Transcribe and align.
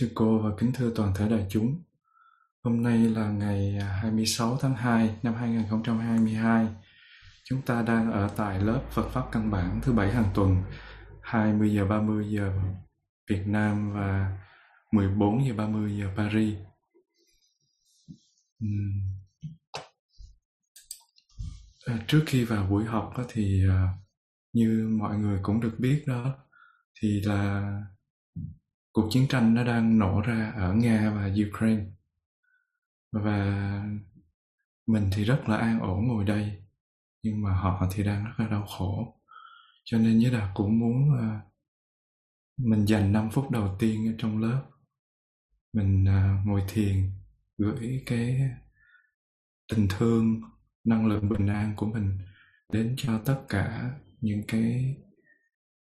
sư 0.00 0.10
cô 0.14 0.38
và 0.38 0.50
kính 0.58 0.72
thưa 0.72 0.92
toàn 0.94 1.12
thể 1.16 1.28
đại 1.28 1.46
chúng. 1.50 1.82
Hôm 2.62 2.82
nay 2.82 2.98
là 2.98 3.28
ngày 3.30 3.78
à, 3.80 3.98
26 4.02 4.58
tháng 4.60 4.74
2 4.74 5.16
năm 5.22 5.34
2022. 5.34 6.66
Chúng 7.44 7.62
ta 7.62 7.82
đang 7.82 8.12
ở 8.12 8.30
tại 8.36 8.60
lớp 8.60 8.82
Phật 8.90 9.08
Pháp 9.08 9.24
Căn 9.32 9.50
Bản 9.50 9.80
thứ 9.82 9.92
bảy 9.92 10.12
hàng 10.12 10.30
tuần 10.34 10.62
20 11.20 11.74
giờ 11.74 11.84
30 11.84 12.26
giờ 12.28 12.52
Việt 13.30 13.42
Nam 13.46 13.92
và 13.92 14.38
14 14.92 15.46
giờ 15.46 15.54
30 15.54 15.98
giờ 15.98 16.06
Paris. 16.16 16.54
À, 21.86 21.98
trước 22.06 22.22
khi 22.26 22.44
vào 22.44 22.66
buổi 22.66 22.84
học 22.84 23.14
thì 23.28 23.68
à, 23.68 23.88
như 24.52 24.88
mọi 25.00 25.18
người 25.18 25.38
cũng 25.42 25.60
được 25.60 25.74
biết 25.78 26.04
đó 26.06 26.34
thì 27.00 27.20
là 27.20 27.72
cuộc 28.96 29.08
chiến 29.10 29.26
tranh 29.28 29.54
nó 29.54 29.64
đang 29.64 29.98
nổ 29.98 30.20
ra 30.20 30.52
ở 30.56 30.72
Nga 30.72 31.10
và 31.10 31.30
Ukraine. 31.48 31.84
Và 33.12 33.38
mình 34.86 35.10
thì 35.12 35.24
rất 35.24 35.48
là 35.48 35.56
an 35.56 35.80
ổn 35.80 36.08
ngồi 36.08 36.24
đây 36.24 36.62
nhưng 37.22 37.42
mà 37.42 37.54
họ 37.54 37.88
thì 37.92 38.02
đang 38.04 38.24
rất 38.24 38.32
là 38.38 38.48
đau 38.48 38.66
khổ. 38.66 39.20
Cho 39.84 39.98
nên 39.98 40.20
với 40.22 40.30
đạt 40.30 40.50
cũng 40.54 40.78
muốn 40.78 41.10
uh, 41.12 41.42
mình 42.56 42.84
dành 42.84 43.12
5 43.12 43.30
phút 43.30 43.50
đầu 43.50 43.76
tiên 43.78 44.08
ở 44.08 44.14
trong 44.18 44.38
lớp 44.38 44.62
mình 45.72 46.04
uh, 46.04 46.46
ngồi 46.46 46.62
thiền 46.68 47.10
gửi 47.58 48.02
cái 48.06 48.50
tình 49.68 49.86
thương 49.90 50.40
năng 50.84 51.06
lượng 51.06 51.28
bình 51.28 51.46
an 51.46 51.72
của 51.76 51.86
mình 51.86 52.18
đến 52.72 52.94
cho 52.96 53.20
tất 53.24 53.42
cả 53.48 53.90
những 54.20 54.42
cái 54.48 54.96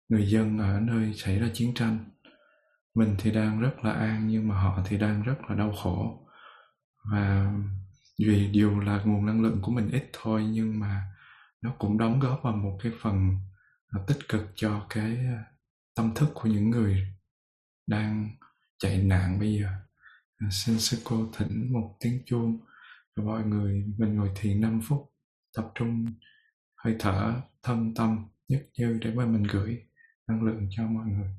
người 0.10 0.28
dân 0.30 0.58
ở 0.58 0.80
nơi 0.80 1.14
xảy 1.14 1.40
ra 1.40 1.50
chiến 1.54 1.74
tranh 1.74 2.15
mình 2.96 3.16
thì 3.20 3.32
đang 3.32 3.60
rất 3.62 3.86
là 3.86 3.92
an, 3.92 4.28
nhưng 4.28 4.48
mà 4.48 4.56
họ 4.62 4.80
thì 4.86 4.98
đang 4.98 5.24
rất 5.24 5.36
là 5.50 5.56
đau 5.56 5.74
khổ. 5.84 6.28
Và 7.12 7.54
vì 8.20 8.50
dù 8.52 8.80
là 8.80 9.02
nguồn 9.06 9.26
năng 9.26 9.42
lượng 9.42 9.60
của 9.62 9.72
mình 9.72 9.90
ít 9.92 10.10
thôi, 10.14 10.46
nhưng 10.52 10.80
mà 10.80 11.04
nó 11.62 11.74
cũng 11.80 11.98
đóng 11.98 12.20
góp 12.20 12.40
vào 12.44 12.56
một 12.56 12.78
cái 12.84 12.92
phần 13.02 13.36
à, 13.88 14.02
tích 14.08 14.20
cực 14.30 14.42
cho 14.56 14.86
cái 14.90 15.18
à, 15.18 15.44
tâm 15.96 16.12
thức 16.16 16.30
của 16.34 16.50
những 16.50 16.70
người 16.70 17.08
đang 17.88 18.30
chạy 18.78 19.04
nạn 19.04 19.40
bây 19.40 19.60
giờ. 19.60 19.68
À, 20.38 20.48
xin 20.52 20.80
sư 20.80 20.98
cô 21.04 21.32
thỉnh 21.38 21.74
một 21.74 21.98
tiếng 22.00 22.22
chuông 22.26 22.60
và 23.16 23.24
mọi 23.24 23.44
người. 23.44 23.86
Mình 23.98 24.16
ngồi 24.16 24.32
thiền 24.36 24.62
5 24.62 24.82
phút, 24.88 25.12
tập 25.56 25.72
trung, 25.76 26.06
hơi 26.76 26.96
thở, 27.00 27.42
thân 27.64 27.94
tâm 27.96 28.28
nhất 28.48 28.70
như 28.78 29.00
để 29.02 29.14
mà 29.14 29.26
mình 29.26 29.44
gửi 29.44 29.86
năng 30.28 30.44
lượng 30.44 30.68
cho 30.70 30.84
mọi 30.84 31.06
người. 31.06 31.30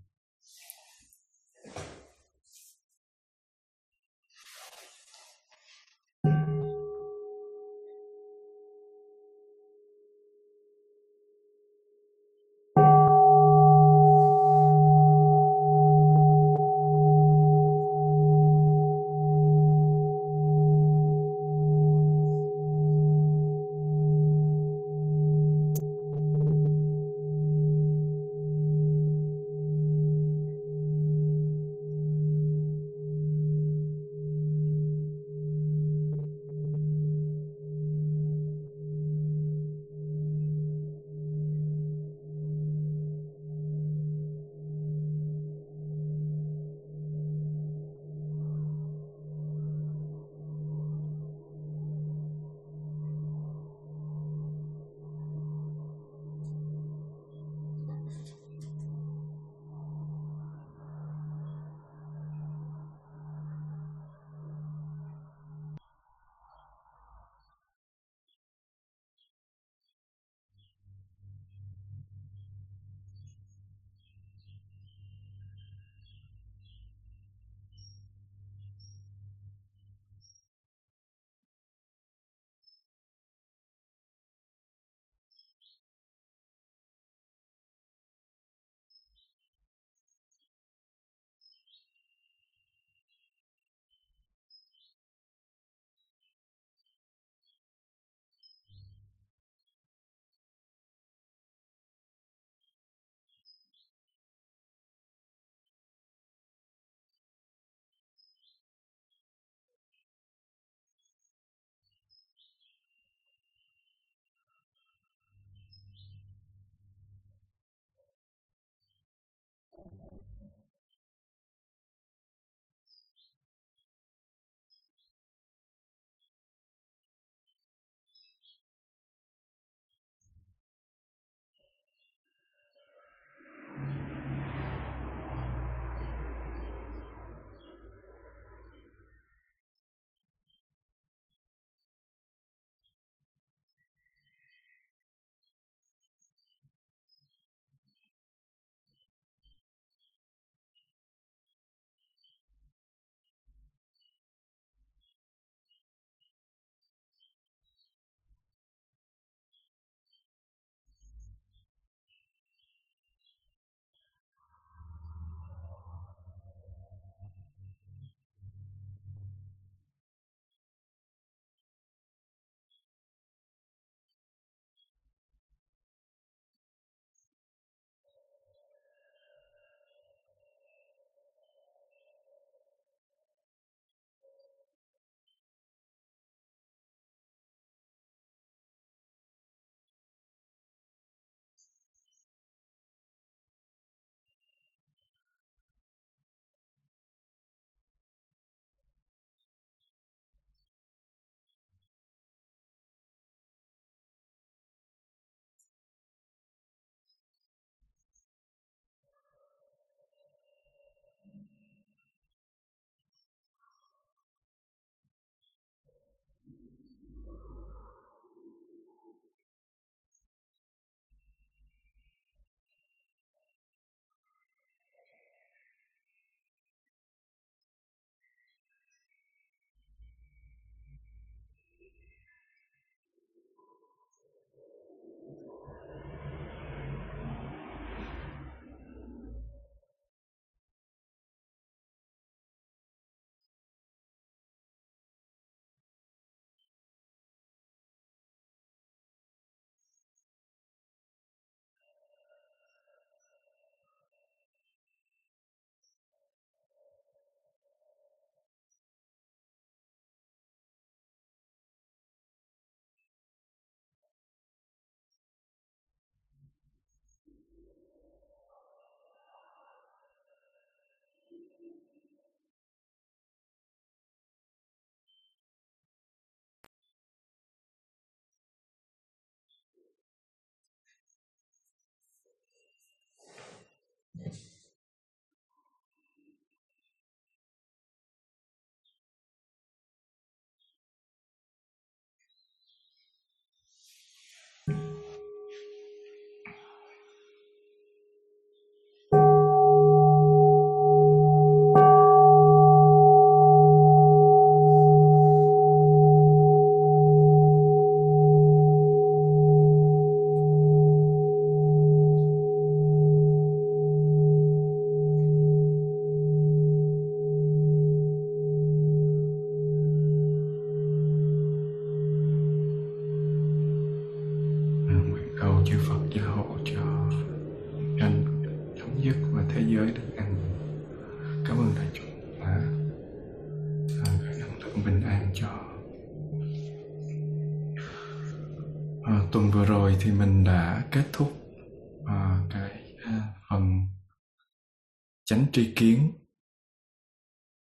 Chánh 345.37 345.47
tri 345.53 345.73
kiến 345.77 346.13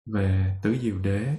về 0.06 0.58
tứ 0.62 0.76
diệu 0.82 0.98
đế, 0.98 1.36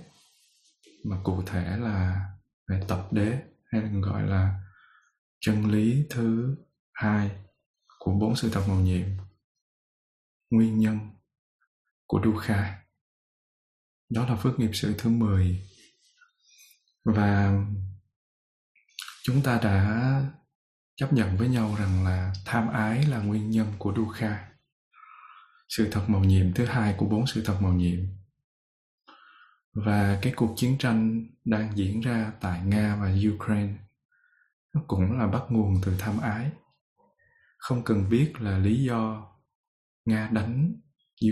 mà 1.06 1.18
cụ 1.24 1.44
thể 1.46 1.78
là 1.78 2.26
về 2.68 2.82
tập 2.88 3.08
đế 3.12 3.42
hay 3.72 3.82
còn 3.82 4.01
gọi 4.01 4.24
là 4.24 4.60
chân 5.39 5.72
lý 5.72 6.08
thứ 6.10 6.58
hai 6.94 7.32
của 8.00 8.12
bốn 8.12 8.36
sự 8.36 8.50
thật 8.50 8.63
màu 8.68 8.80
nhiệm, 8.80 9.08
nguyên 10.50 10.80
nhân 10.80 11.00
của 12.08 12.22
Dukkha 12.24 12.82
đó 14.10 14.25
là 14.25 14.36
phước 14.36 14.60
nghiệp 14.60 14.72
sự 14.74 14.96
thứ 14.98 15.10
10 15.10 15.70
và 17.06 17.60
chúng 19.24 19.42
ta 19.44 19.60
đã 19.63 20.22
chấp 20.96 21.13
nhận 21.13 21.38
với 21.38 21.48
nhau 21.48 21.75
rằng 21.80 22.04
là 22.04 22.34
tham 22.46 22.70
ái 22.70 23.06
là 23.06 23.20
nguyên 23.20 23.50
nhân 23.50 23.74
của 23.80 23.94
Dukkha 23.96 24.55
sự 25.67 25.88
thật 25.91 26.05
màu 26.07 26.24
nhiệm, 26.24 26.53
thứ 26.53 26.65
hai 26.65 26.95
của 26.98 27.05
bốn 27.05 27.27
sự 27.27 27.43
thật 27.45 27.57
màu 27.62 27.74
nhiệm. 27.74 28.00
Và 29.74 30.19
cái 30.22 30.34
cuộc 30.36 30.53
chiến 30.57 30.77
tranh 30.79 31.25
đang 31.45 31.77
diễn 31.77 32.01
ra 32.01 32.31
tại 32.41 32.62
Nga 32.65 32.95
và 32.95 33.15
Ukraine, 33.34 33.74
nó 34.74 34.81
cũng 34.88 35.17
là 35.17 35.27
bắt 35.27 35.43
nguồn 35.50 35.75
từ 35.86 35.95
tham 36.00 36.19
ái. 36.19 36.51
Không 37.57 37.84
cần 37.84 38.10
biết 38.10 38.34
là 38.39 38.57
lý 38.57 38.84
do 38.84 39.31
Nga 40.05 40.29
đánh 40.34 40.75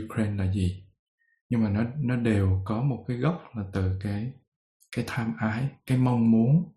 Ukraine 0.04 0.46
là 0.46 0.54
gì, 0.54 0.88
nhưng 1.50 1.64
mà 1.64 1.70
nó 1.70 1.84
nó 1.98 2.16
đều 2.16 2.62
có 2.66 2.82
một 2.82 3.06
cái 3.08 3.18
gốc 3.18 3.44
là 3.56 3.64
từ 3.74 4.00
cái 4.04 4.34
cái 4.96 5.06
tham 5.08 5.34
ái, 5.38 5.70
cái 5.86 5.98
mong 5.98 6.32
muốn 6.32 6.74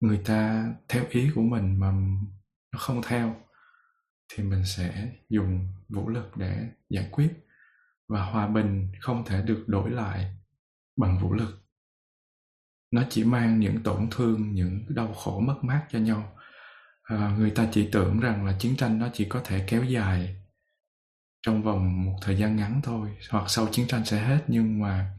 người 0.00 0.20
ta 0.24 0.72
theo 0.88 1.04
ý 1.10 1.30
của 1.34 1.42
mình 1.42 1.80
mà 1.80 1.92
nó 2.72 2.78
không 2.78 3.02
theo 3.02 3.36
thì 4.34 4.44
mình 4.44 4.64
sẽ 4.64 5.08
dùng 5.28 5.68
vũ 5.88 6.08
lực 6.08 6.36
để 6.36 6.68
giải 6.88 7.08
quyết 7.10 7.30
và 8.08 8.24
hòa 8.24 8.46
bình 8.46 8.92
không 9.00 9.24
thể 9.24 9.42
được 9.42 9.64
đổi 9.66 9.90
lại 9.90 10.34
bằng 10.96 11.18
vũ 11.18 11.32
lực. 11.32 11.66
Nó 12.90 13.02
chỉ 13.10 13.24
mang 13.24 13.60
những 13.60 13.82
tổn 13.82 14.08
thương 14.10 14.52
những 14.52 14.84
đau 14.88 15.14
khổ 15.14 15.40
mất 15.40 15.56
mát 15.62 15.86
cho 15.90 15.98
nhau. 15.98 16.36
À, 17.02 17.34
người 17.38 17.50
ta 17.50 17.68
chỉ 17.72 17.88
tưởng 17.92 18.20
rằng 18.20 18.46
là 18.46 18.56
chiến 18.58 18.76
tranh 18.76 18.98
nó 18.98 19.08
chỉ 19.12 19.24
có 19.24 19.40
thể 19.44 19.64
kéo 19.68 19.84
dài 19.84 20.36
trong 21.42 21.62
vòng 21.62 22.04
một 22.04 22.18
thời 22.22 22.36
gian 22.36 22.56
ngắn 22.56 22.80
thôi 22.82 23.16
hoặc 23.30 23.44
sau 23.48 23.68
chiến 23.72 23.86
tranh 23.88 24.04
sẽ 24.04 24.18
hết 24.18 24.44
nhưng 24.48 24.80
mà 24.80 25.10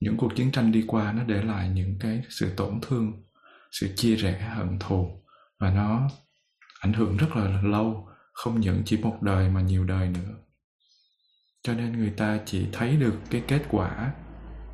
những 0.00 0.16
cuộc 0.16 0.36
chiến 0.36 0.52
tranh 0.52 0.72
đi 0.72 0.84
qua 0.86 1.12
nó 1.12 1.24
để 1.24 1.42
lại 1.42 1.68
những 1.68 1.96
cái 2.00 2.22
sự 2.28 2.54
tổn 2.56 2.80
thương 2.82 3.22
sự 3.70 3.94
chia 3.96 4.16
rẽ 4.16 4.40
hận 4.40 4.78
thù 4.78 5.22
và 5.58 5.70
nó 5.70 6.10
ảnh 6.80 6.92
hưởng 6.92 7.16
rất 7.16 7.36
là 7.36 7.62
lâu 7.62 8.08
không 8.32 8.60
những 8.60 8.82
chỉ 8.84 8.96
một 8.96 9.18
đời 9.22 9.48
mà 9.48 9.60
nhiều 9.60 9.84
đời 9.84 10.08
nữa. 10.08 10.34
Cho 11.62 11.74
nên 11.74 11.92
người 11.92 12.10
ta 12.10 12.38
chỉ 12.46 12.66
thấy 12.72 12.96
được 12.96 13.14
cái 13.30 13.42
kết 13.48 13.62
quả 13.70 14.12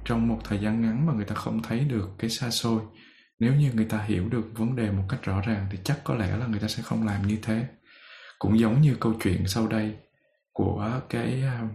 trong 0.05 0.29
một 0.29 0.41
thời 0.45 0.59
gian 0.59 0.83
ngắn 0.83 1.07
mà 1.07 1.13
người 1.13 1.25
ta 1.25 1.35
không 1.35 1.63
thấy 1.63 1.81
được 1.81 2.09
cái 2.19 2.31
xa 2.31 2.51
xôi. 2.51 2.83
Nếu 3.39 3.55
như 3.55 3.73
người 3.73 3.85
ta 3.85 4.03
hiểu 4.03 4.29
được 4.29 4.45
vấn 4.55 4.77
đề 4.77 4.91
một 4.91 5.05
cách 5.09 5.23
rõ 5.23 5.41
ràng 5.41 5.67
thì 5.71 5.79
chắc 5.85 6.05
có 6.05 6.15
lẽ 6.15 6.37
là 6.37 6.47
người 6.47 6.61
ta 6.61 6.69
sẽ 6.69 6.83
không 6.83 7.07
làm 7.07 7.27
như 7.27 7.39
thế. 7.43 7.67
Cũng 8.39 8.59
giống 8.59 8.81
như 8.81 8.97
câu 9.01 9.15
chuyện 9.23 9.49
sau 9.49 9.67
đây 9.67 9.97
của 10.53 11.01
cái 11.09 11.43
à, 11.43 11.69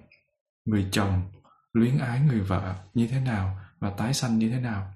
người 0.65 0.87
chồng 0.91 1.31
luyến 1.73 1.97
ái 1.97 2.19
người 2.19 2.39
vợ 2.39 2.75
như 2.93 3.07
thế 3.07 3.19
nào 3.19 3.59
và 3.79 3.89
tái 3.89 4.13
sanh 4.13 4.39
như 4.39 4.49
thế 4.49 4.59
nào. 4.59 4.93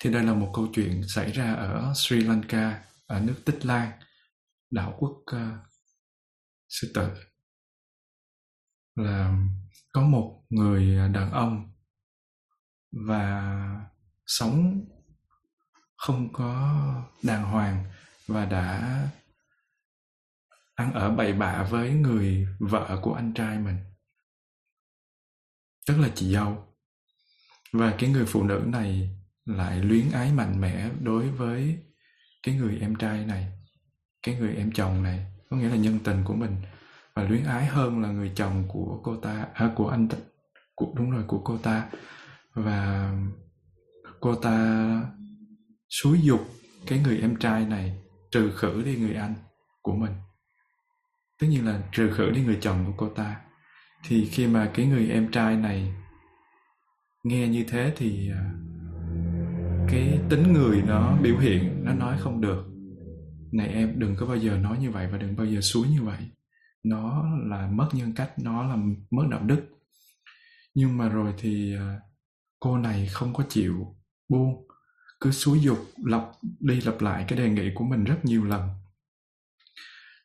Thì 0.00 0.12
đây 0.12 0.22
là 0.22 0.34
một 0.34 0.50
câu 0.54 0.66
chuyện 0.74 1.02
xảy 1.08 1.32
ra 1.32 1.54
ở 1.54 1.92
Sri 1.94 2.20
Lanka, 2.20 2.82
ở 3.06 3.20
nước 3.20 3.34
Tích 3.44 3.66
Lan 3.66 3.90
đạo 4.70 4.96
quốc 4.98 5.10
uh, 5.10 5.66
sư 6.68 6.92
tử. 6.94 7.08
Là 8.94 9.36
có 9.92 10.02
một 10.02 10.44
người 10.50 10.98
à, 10.98 11.08
đàn 11.08 11.32
ông 11.32 11.72
và 12.92 13.54
sống 14.26 14.84
không 15.96 16.32
có 16.32 16.82
đàng 17.22 17.44
hoàng 17.44 17.84
và 18.26 18.44
đã 18.44 19.00
ăn 20.74 20.92
ở 20.92 21.10
bậy 21.10 21.32
bạ 21.32 21.66
với 21.70 21.90
người 21.90 22.46
vợ 22.58 23.00
của 23.02 23.14
anh 23.14 23.34
trai 23.34 23.58
mình. 23.58 23.78
Tức 25.86 25.98
là 25.98 26.08
chị 26.14 26.32
dâu. 26.32 26.74
Và 27.72 27.94
cái 27.98 28.10
người 28.10 28.26
phụ 28.26 28.44
nữ 28.44 28.62
này 28.66 29.18
lại 29.44 29.80
luyến 29.80 30.10
ái 30.10 30.32
mạnh 30.32 30.60
mẽ 30.60 30.90
đối 31.00 31.30
với 31.30 31.84
cái 32.42 32.54
người 32.54 32.78
em 32.80 32.96
trai 32.96 33.26
này 33.26 33.52
cái 34.26 34.34
người 34.34 34.54
em 34.56 34.72
chồng 34.72 35.02
này. 35.02 35.26
Có 35.50 35.56
nghĩa 35.56 35.68
là 35.68 35.76
nhân 35.76 35.98
tình 36.04 36.22
của 36.24 36.34
mình. 36.34 36.56
Và 37.14 37.22
luyến 37.22 37.44
ái 37.44 37.66
hơn 37.66 38.02
là 38.02 38.08
người 38.08 38.32
chồng 38.34 38.64
của 38.68 39.00
cô 39.02 39.16
ta 39.16 39.46
à, 39.54 39.70
của 39.76 39.88
anh 39.88 40.08
của 40.74 40.92
đúng 40.94 41.10
rồi 41.10 41.24
của 41.26 41.38
cô 41.38 41.58
ta. 41.58 41.88
Và 42.54 43.12
cô 44.20 44.34
ta 44.34 44.86
xúi 45.88 46.20
dục 46.22 46.40
cái 46.86 47.00
người 47.04 47.18
em 47.18 47.36
trai 47.36 47.66
này 47.66 47.98
trừ 48.30 48.50
khử 48.56 48.82
đi 48.82 48.96
người 48.96 49.14
anh 49.14 49.34
của 49.82 49.96
mình. 49.96 50.12
Tất 51.40 51.46
nhiên 51.50 51.66
là 51.66 51.82
trừ 51.92 52.10
khử 52.14 52.30
đi 52.30 52.44
người 52.44 52.58
chồng 52.60 52.84
của 52.86 52.92
cô 52.96 53.08
ta. 53.08 53.40
Thì 54.04 54.28
khi 54.32 54.46
mà 54.46 54.70
cái 54.74 54.86
người 54.86 55.08
em 55.08 55.30
trai 55.30 55.56
này 55.56 55.94
nghe 57.24 57.48
như 57.48 57.64
thế 57.68 57.92
thì 57.96 58.30
à, 58.30 58.50
cái 59.88 60.18
tính 60.28 60.52
người 60.52 60.82
nó 60.82 61.16
biểu 61.22 61.38
hiện 61.38 61.84
nó 61.84 61.92
nói 61.92 62.16
không 62.20 62.40
được 62.40 62.75
này 63.52 63.68
em, 63.68 63.98
đừng 63.98 64.16
có 64.16 64.26
bao 64.26 64.36
giờ 64.36 64.58
nói 64.58 64.78
như 64.78 64.90
vậy 64.90 65.08
và 65.12 65.18
đừng 65.18 65.36
bao 65.36 65.46
giờ 65.46 65.60
suối 65.60 65.88
như 65.88 66.02
vậy. 66.02 66.18
Nó 66.82 67.24
là 67.44 67.66
mất 67.66 67.88
nhân 67.92 68.12
cách, 68.14 68.38
nó 68.38 68.62
là 68.62 68.76
mất 69.10 69.24
đạo 69.30 69.42
đức. 69.42 69.62
Nhưng 70.74 70.98
mà 70.98 71.08
rồi 71.08 71.34
thì 71.38 71.74
à, 71.76 72.00
cô 72.60 72.78
này 72.78 73.08
không 73.12 73.34
có 73.34 73.44
chịu 73.48 73.96
buông. 74.28 74.68
Cứ 75.20 75.30
xúi 75.30 75.60
dục, 75.60 75.78
lặp 76.04 76.22
đi 76.60 76.80
lặp 76.80 77.00
lại 77.00 77.24
cái 77.28 77.38
đề 77.38 77.50
nghị 77.50 77.70
của 77.74 77.84
mình 77.84 78.04
rất 78.04 78.24
nhiều 78.24 78.44
lần. 78.44 78.68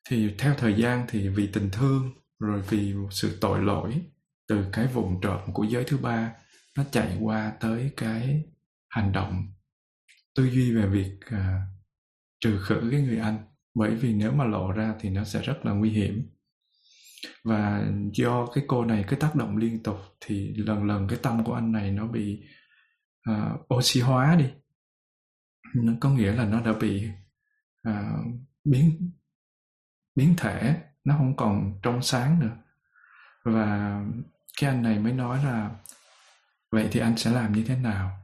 Thì 0.10 0.36
theo 0.38 0.56
thời 0.58 0.74
gian 0.74 1.06
thì 1.10 1.30
vì 1.30 1.48
tình 1.48 1.70
thương, 1.72 2.12
rồi 2.40 2.62
vì 2.70 2.94
sự 3.12 3.38
tội 3.42 3.64
lỗi 3.64 4.02
từ 4.48 4.66
cái 4.74 4.88
vùng 4.88 5.22
trộm 5.22 5.40
của 5.54 5.64
giới 5.64 5.84
thứ 5.84 5.98
ba, 5.98 6.34
nó 6.78 6.84
chạy 6.92 7.18
qua 7.20 7.54
tới 7.60 7.92
cái 7.98 8.44
hành 8.90 9.12
động 9.12 9.54
tư 10.36 10.50
duy 10.50 10.76
về 10.76 10.88
việc 10.88 11.20
à, 11.26 11.62
trừ 12.42 12.60
khử 12.64 12.88
cái 12.92 13.02
người 13.02 13.18
anh 13.18 13.38
bởi 13.74 13.96
vì 13.96 14.14
nếu 14.14 14.32
mà 14.32 14.46
lộ 14.46 14.72
ra 14.72 14.96
thì 15.00 15.10
nó 15.10 15.24
sẽ 15.24 15.42
rất 15.42 15.66
là 15.66 15.72
nguy 15.72 15.90
hiểm. 15.90 16.30
Và 17.44 17.92
do 18.14 18.46
cái 18.46 18.64
cô 18.68 18.86
này 18.86 19.06
cái 19.08 19.20
tác 19.20 19.36
động 19.36 19.58
liên 19.58 19.84
tục 19.84 19.98
thì 20.20 20.54
lần 20.56 20.84
lần 20.84 21.08
cái 21.08 21.20
tâm 21.22 21.44
của 21.44 21.54
anh 21.54 21.72
này 21.72 21.92
nó 21.92 22.08
bị 22.08 22.44
uh, 23.30 23.74
oxy 23.74 24.00
hóa 24.00 24.36
đi. 24.36 24.46
Nó 25.76 25.94
có 26.02 26.10
nghĩa 26.10 26.32
là 26.32 26.46
nó 26.46 26.62
đã 26.62 26.74
bị 26.74 27.08
uh, 27.90 28.26
biến 28.64 29.12
biến 30.16 30.34
thể 30.38 30.82
nó 31.04 31.16
không 31.18 31.36
còn 31.36 31.80
trong 31.84 32.02
sáng 32.02 32.40
nữa. 32.40 32.58
Và 33.44 34.02
cái 34.62 34.70
anh 34.70 34.84
này 34.84 35.00
mới 35.00 35.14
nói 35.14 35.44
là 35.44 35.76
vậy 36.72 36.88
thì 36.92 37.00
anh 37.00 37.18
sẽ 37.18 37.32
làm 37.32 37.54
như 37.54 37.64
thế 37.64 37.76
nào 37.76 38.18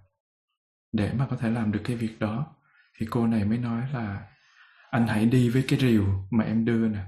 để 0.91 1.13
mà 1.13 1.27
có 1.29 1.35
thể 1.35 1.49
làm 1.49 1.71
được 1.71 1.81
cái 1.83 1.95
việc 1.95 2.19
đó? 2.19 2.55
Thì 2.99 3.07
cô 3.09 3.27
này 3.27 3.45
mới 3.45 3.57
nói 3.57 3.83
là 3.93 4.27
anh 4.91 5.07
hãy 5.07 5.25
đi 5.25 5.49
với 5.49 5.65
cái 5.67 5.79
rìu 5.79 6.05
mà 6.31 6.43
em 6.43 6.65
đưa 6.65 6.87
nè 6.87 7.03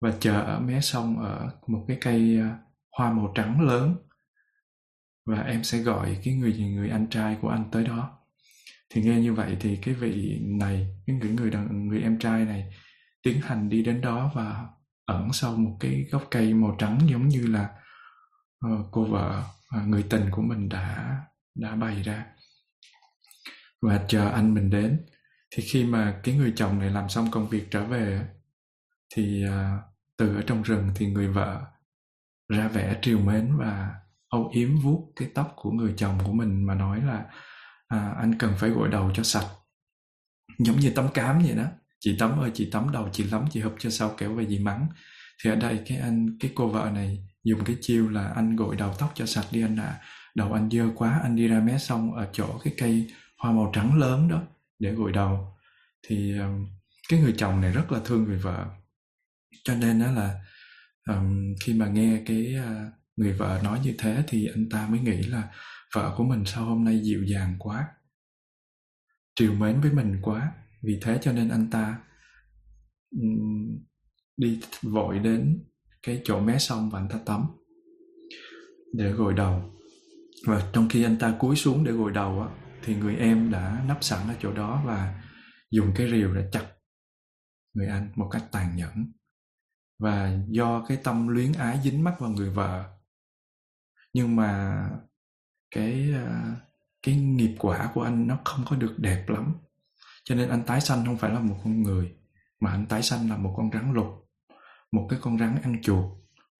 và 0.00 0.12
chờ 0.20 0.40
ở 0.40 0.60
mé 0.60 0.80
sông 0.80 1.18
ở 1.18 1.50
một 1.66 1.84
cái 1.88 1.98
cây 2.00 2.38
à, 2.40 2.58
hoa 2.98 3.12
màu 3.12 3.32
trắng 3.34 3.60
lớn 3.60 3.96
và 5.26 5.42
em 5.42 5.64
sẽ 5.64 5.78
gọi 5.78 6.18
cái 6.24 6.34
người 6.34 6.52
người 6.52 6.90
anh 6.90 7.06
trai 7.10 7.38
của 7.40 7.48
anh 7.48 7.64
tới 7.72 7.84
đó. 7.84 8.18
Thì 8.90 9.02
nghe 9.02 9.20
như 9.20 9.34
vậy 9.34 9.56
thì 9.60 9.76
cái 9.82 9.94
vị 9.94 10.38
này 10.60 10.88
cái 11.06 11.16
người 11.16 11.30
người 11.30 11.50
đàn 11.50 11.88
người 11.88 12.02
em 12.02 12.18
trai 12.18 12.44
này 12.44 12.74
tiến 13.22 13.40
hành 13.40 13.68
đi 13.68 13.82
đến 13.82 14.00
đó 14.00 14.30
và 14.34 14.66
ẩn 15.06 15.32
sau 15.32 15.56
một 15.56 15.76
cái 15.80 16.04
gốc 16.10 16.22
cây 16.30 16.54
màu 16.54 16.76
trắng 16.78 16.98
giống 17.06 17.28
như 17.28 17.46
là 17.46 17.68
uh, 18.66 18.86
cô 18.90 19.04
vợ 19.04 19.44
uh, 19.76 19.88
người 19.88 20.04
tình 20.10 20.30
của 20.30 20.42
mình 20.42 20.68
đã 20.68 21.16
đã 21.54 21.74
bày 21.74 22.02
ra 22.02 22.26
và 23.82 24.04
chờ 24.08 24.30
anh 24.30 24.54
mình 24.54 24.70
đến 24.70 25.00
thì 25.50 25.62
khi 25.62 25.84
mà 25.84 26.20
cái 26.22 26.36
người 26.36 26.52
chồng 26.56 26.78
này 26.78 26.90
làm 26.90 27.08
xong 27.08 27.30
công 27.30 27.48
việc 27.48 27.70
trở 27.70 27.84
về 27.84 28.26
thì 29.14 29.44
à, 29.48 29.78
từ 30.16 30.36
ở 30.36 30.42
trong 30.46 30.62
rừng 30.62 30.90
thì 30.94 31.06
người 31.06 31.28
vợ 31.28 31.60
ra 32.48 32.68
vẻ 32.68 32.98
triều 33.02 33.18
mến 33.18 33.56
và 33.58 33.94
âu 34.28 34.50
yếm 34.54 34.80
vuốt 34.80 35.12
cái 35.16 35.28
tóc 35.34 35.52
của 35.56 35.70
người 35.70 35.94
chồng 35.96 36.18
của 36.24 36.32
mình 36.32 36.66
mà 36.66 36.74
nói 36.74 37.00
là 37.06 37.24
à, 37.88 38.14
anh 38.18 38.38
cần 38.38 38.52
phải 38.58 38.70
gội 38.70 38.88
đầu 38.88 39.10
cho 39.14 39.22
sạch. 39.22 39.46
Giống 40.58 40.76
như 40.76 40.90
tắm 40.90 41.08
cám 41.14 41.42
vậy 41.42 41.56
đó. 41.56 41.64
Chị 42.00 42.16
tắm 42.18 42.40
ơi 42.40 42.50
chị 42.54 42.70
tắm 42.72 42.92
đầu 42.92 43.08
chị 43.12 43.24
lắm 43.24 43.44
chị 43.50 43.60
hụp 43.60 43.74
cho 43.78 43.90
sau 43.90 44.14
kéo 44.18 44.34
về 44.34 44.46
gì 44.46 44.58
mắng. 44.58 44.86
Thì 45.44 45.50
ở 45.50 45.56
đây 45.56 45.80
cái 45.86 45.98
anh 45.98 46.36
cái 46.40 46.50
cô 46.54 46.68
vợ 46.68 46.90
này 46.94 47.26
dùng 47.44 47.64
cái 47.64 47.76
chiêu 47.80 48.08
là 48.08 48.28
anh 48.28 48.56
gội 48.56 48.76
đầu 48.76 48.94
tóc 48.98 49.12
cho 49.14 49.26
sạch 49.26 49.46
đi 49.52 49.62
anh 49.62 49.76
ạ. 49.76 49.84
À. 49.84 50.00
đầu 50.34 50.52
anh 50.52 50.70
dơ 50.70 50.84
quá 50.94 51.20
anh 51.22 51.36
đi 51.36 51.48
ra 51.48 51.60
mé 51.60 51.78
sông 51.78 52.14
ở 52.14 52.28
chỗ 52.32 52.58
cái 52.64 52.74
cây 52.78 53.10
hoa 53.42 53.52
màu 53.52 53.70
trắng 53.74 53.98
lớn 53.98 54.28
đó 54.28 54.42
để 54.78 54.92
gội 54.92 55.12
đầu. 55.12 55.54
Thì 56.02 56.38
um, 56.38 56.66
cái 57.08 57.20
người 57.20 57.34
chồng 57.36 57.60
này 57.60 57.72
rất 57.72 57.92
là 57.92 58.00
thương 58.04 58.24
người 58.24 58.38
vợ. 58.38 58.66
Cho 59.64 59.74
nên 59.74 60.00
đó 60.00 60.10
là 60.10 60.44
um, 61.08 61.54
khi 61.64 61.74
mà 61.74 61.86
nghe 61.86 62.22
cái 62.26 62.54
uh, 62.60 62.92
người 63.16 63.32
vợ 63.32 63.60
nói 63.64 63.80
như 63.84 63.94
thế 63.98 64.24
thì 64.28 64.46
anh 64.46 64.68
ta 64.68 64.88
mới 64.88 65.00
nghĩ 65.00 65.22
là 65.22 65.48
vợ 65.94 66.14
của 66.16 66.24
mình 66.24 66.44
sao 66.44 66.64
hôm 66.64 66.84
nay 66.84 67.00
dịu 67.02 67.24
dàng 67.24 67.56
quá 67.58 67.88
triều 69.34 69.54
mến 69.54 69.80
với 69.80 69.92
mình 69.92 70.18
quá. 70.22 70.52
Vì 70.82 70.98
thế 71.02 71.18
cho 71.22 71.32
nên 71.32 71.48
anh 71.48 71.70
ta 71.70 71.98
um, 73.10 73.78
đi 74.36 74.60
vội 74.82 75.18
đến 75.18 75.64
cái 76.02 76.20
chỗ 76.24 76.40
mé 76.40 76.58
sông 76.58 76.90
và 76.90 77.00
anh 77.00 77.08
ta 77.08 77.18
tắm 77.26 77.46
để 78.94 79.10
gội 79.12 79.34
đầu. 79.34 79.78
Và 80.46 80.70
trong 80.72 80.88
khi 80.88 81.04
anh 81.04 81.18
ta 81.18 81.36
cúi 81.38 81.56
xuống 81.56 81.84
để 81.84 81.92
gội 81.92 82.12
đầu 82.12 82.40
á, 82.40 82.61
thì 82.84 82.96
người 82.96 83.16
em 83.16 83.50
đã 83.50 83.84
nấp 83.86 84.04
sẵn 84.04 84.28
ở 84.28 84.34
chỗ 84.40 84.52
đó 84.52 84.82
và 84.86 85.22
dùng 85.70 85.92
cái 85.96 86.10
rìu 86.10 86.34
để 86.34 86.48
chặt 86.52 86.66
người 87.74 87.86
anh 87.86 88.12
một 88.14 88.28
cách 88.32 88.44
tàn 88.52 88.76
nhẫn. 88.76 89.12
Và 89.98 90.38
do 90.48 90.84
cái 90.88 90.98
tâm 91.04 91.28
luyến 91.28 91.52
ái 91.52 91.80
dính 91.84 92.04
mắc 92.04 92.14
vào 92.20 92.30
người 92.30 92.50
vợ, 92.50 92.84
nhưng 94.12 94.36
mà 94.36 94.82
cái 95.70 96.12
ờ, 96.14 96.42
cái 97.02 97.16
nghiệp 97.16 97.56
quả 97.58 97.90
của 97.94 98.02
anh 98.02 98.26
nó 98.26 98.38
không 98.44 98.64
có 98.70 98.76
được 98.76 98.94
đẹp 98.98 99.24
lắm. 99.28 99.54
Cho 100.24 100.34
nên 100.34 100.48
anh 100.48 100.62
tái 100.66 100.80
sanh 100.80 101.06
không 101.06 101.18
phải 101.18 101.30
là 101.30 101.40
một 101.40 101.56
con 101.64 101.82
người, 101.82 102.16
mà 102.60 102.70
anh 102.70 102.86
tái 102.86 103.02
sanh 103.02 103.30
là 103.30 103.36
một 103.36 103.54
con 103.56 103.70
rắn 103.72 103.92
lục, 103.92 104.06
một 104.92 105.06
cái 105.10 105.18
con 105.22 105.38
rắn 105.38 105.62
ăn 105.62 105.82
chuột. 105.82 106.04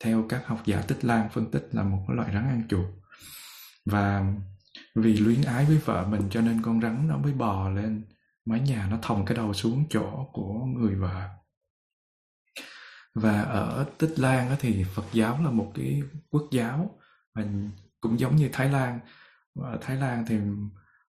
Theo 0.04 0.26
các 0.28 0.46
học 0.46 0.62
giả 0.64 0.82
tích 0.88 1.04
lan 1.04 1.28
phân 1.32 1.50
tích 1.50 1.68
là 1.72 1.82
một 1.82 2.04
cái 2.08 2.16
loại 2.16 2.32
rắn 2.34 2.48
ăn 2.48 2.62
chuột. 2.68 2.86
Và 3.84 4.34
vì 4.94 5.16
luyến 5.16 5.42
ái 5.42 5.64
với 5.64 5.78
vợ 5.78 6.06
mình 6.06 6.22
cho 6.30 6.40
nên 6.40 6.62
con 6.62 6.80
rắn 6.80 7.08
nó 7.08 7.16
mới 7.16 7.32
bò 7.32 7.70
lên. 7.70 8.04
Mái 8.44 8.60
nhà 8.60 8.88
nó 8.90 8.98
thòng 9.02 9.24
cái 9.24 9.36
đầu 9.36 9.52
xuống 9.52 9.84
chỗ 9.90 10.28
của 10.32 10.64
người 10.64 10.94
vợ. 10.94 11.28
Và 13.14 13.42
ở 13.42 13.86
tích 13.98 14.18
lan 14.18 14.56
thì 14.60 14.84
phật 14.84 15.04
giáo 15.12 15.42
là 15.44 15.50
một 15.50 15.72
cái 15.74 16.02
quốc 16.30 16.48
giáo. 16.52 16.98
Mình 17.34 17.70
cũng 18.00 18.20
giống 18.20 18.36
như 18.36 18.48
thái 18.52 18.68
lan. 18.68 19.00
Ở 19.60 19.78
thái 19.80 19.96
lan 19.96 20.24
thì 20.28 20.38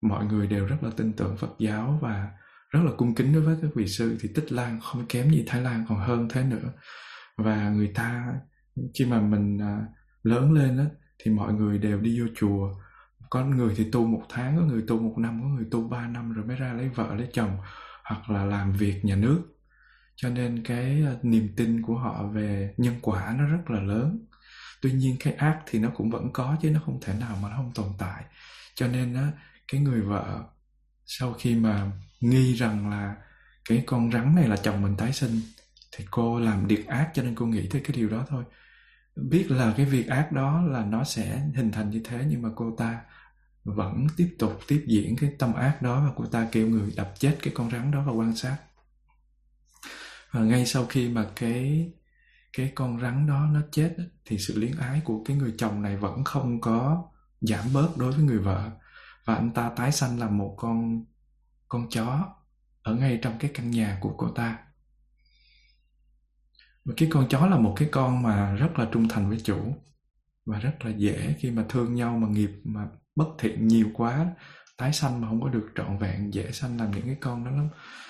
mọi 0.01 0.25
người 0.25 0.47
đều 0.47 0.67
rất 0.67 0.77
là 0.83 0.91
tin 0.97 1.13
tưởng 1.13 1.37
phật 1.37 1.55
giáo 1.59 1.99
và 2.03 2.31
rất 2.71 2.81
là 2.85 2.93
cung 2.97 3.15
kính 3.15 3.33
đối 3.33 3.43
với 3.43 3.57
các 3.63 3.71
vị 3.75 3.89
sư. 3.89 4.19
Thì 4.21 4.29
tích 4.35 4.53
lan 4.53 4.81
không 4.83 5.07
kém 5.09 5.31
gì 5.31 5.45
thái 5.47 5.61
lan 5.63 5.85
còn 5.89 5.99
hơn 5.99 6.29
thế 6.29 6.45
nữa. 6.45 6.73
Và 7.37 7.71
người 7.71 7.93
ta, 7.95 8.35
khi 8.99 9.05
mà 9.05 9.21
mình 9.21 9.59
à, 9.59 9.87
lớn 10.23 10.53
lên 10.53 10.79
á 10.79 10.85
thì 11.19 11.31
mọi 11.31 11.53
người 11.53 11.79
đều 11.79 12.01
đi 12.01 12.21
vô 12.21 12.27
chùa 12.37 12.75
có 13.31 13.45
người 13.45 13.75
thì 13.77 13.91
tu 13.93 14.07
một 14.07 14.23
tháng, 14.29 14.57
có 14.57 14.63
người 14.63 14.85
tu 14.89 15.01
một 15.01 15.15
năm, 15.19 15.41
có 15.43 15.49
người 15.49 15.67
tu 15.71 15.89
ba 15.89 16.07
năm 16.07 16.33
rồi 16.33 16.45
mới 16.45 16.57
ra 16.57 16.73
lấy 16.73 16.89
vợ, 16.89 17.15
lấy 17.15 17.29
chồng 17.33 17.57
hoặc 18.05 18.31
là 18.31 18.45
làm 18.45 18.73
việc 18.73 19.05
nhà 19.05 19.17
nước. 19.17 19.43
Cho 20.17 20.29
nên 20.29 20.63
cái 20.65 21.03
ờ, 21.07 21.19
niềm 21.23 21.49
tin 21.57 21.83
của 21.83 21.99
họ 21.99 22.27
về 22.27 22.75
nhân 22.77 22.95
quả 23.03 23.35
nó 23.39 23.45
rất 23.45 23.71
là 23.71 23.81
lớn. 23.81 24.27
Tuy 24.83 24.93
nhiên 24.93 25.17
cái 25.21 25.33
ác 25.33 25.61
thì 25.67 25.79
nó 25.79 25.89
cũng 25.97 26.11
vẫn 26.11 26.33
có 26.33 26.57
chứ 26.63 26.71
nó 26.71 26.81
không 26.85 26.99
thể 27.03 27.15
nào 27.21 27.37
mà 27.43 27.49
nó 27.51 27.57
không 27.57 27.73
tồn 27.75 27.89
tại. 27.99 28.25
Cho 28.75 28.89
nên 28.89 29.15
á, 29.15 29.33
cái 29.73 29.81
người 29.81 30.01
vợ 30.01 30.45
sau 31.07 31.33
khi 31.33 31.55
mà 31.55 31.93
nghi 32.21 32.55
rằng 32.55 32.91
là 32.91 33.17
cái 33.69 33.83
con 33.87 34.13
rắn 34.13 34.35
này 34.35 34.49
là 34.49 34.57
chồng 34.57 34.83
mình 34.83 34.97
tái 34.97 35.13
sinh 35.13 35.41
thì 35.97 36.05
cô 36.11 36.41
làm 36.41 36.67
điệt 36.67 36.87
ác 36.87 37.11
cho 37.15 37.23
nên 37.23 37.35
cô 37.35 37.47
nghĩ 37.47 37.69
tới 37.71 37.81
cái 37.85 37.97
điều 37.97 38.09
đó 38.09 38.25
thôi. 38.29 38.45
Biết 39.17 39.47
là 39.51 39.75
cái 39.77 39.87
việc 39.87 40.09
ác 40.09 40.33
đó 40.33 40.63
là 40.63 40.85
nó 40.85 41.05
sẽ 41.05 41.43
hình 41.55 41.73
thành 41.73 41.91
như 41.91 42.01
thế 42.05 42.25
nhưng 42.29 42.43
mà 42.43 42.49
cô 42.57 42.75
ta 42.79 43.01
vẫn 43.77 44.07
tiếp 44.17 44.37
tục 44.39 44.61
tiếp 44.69 44.85
diễn 44.89 45.17
cái 45.17 45.31
tâm 45.39 45.55
ác 45.55 45.83
đó 45.83 46.05
và 46.05 46.13
cô 46.17 46.27
ta 46.27 46.49
kêu 46.53 46.69
người 46.69 46.93
đập 46.97 47.15
chết 47.19 47.39
cái 47.43 47.53
con 47.57 47.71
rắn 47.71 47.91
đó 47.91 48.05
và 48.07 48.13
quan 48.13 48.37
sát. 48.37 48.57
Và 50.31 50.41
ngay 50.41 50.67
sau 50.67 50.87
khi 50.87 51.09
mà 51.09 51.27
cái 51.37 51.93
cái 52.53 52.73
con 52.75 53.01
rắn 53.01 53.27
đó 53.27 53.47
nó 53.53 53.61
chết 53.73 53.97
thì 54.25 54.39
sự 54.39 54.59
liếng 54.59 54.77
ái 54.77 55.01
của 55.05 55.25
cái 55.25 55.37
người 55.37 55.55
chồng 55.59 55.83
này 55.83 55.97
vẫn 55.97 56.25
không 56.25 56.61
có 56.61 57.05
giảm 57.41 57.73
bớt 57.73 57.97
đối 57.97 58.13
với 58.13 58.25
người 58.25 58.39
vợ. 58.39 58.71
Và 59.25 59.35
anh 59.35 59.51
ta 59.51 59.71
tái 59.77 59.93
sanh 59.93 60.19
làm 60.19 60.39
một 60.39 60.55
con 60.59 61.05
con 61.69 61.89
chó 61.91 62.35
ở 62.83 62.95
ngay 62.95 63.19
trong 63.23 63.39
cái 63.39 63.51
căn 63.55 63.71
nhà 63.71 63.99
của 64.01 64.15
cô 64.17 64.29
ta. 64.29 64.59
Và 66.85 66.95
cái 66.97 67.09
con 67.13 67.29
chó 67.29 67.47
là 67.47 67.59
một 67.59 67.75
cái 67.77 67.89
con 67.93 68.23
mà 68.23 68.55
rất 68.55 68.79
là 68.79 68.89
trung 68.93 69.09
thành 69.09 69.29
với 69.29 69.41
chủ 69.45 69.75
và 70.47 70.59
rất 70.59 70.85
là 70.85 70.91
dễ 70.91 71.35
khi 71.39 71.51
mà 71.51 71.65
thương 71.69 71.95
nhau 71.95 72.19
mà 72.19 72.29
nghiệp 72.29 72.51
mà 72.65 72.89
bất 73.19 73.29
thiện 73.39 73.69
nhiều 73.69 73.87
quá, 73.95 74.27
tái 74.77 74.93
sanh 74.93 75.21
mà 75.21 75.29
không 75.29 75.43
có 75.43 75.49
được 75.49 75.69
trọn 75.75 75.99
vẹn, 75.99 76.35
dễ 76.35 76.53
sanh 76.53 76.81
làm 76.81 76.91
những 76.91 77.07
cái 77.07 77.17
con 77.21 77.45
đó 77.45 77.51
lắm. 77.51 77.69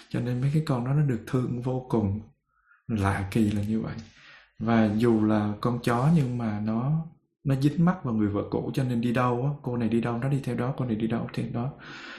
Cho 0.09 0.21
nên 0.21 0.41
mấy 0.41 0.51
cái 0.55 0.63
con 0.67 0.85
đó 0.85 0.93
nó 0.93 1.03
được 1.03 1.25
thương 1.27 1.63
vô 1.63 1.87
cùng. 1.89 2.21
Lạ 2.89 3.29
kỳ 3.31 3.51
là 3.51 3.63
như 3.63 3.81
vậy. 3.81 3.95
Và 4.59 4.91
dù 4.97 5.25
là 5.25 5.53
con 5.61 5.79
chó 5.83 6.11
nhưng 6.17 6.39
mà 6.39 6.61
nó 6.61 7.07
nó 7.45 7.55
dính 7.55 7.85
mắt 7.85 8.05
vào 8.05 8.15
người 8.15 8.29
vợ 8.29 8.43
cũ 8.51 8.71
cho 8.75 8.85
nên 8.85 9.01
đi 9.01 9.13
đâu 9.13 9.43
á, 9.43 9.51
cô 9.63 9.77
này 9.77 9.89
đi 9.89 10.01
đâu, 10.01 10.19
nó 10.19 10.29
đi 10.29 10.41
theo 10.45 10.57
đó, 10.57 10.75
cô 10.77 10.85
này 10.85 10.97
đi 10.97 11.07
đâu 11.07 11.29
theo 11.35 11.47
đó 11.53 11.71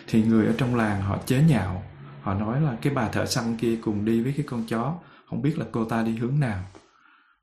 thì 0.07 0.23
người 0.23 0.45
ở 0.45 0.53
trong 0.57 0.75
làng 0.75 1.01
họ 1.01 1.17
chế 1.25 1.43
nhạo. 1.43 1.83
Họ 2.21 2.33
nói 2.33 2.61
là 2.61 2.77
cái 2.81 2.93
bà 2.93 3.09
thợ 3.09 3.25
săn 3.25 3.57
kia 3.57 3.77
cùng 3.81 4.05
đi 4.05 4.23
với 4.23 4.33
cái 4.37 4.45
con 4.49 4.63
chó, 4.67 4.99
không 5.25 5.41
biết 5.41 5.57
là 5.57 5.65
cô 5.71 5.85
ta 5.85 6.03
đi 6.03 6.17
hướng 6.17 6.39
nào. 6.39 6.63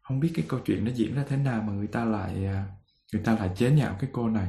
Không 0.03 0.21
biết 0.21 0.33
cái 0.35 0.45
câu 0.49 0.61
chuyện 0.65 0.85
nó 0.85 0.91
diễn 0.95 1.15
ra 1.15 1.25
thế 1.29 1.37
nào 1.37 1.63
mà 1.63 1.73
người 1.73 1.87
ta 1.87 2.05
lại 2.05 2.47
à, 2.47 2.65
người 3.13 3.23
ta 3.23 3.35
lại 3.35 3.51
chế 3.57 3.71
nhạo 3.71 3.97
cái 4.01 4.11
cô 4.13 4.29
này 4.29 4.49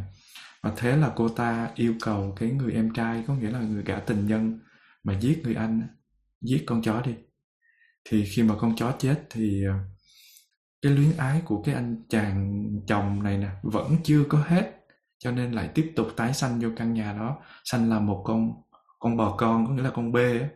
và 0.64 0.74
thế 0.78 0.98
là 0.98 1.14
cô 1.16 1.30
ta 1.30 1.70
yêu 1.76 1.94
cầu 2.02 2.36
cái 2.40 2.50
người 2.50 2.74
em 2.74 2.94
trai 2.94 3.24
có 3.28 3.36
nghĩa 3.36 3.52
là 3.52 3.60
người 3.60 3.84
gã 3.84 4.00
tình 4.00 4.28
nhân 4.28 4.60
mà 5.04 5.20
giết 5.20 5.42
người 5.44 5.56
anh 5.56 5.88
giết 6.42 6.64
con 6.66 6.82
chó 6.82 7.02
đi. 7.02 7.16
Thì 8.10 8.26
khi 8.26 8.44
mà 8.44 8.56
con 8.60 8.76
chó 8.76 8.96
chết 9.00 9.28
thì 9.30 9.64
ờ, 9.64 9.74
cái 10.82 10.92
luyến 10.92 11.18
ái 11.18 11.42
của 11.46 11.62
cái 11.62 11.76
anh 11.76 12.04
chàng 12.10 12.66
chồng 12.88 13.24
này 13.24 13.38
nè 13.38 13.50
vẫn 13.64 13.96
chưa 14.04 14.24
có 14.30 14.44
hết 14.48 14.74
cho 15.20 15.32
nên 15.32 15.52
lại 15.52 15.70
tiếp 15.76 15.94
tục 15.96 16.08
tái 16.16 16.34
sanh 16.34 16.60
vô 16.60 16.70
căn 16.76 16.94
nhà 16.94 17.14
đó 17.14 17.38
sanh 17.64 17.90
là 17.90 18.00
một 18.00 18.24
con 18.26 18.52
con 19.00 19.18
bò 19.18 19.36
con 19.38 19.66
có 19.66 19.74
nghĩa 19.74 19.84
là 19.84 19.90
con 19.90 20.12
bê 20.12 20.40
á. 20.40 20.50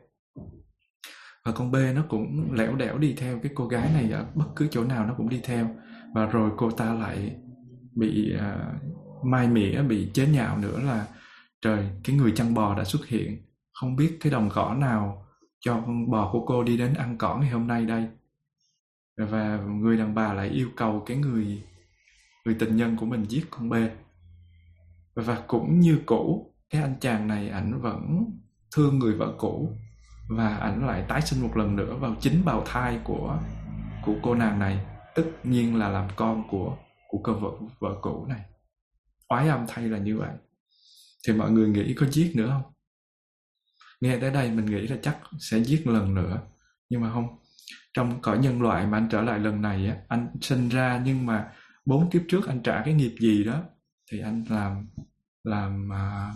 Và 1.46 1.51
con 1.51 1.72
bê 1.72 1.93
nó 1.93 2.05
cũng 2.10 2.53
lẻo 2.53 2.75
đẻo 2.75 2.98
đi 2.98 3.13
theo 3.17 3.39
cái 3.43 3.51
cô 3.55 3.67
gái 3.67 3.89
này 3.93 4.12
ở 4.12 4.25
bất 4.36 4.46
cứ 4.55 4.67
chỗ 4.72 4.84
nào 4.84 5.05
nó 5.05 5.13
cũng 5.17 5.29
đi 5.29 5.41
theo. 5.43 5.75
Và 6.15 6.25
rồi 6.25 6.51
cô 6.58 6.72
ta 6.72 6.93
lại 6.93 7.36
bị 7.96 8.36
uh, 8.36 8.81
mai 9.24 9.48
mỉa 9.48 9.82
bị 9.82 10.12
chế 10.13 10.28
nhạo 10.28 10.58
nữa 10.58 10.80
là, 10.80 11.08
trời, 11.62 11.90
cái 12.04 12.16
người 12.16 12.32
chăn 12.36 12.54
bò 12.54 12.78
đã 12.78 12.84
xuất 12.84 13.08
hiện. 13.08 13.38
Không 13.74 13.96
biết 13.96 14.18
cái 14.22 14.32
đồng 14.32 14.50
cỏ 14.54 14.74
nào 14.74 15.25
cho 15.60 15.82
con 15.86 16.12
bò 16.12 16.30
của 16.32 16.46
cô 16.46 16.63
đi 16.63 16.78
đến 16.78 16.94
ăn 16.94 17.18
cỏ 17.18 17.38
ngày 17.38 17.50
hôm 17.50 17.68
nay 17.68 17.86
đây. 17.86 18.08
Và 19.18 19.58
người 19.58 19.98
đàn 19.98 20.16
bà 20.16 20.34
lại 20.34 20.50
yêu 20.50 20.70
cầu 20.75 21.04
cái 21.06 21.18
người 21.18 21.63
người 22.46 22.56
tình 22.60 22.75
nhân 22.75 22.98
của 22.98 23.06
mình 23.06 23.24
giết 23.24 23.46
con 23.50 23.70
bê. 23.70 23.92
Và 25.16 25.44
cũng 25.48 25.80
như 25.80 26.00
cũ, 26.06 26.54
cái 26.70 26.82
anh 26.82 26.96
chàng 27.00 27.28
này 27.28 27.50
ảnh 27.50 27.82
vẫn 27.82 28.25
thương 28.75 29.00
người 29.00 29.13
vợ 29.13 29.34
cũ 29.38 29.78
và 30.29 30.57
ảnh 30.57 30.88
lại 30.88 31.05
tái 31.07 31.22
sinh 31.22 31.42
một 31.42 31.57
lần 31.57 31.75
nữa 31.75 31.96
vào 32.00 32.16
chính 32.20 32.46
bào 32.46 32.64
thai 32.66 33.00
của 33.03 33.40
của 34.05 34.14
cô 34.24 34.36
nàng 34.36 34.60
này 34.60 34.86
tất 35.16 35.24
nhiên 35.44 35.75
là 35.75 35.90
làm 35.90 36.07
con 36.16 36.44
của 36.50 36.77
của 37.07 37.18
cơ 37.18 37.34
vợ 37.34 37.50
vợ 37.79 37.96
cũ 38.01 38.25
này 38.29 38.42
oái 39.31 39.48
âm 39.48 39.65
thay 39.67 39.89
là 39.89 39.98
như 39.98 40.17
vậy. 40.17 40.31
Thì 41.27 41.33
mọi 41.33 41.51
người 41.51 41.70
nghĩ 41.70 41.94
có 41.94 42.05
giết 42.05 42.31
nữa 42.35 42.48
không? 42.50 42.74
Nghe 44.01 44.17
tới 44.20 44.31
đây 44.31 44.51
mình 44.51 44.65
nghĩ 44.65 44.87
là 44.87 44.98
chắc 45.01 45.17
sẽ 45.39 45.63
giết 45.63 45.87
lần 45.87 46.13
nữa. 46.13 46.41
Nhưng 46.89 47.01
mà 47.01 47.11
không. 47.13 47.37
Trong 47.94 48.22
cõi 48.22 48.37
nhân 48.37 48.61
loại 48.61 48.87
mà 48.87 48.98
anh 48.98 49.07
trở 49.11 49.22
lại 49.22 49.39
lần 49.39 49.61
này 49.61 49.87
á 49.87 49.98
anh 50.07 50.27
sinh 50.41 50.70
ra 50.70 51.01
nhưng 51.05 51.25
mà 51.25 51.51
bốn 51.85 52.09
kiếp 52.09 52.22
trước 52.27 52.48
anh 52.48 52.63
trả 52.63 52.81
cái 52.85 52.94
nghiệp 52.94 53.15
gì 53.20 53.44
đó 53.44 53.63
thì 54.11 54.20
anh 54.20 54.46
làm 54.50 54.87
làm 55.44 55.89
uh, 55.89 56.35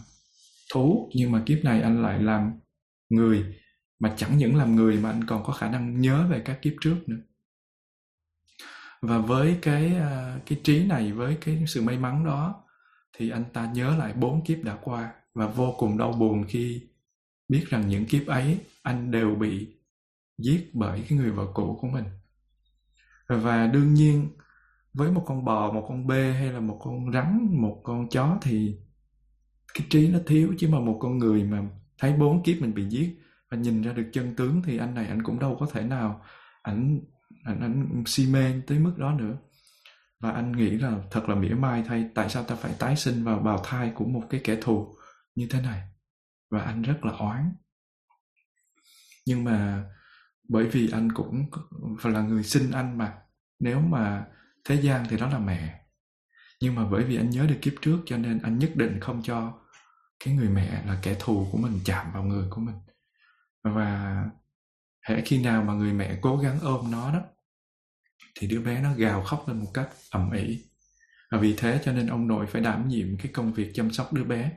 thú. 0.73 1.12
Nhưng 1.15 1.31
mà 1.31 1.43
kiếp 1.45 1.63
này 1.63 1.81
anh 1.81 2.01
lại 2.03 2.19
làm 2.19 2.51
người 3.10 3.55
mà 3.99 4.13
chẳng 4.17 4.38
những 4.38 4.55
làm 4.55 4.75
người 4.75 4.99
mà 4.99 5.10
anh 5.10 5.23
còn 5.27 5.43
có 5.43 5.53
khả 5.53 5.69
năng 5.71 6.01
nhớ 6.01 6.27
về 6.29 6.41
các 6.45 6.62
kiếp 6.62 6.73
trước 6.81 6.95
nữa. 7.08 7.21
Và 9.01 9.17
với 9.17 9.58
cái 9.62 9.93
uh, 9.95 10.45
cái 10.45 10.62
trí 10.63 10.86
này 10.86 11.12
với 11.12 11.38
cái 11.41 11.63
sự 11.67 11.81
may 11.81 11.97
mắn 11.97 12.25
đó 12.25 12.64
thì 13.17 13.30
anh 13.30 13.43
ta 13.54 13.71
nhớ 13.73 13.95
lại 13.97 14.13
bốn 14.13 14.43
kiếp 14.43 14.63
đã 14.63 14.78
qua 14.84 15.13
và 15.34 15.47
vô 15.47 15.75
cùng 15.78 15.97
đau 15.97 16.12
buồn 16.12 16.43
khi 16.47 16.82
biết 17.49 17.65
rằng 17.69 17.88
những 17.88 18.06
kiếp 18.06 18.28
ấy 18.28 18.60
anh 18.84 19.12
đều 19.12 19.36
bị 19.36 19.75
giết 20.38 20.69
bởi 20.73 21.04
cái 21.10 21.17
người 21.17 21.32
vợ 21.32 21.47
cũ 21.54 21.78
của 21.82 21.88
mình. 21.88 22.06
Và 23.28 23.67
đương 23.67 23.93
nhiên, 23.93 24.30
với 24.93 25.12
một 25.12 25.23
con 25.25 25.45
bò, 25.45 25.71
một 25.71 25.86
con 25.89 26.08
bê 26.08 26.34
hay 26.34 26.51
là 26.51 26.60
một 26.60 26.80
con 26.84 27.12
rắn, 27.12 27.47
một 27.51 27.82
con 27.84 28.10
chó 28.10 28.38
thì 28.41 28.78
cái 29.73 29.88
trí 29.89 30.08
nó 30.08 30.19
thiếu, 30.25 30.54
chứ 30.58 30.67
mà 30.71 30.80
một 30.80 30.97
con 31.01 31.17
người 31.17 31.43
mà 31.43 31.63
thấy 31.97 32.13
bốn 32.13 32.43
kiếp 32.43 32.62
mình 32.62 32.73
bị 32.73 32.86
giết 32.89 33.19
và 33.51 33.58
nhìn 33.58 33.82
ra 33.82 33.93
được 33.93 34.10
chân 34.13 34.36
tướng 34.36 34.62
thì 34.65 34.78
anh 34.78 34.93
này 34.93 35.08
anh 35.08 35.23
cũng 35.23 35.39
đâu 35.39 35.58
có 35.60 35.67
thể 35.71 35.84
nào 35.84 36.21
ảnh 36.62 36.99
anh 37.43 37.60
anh 37.60 38.04
si 38.06 38.28
mê 38.28 38.62
tới 38.67 38.80
mức 38.80 38.93
đó 38.97 39.13
nữa 39.13 39.38
và 40.25 40.31
anh 40.31 40.51
nghĩ 40.51 40.69
là 40.69 40.99
thật 41.11 41.29
là 41.29 41.35
mỉa 41.35 41.53
mai 41.53 41.83
thay 41.88 42.09
tại 42.15 42.29
sao 42.29 42.43
ta 42.43 42.55
phải 42.55 42.75
tái 42.79 42.95
sinh 42.95 43.23
vào 43.23 43.39
bào 43.39 43.61
thai 43.63 43.91
của 43.95 44.05
một 44.05 44.23
cái 44.29 44.41
kẻ 44.43 44.57
thù 44.61 44.95
như 45.35 45.47
thế 45.51 45.61
này. 45.61 45.81
Và 46.49 46.61
anh 46.61 46.81
rất 46.81 47.05
là 47.05 47.11
oán. 47.11 47.53
Nhưng 49.25 49.43
mà 49.43 49.83
bởi 50.49 50.67
vì 50.67 50.89
anh 50.91 51.11
cũng 51.11 51.45
là 52.03 52.21
người 52.21 52.43
sinh 52.43 52.71
anh 52.71 52.97
mà, 52.97 53.13
nếu 53.59 53.79
mà 53.79 54.25
thế 54.63 54.81
gian 54.81 55.05
thì 55.09 55.17
đó 55.17 55.29
là 55.29 55.39
mẹ. 55.39 55.85
Nhưng 56.61 56.75
mà 56.75 56.85
bởi 56.91 57.03
vì 57.03 57.17
anh 57.17 57.29
nhớ 57.29 57.45
được 57.47 57.57
kiếp 57.61 57.73
trước 57.81 57.99
cho 58.05 58.17
nên 58.17 58.41
anh 58.41 58.59
nhất 58.59 58.71
định 58.75 58.99
không 58.99 59.21
cho 59.23 59.59
cái 60.25 60.33
người 60.33 60.49
mẹ 60.49 60.83
là 60.85 60.99
kẻ 61.01 61.15
thù 61.19 61.47
của 61.51 61.57
mình 61.57 61.79
chạm 61.85 62.11
vào 62.13 62.23
người 62.23 62.47
của 62.49 62.61
mình. 62.61 62.75
Và 63.63 64.23
hễ 65.07 65.21
khi 65.21 65.43
nào 65.43 65.63
mà 65.63 65.73
người 65.73 65.93
mẹ 65.93 66.19
cố 66.21 66.38
gắng 66.38 66.59
ôm 66.61 66.91
nó 66.91 67.13
đó 67.13 67.19
thì 68.39 68.47
đứa 68.47 68.62
bé 68.62 68.82
nó 68.82 68.93
gào 68.93 69.23
khóc 69.23 69.47
lên 69.47 69.60
một 69.60 69.71
cách 69.73 69.89
ầm 70.10 70.32
ĩ. 70.32 70.63
Và 71.32 71.38
vì 71.38 71.56
thế 71.58 71.82
cho 71.86 71.91
nên 71.91 72.08
ông 72.08 72.28
nội 72.28 72.45
phải 72.45 72.62
đảm 72.62 72.88
nhiệm 72.88 73.17
cái 73.17 73.28
công 73.34 73.54
việc 73.54 73.71
chăm 73.73 73.91
sóc 73.91 74.13
đứa 74.13 74.23
bé. 74.23 74.51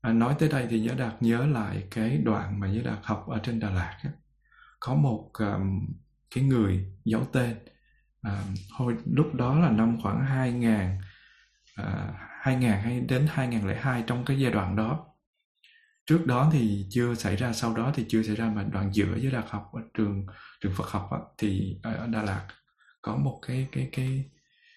À, 0.00 0.12
nói 0.12 0.34
tới 0.38 0.48
đây 0.48 0.66
thì 0.70 0.80
nhớ 0.80 0.94
đạt 0.98 1.22
nhớ 1.22 1.46
lại 1.46 1.84
cái 1.90 2.18
đoạn 2.18 2.60
mà 2.60 2.66
nhớ 2.68 2.82
đạt 2.84 2.98
học 3.02 3.26
ở 3.28 3.38
trên 3.38 3.60
đà 3.60 3.70
lạt 3.70 3.98
á. 4.02 4.10
có 4.80 4.94
một 4.94 5.30
um, 5.38 5.86
cái 6.34 6.44
người 6.44 6.86
giấu 7.04 7.24
tên 7.32 7.56
à, 8.22 8.44
hồi 8.70 8.96
lúc 9.04 9.34
đó 9.34 9.58
là 9.58 9.70
năm 9.70 9.98
khoảng 10.02 10.24
2000 10.24 10.70
à, 11.76 12.12
2000 12.40 12.70
hay 12.70 13.00
đến 13.00 13.26
2002 13.30 14.04
trong 14.06 14.24
cái 14.24 14.40
giai 14.40 14.52
đoạn 14.52 14.76
đó. 14.76 15.06
Trước 16.06 16.26
đó 16.26 16.50
thì 16.52 16.86
chưa 16.90 17.14
xảy 17.14 17.36
ra 17.36 17.52
sau 17.52 17.74
đó 17.76 17.92
thì 17.94 18.04
chưa 18.08 18.22
xảy 18.22 18.36
ra 18.36 18.50
mà 18.50 18.62
đoạn 18.62 18.90
giữa 18.94 19.12
với 19.22 19.30
đạt 19.30 19.44
học 19.48 19.70
ở 19.72 19.80
trường 19.94 20.26
trường 20.64 20.74
Phật 20.76 20.90
học 20.90 21.08
á, 21.10 21.18
thì 21.38 21.78
ở 21.82 22.06
Đà 22.06 22.22
Lạt 22.22 22.48
có 23.02 23.16
một 23.16 23.40
cái 23.46 23.68
cái 23.72 23.88
cái 23.92 24.30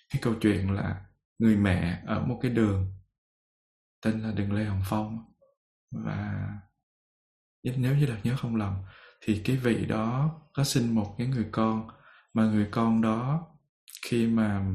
cái 0.09 0.21
câu 0.21 0.35
chuyện 0.41 0.71
là 0.71 1.05
người 1.39 1.55
mẹ 1.55 2.03
ở 2.05 2.25
một 2.25 2.39
cái 2.41 2.51
đường 2.51 2.93
tên 4.01 4.21
là 4.21 4.31
đường 4.31 4.53
Lê 4.53 4.63
Hồng 4.63 4.81
Phong. 4.85 5.33
Và 5.91 6.49
nếu 7.63 7.95
như 7.95 8.05
được 8.05 8.17
nhớ 8.23 8.35
không 8.39 8.55
lầm 8.55 8.75
thì 9.21 9.41
cái 9.45 9.55
vị 9.55 9.85
đó 9.85 10.39
có 10.53 10.63
sinh 10.63 10.95
một 10.95 11.15
cái 11.17 11.27
người 11.27 11.47
con 11.51 11.89
mà 12.33 12.43
người 12.43 12.67
con 12.71 13.01
đó 13.01 13.47
khi 14.01 14.27
mà 14.27 14.65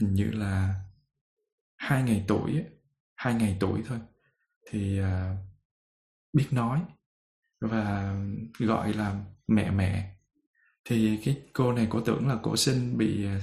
hình 0.00 0.14
như 0.14 0.30
là 0.30 0.74
hai 1.76 2.02
ngày 2.02 2.24
tuổi 2.28 2.64
hai 3.16 3.34
ngày 3.34 3.56
tuổi 3.60 3.82
thôi 3.86 3.98
thì 4.70 5.00
uh, 5.00 5.06
biết 6.32 6.46
nói 6.50 6.82
và 7.60 8.14
gọi 8.58 8.92
là 8.92 9.14
mẹ 9.48 9.70
mẹ. 9.70 10.14
Thì 10.84 11.18
cái 11.24 11.36
cô 11.52 11.72
này 11.72 11.86
cổ 11.90 12.00
tưởng 12.00 12.28
là 12.28 12.36
cổ 12.42 12.56
sinh 12.56 12.98
bị 12.98 13.26
à, 13.26 13.40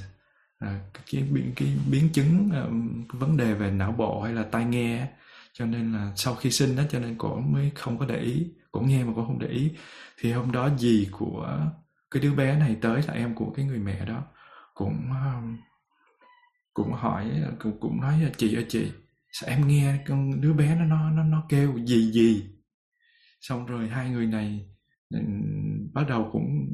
à 0.59 0.79
cái 1.11 1.23
biến 1.23 1.51
cái 1.55 1.77
biến 1.91 2.09
chứng 2.13 2.49
à, 2.53 2.63
vấn 3.19 3.37
đề 3.37 3.53
về 3.53 3.71
não 3.71 3.91
bộ 3.91 4.21
hay 4.21 4.33
là 4.33 4.43
tai 4.43 4.65
nghe 4.65 5.07
cho 5.53 5.65
nên 5.65 5.93
là 5.93 6.13
sau 6.15 6.35
khi 6.35 6.51
sinh 6.51 6.75
đó 6.75 6.83
cho 6.89 6.99
nên 6.99 7.17
cổ 7.17 7.39
mới 7.39 7.71
không 7.75 7.97
có 7.97 8.05
để 8.05 8.19
ý 8.19 8.47
cổ 8.71 8.79
nghe 8.81 9.03
mà 9.03 9.13
cổ 9.15 9.25
không 9.25 9.39
để 9.39 9.47
ý. 9.47 9.71
Thì 10.19 10.31
hôm 10.31 10.51
đó 10.51 10.69
dì 10.77 11.07
của 11.11 11.59
cái 12.11 12.23
đứa 12.23 12.33
bé 12.33 12.59
này 12.59 12.77
tới 12.81 13.01
là 13.07 13.13
em 13.13 13.35
của 13.35 13.53
cái 13.55 13.65
người 13.65 13.79
mẹ 13.79 14.05
đó 14.05 14.23
cũng 14.73 15.11
à, 15.11 15.41
cũng 16.73 16.93
hỏi 16.93 17.31
cũng 17.59 17.79
cũng 17.79 18.01
nói 18.01 18.31
chị 18.37 18.55
ơi 18.55 18.65
chị 18.69 18.91
sao 19.31 19.49
em 19.49 19.67
nghe 19.67 19.97
con 20.07 20.41
đứa 20.41 20.53
bé 20.53 20.75
nó 20.75 20.85
nó 20.85 21.11
nó 21.11 21.23
nó 21.23 21.43
kêu 21.49 21.77
gì 21.85 22.11
gì 22.11 22.56
xong 23.41 23.65
rồi 23.65 23.87
hai 23.89 24.09
người 24.09 24.25
này 24.25 24.65
ừ, 25.09 25.19
bắt 25.93 26.05
đầu 26.09 26.29
cũng 26.31 26.67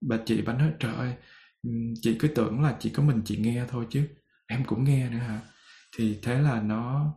bà 0.00 0.16
chị 0.26 0.42
bà 0.42 0.52
nói, 0.52 0.70
trời 0.80 0.94
ơi 0.94 1.14
ừ, 1.62 1.70
chị 2.02 2.16
cứ 2.18 2.28
tưởng 2.28 2.62
là 2.62 2.76
chỉ 2.80 2.90
có 2.90 3.02
mình 3.02 3.22
chị 3.24 3.36
nghe 3.36 3.64
thôi 3.68 3.86
chứ, 3.90 4.08
em 4.46 4.64
cũng 4.66 4.84
nghe 4.84 5.10
nữa 5.10 5.18
hả? 5.18 5.40
Thì 5.96 6.18
thế 6.22 6.38
là 6.42 6.60
nó 6.62 7.14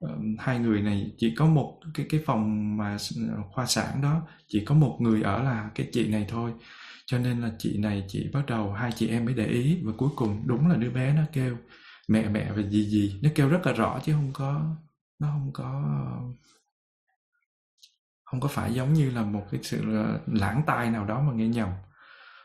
ờ, 0.00 0.18
hai 0.38 0.58
người 0.58 0.82
này 0.82 1.12
chỉ 1.18 1.34
có 1.38 1.46
một 1.46 1.80
cái 1.94 2.06
cái 2.10 2.20
phòng 2.26 2.76
mà 2.76 2.96
ờ, 3.30 3.42
khoa 3.52 3.66
sản 3.66 4.02
đó, 4.02 4.22
chỉ 4.48 4.64
có 4.64 4.74
một 4.74 4.96
người 5.00 5.22
ở 5.22 5.42
là 5.42 5.70
cái 5.74 5.88
chị 5.92 6.08
này 6.08 6.26
thôi. 6.28 6.52
Cho 7.06 7.18
nên 7.18 7.40
là 7.40 7.52
chị 7.58 7.78
này 7.78 8.04
chị 8.08 8.28
bắt 8.32 8.46
đầu 8.46 8.72
hai 8.72 8.90
chị 8.96 9.08
em 9.08 9.24
mới 9.24 9.34
để 9.34 9.46
ý 9.46 9.78
và 9.84 9.92
cuối 9.96 10.10
cùng 10.16 10.42
đúng 10.46 10.68
là 10.68 10.76
đứa 10.76 10.90
bé 10.90 11.14
nó 11.14 11.22
kêu 11.32 11.56
mẹ 12.08 12.28
mẹ 12.28 12.52
và 12.56 12.62
gì 12.62 12.84
gì 12.90 13.20
nó 13.22 13.30
kêu 13.34 13.48
rất 13.48 13.60
là 13.66 13.72
rõ 13.72 14.00
chứ 14.04 14.12
không 14.12 14.30
có, 14.34 14.76
nó 15.18 15.28
không 15.28 15.50
có 15.54 15.84
không 18.30 18.40
có 18.40 18.48
phải 18.48 18.74
giống 18.74 18.92
như 18.92 19.10
là 19.10 19.22
một 19.22 19.46
cái 19.50 19.60
sự 19.62 19.82
lãng 20.26 20.62
tai 20.66 20.90
nào 20.90 21.04
đó 21.04 21.20
mà 21.20 21.32
nghe 21.32 21.48
nhầm. 21.48 21.68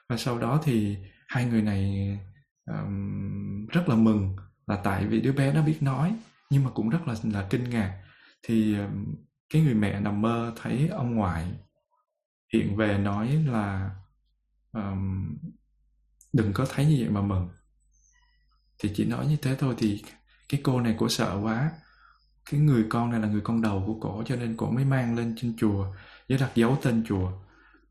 Và 0.10 0.18
sau 0.18 0.40
đó 0.40 0.62
thì 0.64 0.98
hai 1.28 1.46
người 1.46 1.62
này 1.62 2.10
um, 2.66 3.66
rất 3.66 3.90
là 3.90 3.96
mừng 3.96 4.36
là 4.68 4.76
tại 4.84 5.08
vì 5.08 5.22
đứa 5.22 5.32
bé 5.32 5.54
nó 5.54 5.62
biết 5.62 5.78
nói 5.82 6.16
nhưng 6.50 6.64
mà 6.64 6.70
cũng 6.70 6.90
rất 6.90 7.08
là 7.08 7.16
là 7.24 7.48
kinh 7.50 7.70
ngạc. 7.70 8.04
Thì 8.44 8.78
um, 8.78 9.16
cái 9.50 9.62
người 9.62 9.74
mẹ 9.74 10.00
nằm 10.00 10.22
mơ 10.22 10.54
thấy 10.62 10.88
ông 10.88 11.16
ngoại 11.16 11.52
hiện 12.54 12.76
về 12.76 12.98
nói 12.98 13.46
là 13.48 13.92
um, 14.72 15.38
đừng 16.34 16.54
có 16.54 16.66
thấy 16.70 16.86
như 16.86 16.96
vậy 17.00 17.10
mà 17.10 17.22
mừng. 17.22 17.50
Thì 18.80 18.92
chỉ 18.96 19.06
nói 19.06 19.28
như 19.28 19.38
thế 19.42 19.56
thôi 19.56 19.76
thì 19.78 20.04
cái 20.50 20.62
cô 20.64 20.82
này 20.82 20.96
cũng 20.98 21.10
sợ 21.10 21.40
quá 21.44 21.72
cái 22.52 22.60
người 22.60 22.86
con 22.90 23.12
này 23.12 23.20
là 23.20 23.28
người 23.28 23.42
con 23.42 23.62
đầu 23.62 23.84
của 23.88 24.00
cổ 24.00 24.24
cho 24.26 24.36
nên 24.36 24.58
cổ 24.58 24.72
mới 24.72 24.86
mang 24.86 25.16
lên 25.16 25.36
trên 25.38 25.54
chùa 25.58 25.86
với 26.30 26.38
đặt 26.38 26.52
dấu 26.56 26.78
tên 26.84 27.04
chùa. 27.08 27.32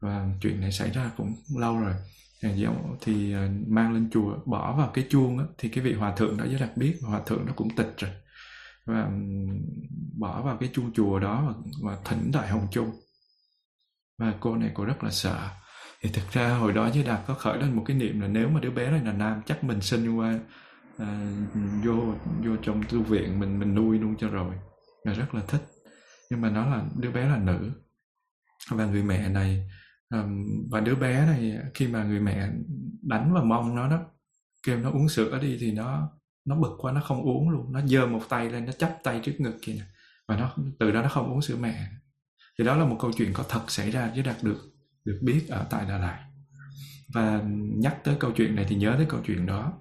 Và 0.01 0.29
chuyện 0.40 0.61
này 0.61 0.73
xảy 0.73 0.90
ra 0.90 1.11
cũng 1.17 1.35
lâu 1.57 1.79
rồi. 1.79 1.95
Dấu 2.57 2.75
thì 3.01 3.35
à, 3.35 3.49
mang 3.69 3.93
lên 3.93 4.11
chùa 4.12 4.38
bỏ 4.47 4.77
vào 4.77 4.90
cái 4.95 5.07
chuông 5.11 5.38
đó, 5.38 5.45
thì 5.59 5.69
cái 5.69 5.85
vị 5.85 5.95
hòa 5.95 6.12
thượng 6.17 6.37
đó 6.37 6.45
với 6.49 6.59
đặt 6.61 6.77
biết 6.77 6.99
hòa 7.03 7.21
thượng 7.27 7.47
nó 7.47 7.53
cũng 7.57 7.77
tịch 7.77 7.95
rồi. 7.99 8.11
Và 8.85 9.11
bỏ 10.19 10.43
vào 10.43 10.57
cái 10.57 10.71
chuông 10.73 10.93
chùa 10.93 11.19
đó 11.19 11.45
và, 11.47 11.55
và 11.83 11.99
thỉnh 12.05 12.31
đại 12.33 12.49
hồng 12.49 12.67
chung 12.71 12.90
và 14.19 14.35
cô 14.40 14.57
này 14.57 14.71
cô 14.75 14.85
rất 14.85 15.05
là 15.05 15.11
sợ. 15.11 15.51
Thì 16.03 16.11
thực 16.12 16.33
ra 16.33 16.55
hồi 16.55 16.73
đó 16.73 16.90
với 16.95 17.03
đạt 17.03 17.21
có 17.27 17.35
khởi 17.35 17.59
lên 17.59 17.77
một 17.77 17.83
cái 17.87 17.97
niệm 17.97 18.21
là 18.21 18.29
nếu 18.29 18.49
mà 18.49 18.61
đứa 18.61 18.71
bé 18.71 18.90
này 18.90 19.01
là 19.05 19.12
nam 19.12 19.43
chắc 19.47 19.64
mình 19.64 19.81
sinh 19.81 20.19
qua 20.19 20.38
à, 20.98 21.37
vô 21.85 22.14
vô 22.44 22.57
trong 22.62 22.83
tu 22.88 23.02
viện 23.02 23.40
mình 23.40 23.59
mình 23.59 23.74
nuôi 23.74 23.98
luôn 23.98 24.16
cho 24.18 24.28
rồi. 24.28 24.54
Là 25.04 25.12
rất 25.12 25.35
là 25.35 25.42
thích. 25.48 25.62
Nhưng 26.30 26.40
mà 26.40 26.50
nó 26.50 26.66
là 26.66 26.85
đứa 26.96 27.11
bé 27.11 27.28
là 27.28 27.38
nữ. 27.38 27.70
Và 28.70 28.87
người 28.87 29.02
mẹ 29.02 29.28
này 29.28 29.68
um, 30.11 30.46
và 30.70 30.80
đứa 30.80 30.94
bé 30.94 31.26
này 31.26 31.59
khi 31.74 31.88
mà 31.88 32.04
người 32.04 32.20
mẹ 32.20 32.48
đánh 33.02 33.35
vào 33.35 33.44
mông 33.44 33.74
nó 33.74 33.88
đó 33.88 34.00
kêu 34.66 34.78
nó 34.78 34.90
uống 34.90 35.09
sữa 35.09 35.38
đi 35.42 35.57
thì 35.61 35.72
nó 35.72 36.11
nó 36.44 36.57
bực 36.57 36.76
quá 36.78 36.92
nó 36.92 37.00
không 37.00 37.22
uống 37.22 37.50
luôn. 37.50 37.72
Nó 37.72 37.87
giơ 37.87 38.07
một 38.07 38.20
tay 38.28 38.50
lên 38.50 38.66
nó 38.66 38.72
chắp 38.72 38.98
tay 39.04 39.20
trước 39.22 39.35
ngực 39.38 39.59
kìa. 39.62 39.85
Và 40.28 40.37
nó 40.37 40.57
từ 40.78 40.90
đó 40.90 41.02
nó 41.02 41.09
không 41.09 41.33
uống 41.33 41.42
sữa 41.42 41.57
mẹ. 41.61 41.88
Thì 42.59 42.64
đó 42.64 42.76
là 42.76 42.85
một 42.85 42.96
câu 43.00 43.12
chuyện 43.12 43.33
có 43.33 43.44
thật 43.48 43.70
xảy 43.70 43.90
ra 43.90 44.11
với 44.14 44.22
đạt 44.22 44.37
được 44.42 44.61
được 45.04 45.18
biết 45.22 45.46
ở 45.48 45.66
tại 45.70 45.85
Đà 45.88 45.98
Lạt. 45.98 46.30
Và 47.14 47.42
nhắc 47.76 47.96
tới 48.04 48.16
câu 48.20 48.33
chuyện 48.37 48.54
này 48.57 48.66
thì 48.68 48.76
nhớ 48.76 48.94
tới 48.96 49.07
câu 49.09 49.20
chuyện 49.24 49.46
đó 49.46 49.72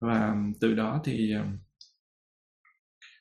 và 0.00 0.36
từ 0.60 0.74
đó 0.74 1.00
thì 1.04 1.32
ờ, 1.32 1.44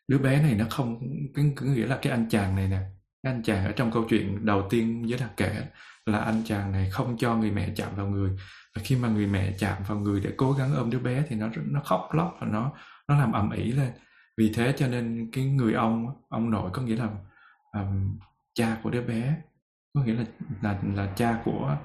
đứa 0.07 0.17
bé 0.17 0.41
này 0.41 0.55
nó 0.55 0.65
không 0.69 0.99
cái, 1.33 1.53
nghĩa 1.61 1.87
là 1.87 1.99
cái 2.01 2.11
anh 2.11 2.29
chàng 2.29 2.55
này 2.55 2.67
nè 2.67 2.79
cái 3.23 3.33
anh 3.33 3.43
chàng 3.43 3.65
ở 3.65 3.71
trong 3.71 3.91
câu 3.91 4.05
chuyện 4.09 4.45
đầu 4.45 4.67
tiên 4.69 5.05
với 5.09 5.19
đạt 5.19 5.37
kể 5.37 5.67
là 6.05 6.19
anh 6.19 6.41
chàng 6.45 6.71
này 6.71 6.89
không 6.89 7.17
cho 7.17 7.35
người 7.35 7.51
mẹ 7.51 7.69
chạm 7.75 7.95
vào 7.95 8.07
người. 8.07 8.31
Và 8.75 8.81
khi 8.85 8.95
mà 8.95 9.09
người 9.09 9.27
mẹ 9.27 9.53
chạm 9.59 9.83
vào 9.87 9.99
người 9.99 10.21
để 10.21 10.33
cố 10.37 10.51
gắng 10.51 10.75
ôm 10.75 10.89
đứa 10.89 10.99
bé 10.99 11.23
thì 11.27 11.35
nó 11.35 11.49
nó 11.55 11.81
khóc 11.85 12.09
lóc 12.13 12.37
và 12.39 12.47
nó 12.47 12.71
nó 13.07 13.17
làm 13.17 13.31
ầm 13.31 13.51
ĩ 13.51 13.71
lên. 13.71 13.91
Vì 14.37 14.51
thế 14.53 14.73
cho 14.77 14.87
nên 14.87 15.29
cái 15.31 15.45
người 15.45 15.73
ông 15.73 16.07
ông 16.29 16.51
nội 16.51 16.69
có 16.73 16.81
nghĩa 16.81 16.95
là 16.95 17.09
um, 17.71 18.17
cha 18.53 18.77
của 18.83 18.89
đứa 18.89 19.01
bé 19.01 19.35
có 19.93 20.03
nghĩa 20.03 20.13
là 20.13 20.25
là 20.61 20.79
là 20.95 21.13
cha 21.15 21.41
của 21.45 21.77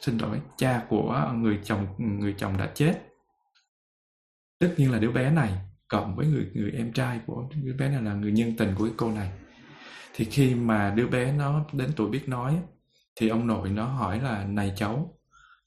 xin 0.00 0.18
lỗi 0.18 0.40
cha 0.56 0.86
của 0.88 1.32
người 1.34 1.60
chồng 1.64 1.86
người 1.98 2.34
chồng 2.38 2.56
đã 2.56 2.70
chết 2.74 3.09
tất 4.60 4.74
nhiên 4.76 4.92
là 4.92 4.98
đứa 4.98 5.10
bé 5.10 5.30
này 5.30 5.52
cộng 5.88 6.16
với 6.16 6.26
người 6.26 6.46
người 6.54 6.70
em 6.70 6.92
trai 6.92 7.20
của, 7.26 7.48
đứa 7.62 7.74
bé 7.74 7.88
này 7.88 8.02
là 8.02 8.14
người 8.14 8.32
nhân 8.32 8.56
tình 8.58 8.74
của 8.74 8.84
cái 8.84 8.94
cô 8.96 9.12
này. 9.12 9.30
Thì 10.14 10.24
khi 10.24 10.54
mà 10.54 10.94
đứa 10.96 11.06
bé 11.06 11.32
nó 11.32 11.66
đến 11.72 11.90
tuổi 11.96 12.10
biết 12.10 12.28
nói 12.28 12.60
thì 13.16 13.28
ông 13.28 13.46
nội 13.46 13.70
nó 13.70 13.84
hỏi 13.84 14.20
là, 14.20 14.44
này 14.44 14.72
cháu 14.76 15.18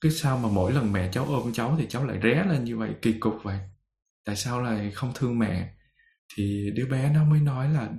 cứ 0.01 0.09
sao 0.09 0.37
mà 0.37 0.49
mỗi 0.49 0.71
lần 0.71 0.93
mẹ 0.93 1.09
cháu 1.11 1.25
ôm 1.25 1.53
cháu 1.53 1.75
thì 1.79 1.85
cháu 1.89 2.05
lại 2.05 2.19
ré 2.23 2.43
lên 2.49 2.63
như 2.63 2.77
vậy? 2.77 2.89
Kỳ 3.01 3.13
cục 3.13 3.39
vậy. 3.43 3.59
Tại 4.25 4.35
sao 4.35 4.61
lại 4.61 4.91
không 4.91 5.11
thương 5.15 5.39
mẹ? 5.39 5.73
Thì 6.35 6.71
đứa 6.75 6.85
bé 6.85 7.11
nó 7.13 7.23
mới 7.23 7.39
nói 7.39 7.69
là, 7.69 7.89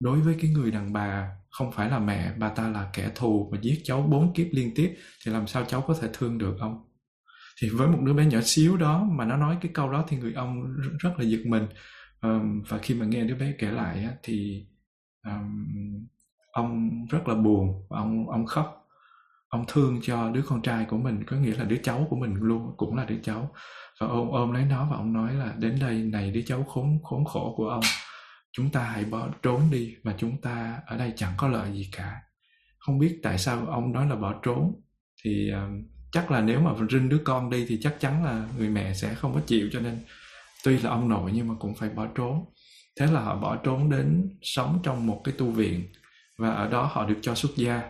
đối 0.00 0.20
với 0.20 0.36
cái 0.40 0.50
người 0.50 0.70
đàn 0.70 0.92
bà, 0.92 1.30
không 1.50 1.72
phải 1.72 1.90
là 1.90 1.98
mẹ, 1.98 2.32
bà 2.38 2.48
ta 2.48 2.68
là 2.68 2.90
kẻ 2.92 3.10
thù 3.14 3.48
mà 3.52 3.58
giết 3.62 3.80
cháu 3.84 4.02
bốn 4.02 4.34
kiếp 4.34 4.46
liên 4.52 4.72
tiếp, 4.74 4.96
thì 5.24 5.32
làm 5.32 5.46
sao 5.46 5.64
cháu 5.64 5.80
có 5.80 5.94
thể 6.00 6.08
thương 6.12 6.38
được 6.38 6.56
ông? 6.60 6.85
Thì 7.62 7.68
với 7.68 7.88
một 7.88 7.98
đứa 8.02 8.14
bé 8.14 8.26
nhỏ 8.26 8.40
xíu 8.42 8.76
đó 8.76 9.04
mà 9.04 9.24
nó 9.24 9.36
nói 9.36 9.56
cái 9.60 9.70
câu 9.74 9.90
đó 9.90 10.04
thì 10.08 10.16
người 10.16 10.32
ông 10.32 10.76
rất 10.98 11.10
là 11.18 11.24
giật 11.24 11.40
mình. 11.46 11.66
Um, 12.20 12.62
và 12.68 12.78
khi 12.78 12.94
mà 12.94 13.06
nghe 13.06 13.24
đứa 13.24 13.34
bé 13.34 13.54
kể 13.58 13.70
lại 13.70 14.04
á, 14.04 14.12
thì 14.22 14.66
um, 15.24 15.66
ông 16.52 16.90
rất 17.10 17.28
là 17.28 17.34
buồn 17.34 17.86
ông 17.88 18.30
ông 18.30 18.46
khóc. 18.46 18.82
Ông 19.48 19.64
thương 19.68 20.00
cho 20.02 20.30
đứa 20.30 20.42
con 20.42 20.62
trai 20.62 20.84
của 20.84 20.96
mình 20.96 21.24
có 21.26 21.36
nghĩa 21.36 21.54
là 21.54 21.64
đứa 21.64 21.76
cháu 21.76 22.06
của 22.10 22.16
mình 22.16 22.34
luôn 22.34 22.74
cũng 22.76 22.96
là 22.96 23.04
đứa 23.04 23.18
cháu. 23.22 23.52
Và 24.00 24.06
ông 24.06 24.32
ôm 24.32 24.52
lấy 24.52 24.64
nó 24.64 24.88
và 24.90 24.96
ông 24.96 25.12
nói 25.12 25.34
là 25.34 25.54
đến 25.58 25.78
đây 25.80 26.02
này 26.02 26.30
đứa 26.30 26.42
cháu 26.46 26.64
khốn 26.64 26.98
khốn 27.02 27.24
khổ 27.24 27.54
của 27.56 27.68
ông. 27.68 27.84
Chúng 28.52 28.70
ta 28.70 28.82
hãy 28.82 29.04
bỏ 29.04 29.28
trốn 29.42 29.60
đi 29.70 29.96
và 30.04 30.14
chúng 30.18 30.40
ta 30.40 30.80
ở 30.86 30.98
đây 30.98 31.12
chẳng 31.16 31.32
có 31.36 31.48
lợi 31.48 31.72
gì 31.72 31.90
cả. 31.96 32.20
Không 32.78 32.98
biết 32.98 33.20
tại 33.22 33.38
sao 33.38 33.66
ông 33.66 33.92
nói 33.92 34.08
là 34.08 34.16
bỏ 34.16 34.40
trốn. 34.42 34.80
Thì 35.24 35.52
uh, 35.52 35.95
chắc 36.16 36.30
là 36.30 36.40
nếu 36.40 36.60
mà 36.60 36.70
rinh 36.90 37.08
đứa 37.08 37.18
con 37.24 37.50
đi 37.50 37.66
thì 37.68 37.78
chắc 37.82 38.00
chắn 38.00 38.24
là 38.24 38.48
người 38.58 38.68
mẹ 38.68 38.94
sẽ 38.94 39.14
không 39.14 39.34
có 39.34 39.40
chịu, 39.46 39.68
cho 39.72 39.80
nên 39.80 40.00
tuy 40.64 40.78
là 40.78 40.90
ông 40.90 41.08
nội 41.08 41.30
nhưng 41.34 41.48
mà 41.48 41.54
cũng 41.58 41.74
phải 41.74 41.88
bỏ 41.88 42.06
trốn. 42.14 42.44
Thế 43.00 43.06
là 43.06 43.20
họ 43.20 43.36
bỏ 43.36 43.56
trốn 43.56 43.90
đến 43.90 44.38
sống 44.42 44.80
trong 44.82 45.06
một 45.06 45.20
cái 45.24 45.34
tu 45.38 45.50
viện 45.50 45.88
và 46.38 46.50
ở 46.50 46.68
đó 46.68 46.90
họ 46.92 47.06
được 47.06 47.18
cho 47.22 47.34
xuất 47.34 47.56
gia. 47.56 47.82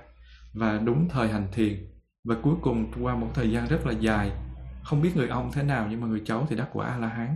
Và 0.55 0.79
đúng 0.79 1.09
thời 1.09 1.29
hành 1.29 1.49
thiền. 1.53 1.87
Và 2.25 2.37
cuối 2.43 2.55
cùng 2.63 2.93
qua 3.01 3.17
một 3.17 3.31
thời 3.35 3.51
gian 3.51 3.67
rất 3.69 3.87
là 3.87 3.93
dài, 3.93 4.31
không 4.85 5.03
biết 5.03 5.17
người 5.17 5.29
ông 5.29 5.53
thế 5.53 5.63
nào 5.63 5.87
nhưng 5.91 6.01
mà 6.01 6.07
người 6.07 6.23
cháu 6.25 6.47
thì 6.51 6.57
đắc 6.57 6.69
quả 6.73 6.87
a 6.87 6.99
la 6.99 7.09
hán 7.09 7.35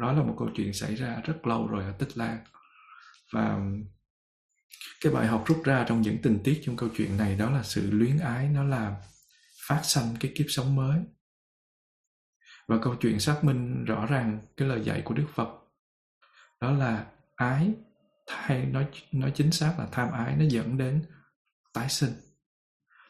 đó 0.00 0.12
là 0.12 0.22
một 0.22 0.34
câu 0.38 0.48
chuyện 0.54 0.72
xảy 0.72 0.94
ra 0.94 1.20
rất 1.24 1.46
lâu 1.46 1.66
rồi 1.66 1.84
ở 1.84 1.92
tích 1.92 2.18
lan. 2.18 2.38
Và 3.32 3.60
cái 5.00 5.12
bài 5.12 5.26
học 5.26 5.44
rút 5.46 5.62
ra 5.64 5.84
trong 5.88 6.02
những 6.02 6.22
tình 6.22 6.38
tiết 6.44 6.60
trong 6.64 6.76
câu 6.76 6.88
chuyện 6.96 7.16
này 7.16 7.36
đó 7.36 7.50
là 7.50 7.62
sự 7.62 7.90
luyến 7.90 8.18
ái 8.18 8.48
nó 8.48 8.64
làm 8.64 8.92
phát 9.68 9.80
sanh 9.82 10.16
cái 10.20 10.32
kiếp 10.34 10.46
sống 10.48 10.76
mới. 10.76 11.00
Và 12.68 12.78
câu 12.82 12.94
chuyện 12.94 13.20
xác 13.20 13.44
minh 13.44 13.84
rõ 13.84 14.06
ràng 14.06 14.38
cái 14.56 14.68
lời 14.68 14.80
dạy 14.84 15.02
của 15.04 15.14
đức 15.14 15.26
phật, 15.34 15.48
đó 16.60 16.70
là 16.70 17.06
ái 17.36 17.72
hay 18.28 18.66
nói 18.66 18.86
nói 19.12 19.32
chính 19.34 19.52
xác 19.52 19.74
là 19.78 19.86
tham 19.92 20.12
ái, 20.12 20.36
nó 20.36 20.44
dẫn 20.48 20.78
đến 20.78 21.04
tái 21.72 21.88
sinh. 21.88 22.12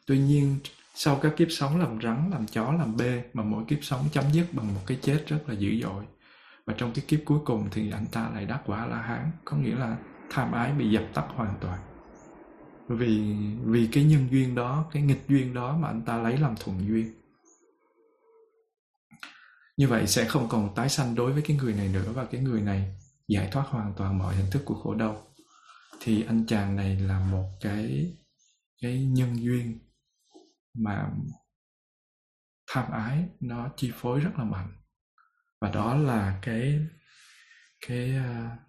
Tuy 0.07 0.19
nhiên, 0.19 0.59
sau 0.93 1.19
các 1.21 1.33
kiếp 1.37 1.47
sống 1.51 1.79
làm 1.79 2.01
rắn, 2.01 2.29
làm 2.31 2.47
chó, 2.47 2.71
làm 2.71 2.97
bê 2.97 3.23
mà 3.33 3.43
mỗi 3.43 3.63
kiếp 3.67 3.79
sống 3.81 4.05
chấm 4.11 4.23
dứt 4.31 4.47
bằng 4.53 4.73
một 4.73 4.81
cái 4.87 4.99
chết 5.01 5.23
rất 5.27 5.39
là 5.47 5.53
dữ 5.53 5.81
dội, 5.81 6.05
và 6.65 6.73
trong 6.77 6.93
cái 6.93 7.05
kiếp 7.07 7.19
cuối 7.25 7.39
cùng 7.45 7.69
thì 7.71 7.91
anh 7.91 8.05
ta 8.11 8.29
lại 8.33 8.45
đắc 8.45 8.61
quả 8.65 8.85
la 8.85 9.01
hán, 9.01 9.31
có 9.45 9.57
nghĩa 9.57 9.75
là 9.75 9.97
tham 10.29 10.51
ái 10.51 10.71
bị 10.71 10.91
dập 10.91 11.03
tắt 11.13 11.25
hoàn 11.35 11.57
toàn 11.61 11.88
vì 12.95 13.35
vì 13.63 13.89
cái 13.91 14.03
nhân 14.03 14.27
duyên 14.31 14.55
đó 14.55 14.89
cái 14.91 15.03
nghịch 15.03 15.21
duyên 15.27 15.53
đó 15.53 15.77
mà 15.77 15.87
anh 15.87 16.01
ta 16.01 16.17
lấy 16.17 16.37
làm 16.37 16.55
thuận 16.59 16.87
duyên. 16.87 17.13
Như 19.77 19.87
vậy 19.87 20.07
sẽ 20.07 20.25
không 20.25 20.49
còn 20.49 20.75
tái 20.75 20.89
sanh 20.89 21.15
đối 21.15 21.33
với 21.33 21.41
cái 21.41 21.57
người 21.57 21.73
này 21.73 21.87
nữa 21.87 22.11
và 22.15 22.25
cái 22.25 22.41
người 22.41 22.61
này 22.61 22.95
giải 23.27 23.49
thoát 23.51 23.67
hoàn 23.67 23.93
toàn 23.97 24.17
mọi 24.17 24.35
hình 24.35 24.51
thức 24.51 24.61
của 24.65 24.75
khổ 24.75 24.95
đau. 24.95 25.27
Thì 26.01 26.23
anh 26.23 26.45
chàng 26.47 26.75
này 26.75 26.99
là 26.99 27.19
một 27.19 27.45
cái 27.61 28.15
cái 28.81 29.05
nhân 29.05 29.43
duyên 29.43 29.79
mà 30.73 31.09
tham 32.71 32.91
ái 32.91 33.29
nó 33.39 33.69
chi 33.77 33.91
phối 33.95 34.19
rất 34.19 34.31
là 34.37 34.43
mạnh. 34.43 34.71
Và 35.61 35.71
đó 35.71 35.95
là 35.95 36.39
cái 36.41 36.79
cái 37.87 38.15
uh, 38.17 38.68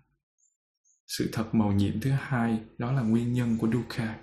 sự 1.18 1.30
thật 1.32 1.54
màu 1.54 1.72
nhiệm 1.72 2.00
thứ 2.00 2.10
hai, 2.10 2.60
đó 2.78 2.92
là 2.92 3.02
nguyên 3.02 3.32
nhân 3.32 3.58
của 3.58 3.68
dukkha. 3.72 4.18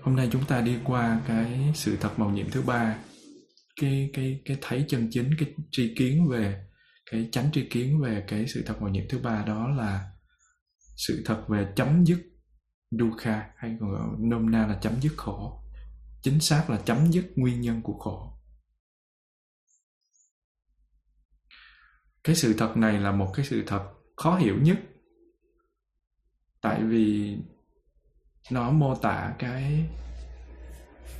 Hôm 0.00 0.16
nay 0.16 0.28
chúng 0.32 0.44
ta 0.44 0.60
đi 0.60 0.78
qua 0.84 1.20
cái 1.26 1.72
sự 1.74 1.96
thật 2.00 2.18
màu 2.18 2.30
nhiệm 2.30 2.50
thứ 2.50 2.62
ba, 2.62 2.98
cái 3.80 4.10
cái 4.12 4.42
cái 4.44 4.58
thấy 4.60 4.84
chân 4.88 5.08
chính, 5.10 5.30
cái 5.38 5.54
tri 5.70 5.94
kiến 5.94 6.28
về, 6.28 6.66
cái 7.10 7.28
chánh 7.32 7.52
tri 7.52 7.68
kiến 7.68 8.00
về 8.02 8.24
cái 8.28 8.46
sự 8.46 8.62
thật 8.66 8.76
màu 8.80 8.90
nhiệm 8.90 9.04
thứ 9.08 9.18
ba 9.18 9.44
đó 9.46 9.68
là 9.68 10.10
sự 10.96 11.22
thật 11.24 11.44
về 11.48 11.72
chấm 11.76 12.04
dứt 12.04 12.18
dukkha, 12.90 13.50
hay 13.56 13.76
còn 13.80 13.90
gọi, 13.90 14.00
nôm 14.18 14.50
na 14.50 14.66
là 14.66 14.78
chấm 14.82 14.92
dứt 15.00 15.12
khổ. 15.16 15.62
Chính 16.22 16.40
xác 16.40 16.70
là 16.70 16.82
chấm 16.84 17.12
dứt 17.12 17.32
nguyên 17.36 17.60
nhân 17.60 17.82
của 17.82 17.98
khổ. 17.98 18.32
Cái 22.24 22.36
sự 22.36 22.54
thật 22.58 22.76
này 22.76 23.00
là 23.00 23.12
một 23.12 23.32
cái 23.36 23.46
sự 23.46 23.62
thật 23.66 23.92
khó 24.16 24.36
hiểu 24.36 24.58
nhất. 24.62 24.78
Tại 26.60 26.84
vì 26.84 27.36
nó 28.50 28.70
mô 28.70 28.94
tả 28.94 29.34
cái 29.38 29.88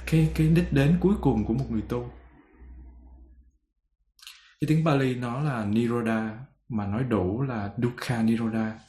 cái 0.07 0.33
cái 0.35 0.49
đích 0.49 0.73
đến 0.73 0.99
cuối 1.01 1.15
cùng 1.21 1.45
của 1.45 1.55
một 1.55 1.65
người 1.71 1.83
tu. 1.89 2.11
Cái 4.61 4.69
tiếng 4.69 4.85
Bali 4.85 5.15
nó 5.15 5.41
là 5.41 5.65
Niroda, 5.65 6.39
mà 6.69 6.87
nói 6.87 7.05
đủ 7.05 7.43
là 7.43 7.75
Dukkha 7.77 8.23
Niroda. 8.23 8.81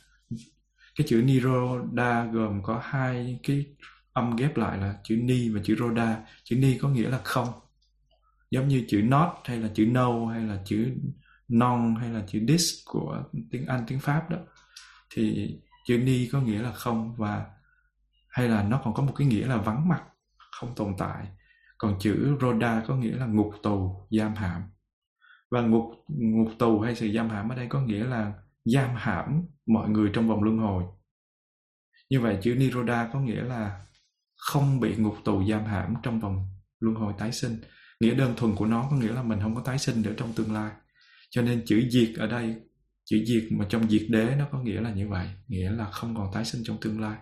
Cái 0.95 1.07
chữ 1.07 1.21
Niroda 1.25 2.25
gồm 2.25 2.63
có 2.63 2.81
hai 2.83 3.39
cái 3.43 3.65
âm 4.13 4.35
ghép 4.35 4.57
lại 4.57 4.77
là 4.77 4.99
chữ 5.03 5.15
Ni 5.15 5.49
và 5.49 5.61
chữ 5.63 5.75
Roda. 5.79 6.25
Chữ 6.43 6.55
Ni 6.55 6.77
có 6.77 6.89
nghĩa 6.89 7.09
là 7.09 7.19
không. 7.23 7.47
Giống 8.51 8.67
như 8.67 8.85
chữ 8.87 9.01
not 9.01 9.27
hay 9.43 9.57
là 9.57 9.69
chữ 9.73 9.85
no 9.85 10.25
hay 10.25 10.41
là 10.41 10.61
chữ 10.65 10.91
non 11.49 11.95
hay 11.95 12.09
là 12.09 12.23
chữ 12.27 12.39
dis 12.47 12.73
của 12.85 13.23
tiếng 13.51 13.65
Anh, 13.65 13.83
tiếng 13.87 13.99
Pháp 13.99 14.29
đó, 14.29 14.37
thì 15.09 15.55
chữ 15.87 15.97
Ni 15.97 16.29
có 16.31 16.41
nghĩa 16.41 16.61
là 16.61 16.71
không 16.71 17.15
và 17.15 17.45
hay 18.29 18.49
là 18.49 18.63
nó 18.63 18.81
còn 18.83 18.93
có 18.93 19.03
một 19.03 19.13
cái 19.17 19.27
nghĩa 19.27 19.47
là 19.47 19.57
vắng 19.57 19.87
mặt, 19.87 20.03
không 20.51 20.75
tồn 20.75 20.93
tại. 20.97 21.27
Còn 21.77 21.99
chữ 21.99 22.37
Roda 22.41 22.83
có 22.87 22.95
nghĩa 22.95 23.15
là 23.15 23.25
ngục 23.25 23.53
tù, 23.63 24.07
giam 24.11 24.35
hãm. 24.35 24.63
Và 25.51 25.61
ngục 25.61 25.83
ngục 26.07 26.51
tù 26.59 26.79
hay 26.79 26.95
sự 26.95 27.11
giam 27.15 27.29
hãm 27.29 27.49
ở 27.49 27.55
đây 27.55 27.67
có 27.69 27.81
nghĩa 27.81 28.03
là 28.03 28.33
giam 28.65 28.89
hãm 28.95 29.45
mọi 29.65 29.89
người 29.89 30.09
trong 30.13 30.27
vòng 30.27 30.43
luân 30.43 30.57
hồi. 30.57 30.83
Như 32.09 32.21
vậy 32.21 32.37
chữ 32.41 32.55
niroda 32.55 33.09
có 33.13 33.19
nghĩa 33.19 33.41
là 33.41 33.85
không 34.35 34.79
bị 34.79 34.95
ngục 34.95 35.15
tù 35.25 35.45
giam 35.45 35.65
hãm 35.65 35.93
trong 36.03 36.19
vòng 36.19 36.47
luân 36.79 36.95
hồi 36.95 37.13
tái 37.17 37.31
sinh. 37.31 37.57
Nghĩa 37.99 38.13
đơn 38.13 38.33
thuần 38.37 38.55
của 38.55 38.65
nó 38.65 38.87
có 38.91 38.95
nghĩa 38.95 39.11
là 39.11 39.23
mình 39.23 39.39
không 39.41 39.55
có 39.55 39.61
tái 39.61 39.77
sinh 39.79 40.01
nữa 40.01 40.13
trong 40.17 40.33
tương 40.33 40.53
lai 40.53 40.71
cho 41.29 41.41
nên 41.41 41.63
chữ 41.65 41.89
diệt 41.89 42.15
ở 42.17 42.27
đây 42.27 42.55
chữ 43.05 43.25
diệt 43.25 43.43
mà 43.51 43.65
trong 43.69 43.89
diệt 43.89 44.05
đế 44.09 44.35
nó 44.39 44.47
có 44.51 44.61
nghĩa 44.61 44.81
là 44.81 44.93
như 44.93 45.07
vậy 45.09 45.27
nghĩa 45.47 45.71
là 45.71 45.91
không 45.91 46.15
còn 46.15 46.31
tái 46.33 46.45
sinh 46.45 46.61
trong 46.65 46.77
tương 46.81 47.01
lai. 47.01 47.17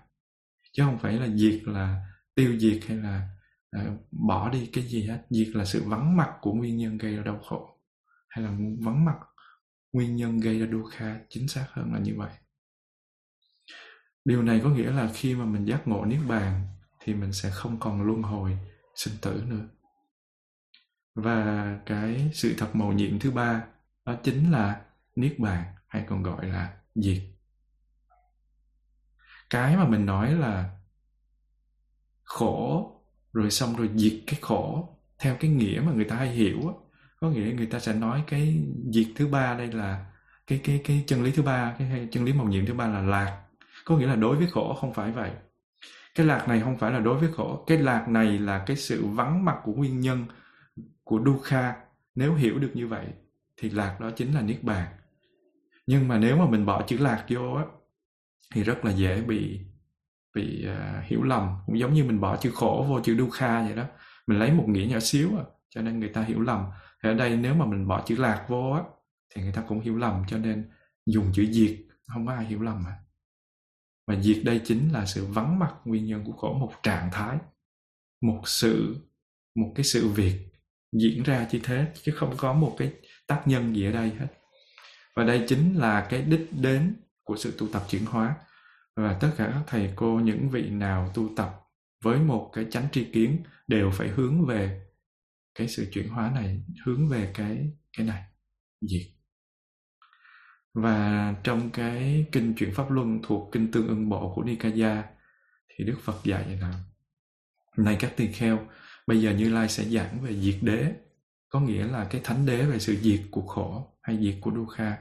Chứ 0.74 0.84
không 0.84 1.00
phải 1.00 1.14
là 1.14 1.28
diệt 1.36 1.62
là 1.64 2.06
tiêu 2.36 2.60
diệt 2.60 2.80
hay 2.88 2.98
là 2.98 3.30
uh, 3.78 4.12
bỏ 4.12 4.50
đi 4.50 4.70
cái 4.74 4.84
gì 4.84 5.04
hết. 5.04 5.26
Diệt 5.30 5.48
là 5.48 5.66
sự 5.66 5.84
vắng 5.84 6.18
mặt 6.18 6.30
của 6.42 6.54
nguyên 6.54 6.78
nhân 6.78 6.98
gây 6.98 7.16
ra 7.16 7.24
đau 7.24 7.40
khổ 7.40 7.80
hay 8.30 8.46
là 8.46 8.52
vắng 8.80 9.06
mặt 9.06 9.18
nguyên 9.94 10.16
nhân 10.16 10.40
gây 10.40 10.60
ra 10.60 10.68
dukkha 10.72 11.20
chính 11.30 11.48
xác 11.48 11.66
hơn 11.70 11.94
là 11.94 12.00
như 12.00 12.14
vậy. 12.18 12.32
Điều 14.26 14.44
này 14.44 14.62
có 14.64 14.70
nghĩa 14.70 14.92
là 14.92 15.12
khi 15.14 15.36
mà 15.36 15.46
mình 15.46 15.66
giác 15.66 15.88
ngộ 15.88 16.06
niết 16.06 16.20
bàn 16.28 16.68
thì 17.00 17.14
mình 17.14 17.34
sẽ 17.34 17.50
không 17.50 17.80
còn 17.80 18.02
luân 18.02 18.22
hồi 18.22 18.58
sinh 18.96 19.14
tử 19.22 19.44
nữa. 19.48 19.68
Và 21.16 21.80
cái 21.86 22.30
sự 22.34 22.54
thật 22.58 22.76
màu 22.76 22.94
nhiệm 22.94 23.20
thứ 23.20 23.32
ba 23.32 23.64
đó 24.06 24.16
chính 24.24 24.52
là 24.52 24.82
niết 25.16 25.40
bàn, 25.40 25.64
hay 25.88 26.06
còn 26.08 26.24
gọi 26.24 26.46
là 26.46 26.74
diệt. 26.96 27.22
Cái 29.50 29.78
mà 29.78 29.88
mình 29.88 30.06
nói 30.06 30.36
là 30.36 30.78
khổ, 32.24 32.92
rồi 33.34 33.52
xong 33.52 33.76
rồi 33.76 33.90
diệt 33.96 34.14
cái 34.28 34.40
khổ, 34.42 34.90
theo 35.20 35.36
cái 35.40 35.52
nghĩa 35.52 35.82
mà 35.86 35.92
người 35.92 36.06
ta 36.06 36.16
hay 36.16 36.30
hiểu 36.30 36.86
có 37.26 37.30
nghĩa 37.30 37.54
người 37.54 37.66
ta 37.66 37.80
sẽ 37.80 37.94
nói 37.94 38.24
cái 38.28 38.64
diệt 38.94 39.08
thứ 39.16 39.28
ba 39.28 39.54
đây 39.58 39.72
là, 39.72 40.06
cái 40.48 40.62
cái 40.64 40.82
cái 40.84 41.04
chân 41.08 41.24
lý 41.24 41.32
thứ 41.32 41.44
ba, 41.44 41.76
cái 41.80 42.08
chân 42.12 42.24
lý 42.26 42.34
màu 42.34 42.48
nhiệm 42.48 42.66
thứ 42.66 42.74
ba 42.74 42.88
là 42.88 43.02
lạc. 43.02 43.42
Có 43.86 43.98
nghĩa 43.98 44.08
là 44.08 44.16
đối 44.16 44.38
với 44.38 44.48
khổ 44.48 44.78
không 44.82 44.94
phải 44.94 45.12
vậy. 45.12 45.32
Cái 46.16 46.26
lạc 46.26 46.48
này 46.48 46.62
không 46.62 46.78
phải 46.78 46.92
là 46.92 47.00
đối 47.00 47.20
với 47.20 47.30
khổ. 47.34 47.64
Cái 47.68 47.78
lạc 47.78 48.08
này 48.08 48.40
là 48.40 48.64
cái 48.66 48.78
sự 48.78 49.06
vắng 49.06 49.46
mặt 49.46 49.58
của 49.64 49.74
nguyên 49.74 50.00
nhân 50.00 50.26
của 51.04 51.22
dukkha, 51.26 51.76
nếu 52.16 52.36
hiểu 52.36 52.60
được 52.60 52.72
như 52.74 52.88
vậy 52.88 53.06
thì 53.58 53.70
lạc 53.70 53.98
đó 54.00 54.12
chính 54.16 54.34
là 54.34 54.42
niết 54.42 54.64
bàn. 54.64 54.88
Nhưng 55.88 56.08
mà 56.08 56.18
nếu 56.18 56.38
mà 56.38 56.50
mình 56.50 56.66
bỏ 56.66 56.84
chữ 56.88 56.98
lạc 56.98 57.26
vô 57.30 57.54
á 57.54 57.64
thì 58.54 58.64
rất 58.64 58.86
là 58.86 58.92
dễ 58.92 59.22
bị 59.22 59.60
bị 60.36 60.68
uh, 60.70 61.06
hiểu 61.06 61.24
lầm. 61.24 61.56
Cũng 61.66 61.80
giống 61.80 61.94
như 61.94 62.04
mình 62.04 62.20
bỏ 62.20 62.38
chữ 62.38 62.52
khổ 62.54 62.86
vô 62.90 63.02
chữ 63.04 63.18
dukkha 63.18 63.64
vậy 63.64 63.76
đó. 63.76 63.86
Mình 64.28 64.40
lấy 64.40 64.52
một 64.52 64.66
nghĩa 64.68 64.86
nhỏ 64.86 65.00
xíu 65.00 65.38
à, 65.38 65.44
cho 65.70 65.82
nên 65.82 66.00
người 66.00 66.10
ta 66.10 66.22
hiểu 66.22 66.40
lầm. 66.40 66.66
Thì 67.04 67.10
ở 67.10 67.14
đây 67.14 67.38
nếu 67.38 67.56
mà 67.56 67.66
mình 67.66 67.88
bỏ 67.88 68.04
chữ 68.06 68.16
lạc 68.16 68.46
vô 68.48 68.72
á 68.72 68.84
thì 69.36 69.42
người 69.42 69.54
ta 69.54 69.64
cũng 69.68 69.80
hiểu 69.80 69.98
lầm 69.98 70.24
cho 70.28 70.38
nên 70.38 70.70
dùng 71.06 71.32
chữ 71.34 71.46
diệt 71.52 71.78
không 72.08 72.26
có 72.26 72.34
ai 72.34 72.46
hiểu 72.46 72.62
lầm 72.62 72.84
mà. 72.84 72.98
Mà 74.08 74.22
diệt 74.22 74.42
đây 74.46 74.62
chính 74.66 74.94
là 74.94 75.06
sự 75.06 75.26
vắng 75.26 75.60
mặt 75.60 75.74
nguyên 75.86 76.06
nhân 76.06 76.24
của 76.26 76.32
khổ 76.32 76.54
một 76.54 76.72
trạng 76.84 77.10
thái 77.12 77.38
một 78.22 78.42
sự 78.46 78.96
một 79.56 79.72
cái 79.76 79.84
sự 79.84 80.10
việc 80.10 80.40
diễn 80.92 81.24
ra 81.24 81.48
như 81.52 81.60
thế. 81.64 81.92
Chứ 82.04 82.12
không 82.16 82.34
có 82.38 82.54
một 82.54 82.76
cái 82.78 82.94
tác 83.28 83.42
nhân 83.46 83.76
gì 83.76 83.86
ở 83.86 83.92
đây 83.92 84.10
hết. 84.10 84.28
Và 85.16 85.24
đây 85.24 85.46
chính 85.48 85.76
là 85.78 86.08
cái 86.10 86.22
đích 86.22 86.50
đến 86.62 86.96
của 87.24 87.38
sự 87.38 87.54
tu 87.58 87.68
tập 87.68 87.84
chuyển 87.90 88.06
hóa. 88.06 88.36
Và 88.96 89.18
tất 89.22 89.32
cả 89.38 89.52
các 89.54 89.64
thầy 89.68 89.94
cô, 89.96 90.20
những 90.20 90.50
vị 90.50 90.70
nào 90.70 91.12
tu 91.14 91.30
tập 91.36 91.62
với 92.04 92.20
một 92.20 92.52
cái 92.54 92.66
chánh 92.72 92.88
tri 92.92 93.04
kiến 93.04 93.44
đều 93.68 93.92
phải 93.92 94.08
hướng 94.08 94.46
về 94.46 94.82
cái 95.56 95.68
sự 95.68 95.88
chuyển 95.92 96.10
hóa 96.10 96.32
này, 96.36 96.64
hướng 96.86 97.10
về 97.10 97.32
cái 97.34 97.72
cái 97.98 98.06
này. 98.06 98.24
Diệt 98.82 99.08
và 100.76 101.34
trong 101.44 101.70
cái 101.70 102.26
kinh 102.32 102.54
chuyển 102.54 102.74
pháp 102.74 102.92
luân 102.92 103.20
thuộc 103.24 103.50
kinh 103.52 103.72
tương 103.72 103.88
ưng 103.88 104.10
bộ 104.10 104.34
của 104.36 104.44
Nikaya 104.44 105.04
thì 105.70 105.86
Đức 105.86 105.98
Phật 106.04 106.24
dạy 106.24 106.58
là, 106.62 106.74
này 107.78 107.98
các 108.00 108.14
tỳ 108.18 108.28
kheo, 108.28 108.68
bây 109.08 109.22
giờ 109.22 109.32
như 109.32 109.54
lai 109.54 109.70
sẽ 109.70 109.84
giảng 109.84 110.22
về 110.22 110.42
diệt 110.42 110.56
đế 110.62 110.94
có 111.56 111.62
nghĩa 111.62 111.88
là 111.88 112.08
cái 112.10 112.22
thánh 112.24 112.46
đế 112.46 112.66
về 112.66 112.80
sự 112.80 112.96
diệt 113.02 113.22
của 113.32 113.48
khổ 113.48 113.98
hay 114.02 114.18
diệt 114.22 114.36
của 114.42 114.52
dukkha, 114.56 114.98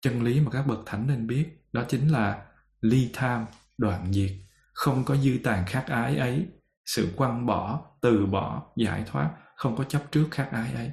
chân 0.00 0.22
lý 0.22 0.40
mà 0.40 0.50
các 0.50 0.66
bậc 0.66 0.78
thánh 0.86 1.06
nên 1.06 1.26
biết, 1.26 1.46
đó 1.72 1.84
chính 1.88 2.12
là 2.12 2.46
ly 2.80 3.10
tham, 3.12 3.46
đoạn 3.78 4.12
diệt. 4.12 4.30
Không 4.72 5.04
có 5.04 5.16
dư 5.16 5.38
tàn 5.44 5.64
khát 5.66 5.86
ái 5.86 6.16
ấy. 6.16 6.48
Sự 6.86 7.12
quăng 7.16 7.46
bỏ, 7.46 7.90
từ 8.02 8.26
bỏ, 8.26 8.72
giải 8.76 9.04
thoát, 9.06 9.34
không 9.56 9.76
có 9.76 9.84
chấp 9.84 10.02
trước 10.10 10.28
khát 10.30 10.48
ái 10.52 10.72
ấy. 10.72 10.90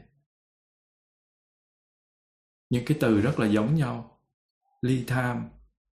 Những 2.69 2.85
cái 2.85 2.97
từ 3.01 3.21
rất 3.21 3.39
là 3.39 3.47
giống 3.47 3.75
nhau. 3.75 4.19
Ly 4.81 5.03
tham, 5.07 5.49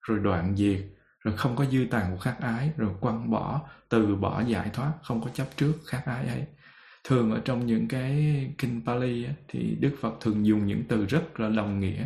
rồi 0.02 0.20
đoạn 0.20 0.56
diệt, 0.58 0.86
rồi 1.20 1.38
không 1.38 1.56
có 1.56 1.66
dư 1.66 1.88
tàn 1.92 2.12
của 2.12 2.20
khát 2.20 2.38
ái, 2.40 2.72
rồi 2.78 2.94
quăng 3.02 3.32
bỏ, 3.32 3.70
từ 3.90 4.16
bỏ, 4.16 4.44
giải 4.44 4.70
thoát, 4.74 4.94
không 5.04 5.22
có 5.24 5.30
chấp 5.30 5.48
trước 5.56 5.74
khát 5.86 6.04
ái 6.06 6.28
ấy 6.28 6.46
thường 7.04 7.32
ở 7.32 7.42
trong 7.46 7.66
những 7.66 7.88
cái 7.88 8.14
kinh 8.58 8.82
Pali 8.86 9.26
thì 9.48 9.76
Đức 9.80 9.96
Phật 10.02 10.18
thường 10.22 10.46
dùng 10.46 10.68
những 10.68 10.84
từ 10.88 11.06
rất 11.06 11.40
là 11.40 11.50
đồng 11.50 11.80
nghĩa 11.80 12.06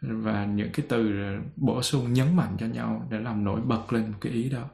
và 0.00 0.46
những 0.46 0.70
cái 0.72 0.86
từ 0.88 1.12
bổ 1.56 1.82
sung 1.82 2.12
nhấn 2.12 2.36
mạnh 2.36 2.56
cho 2.58 2.66
nhau 2.66 3.06
để 3.10 3.20
làm 3.20 3.44
nổi 3.44 3.60
bật 3.60 3.92
lên 3.92 4.10
một 4.10 4.18
cái 4.20 4.32
ý 4.32 4.48
đó. 4.48 4.68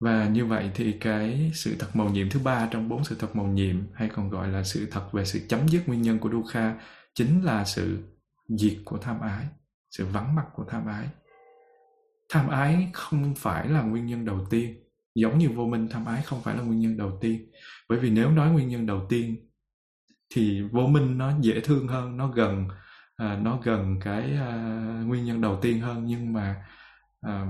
Và 0.00 0.28
như 0.28 0.46
vậy 0.46 0.70
thì 0.74 0.92
cái 0.92 1.50
sự 1.54 1.76
thật 1.78 1.88
màu 1.94 2.08
nhiệm 2.08 2.30
thứ 2.30 2.40
ba 2.44 2.68
trong 2.70 2.88
bốn 2.88 3.04
sự 3.04 3.16
thật 3.18 3.36
màu 3.36 3.46
nhiệm, 3.46 3.76
hay 3.94 4.08
còn 4.08 4.30
gọi 4.30 4.48
là 4.48 4.64
sự 4.64 4.88
thật 4.90 5.08
về 5.12 5.24
sự 5.24 5.40
chấm 5.48 5.68
dứt 5.68 5.88
nguyên 5.88 6.02
nhân 6.02 6.18
của 6.18 6.30
dukkha 6.30 6.80
chính 7.14 7.44
là 7.44 7.64
sự 7.64 7.98
diệt 8.48 8.78
của 8.84 8.98
tham 8.98 9.20
ái, 9.20 9.46
sự 9.90 10.06
vắng 10.06 10.34
mặt 10.34 10.46
của 10.54 10.64
tham 10.64 10.86
ái. 10.86 11.08
Tham 12.28 12.48
ái 12.48 12.90
không 12.92 13.34
phải 13.34 13.68
là 13.68 13.82
nguyên 13.82 14.06
nhân 14.06 14.24
đầu 14.24 14.46
tiên 14.50 14.87
giống 15.20 15.38
như 15.38 15.48
vô 15.48 15.66
minh 15.66 15.88
tham 15.90 16.04
ái 16.04 16.22
không 16.22 16.42
phải 16.42 16.56
là 16.56 16.62
nguyên 16.62 16.80
nhân 16.80 16.96
đầu 16.96 17.18
tiên. 17.20 17.50
Bởi 17.88 17.98
vì 17.98 18.10
nếu 18.10 18.30
nói 18.30 18.50
nguyên 18.50 18.68
nhân 18.68 18.86
đầu 18.86 19.06
tiên 19.08 19.36
thì 20.34 20.62
vô 20.72 20.86
minh 20.86 21.18
nó 21.18 21.32
dễ 21.40 21.60
thương 21.60 21.88
hơn 21.88 22.16
nó 22.16 22.28
gần 22.28 22.68
à, 23.16 23.38
nó 23.42 23.60
gần 23.62 24.00
cái 24.00 24.32
à, 24.34 24.54
nguyên 25.06 25.24
nhân 25.24 25.40
đầu 25.40 25.58
tiên 25.62 25.80
hơn. 25.80 26.04
Nhưng 26.06 26.32
mà 26.32 26.56
à, 27.20 27.46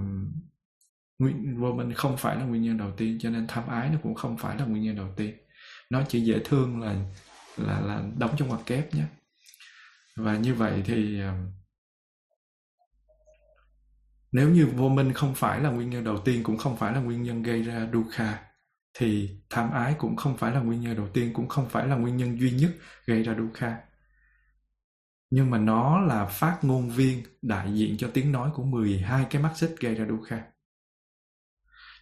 nguyên 1.18 1.61
vô 1.61 1.72
minh 1.72 1.92
không 1.92 2.16
phải 2.16 2.37
là 2.37 2.44
nguyên 2.44 2.62
nhân 2.62 2.78
đầu 2.78 2.92
tiên 2.96 3.18
cho 3.20 3.31
nên 3.31 3.46
tham 3.48 3.68
ái 3.68 3.90
nó 3.90 3.98
cũng 4.02 4.14
không 4.14 4.37
phải 4.37 4.57
là 4.57 4.64
nguyên 4.64 4.83
nhân 4.83 4.96
đầu 4.96 5.12
tiên. 5.16 5.35
Nó 5.90 6.02
chỉ 6.09 6.20
dễ 6.20 6.38
thương 6.44 6.81
là 6.81 6.96
là 7.57 7.81
là 7.81 8.02
đóng 8.18 8.35
trong 8.37 8.48
ngoặc 8.48 8.61
kép 8.66 8.94
nhé. 8.94 9.04
Và 10.16 10.37
như 10.37 10.54
vậy 10.54 10.83
thì 10.87 11.20
à, 11.20 11.44
nếu 14.33 14.51
như 14.51 14.67
vô 14.67 14.88
minh 14.88 15.12
không 15.12 15.35
phải 15.35 15.61
là 15.61 15.71
nguyên 15.71 15.91
nhân 15.91 16.05
đầu 16.05 16.19
tiên, 16.19 16.43
cũng 16.43 16.59
không 16.59 16.77
phải 16.77 16.93
là 16.93 17.01
nguyên 17.01 17.23
nhân 17.23 17.43
gây 17.43 17.62
ra 17.62 17.88
dukkha, 17.93 18.38
thì 18.95 19.31
tham 19.51 19.71
ái 19.71 19.95
cũng 19.99 20.17
không 20.17 20.37
phải 20.37 20.53
là 20.53 20.61
nguyên 20.61 20.81
nhân 20.81 20.97
đầu 20.97 21.09
tiên, 21.09 21.33
cũng 21.33 21.49
không 21.49 21.69
phải 21.69 21.87
là 21.87 21.97
nguyên 21.97 22.17
nhân 22.17 22.41
duy 22.41 22.51
nhất 22.51 22.71
gây 23.07 23.23
ra 23.23 23.35
dukkha. 23.38 23.77
Nhưng 25.31 25.51
mà 25.51 25.59
nó 25.59 26.01
là 26.01 26.27
phát 26.27 26.59
ngôn 26.62 26.91
viên 26.91 27.23
đại 27.43 27.75
diện 27.75 27.97
cho 27.97 28.11
tiếng 28.14 28.33
nói 28.33 28.51
của 28.55 28.62
12 28.62 29.27
cái 29.31 29.43
mắt 29.43 29.53
xích 29.57 29.75
gây 29.81 29.95
ra 29.95 30.07
dukkha. 30.09 30.43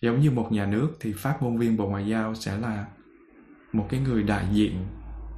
Giống 0.02 0.20
như 0.20 0.30
một 0.30 0.52
nhà 0.52 0.66
nước 0.66 0.90
thì 1.00 1.12
phát 1.12 1.36
ngôn 1.40 1.58
viên 1.58 1.76
bộ 1.76 1.88
ngoại 1.88 2.08
giao 2.08 2.34
sẽ 2.34 2.58
là 2.58 2.86
một 3.72 3.86
cái 3.90 4.00
người 4.00 4.22
đại 4.22 4.46
diện 4.52 4.86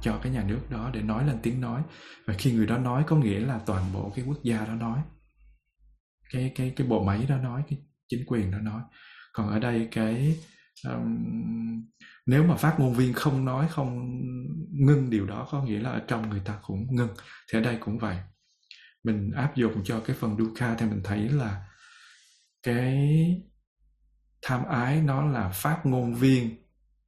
cho 0.01 0.19
cái 0.23 0.31
nhà 0.31 0.43
nước 0.43 0.59
đó 0.69 0.89
để 0.93 1.01
nói 1.01 1.27
lên 1.27 1.39
tiếng 1.43 1.61
nói. 1.61 1.81
Và 2.25 2.33
khi 2.33 2.53
người 2.53 2.65
đó 2.65 2.77
nói, 2.77 3.03
có 3.07 3.15
nghĩa 3.15 3.39
là 3.39 3.59
toàn 3.65 3.83
bộ 3.93 4.11
cái 4.15 4.25
quốc 4.27 4.37
gia 4.43 4.65
đó 4.65 4.73
nói 4.73 4.99
cái 6.33 6.51
cái 6.55 6.73
cái 6.75 6.87
bộ 6.87 7.03
máy 7.03 7.25
đó 7.29 7.37
nói 7.37 7.63
cái 7.69 7.79
chính 8.07 8.23
quyền 8.27 8.51
đó 8.51 8.57
nói. 8.57 8.81
Còn 9.33 9.49
ở 9.49 9.59
đây 9.59 9.87
cái 9.91 10.35
um, 10.87 11.17
nếu 12.25 12.43
mà 12.43 12.55
phát 12.55 12.79
ngôn 12.79 12.93
viên 12.93 13.13
không 13.13 13.45
nói 13.45 13.67
không 13.69 14.21
ngưng 14.71 15.09
điều 15.09 15.25
đó 15.25 15.47
có 15.51 15.63
nghĩa 15.63 15.79
là 15.79 15.89
ở 15.89 16.01
trong 16.07 16.29
người 16.29 16.41
ta 16.45 16.59
cũng 16.61 16.95
ngưng. 16.95 17.09
Thì 17.51 17.59
ở 17.59 17.61
đây 17.61 17.77
cũng 17.79 17.97
vậy. 17.99 18.17
Mình 19.03 19.31
áp 19.31 19.55
dụng 19.55 19.81
cho 19.83 19.99
cái 19.99 20.15
phần 20.19 20.37
dukkha 20.37 20.75
thì 20.75 20.85
mình 20.85 21.01
thấy 21.03 21.29
là 21.29 21.65
cái 22.63 23.09
tham 24.41 24.65
ái 24.65 25.01
nó 25.01 25.25
là 25.25 25.49
phát 25.49 25.81
ngôn 25.85 26.13
viên 26.13 26.55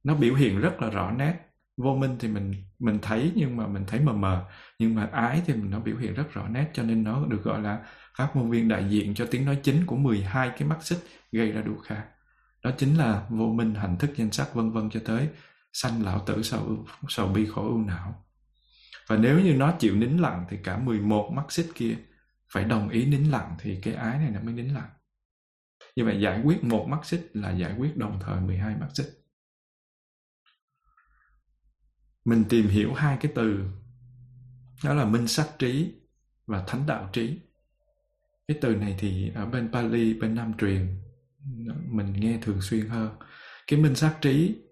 nó 0.04 0.14
biểu 0.14 0.34
hiện 0.34 0.60
rất 0.60 0.82
là 0.82 0.90
rõ 0.90 1.10
nét. 1.10 1.38
Vô 1.76 1.94
minh 1.94 2.16
thì 2.20 2.28
mình 2.28 2.54
mình 2.78 2.98
thấy 3.02 3.32
nhưng 3.34 3.56
mà 3.56 3.66
mình 3.66 3.84
thấy 3.86 4.00
mờ 4.00 4.12
mờ 4.12 4.44
nhưng 4.78 4.94
mà 4.94 5.08
ái 5.12 5.42
thì 5.46 5.54
nó 5.54 5.80
biểu 5.80 5.96
hiện 5.96 6.14
rất 6.14 6.32
rõ 6.32 6.48
nét 6.48 6.70
cho 6.72 6.82
nên 6.82 7.04
nó 7.04 7.26
được 7.26 7.42
gọi 7.44 7.60
là 7.60 7.84
phát 8.18 8.30
ngôn 8.34 8.50
viên 8.50 8.68
đại 8.68 8.90
diện 8.90 9.14
cho 9.14 9.26
tiếng 9.30 9.44
nói 9.44 9.58
chính 9.62 9.86
của 9.86 9.96
12 9.96 10.50
cái 10.58 10.68
mắt 10.68 10.78
xích 10.84 10.98
gây 11.32 11.52
ra 11.52 11.62
dukkha 11.66 12.04
đó 12.62 12.70
chính 12.78 12.98
là 12.98 13.26
vô 13.30 13.46
minh 13.46 13.74
hành 13.74 13.98
thức 13.98 14.10
danh 14.16 14.30
sắc 14.30 14.54
vân 14.54 14.72
vân 14.72 14.90
cho 14.90 15.00
tới 15.04 15.28
sanh 15.72 16.04
lão 16.04 16.24
tử 16.26 16.42
sầu 16.42 16.86
sầu 17.08 17.28
bi 17.28 17.46
khổ 17.46 17.62
ưu 17.62 17.78
não. 17.78 18.24
Và 19.08 19.16
nếu 19.16 19.40
như 19.40 19.54
nó 19.54 19.76
chịu 19.78 19.96
nín 19.96 20.16
lặng 20.16 20.46
thì 20.50 20.56
cả 20.64 20.78
11 20.78 21.30
mắt 21.32 21.52
xích 21.52 21.70
kia 21.74 21.96
phải 22.52 22.64
đồng 22.64 22.88
ý 22.88 23.06
nín 23.06 23.24
lặng 23.24 23.56
thì 23.58 23.80
cái 23.82 23.94
ái 23.94 24.18
này 24.18 24.30
nó 24.30 24.40
mới 24.40 24.54
nín 24.54 24.68
lặng. 24.68 24.90
Như 25.96 26.04
vậy 26.04 26.20
giải 26.20 26.42
quyết 26.44 26.64
một 26.64 26.86
mắt 26.88 27.06
xích 27.06 27.30
là 27.32 27.50
giải 27.50 27.74
quyết 27.78 27.96
đồng 27.96 28.20
thời 28.22 28.40
12 28.40 28.76
mắt 28.76 28.88
xích. 28.94 29.08
Mình 32.24 32.44
tìm 32.48 32.68
hiểu 32.68 32.94
hai 32.94 33.16
cái 33.20 33.32
từ, 33.34 33.64
đó 34.84 34.94
là 34.94 35.04
minh 35.04 35.26
sắc 35.26 35.48
trí 35.58 35.94
và 36.46 36.64
thánh 36.66 36.86
đạo 36.86 37.10
trí 37.12 37.40
cái 38.48 38.58
từ 38.60 38.76
này 38.76 38.96
thì 38.98 39.32
ở 39.34 39.46
bên 39.46 39.72
Pali, 39.72 40.14
bên 40.14 40.34
Nam 40.34 40.52
truyền, 40.58 41.02
mình 41.90 42.12
nghe 42.12 42.38
thường 42.42 42.60
xuyên 42.60 42.88
hơn. 42.88 43.16
Cái 43.66 43.80
minh 43.80 43.94
sát 43.94 44.18
trí, 44.20 44.62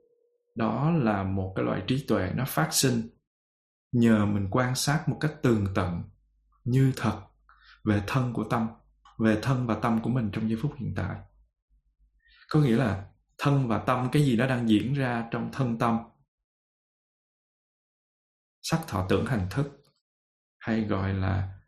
đó 0.55 0.91
là 0.91 1.23
một 1.23 1.53
cái 1.57 1.65
loại 1.65 1.83
trí 1.87 2.05
tuệ 2.09 2.33
nó 2.35 2.45
phát 2.45 2.69
sinh 2.73 3.09
nhờ 3.93 4.27
mình 4.27 4.49
quan 4.51 4.75
sát 4.75 5.09
một 5.09 5.17
cách 5.21 5.33
tường 5.43 5.67
tận, 5.75 6.03
như 6.65 6.93
thật, 6.97 7.21
về 7.85 8.03
thân 8.07 8.33
của 8.33 8.45
tâm, 8.45 8.69
về 9.19 9.39
thân 9.43 9.67
và 9.67 9.75
tâm 9.75 10.03
của 10.03 10.11
mình 10.11 10.31
trong 10.33 10.49
giây 10.49 10.59
phút 10.63 10.73
hiện 10.77 10.93
tại. 10.97 11.17
Có 12.49 12.61
nghĩa 12.61 12.77
là 12.77 13.07
thân 13.39 13.69
và 13.69 13.79
tâm, 13.79 14.09
cái 14.13 14.23
gì 14.23 14.37
nó 14.37 14.47
đang 14.47 14.69
diễn 14.69 14.95
ra 14.95 15.29
trong 15.31 15.51
thân 15.53 15.79
tâm, 15.79 15.99
sắc 18.63 18.81
thọ 18.89 19.07
tưởng 19.09 19.27
hành 19.27 19.47
thức, 19.51 19.83
hay 20.59 20.81
gọi 20.81 21.15
là 21.15 21.60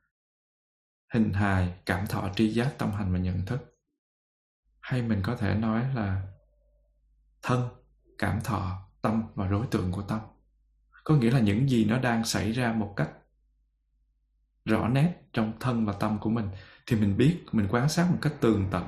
hình 1.13 1.33
hài, 1.33 1.75
cảm 1.87 2.07
thọ, 2.07 2.29
tri 2.37 2.49
giác, 2.49 2.75
tâm 2.79 2.93
hành 2.93 3.13
và 3.13 3.19
nhận 3.19 3.47
thức. 3.47 3.79
Hay 4.81 5.03
mình 5.03 5.21
có 5.23 5.37
thể 5.37 5.55
nói 5.55 5.95
là 5.95 6.23
thân, 7.43 7.69
cảm 8.19 8.41
thọ, 8.45 8.89
tâm 9.03 9.23
và 9.35 9.49
đối 9.49 9.67
tượng 9.67 9.93
của 9.93 10.03
tâm. 10.03 10.21
Có 11.05 11.15
nghĩa 11.15 11.31
là 11.31 11.41
những 11.41 11.69
gì 11.69 11.85
nó 11.85 11.99
đang 11.99 12.25
xảy 12.25 12.53
ra 12.53 12.73
một 12.73 12.95
cách 12.97 13.11
rõ 14.65 14.89
nét 14.89 15.15
trong 15.33 15.53
thân 15.61 15.87
và 15.87 15.93
tâm 15.93 16.19
của 16.19 16.31
mình, 16.31 16.49
thì 16.87 16.97
mình 16.97 17.17
biết, 17.17 17.41
mình 17.53 17.69
quan 17.71 17.89
sát 17.89 18.11
một 18.11 18.19
cách 18.23 18.35
tường 18.41 18.69
tận. 18.71 18.85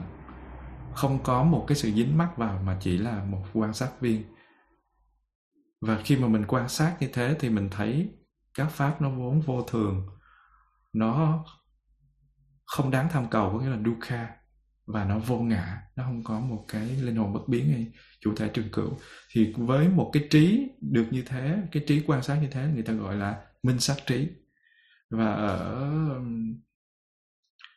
Không 0.95 1.23
có 1.23 1.45
một 1.45 1.65
cái 1.69 1.77
sự 1.77 1.91
dính 1.91 2.19
mắc 2.19 2.37
vào 2.37 2.63
mà 2.63 2.79
chỉ 2.81 2.99
là 2.99 3.25
một 3.25 3.47
quan 3.53 3.75
sát 3.75 4.01
viên. 4.01 4.25
Và 5.81 6.01
khi 6.05 6.17
mà 6.17 6.29
mình 6.29 6.45
quan 6.49 6.69
sát 6.69 6.97
như 7.01 7.09
thế 7.13 7.37
thì 7.41 7.51
mình 7.51 7.69
thấy 7.71 8.15
các 8.55 8.69
pháp 8.71 9.03
nó 9.03 9.11
vốn 9.11 9.41
vô 9.41 9.63
thường. 9.63 10.07
Nó 10.93 11.45
không 12.65 12.91
đáng 12.91 13.09
tham 13.11 13.27
cầu, 13.31 13.51
có 13.53 13.59
nghĩa 13.59 13.71
là 13.71 13.79
dukkha 13.85 14.29
và 14.87 15.05
nó 15.05 15.19
vô 15.19 15.39
ngã, 15.39 15.83
nó 15.97 16.05
không 16.05 16.25
có 16.25 16.41
một 16.41 16.65
cái 16.69 16.89
linh 16.89 17.17
hồn 17.17 17.33
bất 17.33 17.49
biến 17.49 17.73
hay 17.73 17.93
chủ 18.21 18.35
thể 18.37 18.49
trường 18.49 18.71
cửu. 18.73 18.99
Thì 19.33 19.53
với 19.57 19.89
một 19.89 20.11
cái 20.13 20.29
trí 20.31 20.71
được 20.81 21.07
như 21.11 21.23
thế, 21.27 21.59
cái 21.73 21.85
trí 21.87 22.03
quan 22.07 22.23
sát 22.23 22.39
như 22.43 22.49
thế, 22.51 22.69
người 22.75 22.83
ta 22.83 22.93
gọi 22.93 23.17
là 23.17 23.45
minh 23.63 23.79
sát 23.79 23.97
trí. 24.07 24.29
Và 25.11 25.35
ở 25.35 25.91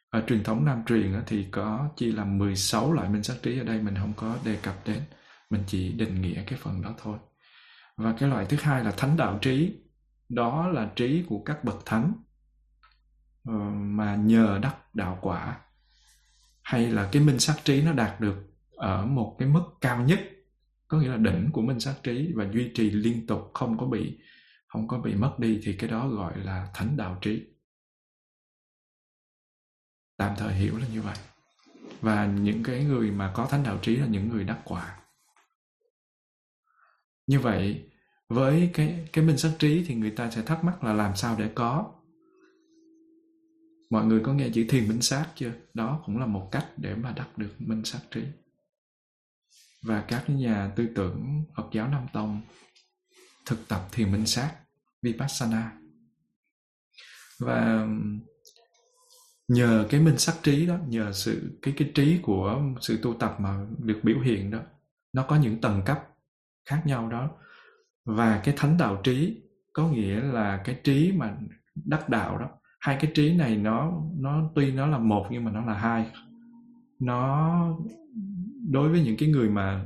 ở 0.09 0.23
truyền 0.27 0.43
thống 0.43 0.65
nam 0.65 0.83
truyền 0.85 1.23
thì 1.27 1.47
có 1.51 1.89
chỉ 1.95 2.11
là 2.11 2.25
16 2.25 2.93
loại 2.93 3.09
minh 3.09 3.23
sát 3.23 3.35
trí 3.43 3.59
ở 3.59 3.63
đây, 3.63 3.81
mình 3.81 3.95
không 3.95 4.13
có 4.15 4.37
đề 4.45 4.55
cập 4.55 4.87
đến. 4.87 4.99
Mình 5.49 5.63
chỉ 5.67 5.91
định 5.91 6.21
nghĩa 6.21 6.43
cái 6.47 6.59
phần 6.61 6.81
đó 6.81 6.95
thôi. 7.01 7.17
Và 7.97 8.15
cái 8.19 8.29
loại 8.29 8.45
thứ 8.45 8.57
hai 8.61 8.83
là 8.83 8.91
thánh 8.91 9.17
đạo 9.17 9.39
trí. 9.41 9.75
Đó 10.29 10.67
là 10.67 10.91
trí 10.95 11.23
của 11.27 11.43
các 11.43 11.63
bậc 11.63 11.85
thánh. 11.85 12.13
Ờ, 13.47 13.53
mà 13.69 14.15
nhờ 14.15 14.59
đắc 14.61 14.95
đạo 14.95 15.17
quả, 15.21 15.59
hay 16.61 16.87
là 16.91 17.09
cái 17.11 17.21
minh 17.21 17.39
sát 17.39 17.55
trí 17.63 17.81
nó 17.81 17.93
đạt 17.93 18.21
được 18.21 18.35
ở 18.75 19.05
một 19.05 19.35
cái 19.39 19.47
mức 19.47 19.63
cao 19.81 20.03
nhất, 20.03 20.19
có 20.87 20.97
nghĩa 20.99 21.09
là 21.09 21.17
đỉnh 21.17 21.49
của 21.51 21.61
minh 21.61 21.79
sát 21.79 21.95
trí 22.03 22.31
và 22.35 22.45
duy 22.53 22.71
trì 22.75 22.91
liên 22.91 23.27
tục, 23.27 23.51
không 23.53 23.77
có 23.77 23.85
bị, 23.85 24.19
không 24.67 24.87
có 24.87 24.99
bị 24.99 25.15
mất 25.15 25.39
đi, 25.39 25.59
thì 25.63 25.73
cái 25.73 25.89
đó 25.89 26.07
gọi 26.07 26.37
là 26.37 26.71
thánh 26.73 26.97
đạo 26.97 27.17
trí. 27.21 27.43
Tạm 30.17 30.35
thời 30.37 30.53
hiểu 30.53 30.77
là 30.77 30.87
như 30.87 31.01
vậy. 31.01 31.15
Và 32.01 32.25
những 32.25 32.63
cái 32.63 32.83
người 32.83 33.11
mà 33.11 33.31
có 33.35 33.45
thánh 33.45 33.63
đạo 33.63 33.77
trí 33.81 33.95
là 33.95 34.07
những 34.07 34.29
người 34.29 34.43
đắc 34.43 34.59
quả. 34.63 34.99
Như 37.27 37.39
vậy, 37.39 37.89
với 38.29 38.69
cái 38.73 39.09
cái 39.13 39.25
minh 39.25 39.37
sát 39.37 39.51
trí 39.59 39.85
thì 39.87 39.95
người 39.95 40.11
ta 40.11 40.31
sẽ 40.31 40.41
thắc 40.41 40.63
mắc 40.63 40.83
là 40.83 40.93
làm 40.93 41.15
sao 41.15 41.35
để 41.39 41.51
có? 41.55 41.93
Mọi 43.89 44.05
người 44.05 44.21
có 44.23 44.33
nghe 44.33 44.49
chữ 44.53 44.65
thiền 44.69 44.87
minh 44.87 45.01
sát 45.01 45.27
chưa? 45.35 45.51
Đó 45.73 46.01
cũng 46.05 46.19
là 46.19 46.25
một 46.25 46.49
cách 46.51 46.65
để 46.77 46.95
mà 46.95 47.11
đắc 47.11 47.37
được 47.37 47.55
minh 47.57 47.83
sát 47.85 47.99
trí. 48.11 48.21
Và 49.83 50.05
các 50.07 50.29
nhà 50.29 50.71
tư 50.75 50.87
tưởng 50.95 51.43
Phật 51.55 51.69
giáo 51.71 51.87
Nam 51.87 52.05
Tông 52.13 52.41
thực 53.45 53.67
tập 53.67 53.87
thiền 53.91 54.11
minh 54.11 54.25
sát, 54.25 54.55
Vipassana. 55.01 55.71
Và 57.39 57.87
nhờ 59.47 59.87
cái 59.89 60.01
minh 60.01 60.17
sắc 60.17 60.35
trí 60.43 60.65
đó, 60.65 60.77
nhờ 60.87 61.13
sự, 61.13 61.59
cái 61.61 61.73
cái 61.77 61.91
trí 61.95 62.19
của 62.23 62.61
sự 62.81 62.99
tu 63.01 63.13
tập 63.13 63.35
mà 63.39 63.65
được 63.79 63.99
biểu 64.03 64.19
hiện 64.19 64.51
đó, 64.51 64.59
nó 65.13 65.25
có 65.27 65.35
những 65.35 65.61
tầng 65.61 65.81
cấp 65.85 66.07
khác 66.65 66.81
nhau 66.85 67.09
đó. 67.09 67.31
Và 68.05 68.41
cái 68.43 68.53
thánh 68.57 68.77
đạo 68.77 69.01
trí 69.03 69.41
có 69.73 69.87
nghĩa 69.87 70.21
là 70.21 70.61
cái 70.65 70.79
trí 70.83 71.11
mà 71.11 71.37
đắc 71.75 72.09
đạo 72.09 72.37
đó 72.37 72.56
hai 72.79 72.97
cái 73.01 73.11
trí 73.15 73.33
này 73.33 73.57
nó 73.57 73.91
nó 74.19 74.49
tuy 74.55 74.71
nó 74.71 74.87
là 74.87 74.97
một 74.97 75.27
nhưng 75.31 75.43
mà 75.43 75.51
nó 75.51 75.65
là 75.65 75.73
hai. 75.73 76.11
Nó 76.99 77.51
đối 78.69 78.89
với 78.89 79.03
những 79.03 79.17
cái 79.17 79.29
người 79.29 79.49
mà 79.49 79.85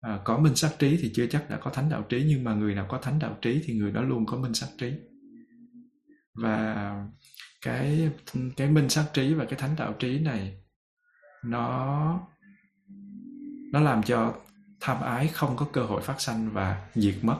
à, 0.00 0.20
có 0.24 0.38
minh 0.38 0.54
sắc 0.54 0.78
trí 0.78 0.96
thì 1.02 1.10
chưa 1.14 1.26
chắc 1.26 1.50
đã 1.50 1.56
có 1.56 1.70
thánh 1.70 1.88
đạo 1.88 2.02
trí 2.02 2.24
nhưng 2.28 2.44
mà 2.44 2.54
người 2.54 2.74
nào 2.74 2.86
có 2.88 2.98
thánh 2.98 3.18
đạo 3.18 3.36
trí 3.42 3.62
thì 3.64 3.74
người 3.74 3.92
đó 3.92 4.02
luôn 4.02 4.26
có 4.26 4.36
minh 4.36 4.54
sắc 4.54 4.68
trí. 4.78 4.92
Và 6.34 7.06
cái 7.64 8.10
cái 8.56 8.70
minh 8.70 8.88
sắc 8.88 9.04
trí 9.14 9.34
và 9.34 9.44
cái 9.44 9.58
thánh 9.58 9.76
đạo 9.78 9.92
trí 9.98 10.18
này 10.18 10.58
nó 11.44 12.20
nó 13.72 13.80
làm 13.80 14.02
cho 14.02 14.34
tham 14.80 15.02
ái 15.02 15.28
không 15.28 15.56
có 15.56 15.66
cơ 15.72 15.82
hội 15.82 16.02
phát 16.02 16.20
sanh 16.20 16.50
và 16.50 16.88
diệt 16.94 17.14
mất. 17.22 17.38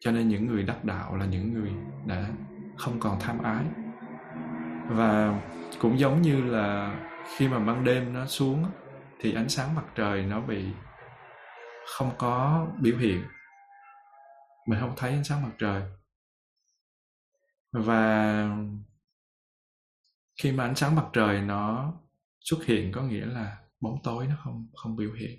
Cho 0.00 0.10
nên 0.10 0.28
những 0.28 0.46
người 0.46 0.62
đắc 0.62 0.84
đạo 0.84 1.16
là 1.16 1.26
những 1.26 1.52
người 1.52 1.70
đã 2.06 2.30
không 2.76 3.00
còn 3.00 3.20
tham 3.20 3.38
ái 3.42 3.64
và 4.88 5.40
cũng 5.80 5.98
giống 5.98 6.22
như 6.22 6.44
là 6.44 6.96
khi 7.36 7.48
mà 7.48 7.58
ban 7.58 7.84
đêm 7.84 8.12
nó 8.12 8.26
xuống 8.26 8.64
thì 9.20 9.34
ánh 9.34 9.48
sáng 9.48 9.74
mặt 9.74 9.84
trời 9.94 10.22
nó 10.22 10.40
bị 10.40 10.64
không 11.86 12.10
có 12.18 12.66
biểu 12.80 12.98
hiện. 12.98 13.24
Mình 14.66 14.80
không 14.80 14.94
thấy 14.96 15.10
ánh 15.10 15.24
sáng 15.24 15.42
mặt 15.42 15.52
trời. 15.58 15.82
Và 17.72 18.48
khi 20.42 20.52
mà 20.52 20.64
ánh 20.64 20.74
sáng 20.74 20.96
mặt 20.96 21.06
trời 21.12 21.40
nó 21.40 21.92
xuất 22.40 22.64
hiện 22.64 22.92
có 22.92 23.02
nghĩa 23.02 23.26
là 23.26 23.56
bóng 23.80 23.98
tối 24.02 24.26
nó 24.26 24.34
không 24.44 24.68
không 24.74 24.96
biểu 24.96 25.12
hiện. 25.12 25.38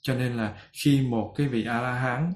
Cho 0.00 0.14
nên 0.14 0.36
là 0.36 0.62
khi 0.72 1.06
một 1.08 1.34
cái 1.36 1.48
vị 1.48 1.64
a 1.64 1.80
la 1.80 1.92
hán 1.92 2.32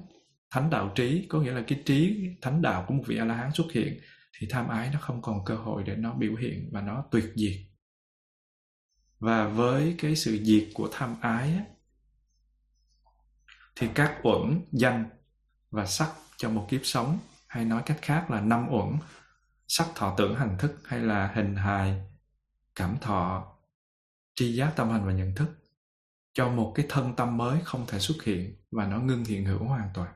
thánh 0.51 0.71
đạo 0.71 0.93
trí, 0.95 1.27
có 1.29 1.41
nghĩa 1.41 1.53
là 1.53 1.63
cái 1.67 1.83
trí 1.87 2.29
thánh 2.43 2.63
đạo 2.63 2.85
của 2.89 2.95
một 2.95 3.05
vị 3.07 3.19
a 3.19 3.25
la 3.25 3.35
hán 3.35 3.53
xuất 3.53 3.67
hiện 3.73 4.01
thì 4.39 4.47
tham 4.51 4.69
ái 4.69 4.91
nó 4.93 4.99
không 5.01 5.23
còn 5.23 5.45
cơ 5.45 5.57
hội 5.57 5.83
để 5.83 5.97
nó 5.97 6.15
biểu 6.15 6.35
hiện 6.35 6.71
và 6.73 6.81
nó 6.81 7.05
tuyệt 7.11 7.33
diệt. 7.37 7.57
Và 9.19 9.49
với 9.49 9.95
cái 9.99 10.17
sự 10.17 10.45
diệt 10.45 10.69
của 10.75 10.89
tham 10.93 11.17
ái 11.21 11.53
á, 11.53 11.65
thì 13.77 13.89
các 13.95 14.19
uẩn 14.23 14.61
danh 14.73 15.11
và 15.71 15.87
sắc 15.87 16.13
trong 16.37 16.55
một 16.55 16.67
kiếp 16.71 16.81
sống 16.85 17.19
hay 17.49 17.65
nói 17.65 17.83
cách 17.87 17.99
khác 18.03 18.31
là 18.31 18.41
năm 18.41 18.69
uẩn 18.71 18.99
sắc 19.69 19.87
thọ 19.95 20.15
tưởng 20.19 20.35
hành 20.35 20.57
thức 20.59 20.81
hay 20.85 21.01
là 21.01 21.33
hình 21.35 21.57
hài 21.57 22.03
cảm 22.75 22.97
thọ 23.01 23.53
tri 24.35 24.55
giác 24.55 24.73
tâm 24.77 24.91
hành 24.91 25.07
và 25.07 25.13
nhận 25.13 25.35
thức 25.35 25.49
cho 26.33 26.49
một 26.49 26.73
cái 26.75 26.87
thân 26.89 27.17
tâm 27.17 27.37
mới 27.37 27.61
không 27.65 27.87
thể 27.87 27.99
xuất 27.99 28.23
hiện 28.25 28.57
và 28.71 28.87
nó 28.87 28.99
ngưng 28.99 29.25
hiện 29.25 29.45
hữu 29.45 29.65
hoàn 29.65 29.91
toàn. 29.95 30.15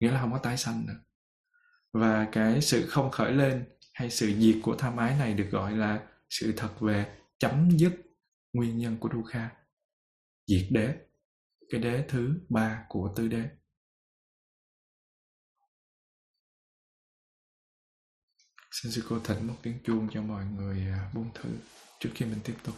Nghĩa 0.00 0.10
là 0.10 0.20
không 0.20 0.32
có 0.32 0.38
tái 0.38 0.56
sanh 0.56 0.86
nữa 0.86 0.94
và 1.94 2.28
cái 2.32 2.60
sự 2.60 2.86
không 2.86 3.10
khởi 3.10 3.32
lên 3.32 3.64
hay 3.92 4.10
sự 4.10 4.34
diệt 4.38 4.56
của 4.62 4.76
tham 4.78 4.96
ái 4.96 5.18
này 5.18 5.34
được 5.34 5.48
gọi 5.50 5.76
là 5.76 6.08
sự 6.30 6.54
thật 6.56 6.74
về 6.80 7.18
chấm 7.38 7.70
dứt 7.78 7.92
nguyên 8.52 8.78
nhân 8.78 8.96
của 9.00 9.08
dukkha. 9.12 9.50
Diệt 10.46 10.66
đế, 10.70 10.94
cái 11.70 11.80
đế 11.80 12.04
thứ 12.08 12.40
ba 12.48 12.86
của 12.88 13.12
tứ 13.16 13.28
đế. 13.28 13.48
Xin 18.70 18.92
sư 18.92 19.04
cô 19.08 19.18
thỉnh 19.24 19.46
một 19.46 19.56
tiếng 19.62 19.78
chuông 19.84 20.08
cho 20.12 20.22
mọi 20.22 20.44
người 20.44 20.80
à, 20.80 21.10
buông 21.14 21.30
thử 21.34 21.50
trước 22.00 22.10
khi 22.14 22.26
mình 22.26 22.40
tiếp 22.44 22.54
tục. 22.64 22.74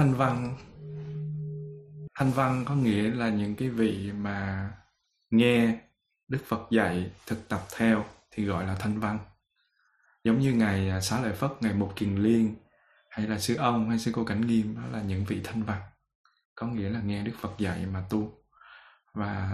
Thanh 0.00 0.14
văn. 0.14 0.56
Thanh 2.14 2.30
văn 2.30 2.64
có 2.64 2.74
nghĩa 2.74 3.02
là 3.02 3.28
những 3.28 3.56
cái 3.56 3.68
vị 3.68 4.12
mà 4.12 4.70
nghe 5.30 5.78
đức 6.28 6.38
phật 6.46 6.70
dạy, 6.70 7.10
thực 7.26 7.48
tập 7.48 7.60
theo 7.76 8.04
thì 8.30 8.44
gọi 8.44 8.66
là 8.66 8.74
thanh 8.74 9.00
văn. 9.00 9.18
Giống 10.24 10.38
như 10.38 10.52
ngày 10.52 10.90
à, 10.90 11.00
xá 11.00 11.20
lợi 11.20 11.32
phất, 11.32 11.50
ngày 11.60 11.74
một 11.74 11.92
kiền 11.96 12.16
liên, 12.16 12.56
hay 13.10 13.26
là 13.26 13.38
sư 13.38 13.56
ông, 13.56 13.88
hay 13.88 13.98
sư 13.98 14.10
cô 14.14 14.24
cảnh 14.24 14.46
nghiêm, 14.46 14.76
đó 14.76 14.82
là 14.92 15.02
những 15.02 15.24
vị 15.24 15.40
thanh 15.44 15.62
văn. 15.62 15.82
Có 16.54 16.66
nghĩa 16.66 16.90
là 16.90 17.00
nghe 17.00 17.22
đức 17.22 17.34
phật 17.40 17.58
dạy 17.58 17.86
mà 17.86 18.04
tu. 18.10 18.32
Và 19.14 19.50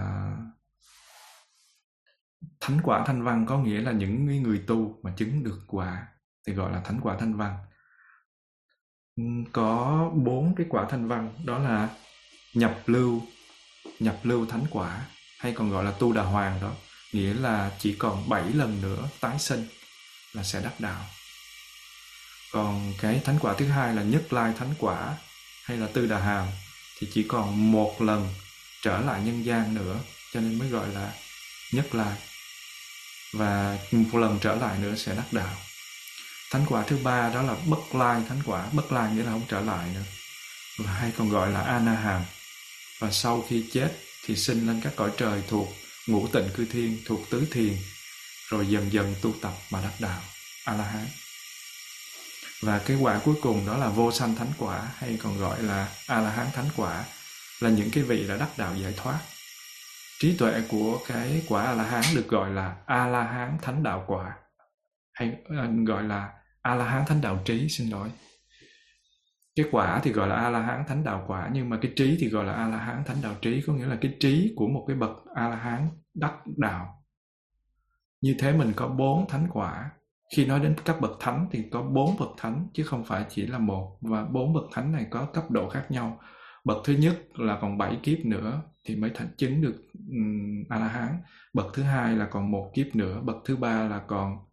thánh 2.59 2.81
quả 2.83 3.03
thanh 3.07 3.23
văn 3.23 3.45
có 3.45 3.57
nghĩa 3.57 3.81
là 3.81 3.91
những 3.91 4.43
người 4.43 4.63
tu 4.67 4.99
mà 5.03 5.13
chứng 5.17 5.43
được 5.43 5.59
quả, 5.67 6.07
thì 6.47 6.53
gọi 6.53 6.71
là 6.71 6.81
thánh 6.81 6.99
quả 7.01 7.17
thanh 7.19 7.33
văn 7.33 7.57
có 9.53 10.09
bốn 10.13 10.55
cái 10.57 10.65
quả 10.69 10.85
thanh 10.89 11.07
văn, 11.07 11.33
đó 11.43 11.57
là 11.57 11.89
nhập 12.53 12.81
lưu 12.85 13.21
nhập 13.99 14.19
lưu 14.23 14.45
thánh 14.45 14.65
quả, 14.69 15.01
hay 15.39 15.53
còn 15.53 15.69
gọi 15.69 15.83
là 15.83 15.91
tu 15.91 16.13
đà 16.13 16.23
hoàng 16.23 16.59
đó. 16.61 16.71
Nghĩa 17.13 17.33
là 17.33 17.71
chỉ 17.79 17.95
còn 17.99 18.29
bảy 18.29 18.43
lần 18.43 18.81
nữa 18.81 19.09
tái 19.19 19.39
sinh 19.39 19.67
là 20.33 20.43
sẽ 20.43 20.61
đắc 20.61 20.79
đạo. 20.79 21.05
Còn 22.51 22.93
cái 23.01 23.21
thánh 23.25 23.39
quả 23.41 23.53
thứ 23.57 23.67
hai 23.67 23.95
là 23.95 24.03
nhất 24.03 24.33
lai 24.33 24.53
thánh 24.57 24.73
quả 24.79 25.17
hay 25.63 25.77
là 25.77 25.87
tư 25.93 26.07
đà 26.07 26.19
hàm 26.19 26.47
thì 26.99 27.07
chỉ 27.13 27.25
còn 27.27 27.71
một 27.71 28.01
lần 28.01 28.33
trở 28.81 28.99
lại 28.99 29.21
nhân 29.23 29.45
gian 29.45 29.75
nữa, 29.75 29.99
cho 30.33 30.39
nên 30.39 30.59
mới 30.59 30.69
gọi 30.69 30.87
là 30.87 31.13
nhất 31.71 31.95
lai. 31.95 32.17
Và 33.33 33.77
một 33.91 34.19
lần 34.19 34.39
trở 34.41 34.55
lại 34.55 34.79
nữa 34.79 34.95
sẽ 34.95 35.15
đắc 35.15 35.25
đạo 35.31 35.55
thánh 36.51 36.65
quả 36.69 36.83
thứ 36.83 36.97
ba 37.03 37.29
đó 37.33 37.41
là 37.41 37.55
bất 37.65 37.95
lai 37.95 38.21
thánh 38.29 38.41
quả. 38.45 38.69
Bất 38.73 38.91
lai 38.91 39.13
nghĩa 39.13 39.23
là 39.23 39.31
không 39.31 39.45
trở 39.47 39.61
lại 39.61 39.89
nữa. 39.93 40.03
Và 40.79 40.91
hay 40.91 41.11
còn 41.17 41.29
gọi 41.29 41.51
là 41.51 41.61
anaham. 41.61 42.21
Và 42.99 43.11
sau 43.11 43.43
khi 43.49 43.69
chết 43.73 43.91
thì 44.25 44.35
sinh 44.35 44.67
lên 44.67 44.81
các 44.83 44.93
cõi 44.95 45.11
trời 45.17 45.43
thuộc 45.47 45.67
ngũ 46.07 46.27
tịnh 46.27 46.49
cư 46.55 46.65
thiên, 46.65 46.97
thuộc 47.05 47.29
tứ 47.29 47.47
thiền, 47.51 47.73
rồi 48.49 48.67
dần 48.67 48.93
dần 48.93 49.15
tu 49.21 49.33
tập 49.41 49.53
mà 49.71 49.81
đắc 49.81 49.93
đạo. 49.99 50.21
A 50.65 50.73
la 50.73 50.83
hán 50.83 51.05
và 52.61 52.79
cái 52.79 52.97
quả 52.97 53.19
cuối 53.25 53.35
cùng 53.41 53.67
đó 53.67 53.77
là 53.77 53.89
vô 53.89 54.11
sanh 54.11 54.35
thánh 54.35 54.51
quả, 54.57 54.91
hay 54.97 55.17
còn 55.23 55.39
gọi 55.39 55.63
là 55.63 55.89
a 56.07 56.21
la 56.21 56.29
hán 56.29 56.47
thánh 56.53 56.69
quả, 56.75 57.03
là 57.59 57.69
những 57.69 57.91
cái 57.91 58.03
vị 58.03 58.27
đã 58.27 58.37
đắc 58.37 58.49
đạo 58.57 58.75
giải 58.75 58.93
thoát. 58.97 59.19
Trí 60.19 60.37
tuệ 60.37 60.61
của 60.69 60.99
cái 61.07 61.43
quả 61.47 61.63
a 61.63 61.73
la 61.73 61.83
hán 61.83 62.03
được 62.15 62.27
gọi 62.27 62.49
là 62.49 62.75
a 62.85 63.07
la 63.07 63.23
hán 63.23 63.57
thánh 63.61 63.83
đạo 63.83 64.03
quả, 64.07 64.33
hay 65.13 65.31
à, 65.49 65.67
gọi 65.85 66.03
là 66.03 66.29
a 66.67 66.75
la 66.75 66.85
hán 66.85 67.05
thánh 67.07 67.21
đạo 67.21 67.39
trí 67.45 67.69
xin 67.69 67.89
lỗi. 67.89 68.09
Cái 69.55 69.65
quả 69.71 69.99
thì 70.03 70.11
gọi 70.11 70.27
là 70.27 70.35
a 70.35 70.49
la 70.49 70.61
hán 70.61 70.83
thánh 70.87 71.03
đạo 71.03 71.23
quả 71.27 71.49
nhưng 71.53 71.69
mà 71.69 71.79
cái 71.81 71.91
trí 71.95 72.17
thì 72.19 72.29
gọi 72.29 72.45
là 72.45 72.53
a 72.53 72.67
la 72.67 72.77
hán 72.77 73.03
thánh 73.05 73.17
đạo 73.23 73.35
trí 73.41 73.61
có 73.67 73.73
nghĩa 73.73 73.85
là 73.85 73.97
cái 74.01 74.15
trí 74.19 74.53
của 74.55 74.67
một 74.67 74.85
cái 74.87 74.97
bậc 74.97 75.11
a 75.35 75.49
la 75.49 75.55
hán 75.55 75.89
đắc 76.13 76.33
đạo. 76.57 77.03
Như 78.21 78.35
thế 78.39 78.53
mình 78.53 78.73
có 78.75 78.87
bốn 78.87 79.27
thánh 79.27 79.47
quả. 79.53 79.91
Khi 80.35 80.45
nói 80.45 80.59
đến 80.59 80.75
các 80.85 81.01
bậc 81.01 81.11
thánh 81.19 81.47
thì 81.51 81.63
có 81.71 81.81
bốn 81.81 82.17
bậc 82.19 82.29
thánh 82.37 82.67
chứ 82.73 82.83
không 82.83 83.03
phải 83.05 83.25
chỉ 83.29 83.47
là 83.47 83.57
một 83.57 83.97
và 84.01 84.25
bốn 84.25 84.53
bậc 84.53 84.63
thánh 84.73 84.91
này 84.91 85.05
có 85.11 85.25
cấp 85.25 85.51
độ 85.51 85.69
khác 85.69 85.85
nhau. 85.89 86.19
Bậc 86.65 86.77
thứ 86.85 86.93
nhất 86.93 87.17
là 87.33 87.57
còn 87.61 87.77
bảy 87.77 87.99
kiếp 88.03 88.19
nữa 88.25 88.61
thì 88.85 88.95
mới 88.95 89.11
thành 89.15 89.29
chứng 89.37 89.61
được 89.61 89.75
um, 90.09 90.63
a 90.69 90.79
la 90.79 90.87
hán 90.87 91.21
bậc 91.53 91.65
thứ 91.73 91.83
hai 91.83 92.15
là 92.15 92.27
còn 92.31 92.51
một 92.51 92.71
kiếp 92.75 92.95
nữa 92.95 93.21
bậc 93.23 93.35
thứ 93.45 93.55
ba 93.55 93.87
là 93.87 94.01
còn 94.07 94.46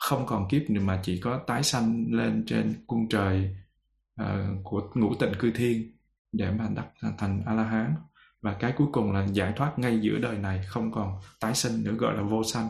không 0.00 0.26
còn 0.26 0.48
kiếp 0.48 0.70
nữa 0.70 0.80
mà 0.80 1.00
chỉ 1.02 1.20
có 1.20 1.40
tái 1.46 1.62
sanh 1.62 2.06
lên 2.10 2.44
trên 2.46 2.84
cung 2.86 3.08
trời 3.08 3.56
uh, 4.22 4.26
của 4.64 4.90
ngũ 4.94 5.14
tịnh 5.14 5.32
cư 5.38 5.50
thiên 5.54 5.96
để 6.32 6.50
mà 6.50 6.68
đắc 6.74 6.86
thành 7.18 7.42
a 7.46 7.54
la 7.54 7.64
hán 7.64 7.94
và 8.42 8.56
cái 8.60 8.74
cuối 8.76 8.86
cùng 8.92 9.12
là 9.12 9.26
giải 9.26 9.52
thoát 9.56 9.78
ngay 9.78 10.00
giữa 10.00 10.18
đời 10.18 10.38
này 10.38 10.64
không 10.66 10.92
còn 10.92 11.20
tái 11.40 11.54
sinh 11.54 11.84
nữa 11.84 11.92
gọi 11.92 12.16
là 12.16 12.22
vô 12.22 12.44
sanh. 12.44 12.68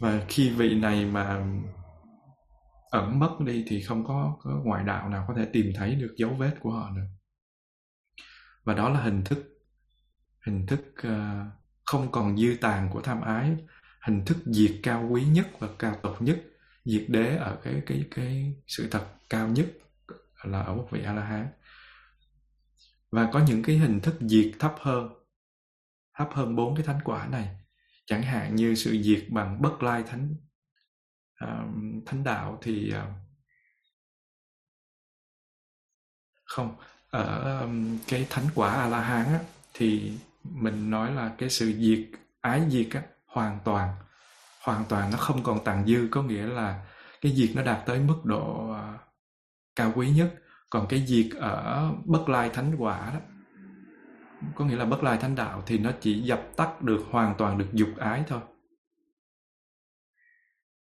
Và 0.00 0.24
khi 0.28 0.50
vị 0.50 0.74
này 0.74 1.04
mà 1.06 1.46
ẩn 2.90 3.18
mất 3.18 3.36
đi 3.40 3.64
thì 3.68 3.82
không 3.82 4.04
có, 4.06 4.36
có 4.40 4.60
ngoại 4.64 4.84
đạo 4.84 5.08
nào 5.08 5.24
có 5.28 5.34
thể 5.36 5.48
tìm 5.52 5.72
thấy 5.74 5.94
được 5.94 6.14
dấu 6.16 6.34
vết 6.38 6.54
của 6.60 6.70
họ 6.70 6.90
nữa. 6.90 7.06
Và 8.64 8.74
đó 8.74 8.88
là 8.88 9.00
hình 9.00 9.24
thức 9.24 9.38
hình 10.46 10.66
thức 10.66 10.80
uh, 11.06 11.12
không 11.84 12.12
còn 12.12 12.36
dư 12.36 12.56
tàn 12.60 12.90
của 12.92 13.00
tham 13.00 13.20
ái 13.20 13.56
hình 14.06 14.24
thức 14.24 14.36
diệt 14.46 14.80
cao 14.82 15.08
quý 15.10 15.24
nhất 15.24 15.46
và 15.58 15.68
cao 15.78 15.98
tột 16.02 16.22
nhất 16.22 16.42
diệt 16.84 17.04
đế 17.08 17.36
ở 17.36 17.58
cái 17.62 17.82
cái 17.86 18.04
cái 18.10 18.54
sự 18.66 18.88
thật 18.90 19.06
cao 19.30 19.48
nhất 19.48 19.66
là 20.44 20.60
ở 20.62 20.74
một 20.74 20.88
vị 20.90 21.02
a 21.04 21.12
la 21.12 21.24
hán 21.24 21.48
và 23.10 23.30
có 23.32 23.44
những 23.46 23.62
cái 23.62 23.78
hình 23.78 24.00
thức 24.00 24.14
diệt 24.20 24.52
thấp 24.58 24.74
hơn 24.80 25.08
thấp 26.14 26.28
hơn 26.32 26.56
bốn 26.56 26.76
cái 26.76 26.84
thánh 26.86 27.00
quả 27.04 27.26
này. 27.26 27.56
Chẳng 28.06 28.22
hạn 28.22 28.56
như 28.56 28.74
sự 28.74 29.02
diệt 29.02 29.24
bằng 29.30 29.62
bất 29.62 29.82
lai 29.82 30.02
thánh 30.02 30.34
uh, 31.44 32.06
thánh 32.06 32.24
đạo 32.24 32.58
thì 32.62 32.92
uh, 32.94 33.02
không 36.44 36.76
ở 37.08 37.60
um, 37.60 37.98
cái 38.08 38.26
thánh 38.30 38.46
quả 38.54 38.74
a 38.74 38.88
la 38.88 39.00
hán 39.00 39.26
á, 39.26 39.40
thì 39.74 40.18
mình 40.42 40.90
nói 40.90 41.12
là 41.12 41.34
cái 41.38 41.50
sự 41.50 41.72
diệt 41.72 42.20
ái 42.40 42.70
diệt 42.70 42.88
á, 42.90 43.02
hoàn 43.34 43.58
toàn. 43.64 43.94
Hoàn 44.62 44.84
toàn 44.88 45.10
nó 45.10 45.18
không 45.18 45.42
còn 45.42 45.64
tàn 45.64 45.86
dư 45.86 46.08
có 46.10 46.22
nghĩa 46.22 46.46
là 46.46 46.86
cái 47.20 47.32
diệt 47.32 47.50
nó 47.56 47.62
đạt 47.62 47.86
tới 47.86 48.00
mức 48.00 48.24
độ 48.24 48.70
uh, 48.70 49.00
cao 49.76 49.92
quý 49.96 50.10
nhất. 50.10 50.34
Còn 50.70 50.86
cái 50.88 51.06
diệt 51.06 51.26
ở 51.40 51.92
bất 52.04 52.28
lai 52.28 52.50
thánh 52.50 52.74
quả 52.78 53.10
đó 53.14 53.20
có 54.54 54.64
nghĩa 54.64 54.76
là 54.76 54.84
bất 54.84 55.02
lai 55.02 55.18
thánh 55.18 55.34
đạo 55.34 55.62
thì 55.66 55.78
nó 55.78 55.90
chỉ 56.00 56.22
dập 56.22 56.42
tắt 56.56 56.82
được 56.82 57.04
hoàn 57.10 57.34
toàn 57.38 57.58
được 57.58 57.68
dục 57.72 57.88
ái 57.98 58.24
thôi. 58.26 58.40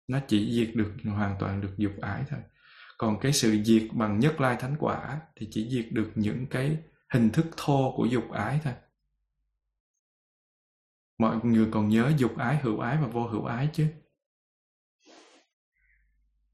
Nó 0.08 0.18
chỉ 0.28 0.52
diệt 0.54 0.76
được 0.76 0.92
hoàn 1.04 1.36
toàn 1.38 1.60
được 1.60 1.74
dục 1.76 1.92
ái 2.00 2.24
thôi. 2.30 2.40
Còn 2.98 3.20
cái 3.20 3.32
sự 3.32 3.62
diệt 3.64 3.82
bằng 3.92 4.18
nhất 4.18 4.40
lai 4.40 4.56
thánh 4.60 4.76
quả 4.78 5.20
thì 5.36 5.48
chỉ 5.50 5.70
diệt 5.70 5.92
được 5.92 6.10
những 6.14 6.46
cái 6.50 6.78
hình 7.12 7.30
thức 7.30 7.46
thô 7.56 7.94
của 7.96 8.04
dục 8.06 8.24
ái 8.32 8.60
thôi 8.64 8.74
mọi 11.18 11.36
người 11.42 11.68
còn 11.70 11.88
nhớ 11.88 12.12
dục 12.16 12.38
ái 12.38 12.58
hữu 12.62 12.80
ái 12.80 12.96
và 12.96 13.06
vô 13.06 13.26
hữu 13.26 13.44
ái 13.44 13.68
chứ? 13.72 13.86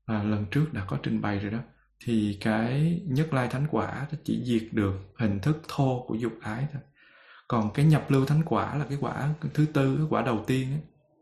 À, 0.04 0.22
lần 0.22 0.46
trước 0.50 0.66
đã 0.72 0.84
có 0.84 0.98
trình 1.02 1.20
bày 1.20 1.38
rồi 1.38 1.50
đó. 1.50 1.58
Thì 2.04 2.38
cái 2.40 3.02
nhất 3.06 3.32
lai 3.32 3.48
thánh 3.48 3.66
quả 3.70 4.06
nó 4.12 4.18
chỉ 4.24 4.44
diệt 4.44 4.72
được 4.72 4.94
hình 5.18 5.40
thức 5.40 5.62
thô 5.68 6.04
của 6.08 6.14
dục 6.14 6.32
ái 6.40 6.66
thôi. 6.72 6.82
Còn 7.48 7.70
cái 7.74 7.84
nhập 7.84 8.10
lưu 8.10 8.26
thánh 8.26 8.42
quả 8.46 8.74
là 8.74 8.86
cái 8.88 8.98
quả 9.00 9.34
thứ 9.54 9.66
tư 9.66 9.96
cái 9.96 10.06
quả 10.10 10.22
đầu 10.22 10.44
tiên 10.46 10.72
ấy, 10.72 10.80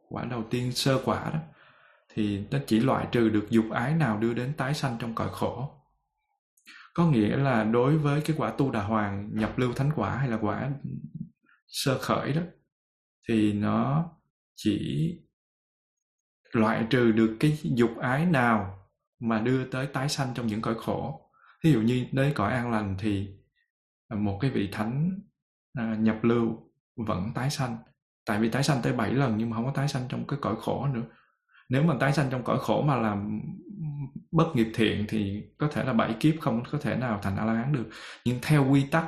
quả 0.08 0.24
đầu 0.24 0.44
tiên 0.50 0.72
sơ 0.72 1.00
quả 1.04 1.30
đó. 1.32 1.38
Thì 2.14 2.46
nó 2.50 2.58
chỉ 2.66 2.80
loại 2.80 3.06
trừ 3.12 3.28
được 3.28 3.46
dục 3.50 3.64
ái 3.72 3.94
nào 3.94 4.18
đưa 4.18 4.34
đến 4.34 4.52
tái 4.56 4.74
sanh 4.74 4.96
trong 4.98 5.14
cõi 5.14 5.28
khổ. 5.32 5.82
Có 6.94 7.06
nghĩa 7.10 7.36
là 7.36 7.64
đối 7.64 7.98
với 7.98 8.20
cái 8.20 8.36
quả 8.38 8.50
tu 8.50 8.70
đà 8.70 8.82
hoàng 8.82 9.30
nhập 9.32 9.58
lưu 9.58 9.72
thánh 9.72 9.90
quả 9.96 10.16
hay 10.16 10.28
là 10.28 10.38
quả 10.40 10.70
sơ 11.66 11.98
khởi 11.98 12.32
đó 12.32 12.42
thì 13.28 13.52
nó 13.52 14.10
chỉ 14.56 15.12
loại 16.52 16.86
trừ 16.90 17.12
được 17.12 17.36
cái 17.40 17.58
dục 17.62 17.90
ái 18.00 18.26
nào 18.26 18.88
mà 19.20 19.40
đưa 19.40 19.64
tới 19.64 19.86
tái 19.86 20.08
sanh 20.08 20.28
trong 20.34 20.46
những 20.46 20.62
cõi 20.62 20.74
khổ. 20.78 21.30
Ví 21.64 21.72
dụ 21.72 21.80
như 21.80 22.06
đến 22.12 22.32
cõi 22.34 22.52
an 22.52 22.70
lành 22.70 22.96
thì 22.98 23.28
à, 24.08 24.16
một 24.16 24.38
cái 24.40 24.50
vị 24.50 24.68
thánh 24.72 25.20
à, 25.74 25.96
nhập 25.98 26.16
lưu 26.22 26.72
vẫn 26.96 27.32
tái 27.34 27.50
sanh. 27.50 27.76
Tại 28.26 28.40
vì 28.40 28.48
tái 28.50 28.62
sanh 28.62 28.82
tới 28.82 28.92
7 28.92 29.14
lần 29.14 29.36
nhưng 29.38 29.50
mà 29.50 29.56
không 29.56 29.64
có 29.64 29.72
tái 29.74 29.88
sanh 29.88 30.02
trong 30.08 30.26
cái 30.26 30.38
cõi 30.42 30.54
khổ 30.60 30.86
nữa. 30.86 31.02
Nếu 31.68 31.82
mà 31.82 31.94
tái 32.00 32.12
sanh 32.12 32.30
trong 32.30 32.44
cõi 32.44 32.58
khổ 32.60 32.82
mà 32.82 32.96
làm 32.96 33.40
bất 34.32 34.46
nghiệp 34.54 34.68
thiện 34.74 35.04
thì 35.08 35.42
có 35.58 35.68
thể 35.72 35.84
là 35.84 35.92
bảy 35.92 36.14
kiếp, 36.20 36.34
không 36.40 36.62
có 36.70 36.78
thể 36.78 36.96
nào 36.96 37.20
thành 37.22 37.36
a 37.36 37.44
la 37.44 37.52
hán 37.52 37.72
được. 37.72 37.88
Nhưng 38.24 38.38
theo 38.42 38.70
quy 38.70 38.86
tắc 38.90 39.06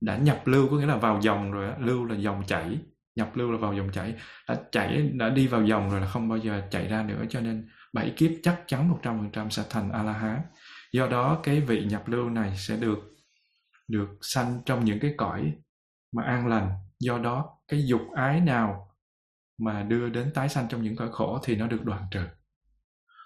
đã 0.00 0.16
nhập 0.16 0.42
lưu 0.44 0.68
có 0.70 0.76
nghĩa 0.76 0.86
là 0.86 0.96
vào 0.96 1.20
dòng 1.22 1.52
rồi 1.52 1.72
lưu 1.78 2.04
là 2.04 2.16
dòng 2.16 2.42
chảy 2.46 2.78
nhập 3.18 3.36
lưu 3.36 3.50
là 3.50 3.58
vào 3.58 3.74
dòng 3.74 3.92
chảy, 3.92 4.14
đã 4.48 4.56
chảy, 4.72 5.10
đã 5.14 5.28
đi 5.28 5.46
vào 5.46 5.64
dòng 5.64 5.90
rồi 5.90 6.00
là 6.00 6.06
không 6.06 6.28
bao 6.28 6.38
giờ 6.38 6.62
chạy 6.70 6.88
ra 6.88 7.02
nữa, 7.02 7.24
cho 7.28 7.40
nên 7.40 7.68
bảy 7.92 8.12
kiếp 8.16 8.30
chắc 8.42 8.62
chắn 8.66 8.88
một 8.90 8.98
trăm 9.02 9.18
phần 9.18 9.30
trăm 9.32 9.50
sẽ 9.50 9.62
thành 9.70 9.90
a 9.92 10.02
la 10.02 10.12
hán 10.12 10.40
do 10.92 11.06
đó 11.06 11.40
cái 11.42 11.60
vị 11.60 11.84
nhập 11.84 12.08
lưu 12.08 12.30
này 12.30 12.56
sẽ 12.56 12.76
được 12.76 12.98
được 13.88 14.08
sanh 14.20 14.60
trong 14.66 14.84
những 14.84 15.00
cái 15.00 15.14
cõi 15.16 15.52
mà 16.12 16.22
an 16.22 16.46
lành. 16.46 16.70
Do 17.00 17.18
đó 17.18 17.58
cái 17.68 17.86
dục 17.86 18.00
ái 18.14 18.40
nào 18.40 18.88
mà 19.58 19.82
đưa 19.82 20.08
đến 20.08 20.32
tái 20.34 20.48
sanh 20.48 20.66
trong 20.68 20.82
những 20.82 20.96
cõi 20.96 21.08
khổ 21.12 21.38
thì 21.44 21.56
nó 21.56 21.66
được 21.66 21.84
đoạn 21.84 22.02
trừ. 22.10 22.20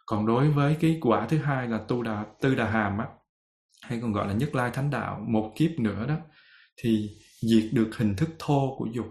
Còn 0.07 0.27
đối 0.27 0.51
với 0.51 0.77
cái 0.81 0.99
quả 1.01 1.27
thứ 1.27 1.39
hai 1.39 1.69
là 1.69 1.81
tu 1.89 2.03
đà, 2.03 2.25
tư 2.41 2.55
đà 2.55 2.71
hàm 2.71 2.99
á, 2.99 3.07
hay 3.83 4.01
còn 4.01 4.13
gọi 4.13 4.29
là 4.29 4.35
nhất 4.35 4.55
lai 4.55 4.71
thánh 4.71 4.91
đạo, 4.91 5.25
một 5.29 5.53
kiếp 5.57 5.71
nữa 5.79 6.07
đó, 6.07 6.17
thì 6.77 7.11
diệt 7.41 7.71
được 7.73 7.91
hình 7.99 8.17
thức 8.17 8.29
thô 8.39 8.77
của 8.79 8.87
dục 8.93 9.07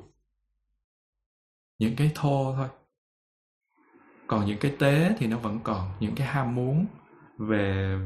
những 1.81 1.95
cái 1.95 2.11
thô 2.15 2.53
thôi. 2.55 2.67
Còn 4.27 4.45
những 4.45 4.57
cái 4.59 4.75
tế 4.79 5.15
thì 5.17 5.27
nó 5.27 5.37
vẫn 5.37 5.59
còn. 5.63 5.91
Những 5.99 6.15
cái 6.15 6.27
ham 6.27 6.55
muốn 6.55 6.85
về 7.37 7.97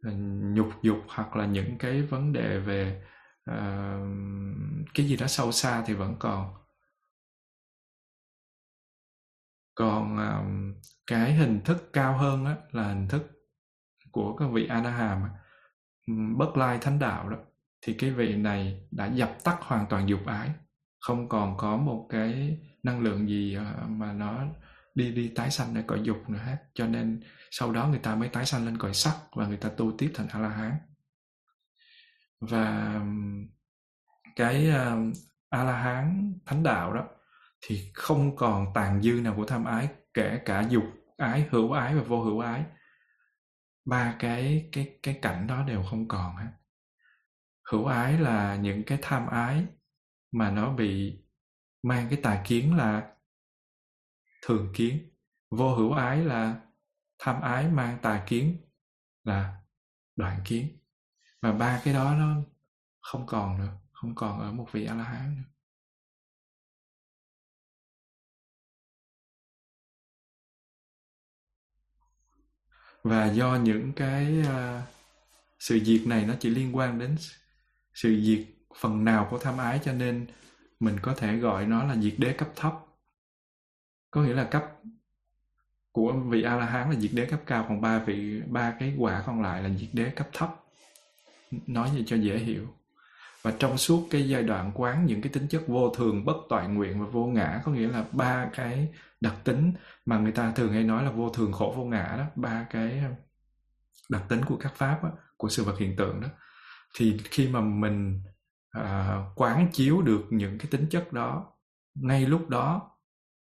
à, 0.00 0.10
nhục 0.54 0.68
dục 0.82 0.98
hoặc 1.08 1.36
là 1.36 1.46
những 1.46 1.78
cái 1.78 2.02
vấn 2.02 2.32
đề 2.32 2.58
về 2.58 3.04
uh, 3.50 3.54
cái 4.94 5.06
gì 5.06 5.16
đó 5.16 5.26
sâu 5.26 5.52
xa 5.52 5.84
thì 5.86 5.94
vẫn 5.94 6.16
còn. 6.18 6.54
Còn 9.74 10.16
um, 10.16 10.74
cái 11.06 11.32
hình 11.32 11.60
thức 11.64 11.90
cao 11.92 12.18
hơn 12.18 12.44
á, 12.44 12.56
là 12.70 12.88
hình 12.88 13.08
thức 13.08 13.30
của 14.10 14.36
các 14.36 14.46
vị 14.52 14.66
Anaham 14.66 15.28
bất 16.38 16.56
lai 16.56 16.78
thánh 16.80 16.98
đạo 16.98 17.28
đó 17.28 17.36
thì 17.80 17.94
cái 17.98 18.10
vị 18.10 18.36
này 18.36 18.86
đã 18.90 19.06
dập 19.06 19.36
tắt 19.44 19.58
hoàn 19.60 19.86
toàn 19.90 20.08
dục 20.08 20.20
ái 20.26 20.50
không 21.06 21.28
còn 21.28 21.56
có 21.56 21.76
một 21.76 22.06
cái 22.10 22.58
năng 22.82 23.00
lượng 23.00 23.28
gì 23.28 23.54
ờ, 23.54 23.86
mà 23.88 24.12
nó 24.12 24.44
đi 24.94 25.12
đi 25.12 25.32
tái 25.36 25.50
sanh 25.50 25.74
để 25.74 25.82
cõi 25.86 26.00
dục 26.02 26.30
nữa 26.30 26.38
hết. 26.38 26.56
Cho 26.74 26.86
nên 26.86 27.20
sau 27.50 27.72
đó 27.72 27.88
người 27.88 27.98
ta 27.98 28.14
mới 28.14 28.28
tái 28.28 28.46
sanh 28.46 28.64
lên 28.64 28.78
cõi 28.78 28.94
sắc 28.94 29.16
và 29.36 29.46
người 29.46 29.56
ta 29.56 29.68
tu 29.68 29.92
tiếp 29.98 30.10
thành 30.14 30.28
a 30.28 30.38
la 30.38 30.48
hán 30.48 30.72
và 32.40 33.00
cái 34.36 34.70
ờ, 34.70 34.96
uh, 34.96 35.14
a 35.50 35.64
la 35.64 35.76
hán 35.76 36.34
thánh 36.46 36.62
đạo 36.62 36.92
đó 36.94 37.04
thì 37.66 37.90
không 37.94 38.36
còn 38.36 38.66
tàn 38.74 39.02
dư 39.02 39.12
nào 39.12 39.34
của 39.36 39.44
tham 39.44 39.64
ái 39.64 39.88
kể 40.14 40.40
cả 40.44 40.66
dục 40.70 40.84
ái 41.16 41.48
hữu 41.50 41.72
ái 41.72 41.94
và 41.94 42.02
vô 42.02 42.22
hữu 42.22 42.40
ái. 42.40 42.64
Ba 43.84 44.16
cái 44.18 44.68
cái 44.72 44.98
cái 45.02 45.18
cảnh 45.22 45.46
đó 45.46 45.62
đều 45.62 45.82
không 45.90 46.08
còn 46.08 46.36
hết. 46.36 46.50
Hữu 47.72 47.86
ái 47.86 48.18
là 48.18 48.56
những 48.56 48.82
cái 48.82 48.98
tham 49.02 49.26
ái 49.26 49.66
mà 50.34 50.50
nó 50.50 50.72
bị 50.72 51.18
mang 51.82 52.06
cái 52.10 52.20
tà 52.22 52.42
kiến 52.46 52.76
là 52.76 53.16
thường 54.42 54.72
kiến. 54.74 55.10
Vô 55.50 55.74
hữu 55.74 55.92
ái 55.92 56.24
là 56.24 56.60
tham 57.18 57.40
ái 57.40 57.68
mang 57.68 57.98
tà 58.02 58.24
kiến 58.26 58.56
là 59.24 59.62
đoạn 60.16 60.40
kiến. 60.44 60.78
Và 61.40 61.52
ba 61.52 61.80
cái 61.84 61.94
đó 61.94 62.14
nó 62.14 62.36
không 63.00 63.26
còn 63.26 63.58
nữa 63.58 63.78
không 63.92 64.14
còn 64.14 64.40
ở 64.40 64.52
một 64.52 64.68
vị 64.72 64.86
a 64.86 64.94
la 64.94 65.04
hán 65.04 65.36
nữa. 65.36 65.48
Và 73.02 73.32
do 73.32 73.56
những 73.56 73.92
cái 73.96 74.40
uh, 74.40 74.88
sự 75.58 75.80
diệt 75.84 76.06
này 76.06 76.26
nó 76.26 76.34
chỉ 76.40 76.50
liên 76.50 76.76
quan 76.76 76.98
đến 76.98 77.16
sự 77.94 78.20
diệt 78.22 78.53
phần 78.76 79.04
nào 79.04 79.28
của 79.30 79.38
tham 79.38 79.58
ái 79.58 79.80
cho 79.84 79.92
nên 79.92 80.26
mình 80.80 80.96
có 81.02 81.14
thể 81.14 81.36
gọi 81.36 81.66
nó 81.66 81.84
là 81.84 81.96
diệt 81.96 82.14
đế 82.18 82.32
cấp 82.32 82.48
thấp. 82.56 82.72
Có 84.10 84.22
nghĩa 84.22 84.34
là 84.34 84.44
cấp 84.44 84.64
của 85.92 86.12
vị 86.12 86.42
a 86.42 86.56
la 86.56 86.66
hán 86.66 86.90
là 86.90 87.00
diệt 87.00 87.10
đế 87.14 87.26
cấp 87.26 87.40
cao 87.46 87.66
còn 87.68 87.80
ba 87.80 87.98
vị 87.98 88.42
ba 88.46 88.74
cái 88.78 88.94
quả 88.98 89.22
còn 89.26 89.42
lại 89.42 89.62
là 89.62 89.70
diệt 89.78 89.90
đế 89.92 90.10
cấp 90.10 90.28
thấp. 90.32 90.64
Nói 91.66 91.90
gì 91.94 92.04
cho 92.06 92.16
dễ 92.16 92.38
hiểu. 92.38 92.66
Và 93.42 93.52
trong 93.58 93.78
suốt 93.78 94.06
cái 94.10 94.28
giai 94.28 94.42
đoạn 94.42 94.72
quán 94.74 95.06
những 95.06 95.22
cái 95.22 95.32
tính 95.32 95.48
chất 95.48 95.62
vô 95.66 95.90
thường 95.90 96.24
bất 96.24 96.36
toại 96.48 96.68
nguyện 96.68 97.00
và 97.00 97.06
vô 97.06 97.26
ngã 97.26 97.62
có 97.64 97.72
nghĩa 97.72 97.88
là 97.88 98.04
ba 98.12 98.50
cái 98.54 98.88
đặc 99.20 99.34
tính 99.44 99.72
mà 100.06 100.18
người 100.18 100.32
ta 100.32 100.52
thường 100.52 100.72
hay 100.72 100.84
nói 100.84 101.04
là 101.04 101.10
vô 101.10 101.30
thường 101.30 101.52
khổ 101.52 101.74
vô 101.76 101.84
ngã 101.84 102.14
đó 102.18 102.24
ba 102.34 102.66
cái 102.70 103.02
đặc 104.10 104.22
tính 104.28 104.44
của 104.44 104.56
các 104.56 104.74
pháp 104.76 105.04
đó, 105.04 105.10
của 105.36 105.48
sự 105.48 105.64
vật 105.64 105.78
hiện 105.78 105.96
tượng 105.96 106.20
đó 106.20 106.28
thì 106.98 107.18
khi 107.24 107.48
mà 107.48 107.60
mình 107.60 108.22
à, 108.74 109.18
quán 109.34 109.68
chiếu 109.72 110.02
được 110.02 110.24
những 110.30 110.58
cái 110.58 110.66
tính 110.70 110.86
chất 110.90 111.12
đó. 111.12 111.52
Ngay 111.94 112.26
lúc 112.26 112.48
đó 112.48 112.90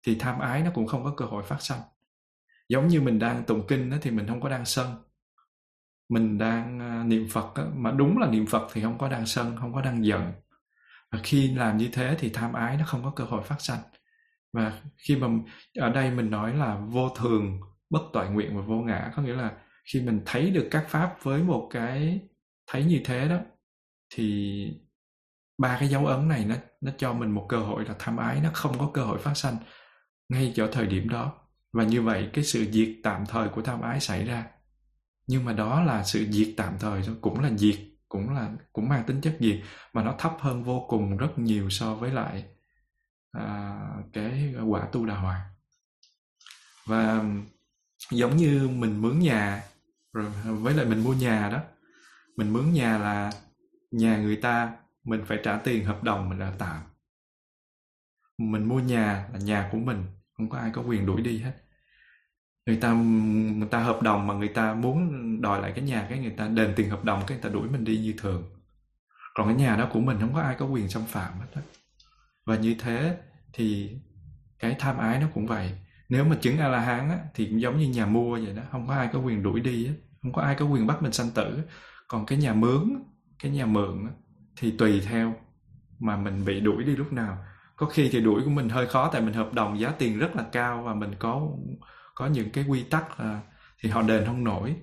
thì 0.07 0.17
tham 0.19 0.39
ái 0.41 0.63
nó 0.63 0.71
cũng 0.75 0.87
không 0.87 1.05
có 1.05 1.15
cơ 1.17 1.25
hội 1.25 1.43
phát 1.43 1.63
sanh. 1.63 1.81
Giống 2.69 2.89
như 2.89 3.01
mình 3.01 3.19
đang 3.19 3.45
tụng 3.45 3.67
kinh 3.69 3.91
đó, 3.91 3.97
thì 4.03 4.11
mình 4.11 4.27
không 4.27 4.41
có 4.41 4.49
đang 4.49 4.65
sân. 4.65 4.87
Mình 6.09 6.39
đang 6.39 6.81
à, 6.81 7.05
niệm 7.05 7.29
phật 7.31 7.55
đó, 7.57 7.65
mà 7.75 7.91
đúng 7.91 8.19
là 8.19 8.31
niệm 8.31 8.47
phật 8.47 8.69
thì 8.73 8.83
không 8.83 8.99
có 8.99 9.09
đang 9.09 9.27
sân 9.27 9.57
không 9.61 9.75
có 9.75 9.81
đang 9.81 10.05
giận. 10.05 10.33
Và 11.11 11.19
khi 11.23 11.55
làm 11.55 11.77
như 11.77 11.89
thế 11.93 12.17
thì 12.19 12.31
tham 12.31 12.53
ái 12.53 12.77
nó 12.77 12.85
không 12.87 13.05
có 13.05 13.13
cơ 13.17 13.25
hội 13.25 13.43
phát 13.43 13.61
sanh. 13.61 13.81
Và 14.53 14.83
khi 14.97 15.17
mà 15.17 15.29
ở 15.79 15.91
đây 15.91 16.11
mình 16.11 16.31
nói 16.31 16.55
là 16.55 16.77
vô 16.77 17.09
thường 17.09 17.61
bất 17.91 18.03
toại 18.13 18.31
nguyện 18.31 18.57
và 18.57 18.63
vô 18.63 18.75
ngã 18.75 19.13
có 19.17 19.23
nghĩa 19.23 19.35
là 19.35 19.53
khi 19.93 20.01
mình 20.01 20.23
thấy 20.27 20.51
được 20.51 20.69
các 20.71 20.85
pháp 20.89 21.17
với 21.23 21.43
một 21.43 21.69
cái 21.73 22.21
thấy 22.67 22.85
như 22.85 23.01
thế 23.05 23.29
đó 23.29 23.39
thì 24.15 24.67
ba 25.63 25.77
cái 25.81 25.89
dấu 25.89 26.07
ấn 26.07 26.29
này 26.29 26.45
nó 26.45 26.55
nó 26.81 26.93
cho 26.99 27.13
mình 27.13 27.31
một 27.31 27.47
cơ 27.49 27.59
hội 27.59 27.85
là 27.85 27.95
tham 27.99 28.17
ái 28.17 28.41
nó 28.41 28.51
không 28.53 28.79
có 28.79 28.91
cơ 28.95 29.05
hội 29.05 29.19
phát 29.19 29.35
sanh 29.35 29.57
ngay 30.29 30.53
chỗ 30.57 30.67
thời 30.73 30.87
điểm 30.87 31.09
đó. 31.09 31.33
Và 31.73 31.85
như 31.85 32.03
vậy 32.03 32.31
cái 32.33 32.45
sự 32.45 32.67
diệt 32.73 32.89
tạm 33.03 33.27
thời 33.27 33.49
của 33.49 33.63
tham 33.63 33.81
ái 33.81 34.01
xảy 34.01 34.25
ra. 34.25 34.47
Nhưng 35.27 35.45
mà 35.45 35.53
đó 35.53 35.83
là 35.83 36.05
sự 36.05 36.27
diệt 36.31 36.49
tạm 36.57 36.75
thời 36.81 37.03
thôi 37.03 37.17
cũng 37.21 37.41
là 37.41 37.51
diệt 37.57 37.77
cũng 38.09 38.31
là 38.31 38.51
cũng 38.73 38.89
mang 38.89 39.05
tính 39.07 39.21
chất 39.21 39.37
diệt 39.41 39.61
mà 39.93 40.03
nó 40.03 40.15
thấp 40.19 40.37
hơn 40.41 40.65
vô 40.65 40.87
cùng 40.89 41.17
rất 41.17 41.39
nhiều 41.39 41.71
so 41.71 41.95
với 41.95 42.11
lại 42.11 42.45
à, 43.33 43.79
cái 44.13 44.55
quả 44.67 44.89
tu 44.93 45.07
đà 45.07 45.15
hoàng. 45.15 45.41
Và 46.87 47.25
giống 48.11 48.37
như 48.37 48.69
mình 48.69 49.03
mướn 49.03 49.19
nhà 49.19 49.63
rồi 50.13 50.31
với 50.45 50.75
lại 50.75 50.87
mình 50.87 51.05
mua 51.05 51.15
nhà 51.15 51.51
đó 51.51 51.61
mình 52.37 52.53
mướn 52.53 52.73
nhà 52.73 52.99
là 52.99 53.33
nhà 53.91 54.17
người 54.17 54.37
ta 54.37 54.77
mình 55.05 55.25
phải 55.27 55.39
trả 55.45 55.57
tiền 55.59 55.85
hợp 55.85 56.03
đồng 56.05 56.29
mình 56.29 56.39
là 56.39 56.53
tạm 56.59 56.83
mình 58.39 58.69
mua 58.69 58.81
nhà 58.81 59.29
là 59.33 59.39
nhà 59.39 59.69
của 59.73 59.79
mình 59.79 60.05
không 60.37 60.49
có 60.49 60.59
ai 60.59 60.71
có 60.75 60.83
quyền 60.83 61.07
đuổi 61.07 61.23
đi 61.23 61.39
hết. 61.39 61.53
Người 62.67 62.77
ta 62.77 62.93
người 62.93 63.69
ta 63.69 63.79
hợp 63.79 64.03
đồng 64.03 64.27
mà 64.27 64.35
người 64.35 64.49
ta 64.49 64.75
muốn 64.75 65.13
đòi 65.43 65.63
lại 65.63 65.73
cái 65.75 65.85
nhà 65.85 66.07
cái 66.11 66.19
người 66.19 66.35
ta 66.37 66.49
đền 66.49 66.73
tiền 66.77 66.91
hợp 66.91 67.05
đồng 67.05 67.23
cái 67.27 67.39
người 67.39 67.43
ta 67.43 67.49
đuổi 67.49 67.69
mình 67.69 67.85
đi 67.85 67.99
như 67.99 68.15
thường. 68.19 68.45
Còn 69.35 69.47
cái 69.49 69.57
nhà 69.57 69.77
đó 69.77 69.89
của 69.93 70.01
mình 70.01 70.21
không 70.21 70.35
có 70.35 70.41
ai 70.41 70.57
có 70.59 70.67
quyền 70.67 70.89
xâm 70.89 71.05
phạm 71.07 71.33
hết 71.41 71.47
đó. 71.57 71.63
và 72.47 72.57
như 72.57 72.77
thế 72.79 73.19
thì 73.53 73.97
cái 74.59 74.77
tham 74.79 74.99
ái 74.99 75.21
nó 75.21 75.27
cũng 75.35 75.47
vậy. 75.47 75.73
Nếu 76.09 76.25
mà 76.25 76.37
chứng 76.41 76.59
a 76.59 76.69
la 76.69 76.81
hán 76.81 77.09
á, 77.11 77.19
thì 77.35 77.47
cũng 77.47 77.61
giống 77.61 77.79
như 77.79 77.89
nhà 77.89 78.07
mua 78.07 78.39
vậy 78.45 78.55
đó 78.57 78.63
không 78.71 78.87
có 78.87 78.95
ai 78.95 79.09
có 79.13 79.19
quyền 79.19 79.43
đuổi 79.43 79.61
đi 79.61 79.87
á. 79.87 79.93
không 80.23 80.33
có 80.33 80.43
ai 80.43 80.55
có 80.55 80.67
quyền 80.67 80.87
bắt 80.87 81.03
mình 81.03 81.13
sanh 81.13 81.31
tử 81.35 81.63
còn 82.09 82.27
cái 82.27 82.39
nhà 82.39 82.55
mướn 82.55 82.95
cái 83.39 83.53
nhà 83.53 83.67
mượn 83.67 84.07
á, 84.07 84.13
thì 84.57 84.71
tùy 84.71 85.01
theo 85.01 85.35
mà 85.99 86.17
mình 86.17 86.45
bị 86.45 86.61
đuổi 86.61 86.85
đi 86.85 86.97
lúc 86.97 87.13
nào. 87.13 87.45
Có 87.77 87.87
khi 87.87 88.09
thì 88.13 88.21
đuổi 88.21 88.43
của 88.45 88.51
mình 88.51 88.69
hơi 88.69 88.87
khó 88.87 89.11
tại 89.13 89.23
mình 89.23 89.35
hợp 89.35 89.53
đồng 89.53 89.81
giá 89.81 89.91
tiền 89.91 90.19
rất 90.19 90.37
là 90.37 90.47
cao 90.53 90.83
và 90.83 90.95
mình 90.95 91.15
có 91.19 91.49
có 92.15 92.27
những 92.27 92.51
cái 92.51 92.65
quy 92.69 92.83
tắc 92.83 93.21
là 93.21 93.41
thì 93.83 93.89
họ 93.89 94.03
đền 94.03 94.25
không 94.27 94.45
nổi. 94.45 94.77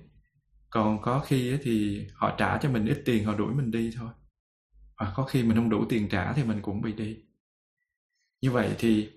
Còn 0.70 1.02
có 1.02 1.20
khi 1.20 1.58
thì 1.62 2.06
họ 2.14 2.34
trả 2.38 2.58
cho 2.58 2.70
mình 2.70 2.86
ít 2.86 3.02
tiền, 3.04 3.24
họ 3.24 3.34
đuổi 3.34 3.54
mình 3.54 3.70
đi 3.70 3.92
thôi. 3.96 4.08
Và 4.98 5.12
có 5.16 5.24
khi 5.24 5.42
mình 5.42 5.56
không 5.56 5.70
đủ 5.70 5.84
tiền 5.88 6.08
trả 6.08 6.32
thì 6.32 6.44
mình 6.44 6.62
cũng 6.62 6.82
bị 6.82 6.92
đi. 6.92 7.16
Như 8.42 8.50
vậy 8.50 8.74
thì 8.78 9.10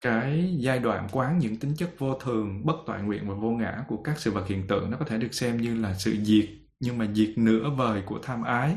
cái 0.00 0.56
giai 0.58 0.78
đoạn 0.78 1.08
quán 1.12 1.38
những 1.38 1.56
tính 1.56 1.74
chất 1.76 1.90
vô 1.98 2.14
thường, 2.14 2.66
bất 2.66 2.76
toại 2.86 3.02
nguyện 3.02 3.28
và 3.28 3.34
vô 3.34 3.50
ngã 3.50 3.84
của 3.88 4.02
các 4.02 4.18
sự 4.18 4.30
vật 4.30 4.46
hiện 4.48 4.66
tượng 4.66 4.90
nó 4.90 4.96
có 4.98 5.04
thể 5.04 5.18
được 5.18 5.34
xem 5.34 5.56
như 5.56 5.80
là 5.80 5.94
sự 5.94 6.16
diệt, 6.24 6.48
nhưng 6.80 6.98
mà 6.98 7.06
diệt 7.14 7.30
nửa 7.36 7.70
vời 7.70 8.02
của 8.06 8.18
tham 8.22 8.42
ái 8.42 8.76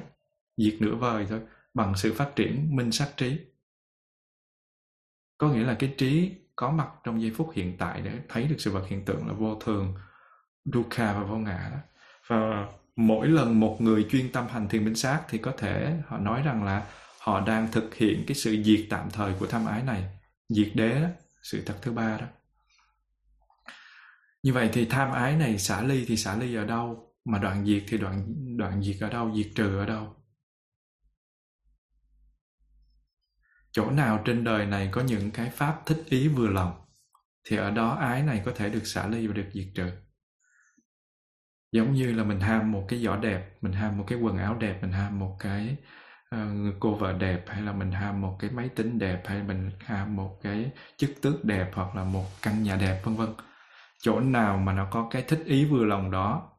diệt 0.64 0.82
nửa 0.82 0.96
vời 0.96 1.26
thôi, 1.30 1.40
bằng 1.74 1.94
sự 1.98 2.14
phát 2.14 2.36
triển 2.36 2.76
minh 2.76 2.92
sát 2.92 3.10
trí. 3.18 3.40
Có 5.38 5.50
nghĩa 5.50 5.64
là 5.64 5.76
cái 5.80 5.94
trí 5.98 6.32
có 6.56 6.72
mặt 6.72 6.88
trong 7.04 7.22
giây 7.22 7.32
phút 7.36 7.52
hiện 7.54 7.78
tại 7.78 8.02
để 8.02 8.12
thấy 8.30 8.48
được 8.48 8.56
sự 8.60 8.72
vật 8.72 8.88
hiện 8.88 9.06
tượng 9.06 9.28
là 9.28 9.34
vô 9.34 9.56
thường, 9.56 9.94
dukkha 10.66 11.14
và 11.14 11.24
vô 11.24 11.38
ngã 11.38 11.70
đó. 11.72 11.80
Và 12.28 12.68
mỗi 12.96 13.28
lần 13.28 13.60
một 13.60 13.78
người 13.80 14.08
chuyên 14.10 14.32
tâm 14.32 14.48
hành 14.48 14.68
thiền 14.70 14.86
minh 14.86 14.96
sát 14.96 15.22
thì 15.30 15.38
có 15.38 15.52
thể 15.58 15.98
họ 16.08 16.18
nói 16.18 16.42
rằng 16.42 16.64
là 16.64 16.88
họ 17.20 17.46
đang 17.48 17.72
thực 17.72 17.96
hiện 17.96 18.24
cái 18.28 18.36
sự 18.36 18.64
diệt 18.64 18.86
tạm 18.90 19.10
thời 19.12 19.34
của 19.40 19.48
tham 19.48 19.66
ái 19.66 19.84
này, 19.84 20.04
diệt 20.50 20.72
đế 20.76 21.02
đó, 21.02 21.08
sự 21.44 21.64
thật 21.66 21.76
thứ 21.82 21.92
ba 21.92 22.18
đó. 22.18 22.26
Như 24.44 24.54
vậy 24.54 24.70
thì 24.74 24.86
tham 24.86 25.12
ái 25.12 25.36
này 25.36 25.60
xả 25.60 25.82
ly 25.82 26.06
thì 26.08 26.18
xả 26.18 26.38
ly 26.38 26.56
ở 26.56 26.66
đâu? 26.66 27.16
Mà 27.26 27.38
đoạn 27.38 27.66
diệt 27.66 27.84
thì 27.88 27.98
đoạn 27.98 28.34
đoạn 28.58 28.84
diệt 28.84 28.96
ở 29.02 29.10
đâu? 29.10 29.36
Diệt 29.36 29.48
trừ 29.56 29.80
ở 29.80 29.86
đâu? 29.86 30.16
Chỗ 33.72 33.92
nào 33.92 34.22
trên 34.26 34.44
đời 34.44 34.66
này 34.66 34.90
có 34.92 35.02
những 35.02 35.32
cái 35.32 35.50
pháp 35.50 35.86
thích 35.86 36.04
ý 36.10 36.28
vừa 36.28 36.48
lòng 36.48 36.82
thì 37.48 37.58
ở 37.58 37.72
đó 37.72 37.90
ái 37.90 38.24
này 38.24 38.42
có 38.46 38.52
thể 38.56 38.70
được 38.70 38.86
xả 38.86 39.08
ly 39.08 39.28
và 39.28 39.34
được 39.34 39.50
diệt 39.54 39.68
trừ. 39.76 39.92
Giống 41.72 41.94
như 41.94 42.14
là 42.14 42.24
mình 42.24 42.40
ham 42.40 42.72
một 42.72 42.86
cái 42.88 43.00
giỏ 43.00 43.16
đẹp 43.16 43.58
mình 43.62 43.74
ham 43.74 43.98
một 43.98 44.04
cái 44.08 44.18
quần 44.18 44.38
áo 44.38 44.56
đẹp 44.56 44.80
mình 44.82 44.92
ham 44.92 45.20
một 45.20 45.36
cái 45.40 45.76
uh, 46.36 46.76
cô 46.80 46.94
vợ 46.94 47.14
đẹp 47.14 47.44
hay 47.48 47.62
là 47.62 47.72
mình 47.72 47.92
ham 47.92 48.22
một 48.22 48.38
cái 48.40 48.52
máy 48.52 48.70
tính 48.70 49.00
đẹp 49.00 49.24
hay 49.26 49.44
mình 49.44 49.72
ham 49.80 50.16
một 50.16 50.40
cái 50.44 50.72
chức 50.98 51.10
tước 51.22 51.46
đẹp 51.46 51.72
hoặc 51.74 51.96
là 51.96 52.04
một 52.04 52.26
căn 52.42 52.64
nhà 52.64 52.76
đẹp 52.76 53.02
vân 53.04 53.16
vân. 53.16 53.30
Chỗ 54.02 54.20
nào 54.20 54.58
mà 54.58 54.74
nó 54.74 54.88
có 54.92 55.08
cái 55.12 55.22
thích 55.22 55.42
ý 55.46 55.66
vừa 55.66 55.86
lòng 55.86 56.12
đó 56.12 56.50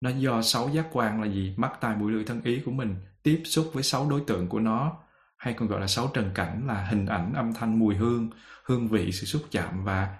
nó 0.00 0.10
do 0.10 0.42
sáu 0.42 0.68
giác 0.68 0.86
quan 0.92 1.22
là 1.22 1.28
gì? 1.28 1.54
Mắt 1.56 1.72
tai 1.80 1.96
mũi 1.96 2.12
lưỡi 2.12 2.24
thân 2.24 2.42
ý 2.42 2.62
của 2.64 2.70
mình 2.70 2.96
tiếp 3.22 3.42
xúc 3.44 3.70
với 3.72 3.82
sáu 3.82 4.10
đối 4.10 4.20
tượng 4.26 4.48
của 4.48 4.60
nó 4.60 5.05
hay 5.36 5.54
còn 5.54 5.68
gọi 5.68 5.80
là 5.80 5.86
sáu 5.86 6.10
trần 6.14 6.30
cảnh 6.34 6.66
là 6.66 6.84
hình 6.84 7.06
ảnh, 7.06 7.32
âm 7.34 7.54
thanh, 7.54 7.78
mùi 7.78 7.94
hương 7.94 8.30
hương 8.64 8.88
vị, 8.88 9.12
sự 9.12 9.26
xúc 9.26 9.42
chạm 9.50 9.84
và 9.84 10.18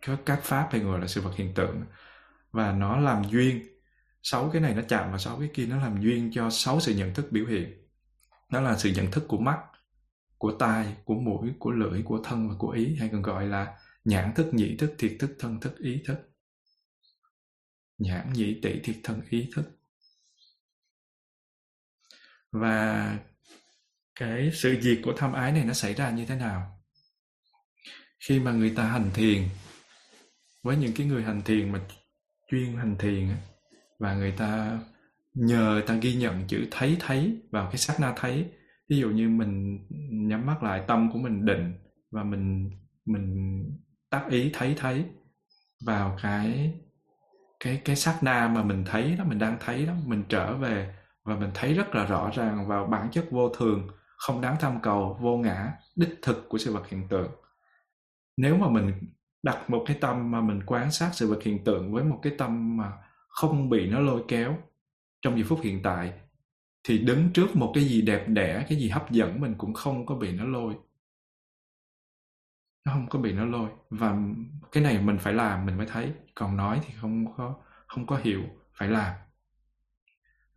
các 0.00 0.40
pháp 0.42 0.68
hay 0.72 0.80
gọi 0.80 1.00
là 1.00 1.06
sự 1.06 1.20
vật 1.20 1.32
hiện 1.36 1.54
tượng. 1.54 1.82
Và 2.50 2.72
nó 2.72 2.96
làm 2.96 3.24
duyên. 3.30 3.68
Sáu 4.22 4.50
cái 4.52 4.62
này 4.62 4.74
nó 4.74 4.82
chạm 4.88 5.08
vào 5.10 5.18
sáu 5.18 5.38
cái 5.38 5.50
kia, 5.54 5.66
nó 5.66 5.76
làm 5.76 6.02
duyên 6.02 6.30
cho 6.34 6.50
sáu 6.50 6.80
sự 6.80 6.94
nhận 6.94 7.14
thức 7.14 7.26
biểu 7.30 7.46
hiện. 7.46 7.88
Đó 8.50 8.60
là 8.60 8.78
sự 8.78 8.92
nhận 8.96 9.10
thức 9.10 9.24
của 9.28 9.38
mắt, 9.38 9.58
của 10.38 10.52
tai, 10.58 10.96
của 11.04 11.14
mũi, 11.14 11.52
của 11.58 11.70
lưỡi, 11.70 12.02
của 12.02 12.20
thân 12.24 12.48
và 12.48 12.54
của 12.58 12.70
ý, 12.70 12.96
hay 12.96 13.08
còn 13.12 13.22
gọi 13.22 13.46
là 13.46 13.78
nhãn 14.04 14.34
thức, 14.34 14.54
nhĩ 14.54 14.76
thức, 14.76 14.94
thiệt 14.98 15.16
thức, 15.18 15.36
thân 15.38 15.60
thức, 15.60 15.78
ý 15.78 16.02
thức. 16.06 16.30
Nhãn, 17.98 18.32
nhĩ 18.32 18.60
tỷ 18.62 18.80
thiệt, 18.80 18.96
thân, 19.02 19.20
ý 19.30 19.50
thức. 19.54 19.78
Và 22.52 23.18
cái 24.16 24.50
sự 24.52 24.80
diệt 24.80 24.98
của 25.04 25.12
tham 25.16 25.32
ái 25.32 25.52
này 25.52 25.64
nó 25.64 25.72
xảy 25.72 25.94
ra 25.94 26.10
như 26.10 26.26
thế 26.26 26.36
nào? 26.36 26.80
Khi 28.28 28.40
mà 28.40 28.52
người 28.52 28.70
ta 28.76 28.84
hành 28.84 29.10
thiền, 29.14 29.42
với 30.62 30.76
những 30.76 30.92
cái 30.96 31.06
người 31.06 31.22
hành 31.22 31.42
thiền 31.42 31.72
mà 31.72 31.80
chuyên 32.50 32.76
hành 32.76 32.96
thiền 32.98 33.28
và 33.98 34.14
người 34.14 34.32
ta 34.32 34.78
nhờ 35.34 35.82
ta 35.86 35.94
ghi 35.94 36.14
nhận 36.14 36.46
chữ 36.46 36.66
thấy 36.70 36.96
thấy 37.00 37.36
vào 37.50 37.66
cái 37.66 37.78
sát 37.78 38.00
na 38.00 38.12
thấy, 38.16 38.46
ví 38.88 38.98
dụ 38.98 39.10
như 39.10 39.28
mình 39.28 39.78
nhắm 40.28 40.46
mắt 40.46 40.62
lại, 40.62 40.84
tâm 40.86 41.12
của 41.12 41.18
mình 41.18 41.44
định 41.44 41.74
và 42.10 42.22
mình 42.22 42.70
mình 43.04 43.58
tác 44.10 44.26
ý 44.30 44.50
thấy 44.54 44.74
thấy 44.78 45.04
vào 45.86 46.18
cái 46.22 46.74
cái 47.60 47.80
cái 47.84 47.96
sát 47.96 48.18
na 48.22 48.48
mà 48.48 48.62
mình 48.62 48.84
thấy 48.84 49.16
đó, 49.18 49.24
mình 49.24 49.38
đang 49.38 49.56
thấy 49.60 49.86
đó, 49.86 49.92
mình 50.04 50.24
trở 50.28 50.56
về 50.56 50.94
và 51.24 51.36
mình 51.36 51.50
thấy 51.54 51.74
rất 51.74 51.94
là 51.94 52.06
rõ 52.06 52.30
ràng 52.34 52.68
vào 52.68 52.86
bản 52.86 53.08
chất 53.12 53.26
vô 53.30 53.48
thường 53.48 53.88
không 54.16 54.40
đáng 54.40 54.56
tham 54.60 54.80
cầu, 54.82 55.18
vô 55.20 55.36
ngã, 55.36 55.72
đích 55.96 56.18
thực 56.22 56.48
của 56.48 56.58
sự 56.58 56.72
vật 56.72 56.88
hiện 56.88 57.08
tượng. 57.08 57.30
Nếu 58.36 58.56
mà 58.56 58.68
mình 58.68 58.92
đặt 59.42 59.70
một 59.70 59.84
cái 59.86 59.98
tâm 60.00 60.30
mà 60.30 60.40
mình 60.40 60.60
quan 60.66 60.90
sát 60.90 61.10
sự 61.12 61.28
vật 61.28 61.42
hiện 61.42 61.64
tượng 61.64 61.92
với 61.92 62.04
một 62.04 62.20
cái 62.22 62.32
tâm 62.38 62.76
mà 62.76 62.92
không 63.28 63.70
bị 63.70 63.90
nó 63.90 64.00
lôi 64.00 64.24
kéo 64.28 64.58
trong 65.22 65.34
giây 65.34 65.44
phút 65.48 65.60
hiện 65.62 65.82
tại, 65.82 66.12
thì 66.84 66.98
đứng 66.98 67.32
trước 67.32 67.56
một 67.56 67.72
cái 67.74 67.84
gì 67.84 68.02
đẹp 68.02 68.24
đẽ, 68.28 68.66
cái 68.68 68.78
gì 68.78 68.88
hấp 68.88 69.10
dẫn 69.10 69.40
mình 69.40 69.54
cũng 69.58 69.74
không 69.74 70.06
có 70.06 70.14
bị 70.14 70.32
nó 70.32 70.44
lôi. 70.44 70.74
Nó 72.84 72.92
không 72.92 73.08
có 73.08 73.18
bị 73.18 73.32
nó 73.32 73.44
lôi. 73.44 73.68
Và 73.90 74.18
cái 74.72 74.82
này 74.82 75.00
mình 75.02 75.18
phải 75.18 75.32
làm, 75.32 75.66
mình 75.66 75.76
mới 75.76 75.86
thấy. 75.86 76.12
Còn 76.34 76.56
nói 76.56 76.80
thì 76.86 76.94
không 77.00 77.36
có 77.36 77.54
không 77.86 78.06
có 78.06 78.16
hiểu, 78.16 78.42
phải 78.74 78.88
làm. 78.88 79.14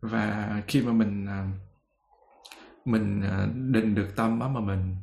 Và 0.00 0.62
khi 0.66 0.82
mà 0.82 0.92
mình 0.92 1.26
à, 1.26 1.50
mình 2.84 3.22
à, 3.22 3.46
định 3.54 3.94
được 3.94 4.16
tâm 4.16 4.38
đó 4.38 4.48
mà 4.48 4.60
mình 4.60 4.96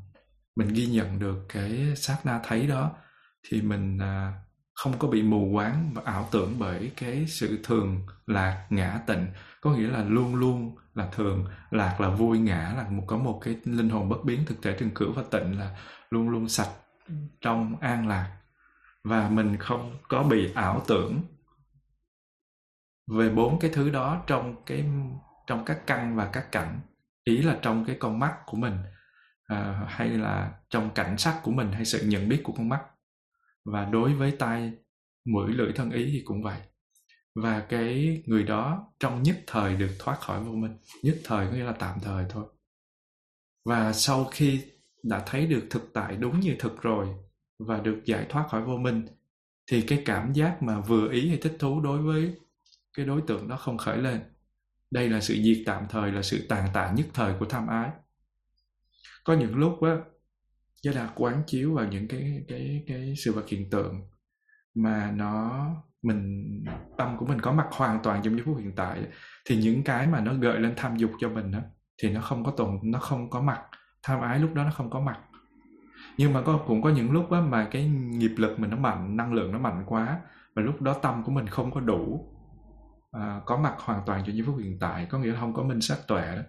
mình 0.56 0.68
ghi 0.68 0.86
nhận 0.86 1.20
được 1.20 1.46
cái 1.50 1.96
sát 1.96 2.18
na 2.24 2.40
thấy 2.44 2.68
đó, 2.68 2.92
thì 3.50 3.62
mình 3.62 3.98
à, 3.98 4.34
không 4.76 4.94
có 5.00 5.08
bị 5.08 5.24
mù 5.24 5.50
quáng 5.54 5.92
và 5.94 6.02
ảo 6.06 6.28
tưởng 6.32 6.56
bởi 6.60 6.92
cái 6.98 7.26
sự 7.28 7.60
thường 7.64 8.08
lạc 8.26 8.68
ngã 8.70 9.00
tịnh. 9.08 9.28
Có 9.62 9.72
nghĩa 9.72 9.88
là 9.88 10.04
luôn 10.04 10.36
luôn 10.36 10.76
là 10.94 11.10
thường 11.12 11.46
lạc, 11.72 12.02
là 12.02 12.10
vui 12.10 12.40
ngã, 12.40 12.74
là 12.78 12.90
một, 12.90 13.04
có 13.08 13.18
một 13.18 13.40
cái 13.44 13.58
linh 13.64 13.90
hồn 13.90 14.10
bất 14.10 14.18
biến 14.26 14.46
thực 14.46 14.62
thể 14.62 14.76
trường 14.80 14.92
cửu 14.92 15.12
và 15.12 15.24
tịnh 15.32 15.60
là 15.60 15.78
luôn 16.10 16.30
luôn 16.30 16.50
sạch, 16.50 16.70
trong, 17.42 17.76
an 17.82 18.08
lạc. 18.08 18.38
Và 19.04 19.30
mình 19.30 19.58
không 19.58 19.98
có 20.10 20.24
bị 20.24 20.54
ảo 20.54 20.84
tưởng 20.88 21.22
về 23.08 23.30
bốn 23.30 23.60
cái 23.60 23.72
thứ 23.74 23.90
đó 23.90 24.24
trong 24.28 24.56
cái, 24.66 24.86
trong 25.48 25.66
các 25.66 25.88
căn 25.88 26.16
và 26.16 26.30
các 26.34 26.52
cảnh 26.52 26.80
ý 27.28 27.42
là 27.42 27.60
trong 27.62 27.86
cái 27.86 27.96
con 28.00 28.20
mắt 28.20 28.34
của 28.46 28.58
mình 28.58 28.74
à, 29.44 29.86
hay 29.90 30.10
là 30.10 30.54
trong 30.70 30.90
cảnh 30.96 31.18
sắc 31.18 31.40
của 31.44 31.52
mình 31.52 31.72
hay 31.72 31.86
sự 31.86 32.06
nhận 32.06 32.30
biết 32.30 32.42
của 32.44 32.54
con 32.54 32.70
mắt. 32.70 32.82
Và 33.66 33.86
đối 33.86 34.14
với 34.14 34.32
tai 34.32 34.74
mũi 35.26 35.52
lưỡi 35.54 35.72
thân 35.76 35.92
ý 35.92 36.10
thì 36.12 36.22
cũng 36.26 36.44
vậy. 36.44 36.60
Và 37.36 37.60
cái 37.70 38.24
người 38.26 38.44
đó 38.44 38.94
trong 39.00 39.24
nhất 39.24 39.38
thời 39.48 39.76
được 39.76 39.96
thoát 40.00 40.20
khỏi 40.20 40.44
vô 40.44 40.52
minh. 40.52 40.78
Nhất 41.04 41.16
thời 41.24 41.48
có 41.48 41.54
nghĩa 41.54 41.64
là 41.64 41.74
tạm 41.80 42.00
thời 42.00 42.26
thôi. 42.30 42.46
Và 43.66 43.94
sau 43.94 44.26
khi 44.26 44.62
đã 45.04 45.24
thấy 45.26 45.48
được 45.48 45.68
thực 45.70 45.94
tại 45.94 46.16
đúng 46.16 46.40
như 46.40 46.56
thực 46.60 46.82
rồi 46.82 47.08
và 47.60 47.80
được 47.80 48.02
giải 48.06 48.26
thoát 48.30 48.48
khỏi 48.50 48.62
vô 48.62 48.78
minh 48.78 49.08
thì 49.72 49.82
cái 49.82 50.02
cảm 50.06 50.34
giác 50.34 50.64
mà 50.64 50.80
vừa 50.80 51.12
ý 51.12 51.30
hay 51.30 51.38
thích 51.38 51.56
thú 51.60 51.82
đối 51.82 52.02
với 52.02 52.36
cái 52.98 53.06
đối 53.06 53.22
tượng 53.22 53.48
đó 53.48 53.58
không 53.58 53.78
khởi 53.78 53.98
lên 53.98 54.22
đây 54.92 55.10
là 55.10 55.22
sự 55.22 55.38
diệt 55.44 55.58
tạm 55.66 55.84
thời 55.90 56.12
là 56.12 56.22
sự 56.22 56.46
tàn 56.50 56.70
tạ 56.74 56.92
nhất 56.92 57.06
thời 57.14 57.34
của 57.40 57.46
tham 57.46 57.68
ái. 57.68 57.90
Có 59.24 59.34
những 59.34 59.56
lúc 59.56 59.82
á 59.82 59.98
Giới 60.84 60.94
Đạt 60.94 61.10
quán 61.16 61.44
chiếu 61.48 61.74
vào 61.74 61.88
những 61.88 62.08
cái 62.08 62.46
cái 62.48 62.84
cái 62.88 63.14
sự 63.18 63.34
vật 63.34 63.48
hiện 63.50 63.70
tượng 63.70 64.02
mà 64.76 65.12
nó 65.12 65.66
mình 66.02 66.46
tâm 66.98 67.18
của 67.18 67.26
mình 67.26 67.42
có 67.42 67.52
mặt 67.52 67.68
hoàn 67.72 68.00
toàn 68.04 68.22
trong 68.24 68.34
giây 68.34 68.44
phút 68.46 68.58
hiện 68.58 68.72
tại 68.76 69.00
thì 69.46 69.58
những 69.58 69.84
cái 69.84 70.08
mà 70.08 70.20
nó 70.22 70.34
gợi 70.34 70.60
lên 70.60 70.74
tham 70.78 70.98
dục 70.98 71.12
cho 71.20 71.30
mình 71.30 71.52
đó, 71.52 71.60
thì 72.02 72.10
nó 72.10 72.22
không 72.22 72.44
có 72.44 72.52
tồn 72.52 72.80
nó 72.84 73.00
không 73.00 73.30
có 73.30 73.42
mặt. 73.42 73.62
Tham 74.04 74.22
ái 74.22 74.40
lúc 74.40 74.54
đó 74.54 74.64
nó 74.64 74.72
không 74.72 74.90
có 74.90 75.00
mặt. 75.00 75.20
Nhưng 76.18 76.34
mà 76.34 76.42
có 76.42 76.60
cũng 76.68 76.82
có 76.82 76.90
những 76.90 77.12
lúc 77.12 77.32
đó 77.32 77.42
mà 77.42 77.68
cái 77.72 77.90
nghiệp 77.90 78.34
lực 78.38 78.60
mình 78.60 78.70
nó 78.70 78.78
mạnh 78.78 79.18
năng 79.18 79.34
lượng 79.34 79.52
nó 79.52 79.60
mạnh 79.60 79.84
quá 79.88 80.20
và 80.56 80.62
lúc 80.62 80.82
đó 80.82 80.94
tâm 80.94 81.24
của 81.24 81.32
mình 81.32 81.48
không 81.48 81.72
có 81.72 81.80
đủ 81.80 82.34
à, 83.12 83.42
có 83.46 83.58
mặt 83.58 83.76
hoàn 83.80 84.04
toàn 84.06 84.24
cho 84.26 84.32
giây 84.32 84.44
phút 84.46 84.58
hiện 84.60 84.78
tại 84.80 85.08
có 85.10 85.20
nghĩa 85.20 85.32
là 85.32 85.40
không 85.40 85.54
có 85.54 85.64
minh 85.64 85.82
sát 85.82 85.98
tuệ 86.08 86.36
đó 86.36 86.42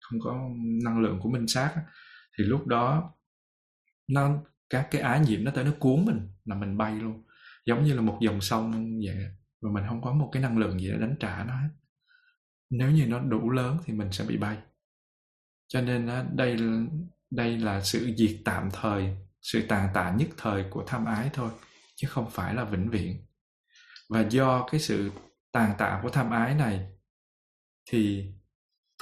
không 0.00 0.20
có 0.20 0.48
năng 0.84 1.00
lượng 1.00 1.20
của 1.22 1.30
minh 1.30 1.46
sát 1.46 1.74
thì 2.38 2.44
lúc 2.44 2.66
đó 2.66 3.12
nó 4.08 4.42
các 4.70 4.88
cái 4.90 5.00
ái 5.00 5.20
nhiễm 5.20 5.44
nó 5.44 5.50
tới 5.54 5.64
nó 5.64 5.70
cuốn 5.78 6.04
mình 6.04 6.28
là 6.44 6.54
mình 6.54 6.76
bay 6.76 6.94
luôn. 6.94 7.22
Giống 7.66 7.84
như 7.84 7.94
là 7.94 8.00
một 8.00 8.18
dòng 8.20 8.40
sông 8.40 8.72
vậy 9.04 9.16
và 9.60 9.70
mình 9.70 9.84
không 9.88 10.02
có 10.02 10.12
một 10.12 10.28
cái 10.32 10.42
năng 10.42 10.58
lượng 10.58 10.80
gì 10.80 10.90
để 10.90 10.98
đánh 10.98 11.16
trả 11.20 11.44
nó 11.44 11.54
hết. 11.54 11.68
Nếu 12.70 12.90
như 12.90 13.06
nó 13.06 13.20
đủ 13.20 13.50
lớn 13.50 13.78
thì 13.84 13.92
mình 13.92 14.12
sẽ 14.12 14.24
bị 14.24 14.36
bay. 14.36 14.56
Cho 15.68 15.80
nên 15.80 16.10
đây 16.36 16.56
đây 17.30 17.58
là 17.58 17.80
sự 17.80 18.14
diệt 18.16 18.36
tạm 18.44 18.68
thời 18.72 19.16
sự 19.42 19.66
tàn 19.68 19.88
tạ 19.94 20.14
nhất 20.18 20.28
thời 20.36 20.64
của 20.70 20.84
tham 20.86 21.04
ái 21.04 21.30
thôi 21.32 21.50
chứ 21.96 22.08
không 22.10 22.30
phải 22.30 22.54
là 22.54 22.64
vĩnh 22.64 22.90
viễn. 22.90 23.16
Và 24.08 24.20
do 24.20 24.68
cái 24.70 24.80
sự 24.80 25.10
tàn 25.56 25.74
tạ 25.78 26.00
của 26.02 26.10
tham 26.10 26.30
ái 26.30 26.54
này 26.54 26.86
thì 27.90 28.32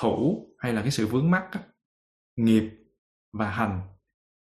thủ 0.01 0.47
hay 0.59 0.73
là 0.73 0.83
cái 0.83 0.91
sự 0.91 1.07
vướng 1.07 1.31
mắc 1.31 1.51
nghiệp 2.37 2.71
và 3.33 3.51
hành 3.51 3.81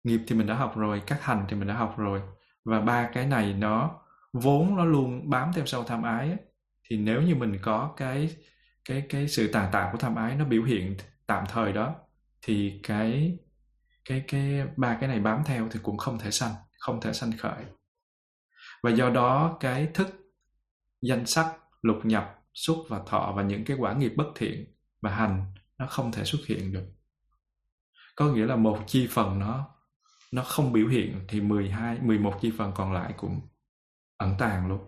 nghiệp 0.04 0.20
thì 0.26 0.36
mình 0.36 0.46
đã 0.46 0.54
học 0.54 0.76
rồi, 0.76 1.02
các 1.06 1.22
hành 1.22 1.44
thì 1.48 1.56
mình 1.56 1.68
đã 1.68 1.74
học 1.74 1.94
rồi 1.98 2.20
và 2.64 2.80
ba 2.80 3.10
cái 3.14 3.26
này 3.26 3.54
nó 3.54 4.00
vốn 4.32 4.76
nó 4.76 4.84
luôn 4.84 5.30
bám 5.30 5.52
theo 5.54 5.66
sau 5.66 5.84
tham 5.84 6.02
ái 6.02 6.28
ấy. 6.28 6.38
thì 6.88 6.96
nếu 6.96 7.22
như 7.22 7.34
mình 7.34 7.58
có 7.62 7.94
cái 7.96 8.36
cái 8.84 9.06
cái 9.08 9.28
sự 9.28 9.50
tàn 9.52 9.72
tạ 9.72 9.88
của 9.92 9.98
tham 9.98 10.14
ái 10.14 10.36
nó 10.36 10.44
biểu 10.44 10.62
hiện 10.62 10.96
tạm 11.26 11.44
thời 11.48 11.72
đó, 11.72 11.94
thì 12.42 12.80
cái 12.82 13.38
cái 14.04 14.24
cái 14.28 14.66
ba 14.76 14.96
cái 15.00 15.08
này 15.08 15.20
bám 15.20 15.42
theo 15.44 15.68
thì 15.70 15.80
cũng 15.82 15.96
không 15.96 16.18
thể 16.18 16.30
sanh, 16.30 16.52
không 16.78 17.00
thể 17.00 17.12
sanh 17.12 17.32
khởi 17.38 17.64
và 18.82 18.90
do 18.90 19.10
đó 19.10 19.56
cái 19.60 19.88
thức 19.94 20.08
danh 21.02 21.26
sắc 21.26 21.56
lục 21.86 22.00
nhập, 22.04 22.44
xúc 22.54 22.78
và 22.88 23.00
thọ 23.06 23.32
và 23.36 23.42
những 23.42 23.64
cái 23.64 23.76
quả 23.80 23.94
nghiệp 23.94 24.12
bất 24.16 24.26
thiện 24.34 24.64
và 25.00 25.10
hành, 25.10 25.44
nó 25.78 25.86
không 25.86 26.12
thể 26.12 26.24
xuất 26.24 26.38
hiện 26.46 26.72
được. 26.72 26.86
Có 28.16 28.26
nghĩa 28.26 28.46
là 28.46 28.56
một 28.56 28.78
chi 28.86 29.08
phần 29.10 29.38
nó 29.38 29.68
nó 30.32 30.42
không 30.42 30.72
biểu 30.72 30.88
hiện 30.88 31.24
thì 31.28 31.40
12 31.40 31.98
11 32.00 32.38
chi 32.40 32.52
phần 32.58 32.72
còn 32.74 32.92
lại 32.92 33.14
cũng 33.16 33.40
ẩn 34.16 34.34
tàng 34.38 34.68
luôn. 34.68 34.80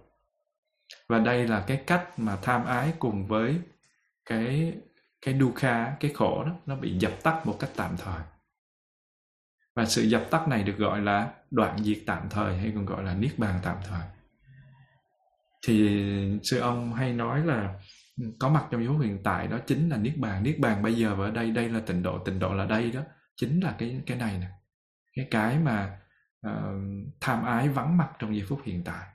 Và 1.08 1.18
đây 1.18 1.48
là 1.48 1.64
cái 1.66 1.82
cách 1.86 2.18
mà 2.18 2.38
tham 2.42 2.64
ái 2.64 2.92
cùng 2.98 3.26
với 3.26 3.60
cái 4.24 4.74
cái 5.22 5.38
dukkha, 5.38 5.96
cái 6.00 6.12
khổ 6.14 6.44
đó, 6.44 6.52
nó 6.66 6.76
bị 6.76 6.98
dập 6.98 7.12
tắt 7.22 7.46
một 7.46 7.56
cách 7.60 7.70
tạm 7.76 7.96
thời. 7.96 8.20
Và 9.74 9.86
sự 9.86 10.02
dập 10.02 10.26
tắt 10.30 10.48
này 10.48 10.62
được 10.62 10.76
gọi 10.78 11.00
là 11.00 11.34
đoạn 11.50 11.84
diệt 11.84 11.98
tạm 12.06 12.28
thời 12.30 12.58
hay 12.58 12.72
còn 12.74 12.86
gọi 12.86 13.04
là 13.04 13.14
niết 13.14 13.38
bàn 13.38 13.60
tạm 13.62 13.76
thời 13.84 14.02
thì 15.68 16.40
sư 16.42 16.58
ông 16.58 16.94
hay 16.94 17.12
nói 17.12 17.46
là 17.46 17.74
ừ, 18.20 18.24
có 18.38 18.48
mặt 18.48 18.64
trong 18.70 18.84
dấu 18.84 18.98
hiện 18.98 19.18
tại 19.24 19.48
đó 19.48 19.58
chính 19.66 19.88
là 19.88 19.96
niết 19.96 20.18
bàn. 20.18 20.42
Niết 20.42 20.58
bàn 20.58 20.82
bây 20.82 20.94
giờ 20.94 21.14
và 21.14 21.24
ở 21.24 21.30
đây 21.30 21.50
đây 21.50 21.68
là 21.68 21.80
tịnh 21.80 22.02
độ 22.02 22.18
tịnh 22.18 22.38
độ 22.38 22.54
là 22.54 22.66
đây 22.66 22.90
đó 22.90 23.00
chính 23.36 23.60
là 23.60 23.74
cái 23.78 24.00
cái 24.06 24.16
này 24.16 24.38
nè. 24.38 24.46
Cái 25.16 25.26
cái 25.30 25.58
mà 25.58 25.98
uh, 26.46 26.52
tham 27.20 27.44
ái 27.44 27.68
vắng 27.68 27.96
mặt 27.96 28.08
trong 28.18 28.36
giây 28.36 28.46
phút 28.48 28.60
hiện 28.64 28.84
tại. 28.84 29.06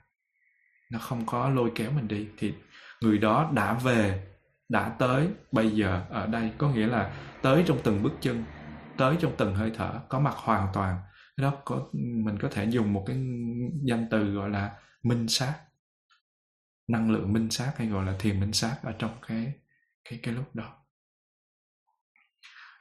Nó 0.92 0.98
không 0.98 1.26
có 1.26 1.48
lôi 1.48 1.72
kéo 1.74 1.90
mình 1.90 2.08
đi. 2.08 2.28
Thì 2.38 2.54
người 3.02 3.18
đó 3.18 3.50
đã 3.54 3.74
về 3.74 4.26
đã 4.68 4.88
tới. 4.88 5.28
Bây 5.52 5.70
giờ 5.70 6.04
ở 6.10 6.26
đây 6.26 6.52
có 6.58 6.68
nghĩa 6.70 6.86
là 6.86 7.14
tới 7.42 7.64
trong 7.66 7.78
từng 7.84 8.02
bước 8.02 8.12
chân 8.20 8.44
tới 8.96 9.16
trong 9.20 9.32
từng 9.36 9.54
hơi 9.54 9.72
thở 9.76 10.00
có 10.08 10.20
mặt 10.20 10.34
hoàn 10.36 10.68
toàn. 10.74 10.98
Đó 11.36 11.54
có 11.64 11.88
mình 12.24 12.38
có 12.38 12.48
thể 12.52 12.64
dùng 12.64 12.92
một 12.92 13.04
cái 13.06 13.16
danh 13.84 14.06
từ 14.10 14.34
gọi 14.34 14.50
là 14.50 14.70
minh 15.02 15.28
sát 15.28 15.54
năng 16.88 17.10
lượng 17.10 17.32
minh 17.32 17.50
sát 17.50 17.72
hay 17.76 17.86
gọi 17.88 18.06
là 18.06 18.16
thiền 18.18 18.40
minh 18.40 18.52
sát 18.52 18.76
ở 18.82 18.92
trong 18.98 19.18
cái 19.28 19.52
cái 20.10 20.20
cái 20.22 20.34
lúc 20.34 20.54
đó. 20.54 20.76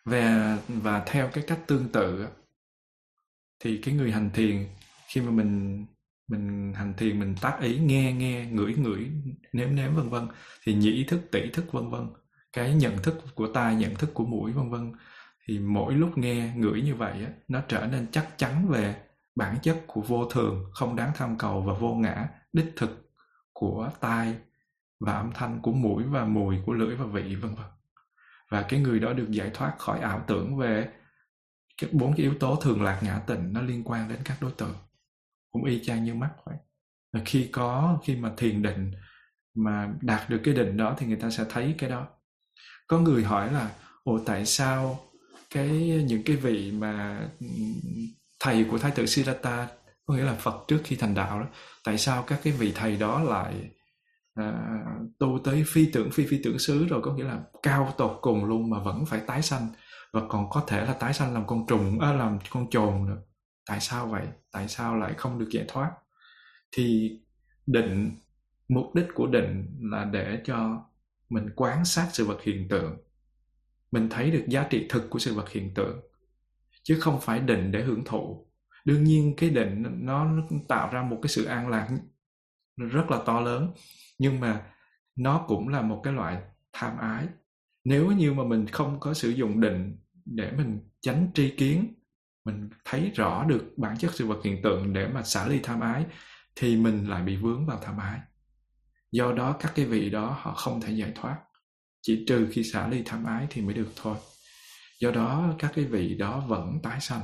Và 0.05 0.57
và 0.67 1.03
theo 1.05 1.29
cái 1.33 1.43
cách 1.47 1.59
tương 1.67 1.91
tự 1.91 2.27
thì 3.59 3.81
cái 3.83 3.93
người 3.93 4.11
hành 4.11 4.29
thiền 4.33 4.67
khi 5.07 5.21
mà 5.21 5.31
mình 5.31 5.85
mình 6.27 6.73
hành 6.75 6.93
thiền 6.97 7.19
mình 7.19 7.35
tác 7.41 7.59
ý 7.61 7.79
nghe 7.79 8.13
nghe 8.13 8.45
ngửi 8.45 8.75
ngửi 8.75 9.11
nếm 9.53 9.75
nếm 9.75 9.95
vân 9.95 10.09
vân 10.09 10.27
thì 10.63 10.73
nhĩ 10.73 11.05
thức 11.07 11.21
tỷ 11.31 11.49
thức 11.53 11.65
vân 11.71 11.89
vân 11.89 12.07
cái 12.53 12.75
nhận 12.75 12.97
thức 13.03 13.15
của 13.35 13.47
tai 13.53 13.75
nhận 13.75 13.95
thức 13.95 14.09
của 14.13 14.25
mũi 14.25 14.51
vân 14.51 14.69
vân 14.69 14.93
thì 15.47 15.59
mỗi 15.59 15.93
lúc 15.93 16.17
nghe 16.17 16.53
ngửi 16.55 16.81
như 16.81 16.95
vậy 16.95 17.23
á, 17.25 17.31
nó 17.47 17.61
trở 17.67 17.87
nên 17.87 18.07
chắc 18.11 18.37
chắn 18.37 18.67
về 18.67 18.95
bản 19.35 19.57
chất 19.61 19.83
của 19.87 20.01
vô 20.01 20.29
thường 20.29 20.71
không 20.73 20.95
đáng 20.95 21.11
tham 21.15 21.37
cầu 21.37 21.61
và 21.61 21.73
vô 21.73 21.95
ngã 21.95 22.29
đích 22.53 22.73
thực 22.75 23.02
của 23.63 23.91
tai 23.99 24.35
và 24.99 25.13
âm 25.13 25.31
thanh 25.33 25.61
của 25.61 25.71
mũi 25.71 26.03
và 26.03 26.25
mùi 26.25 26.57
của 26.65 26.73
lưỡi 26.73 26.95
và 26.95 27.05
vị, 27.05 27.35
vân 27.35 27.55
vân. 27.55 27.65
Và 28.49 28.61
cái 28.61 28.79
người 28.79 28.99
đó 28.99 29.13
được 29.13 29.27
giải 29.29 29.51
thoát 29.53 29.73
khỏi 29.77 29.99
ảo 29.99 30.23
tưởng 30.27 30.57
về 30.57 30.89
cái 31.81 31.89
bốn 31.93 32.11
cái 32.11 32.21
yếu 32.21 32.33
tố 32.39 32.55
thường 32.55 32.83
lạc 32.83 32.99
ngã 33.03 33.19
tình 33.27 33.53
nó 33.53 33.61
liên 33.61 33.83
quan 33.83 34.09
đến 34.09 34.19
các 34.25 34.37
đối 34.41 34.51
tượng, 34.51 34.75
cũng 35.51 35.63
y 35.63 35.83
chang 35.83 36.03
như 36.03 36.13
mắt 36.13 36.31
vậy. 36.45 36.55
Và 37.13 37.21
khi 37.25 37.49
có, 37.51 37.99
khi 38.03 38.15
mà 38.15 38.31
thiền 38.37 38.61
định 38.61 38.91
mà 39.55 39.93
đạt 40.01 40.29
được 40.29 40.41
cái 40.43 40.53
định 40.53 40.77
đó 40.77 40.95
thì 40.97 41.05
người 41.05 41.17
ta 41.17 41.29
sẽ 41.29 41.45
thấy 41.49 41.75
cái 41.77 41.89
đó. 41.89 42.07
Có 42.87 42.99
người 42.99 43.23
hỏi 43.23 43.53
là 43.53 43.71
ồ 44.03 44.19
tại 44.25 44.45
sao 44.45 44.99
cái, 45.49 45.69
những 46.07 46.23
cái 46.23 46.35
vị 46.35 46.71
mà 46.71 47.27
thầy 48.39 48.65
của 48.71 48.77
thái 48.77 48.91
tử 48.91 49.05
Siddhartha 49.05 49.67
có 50.05 50.13
nghĩa 50.13 50.23
là 50.23 50.33
Phật 50.33 50.63
trước 50.67 50.81
khi 50.83 50.95
thành 50.95 51.13
đạo 51.13 51.39
đó. 51.39 51.47
Tại 51.83 51.97
sao 51.97 52.23
các 52.23 52.39
cái 52.43 52.53
vị 52.53 52.71
thầy 52.75 52.97
đó 52.97 53.23
lại 53.23 53.71
à, 54.33 54.53
tu 55.19 55.39
tới 55.43 55.63
phi 55.67 55.91
tưởng 55.91 56.11
phi 56.11 56.25
phi 56.25 56.39
tưởng 56.43 56.59
xứ 56.59 56.85
rồi? 56.87 57.01
Có 57.03 57.13
nghĩa 57.13 57.23
là 57.23 57.41
cao 57.63 57.93
tột 57.97 58.19
cùng 58.21 58.45
luôn 58.45 58.69
mà 58.69 58.79
vẫn 58.79 59.05
phải 59.05 59.21
tái 59.27 59.41
sanh. 59.41 59.67
Và 60.13 60.21
còn 60.29 60.49
có 60.49 60.63
thể 60.67 60.85
là 60.85 60.93
tái 60.93 61.13
sanh 61.13 61.33
làm 61.33 61.47
con 61.47 61.65
trùng 61.67 61.99
à, 61.99 62.13
làm 62.13 62.39
con 62.49 62.69
trồn 62.69 63.05
nữa. 63.05 63.17
Tại 63.65 63.79
sao 63.79 64.07
vậy? 64.07 64.27
Tại 64.51 64.67
sao 64.67 64.97
lại 64.97 65.13
không 65.17 65.39
được 65.39 65.49
giải 65.51 65.65
thoát? 65.67 65.91
Thì 66.71 67.17
định 67.65 68.11
mục 68.67 68.95
đích 68.95 69.07
của 69.15 69.27
định 69.27 69.79
là 69.81 70.05
để 70.05 70.41
cho 70.45 70.85
mình 71.29 71.49
quan 71.55 71.85
sát 71.85 72.09
sự 72.13 72.25
vật 72.25 72.41
hiện 72.41 72.67
tượng. 72.69 72.97
Mình 73.91 74.09
thấy 74.09 74.31
được 74.31 74.45
giá 74.47 74.67
trị 74.69 74.85
thực 74.89 75.09
của 75.09 75.19
sự 75.19 75.33
vật 75.33 75.49
hiện 75.49 75.73
tượng. 75.73 76.01
Chứ 76.83 76.99
không 76.99 77.21
phải 77.21 77.39
định 77.39 77.71
để 77.71 77.83
hưởng 77.83 78.03
thụ 78.05 78.47
đương 78.85 79.03
nhiên 79.03 79.33
cái 79.37 79.49
định 79.49 79.83
nó, 80.05 80.25
nó 80.25 80.43
tạo 80.67 80.89
ra 80.91 81.03
một 81.03 81.19
cái 81.21 81.29
sự 81.29 81.45
an 81.45 81.69
lạc 81.69 81.89
rất 82.77 83.11
là 83.11 83.19
to 83.25 83.41
lớn 83.41 83.71
nhưng 84.17 84.39
mà 84.39 84.61
nó 85.15 85.45
cũng 85.47 85.67
là 85.67 85.81
một 85.81 86.01
cái 86.03 86.13
loại 86.13 86.41
tham 86.73 86.97
ái. 86.97 87.27
Nếu 87.83 88.11
như 88.11 88.33
mà 88.33 88.43
mình 88.43 88.67
không 88.67 88.99
có 88.99 89.13
sử 89.13 89.29
dụng 89.29 89.61
định 89.61 89.97
để 90.25 90.51
mình 90.51 90.79
tránh 91.01 91.31
tri 91.33 91.49
kiến 91.49 91.93
mình 92.45 92.69
thấy 92.85 93.11
rõ 93.15 93.43
được 93.43 93.73
bản 93.77 93.97
chất 93.97 94.11
sự 94.13 94.27
vật 94.27 94.39
hiện 94.43 94.61
tượng 94.63 94.93
để 94.93 95.07
mà 95.07 95.23
xả 95.23 95.47
ly 95.47 95.59
tham 95.63 95.79
ái 95.79 96.05
thì 96.55 96.75
mình 96.75 97.09
lại 97.09 97.23
bị 97.23 97.35
vướng 97.35 97.65
vào 97.65 97.79
tham 97.83 97.97
ái. 97.97 98.19
Do 99.11 99.31
đó 99.31 99.57
các 99.59 99.71
cái 99.75 99.85
vị 99.85 100.09
đó 100.09 100.37
họ 100.41 100.53
không 100.53 100.81
thể 100.81 100.91
giải 100.93 101.11
thoát. 101.15 101.37
Chỉ 102.01 102.25
trừ 102.27 102.47
khi 102.51 102.63
xả 102.63 102.87
ly 102.87 103.01
tham 103.05 103.23
ái 103.23 103.47
thì 103.49 103.61
mới 103.61 103.73
được 103.73 103.89
thôi. 103.95 104.17
Do 104.99 105.11
đó 105.11 105.53
các 105.59 105.71
cái 105.75 105.85
vị 105.85 106.15
đó 106.15 106.39
vẫn 106.47 106.79
tái 106.83 107.01
sanh 107.01 107.21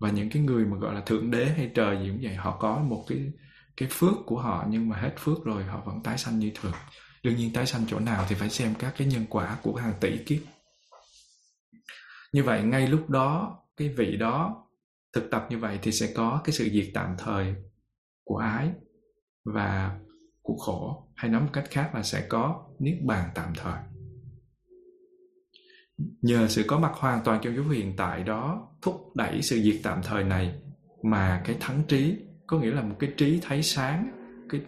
và 0.00 0.10
những 0.10 0.30
cái 0.30 0.42
người 0.42 0.64
mà, 0.64 0.76
gọi 0.76 0.94
là, 0.94 1.00
thượng 1.00 1.30
đế 1.30 1.44
hay 1.44 1.70
trời 1.74 1.98
gì 2.02 2.08
cũng 2.08 2.20
vậy, 2.22 2.34
họ 2.34 2.56
có 2.60 2.78
một 2.78 3.04
cái 3.08 3.32
cái 3.76 3.88
phước 3.92 4.14
của 4.26 4.38
họ, 4.38 4.66
nhưng 4.68 4.88
mà 4.88 4.96
hết 4.96 5.14
phước 5.18 5.44
rồi 5.44 5.64
họ 5.64 5.82
vẫn 5.86 6.02
tái 6.02 6.18
sanh 6.18 6.38
như 6.38 6.52
thường. 6.54 6.72
Đương 7.22 7.36
nhiên 7.36 7.52
tái 7.52 7.66
sanh 7.66 7.82
chỗ 7.88 7.98
nào 7.98 8.26
thì 8.28 8.34
phải 8.34 8.50
xem 8.50 8.74
các 8.78 8.94
cái 8.98 9.06
nhân 9.06 9.26
quả 9.30 9.58
của 9.62 9.74
hàng 9.74 9.94
tỷ 10.00 10.18
kiếp. 10.26 10.38
Như 12.32 12.42
vậy, 12.42 12.62
ngay 12.62 12.88
lúc 12.88 13.10
đó, 13.10 13.58
cái 13.76 13.88
vị 13.88 14.16
đó 14.16 14.66
thực 15.12 15.30
tập 15.30 15.46
như 15.50 15.58
vậy 15.58 15.78
thì 15.82 15.92
sẽ 15.92 16.12
có 16.14 16.40
cái 16.44 16.52
sự 16.52 16.68
diệt 16.72 16.90
tạm 16.94 17.14
thời 17.18 17.54
của 18.24 18.36
ái 18.36 18.70
và 19.44 19.98
của 20.42 20.56
khổ, 20.56 21.08
hay 21.14 21.30
nói 21.30 21.40
một 21.40 21.50
cách 21.52 21.64
khác 21.70 21.90
là 21.94 22.02
sẽ 22.02 22.26
có 22.28 22.66
niết 22.78 22.96
bàn 23.02 23.30
tạm 23.34 23.52
thời 23.56 23.82
nhờ 25.98 26.48
sự 26.48 26.64
có 26.66 26.78
mặt 26.78 26.92
hoàn 26.94 27.24
toàn 27.24 27.40
trong 27.42 27.56
dấu 27.56 27.64
hiện 27.64 27.94
tại 27.96 28.24
đó 28.24 28.68
thúc 28.82 29.16
đẩy 29.16 29.42
sự 29.42 29.62
diệt 29.62 29.80
tạm 29.82 30.00
thời 30.02 30.24
này 30.24 30.54
mà 31.02 31.42
cái 31.44 31.56
thắng 31.60 31.82
trí 31.88 32.16
có 32.46 32.58
nghĩa 32.58 32.70
là 32.70 32.82
một 32.82 32.96
cái 32.98 33.12
trí 33.16 33.40
thấy 33.42 33.62
sáng 33.62 34.10
cái 34.48 34.60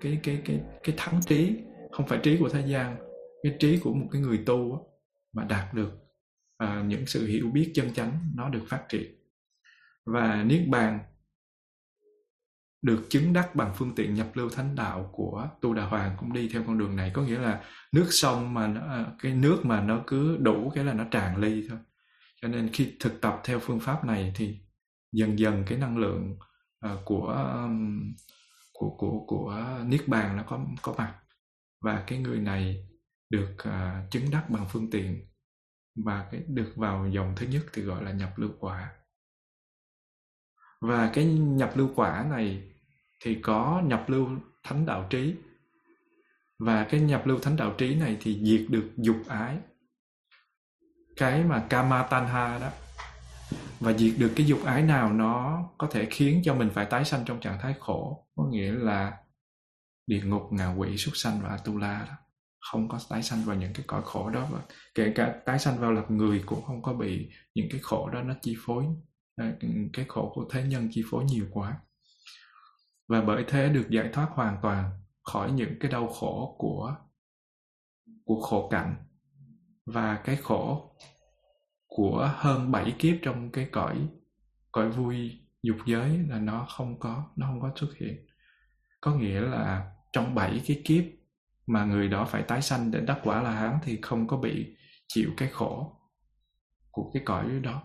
cái 0.00 0.18
cái 0.22 0.42
cái 0.44 0.60
cái 0.82 0.94
thắng 0.98 1.20
trí 1.26 1.56
không 1.92 2.06
phải 2.06 2.18
trí 2.22 2.36
của 2.36 2.48
thế 2.48 2.64
gian 2.66 2.96
cái 3.42 3.56
trí 3.60 3.78
của 3.78 3.94
một 3.94 4.08
cái 4.12 4.22
người 4.22 4.38
tu 4.46 4.88
mà 5.32 5.44
đạt 5.44 5.74
được 5.74 6.04
à, 6.56 6.82
những 6.86 7.06
sự 7.06 7.26
hiểu 7.26 7.50
biết 7.50 7.72
chân 7.74 7.94
chánh 7.94 8.32
nó 8.34 8.48
được 8.48 8.62
phát 8.68 8.84
triển. 8.88 9.14
Và 10.06 10.44
niết 10.44 10.68
bàn 10.68 10.98
được 12.84 13.06
chứng 13.10 13.32
đắc 13.32 13.54
bằng 13.54 13.72
phương 13.76 13.94
tiện 13.94 14.14
nhập 14.14 14.26
lưu 14.34 14.50
thánh 14.50 14.74
đạo 14.74 15.10
của 15.12 15.48
tu 15.60 15.74
đà 15.74 15.86
hoàng 15.86 16.16
cũng 16.20 16.32
đi 16.32 16.48
theo 16.48 16.62
con 16.66 16.78
đường 16.78 16.96
này. 16.96 17.10
Có 17.14 17.22
nghĩa 17.22 17.38
là 17.38 17.64
nước 17.92 18.06
sông 18.10 18.54
mà 18.54 18.66
nó, 18.66 18.80
à, 18.80 19.06
cái 19.18 19.32
nước 19.32 19.60
mà 19.64 19.80
nó 19.80 20.02
cứ 20.06 20.36
đủ 20.36 20.72
cái 20.74 20.84
là 20.84 20.92
nó 20.92 21.04
tràn 21.10 21.36
ly 21.36 21.66
thôi. 21.68 21.78
Cho 22.42 22.48
nên 22.48 22.70
khi 22.72 22.96
thực 23.00 23.20
tập 23.20 23.40
theo 23.44 23.58
phương 23.58 23.80
pháp 23.80 24.04
này 24.04 24.32
thì 24.36 24.60
dần 25.12 25.38
dần 25.38 25.64
cái 25.66 25.78
năng 25.78 25.98
lượng 25.98 26.36
uh, 26.86 26.90
của 27.04 27.52
um, 27.64 28.14
của 28.72 28.96
của 28.98 29.24
của 29.26 29.64
niết 29.86 30.08
bàn 30.08 30.36
nó 30.36 30.42
có 30.46 30.60
có 30.82 30.94
mặt. 30.98 31.14
Và 31.84 32.04
cái 32.06 32.18
người 32.18 32.38
này 32.38 32.88
được 33.30 33.56
uh, 33.68 34.10
chứng 34.10 34.30
đắc 34.30 34.50
bằng 34.50 34.66
phương 34.68 34.90
tiện 34.90 35.26
và 36.04 36.28
cái 36.32 36.42
được 36.48 36.72
vào 36.76 37.08
dòng 37.08 37.32
thứ 37.36 37.46
nhất 37.46 37.62
thì 37.72 37.82
gọi 37.82 38.04
là 38.04 38.12
nhập 38.12 38.32
lưu 38.36 38.50
quả. 38.60 38.90
Và 40.80 41.10
cái 41.14 41.24
nhập 41.34 41.72
lưu 41.74 41.90
quả 41.94 42.26
này 42.30 42.73
thì 43.24 43.34
có 43.34 43.82
nhập 43.84 44.04
lưu 44.08 44.28
thánh 44.62 44.86
đạo 44.86 45.06
trí. 45.10 45.34
Và 46.58 46.84
cái 46.84 47.00
nhập 47.00 47.26
lưu 47.26 47.38
thánh 47.38 47.56
đạo 47.56 47.74
trí 47.78 47.94
này 47.94 48.16
thì 48.20 48.40
diệt 48.44 48.70
được 48.70 48.90
dục 48.96 49.16
ái. 49.28 49.58
Cái 51.16 51.44
mà 51.44 51.66
kama 51.70 52.02
tanha 52.02 52.58
đó, 52.58 52.70
và 53.80 53.92
diệt 53.92 54.14
được 54.18 54.32
cái 54.36 54.46
dục 54.46 54.64
ái 54.64 54.82
nào 54.82 55.12
nó 55.12 55.64
có 55.78 55.86
thể 55.90 56.06
khiến 56.10 56.42
cho 56.44 56.54
mình 56.54 56.70
phải 56.74 56.86
tái 56.86 57.04
sanh 57.04 57.24
trong 57.24 57.40
trạng 57.40 57.58
thái 57.60 57.74
khổ, 57.80 58.26
có 58.36 58.44
nghĩa 58.50 58.72
là 58.72 59.16
địa 60.06 60.22
ngục, 60.24 60.42
ngạ 60.50 60.74
quỷ, 60.76 60.96
súc 60.96 61.16
sanh 61.16 61.40
và 61.42 61.48
atula 61.48 62.06
đó, 62.08 62.14
không 62.60 62.88
có 62.88 62.98
tái 63.08 63.22
sanh 63.22 63.44
vào 63.44 63.56
những 63.56 63.72
cái 63.72 63.84
cõi 63.86 64.02
khổ 64.04 64.30
đó. 64.30 64.48
Và 64.50 64.60
kể 64.94 65.12
cả 65.14 65.34
tái 65.46 65.58
sanh 65.58 65.78
vào 65.78 65.92
làm 65.92 66.16
người 66.16 66.42
cũng 66.46 66.64
không 66.64 66.82
có 66.82 66.92
bị 66.92 67.30
những 67.54 67.68
cái 67.70 67.80
khổ 67.82 68.10
đó 68.10 68.22
nó 68.22 68.34
chi 68.42 68.56
phối. 68.66 68.84
Cái 69.92 70.04
khổ 70.08 70.32
của 70.34 70.46
thế 70.50 70.62
nhân 70.62 70.88
chi 70.92 71.02
phối 71.10 71.24
nhiều 71.24 71.46
quá 71.50 71.78
và 73.08 73.20
bởi 73.20 73.44
thế 73.48 73.68
được 73.68 73.86
giải 73.90 74.10
thoát 74.12 74.28
hoàn 74.30 74.56
toàn 74.62 74.90
khỏi 75.22 75.52
những 75.52 75.74
cái 75.80 75.90
đau 75.90 76.08
khổ 76.08 76.56
của 76.58 76.96
của 78.24 78.40
khổ 78.40 78.68
cảnh 78.68 78.96
và 79.86 80.16
cái 80.24 80.36
khổ 80.36 80.96
của 81.86 82.32
hơn 82.36 82.72
bảy 82.72 82.94
kiếp 82.98 83.16
trong 83.22 83.50
cái 83.50 83.68
cõi 83.72 84.08
cõi 84.72 84.90
vui 84.90 85.44
dục 85.62 85.76
giới 85.86 86.18
là 86.28 86.38
nó 86.38 86.66
không 86.76 86.98
có, 87.00 87.30
nó 87.36 87.46
không 87.46 87.60
có 87.60 87.72
xuất 87.76 87.94
hiện. 87.96 88.26
Có 89.00 89.14
nghĩa 89.14 89.40
là 89.40 89.92
trong 90.12 90.34
bảy 90.34 90.62
cái 90.66 90.82
kiếp 90.84 91.04
mà 91.66 91.84
người 91.84 92.08
đó 92.08 92.24
phải 92.24 92.42
tái 92.42 92.62
sanh 92.62 92.90
để 92.90 93.00
đắc 93.00 93.20
quả 93.24 93.42
la 93.42 93.50
hán 93.50 93.78
thì 93.82 93.98
không 94.02 94.26
có 94.26 94.36
bị 94.36 94.76
chịu 95.08 95.30
cái 95.36 95.48
khổ 95.48 96.00
của 96.90 97.10
cái 97.14 97.22
cõi 97.26 97.60
đó. 97.62 97.82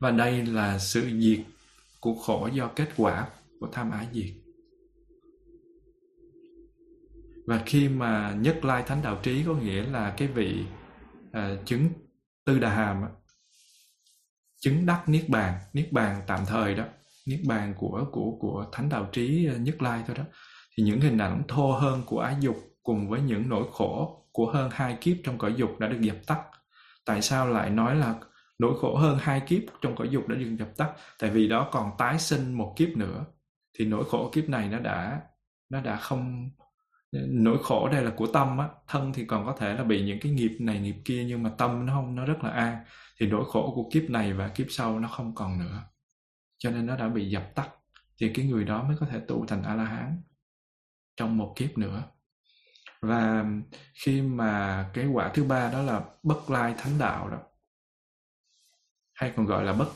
Và 0.00 0.10
đây 0.10 0.46
là 0.46 0.78
sự 0.78 1.20
diệt 1.20 1.46
của 2.00 2.14
khổ 2.14 2.48
do 2.52 2.70
kết 2.76 2.88
quả 2.96 3.28
của 3.60 3.68
tham 3.72 3.90
ái 3.90 4.06
diệt 4.12 4.34
và 7.46 7.62
khi 7.66 7.88
mà 7.88 8.36
nhất 8.40 8.64
lai 8.64 8.82
thánh 8.86 9.02
đạo 9.02 9.20
trí 9.22 9.44
có 9.46 9.54
nghĩa 9.54 9.82
là 9.82 10.14
cái 10.16 10.28
vị 10.28 10.64
à, 11.32 11.56
chứng 11.64 11.88
tư 12.44 12.58
đà 12.58 12.70
hàm 12.70 13.04
chứng 14.60 14.86
đắc 14.86 15.08
niết 15.08 15.28
bàn 15.28 15.58
niết 15.72 15.92
bàn 15.92 16.20
tạm 16.26 16.40
thời 16.46 16.74
đó 16.74 16.84
niết 17.26 17.40
bàn 17.46 17.74
của 17.78 18.06
của 18.12 18.36
của 18.40 18.66
thánh 18.72 18.88
đạo 18.88 19.08
trí 19.12 19.46
à, 19.46 19.56
nhất 19.56 19.82
lai 19.82 20.02
thôi 20.06 20.16
đó 20.16 20.24
thì 20.76 20.84
những 20.84 21.00
hình 21.00 21.18
ảnh 21.18 21.42
thô 21.48 21.72
hơn 21.72 22.02
của 22.06 22.20
ái 22.20 22.36
dục 22.40 22.56
cùng 22.82 23.08
với 23.08 23.20
những 23.20 23.48
nỗi 23.48 23.64
khổ 23.72 24.22
của 24.36 24.52
hơn 24.52 24.70
hai 24.72 24.98
kiếp 25.00 25.16
trong 25.24 25.38
cõi 25.38 25.54
dục 25.56 25.78
đã 25.78 25.88
được 25.88 26.00
dập 26.00 26.16
tắt. 26.26 26.40
Tại 27.04 27.22
sao 27.22 27.48
lại 27.48 27.70
nói 27.70 27.96
là 27.96 28.14
nỗi 28.58 28.78
khổ 28.80 28.96
hơn 28.96 29.18
hai 29.20 29.40
kiếp 29.40 29.62
trong 29.80 29.96
cõi 29.96 30.08
dục 30.10 30.28
đã 30.28 30.36
được 30.36 30.56
dập 30.58 30.68
tắt? 30.76 30.92
Tại 31.18 31.30
vì 31.30 31.48
đó 31.48 31.68
còn 31.72 31.90
tái 31.98 32.18
sinh 32.18 32.52
một 32.52 32.74
kiếp 32.76 32.88
nữa 32.88 33.24
thì 33.76 33.84
nỗi 33.84 34.04
khổ 34.10 34.30
kiếp 34.32 34.48
này 34.48 34.68
nó 34.68 34.78
đã 34.78 35.20
nó 35.70 35.80
đã 35.80 35.96
không, 35.96 36.50
nỗi 37.12 37.58
khổ 37.62 37.88
đây 37.88 38.02
là 38.02 38.10
của 38.16 38.26
tâm 38.26 38.58
á. 38.58 38.68
Thân 38.88 39.12
thì 39.12 39.24
còn 39.24 39.46
có 39.46 39.56
thể 39.58 39.74
là 39.74 39.84
bị 39.84 40.04
những 40.04 40.18
cái 40.20 40.32
nghiệp 40.32 40.56
này, 40.60 40.80
nghiệp 40.80 40.96
kia, 41.04 41.24
nhưng 41.24 41.42
mà 41.42 41.50
tâm 41.58 41.86
nó 41.86 41.94
không, 41.94 42.14
nó 42.14 42.24
rất 42.24 42.44
là 42.44 42.50
an. 42.50 42.84
Thì 43.20 43.26
nỗi 43.26 43.44
khổ 43.48 43.72
của 43.74 43.90
kiếp 43.92 44.10
này 44.10 44.32
và 44.32 44.48
kiếp 44.48 44.66
sau 44.70 45.00
nó 45.00 45.08
không 45.08 45.34
còn 45.34 45.58
nữa. 45.58 45.82
Cho 46.58 46.70
nên 46.70 46.86
nó 46.86 46.96
đã 46.96 47.08
bị 47.08 47.30
dập 47.30 47.54
tắt. 47.54 47.70
Thì 48.18 48.32
cái 48.34 48.46
người 48.46 48.64
đó 48.64 48.82
mới 48.82 48.96
có 49.00 49.06
thể 49.06 49.20
tụ 49.20 49.46
thành 49.46 49.62
a 49.62 49.74
la 49.74 49.84
hán 49.84 50.22
trong 51.16 51.36
một 51.36 51.52
kiếp 51.56 51.78
nữa. 51.78 52.02
Và 53.00 53.44
khi 54.04 54.22
mà 54.22 54.84
cái 54.94 55.06
quả 55.06 55.30
thứ 55.34 55.44
ba 55.44 55.70
đó 55.70 55.82
là 55.82 56.04
bất 56.22 56.50
lai 56.50 56.74
thánh 56.78 56.98
đạo 56.98 57.28
đó 57.28 57.38
hay 59.16 59.32
còn 59.36 59.46
gọi 59.46 59.64
là 59.64 59.72
bất 59.72 59.88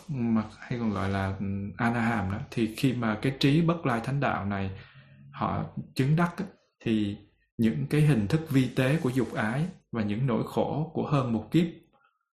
hay 0.59 0.79
còn 0.79 0.91
gọi 0.91 1.09
là 1.09 1.37
ừ, 1.41 1.47
anaham 1.77 2.33
đó, 2.33 2.39
thì 2.51 2.75
khi 2.77 2.93
mà 2.93 3.19
cái 3.23 3.37
trí 3.41 3.63
bất 3.63 3.87
lai 3.87 4.01
thánh 4.05 4.21
đạo 4.21 4.45
này 4.45 4.71
họ 5.33 5.65
chứng 5.95 6.17
đắc 6.17 6.35
thì 6.85 7.17
những 7.59 7.87
cái 7.91 8.01
hình 8.01 8.27
thức 8.29 8.41
vi 8.51 8.69
tế 8.77 8.99
của 9.03 9.11
dục 9.11 9.35
ái 9.35 9.67
và 9.93 10.03
những 10.03 10.27
nỗi 10.27 10.43
khổ 10.47 10.91
của 10.95 11.07
hơn 11.07 11.33
một 11.33 11.49
kiếp 11.51 11.67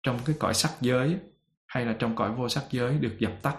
trong 0.04 0.20
cái 0.26 0.36
cõi 0.40 0.54
sắc 0.54 0.72
giới 0.82 1.18
hay 1.68 1.86
là 1.86 1.96
trong 2.00 2.16
cõi 2.16 2.32
vô 2.32 2.50
sắc 2.50 2.64
giới 2.72 2.98
được 2.98 3.16
dập 3.20 3.32
tắt. 3.42 3.56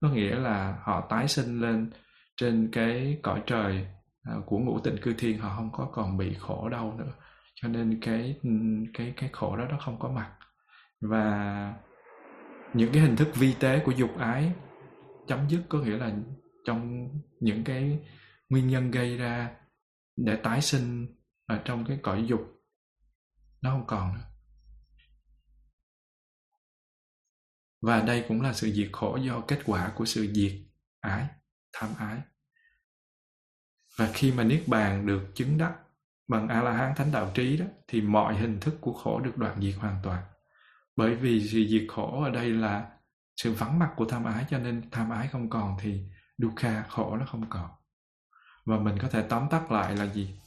Có 0.00 0.08
nghĩa 0.08 0.34
là 0.34 0.78
họ 0.82 1.06
tái 1.10 1.28
sinh 1.28 1.60
lên 1.60 1.90
trên 2.36 2.68
cái 2.72 3.18
cõi 3.22 3.42
trời 3.46 3.86
à, 4.22 4.34
của 4.46 4.58
ngũ 4.58 4.80
tịnh 4.80 4.96
cư 5.02 5.14
thiên, 5.18 5.38
họ 5.38 5.56
không 5.56 5.70
có 5.72 5.88
còn 5.92 6.18
bị 6.18 6.34
khổ 6.38 6.68
đau 6.68 6.94
nữa. 6.98 7.12
Cho 7.54 7.68
nên 7.68 8.00
cái 8.00 8.36
ừ, 8.42 8.50
cái 8.94 9.12
cái 9.16 9.30
khổ 9.32 9.56
đó 9.56 9.64
nó 9.70 9.78
không 9.84 9.98
có 9.98 10.08
mặt. 10.08 10.30
Và 11.00 11.74
những 12.74 12.92
cái 12.92 13.02
hình 13.02 13.16
thức 13.16 13.28
vi 13.34 13.54
tế 13.60 13.82
của 13.84 13.92
dục 13.92 14.18
ái 14.18 14.52
chấm 15.26 15.48
dứt 15.48 15.62
có 15.68 15.78
nghĩa 15.78 15.96
là 15.96 16.16
trong 16.64 17.08
những 17.40 17.64
cái 17.64 17.98
nguyên 18.48 18.68
nhân 18.68 18.90
gây 18.90 19.16
ra 19.16 19.56
để 20.16 20.36
tái 20.36 20.62
sinh 20.62 21.06
ở 21.46 21.62
trong 21.64 21.84
cái 21.88 21.98
cõi 22.02 22.24
dục, 22.28 22.40
nó 23.62 23.70
không 23.70 23.86
còn. 23.86 24.14
Nữa 24.14 24.28
và 27.80 28.00
đây 28.00 28.24
cũng 28.28 28.40
là 28.40 28.52
sự 28.52 28.72
diệt 28.72 28.88
khổ 28.92 29.16
do 29.16 29.40
kết 29.40 29.60
quả 29.66 29.92
của 29.96 30.04
sự 30.04 30.32
diệt 30.32 30.52
ái, 31.00 31.28
tham 31.72 31.90
ái. 31.98 32.20
Và 33.96 34.10
khi 34.14 34.32
mà 34.32 34.44
niết 34.44 34.62
bàn 34.66 35.06
được 35.06 35.30
chứng 35.34 35.58
đắc 35.58 35.74
bằng 36.28 36.48
a 36.48 36.62
la 36.62 36.72
hán 36.72 36.94
thánh 36.96 37.12
đạo 37.12 37.30
trí 37.34 37.56
đó, 37.56 37.66
thì 37.88 38.00
mọi 38.00 38.36
hình 38.36 38.60
thức 38.60 38.74
của 38.80 38.92
khổ 38.92 39.20
được 39.20 39.36
đoạn 39.36 39.62
diệt 39.62 39.74
hoàn 39.74 39.96
toàn 40.02 40.24
bởi 40.98 41.14
vì 41.14 41.48
sự 41.48 41.66
diệt 41.68 41.84
khổ 41.88 42.22
ở 42.24 42.30
đây 42.30 42.50
là 42.50 42.90
sự 43.36 43.52
vắng 43.52 43.78
mặt 43.78 43.90
của 43.96 44.04
tham 44.04 44.24
ái 44.24 44.44
cho 44.50 44.58
nên 44.58 44.90
tham 44.90 45.10
ái 45.10 45.28
không 45.28 45.50
còn 45.50 45.76
thì 45.80 46.00
dukkha 46.38 46.82
khổ 46.82 47.16
nó 47.16 47.26
không 47.26 47.50
còn. 47.50 47.70
Và 48.64 48.78
mình 48.78 48.98
có 49.02 49.08
thể 49.08 49.26
tóm 49.28 49.48
tắt 49.50 49.72
lại 49.72 49.96
là 49.96 50.12
gì? 50.12 50.38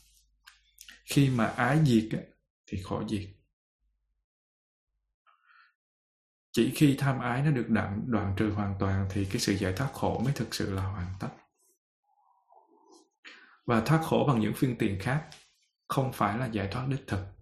Khi 1.06 1.30
mà 1.30 1.45
ái 1.45 1.80
diệt 1.86 2.10
thì 2.68 2.82
khổ 2.84 3.04
diệt. 3.08 3.30
Chỉ 6.52 6.72
khi 6.76 6.95
tham 6.99 7.20
ái 7.20 7.41
nó 7.41 7.52
được 7.52 7.66
đoạn, 7.70 8.04
đoạn 8.08 8.34
trừ 8.38 8.49
hoàn 8.49 8.76
toàn 8.80 9.08
thì 9.12 9.26
cái 9.26 9.39
sự 9.39 9.54
giải 9.54 9.74
thoát 9.74 9.89
khổ 9.93 10.22
mới 10.24 10.34
thực 10.34 10.56
sự 10.56 10.74
là 10.74 10.84
hoàn 10.84 11.08
tất. 11.20 11.30
Và 13.66 13.82
thoát 13.82 14.02
khổ 14.04 14.26
bằng 14.28 14.39
những 14.39 14.54
phương 14.56 14.76
tiện 14.78 14.99
khác 14.99 15.28
không 15.88 16.14
phải 16.14 16.38
là 16.38 16.45
giải 16.45 16.68
thoát 16.72 16.88
đích 16.88 17.08
thực 17.08 17.40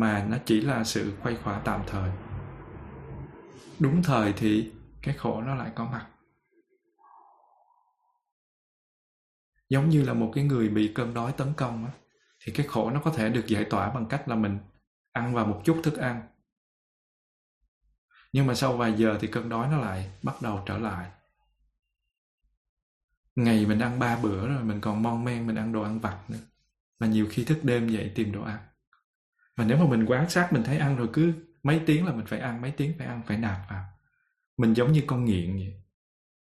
mà 0.00 0.26
nó 0.28 0.36
chỉ 0.46 0.60
là 0.60 0.84
sự 0.84 1.12
khuây 1.22 1.36
khỏa 1.36 1.58
tạm 1.58 1.82
thời. 1.86 2.10
Đúng 3.78 4.02
thời 4.02 4.32
thì 4.32 4.72
cái 5.02 5.16
khổ 5.16 5.42
nó 5.42 5.54
lại 5.54 5.70
có 5.74 5.84
mặt. 5.84 6.06
Giống 9.68 9.88
như 9.88 10.02
là 10.02 10.14
một 10.14 10.32
cái 10.34 10.44
người 10.44 10.68
bị 10.68 10.92
cơm 10.94 11.14
đói 11.14 11.32
tấn 11.32 11.52
công 11.56 11.84
á, 11.84 11.90
thì 12.40 12.52
cái 12.52 12.66
khổ 12.66 12.90
nó 12.90 13.00
có 13.00 13.10
thể 13.10 13.28
được 13.28 13.46
giải 13.46 13.64
tỏa 13.64 13.90
bằng 13.90 14.06
cách 14.06 14.28
là 14.28 14.36
mình 14.36 14.58
ăn 15.12 15.34
vào 15.34 15.46
một 15.46 15.62
chút 15.64 15.80
thức 15.82 15.96
ăn. 15.96 16.28
Nhưng 18.32 18.46
mà 18.46 18.54
sau 18.54 18.76
vài 18.76 18.92
giờ 18.92 19.18
thì 19.20 19.28
cơn 19.28 19.48
đói 19.48 19.68
nó 19.68 19.78
lại 19.78 20.10
bắt 20.22 20.42
đầu 20.42 20.62
trở 20.66 20.78
lại. 20.78 21.10
Ngày 23.36 23.66
mình 23.66 23.78
ăn 23.78 23.98
ba 23.98 24.16
bữa 24.16 24.48
rồi 24.48 24.64
mình 24.64 24.80
còn 24.80 25.02
mon 25.02 25.24
men 25.24 25.46
mình 25.46 25.56
ăn 25.56 25.72
đồ 25.72 25.82
ăn 25.82 25.98
vặt 25.98 26.30
nữa 26.30 26.38
mà 26.98 27.06
nhiều 27.06 27.26
khi 27.30 27.44
thức 27.44 27.58
đêm 27.62 27.88
dậy 27.88 28.12
tìm 28.14 28.32
đồ 28.32 28.42
ăn 28.42 28.58
mà 29.56 29.64
nếu 29.64 29.78
mà 29.78 29.86
mình 29.86 30.04
quan 30.06 30.30
sát, 30.30 30.52
mình 30.52 30.62
thấy 30.62 30.78
ăn 30.78 30.96
rồi 30.96 31.08
cứ 31.12 31.32
mấy 31.62 31.80
tiếng 31.86 32.06
là 32.06 32.12
mình 32.12 32.26
phải 32.26 32.40
ăn, 32.40 32.62
mấy 32.62 32.70
tiếng 32.70 32.92
phải 32.98 33.06
ăn, 33.06 33.22
phải 33.26 33.38
nạp 33.38 33.58
vào. 33.70 33.84
Mình 34.58 34.74
giống 34.74 34.92
như 34.92 35.02
con 35.06 35.24
nghiện 35.24 35.56
vậy. 35.56 35.82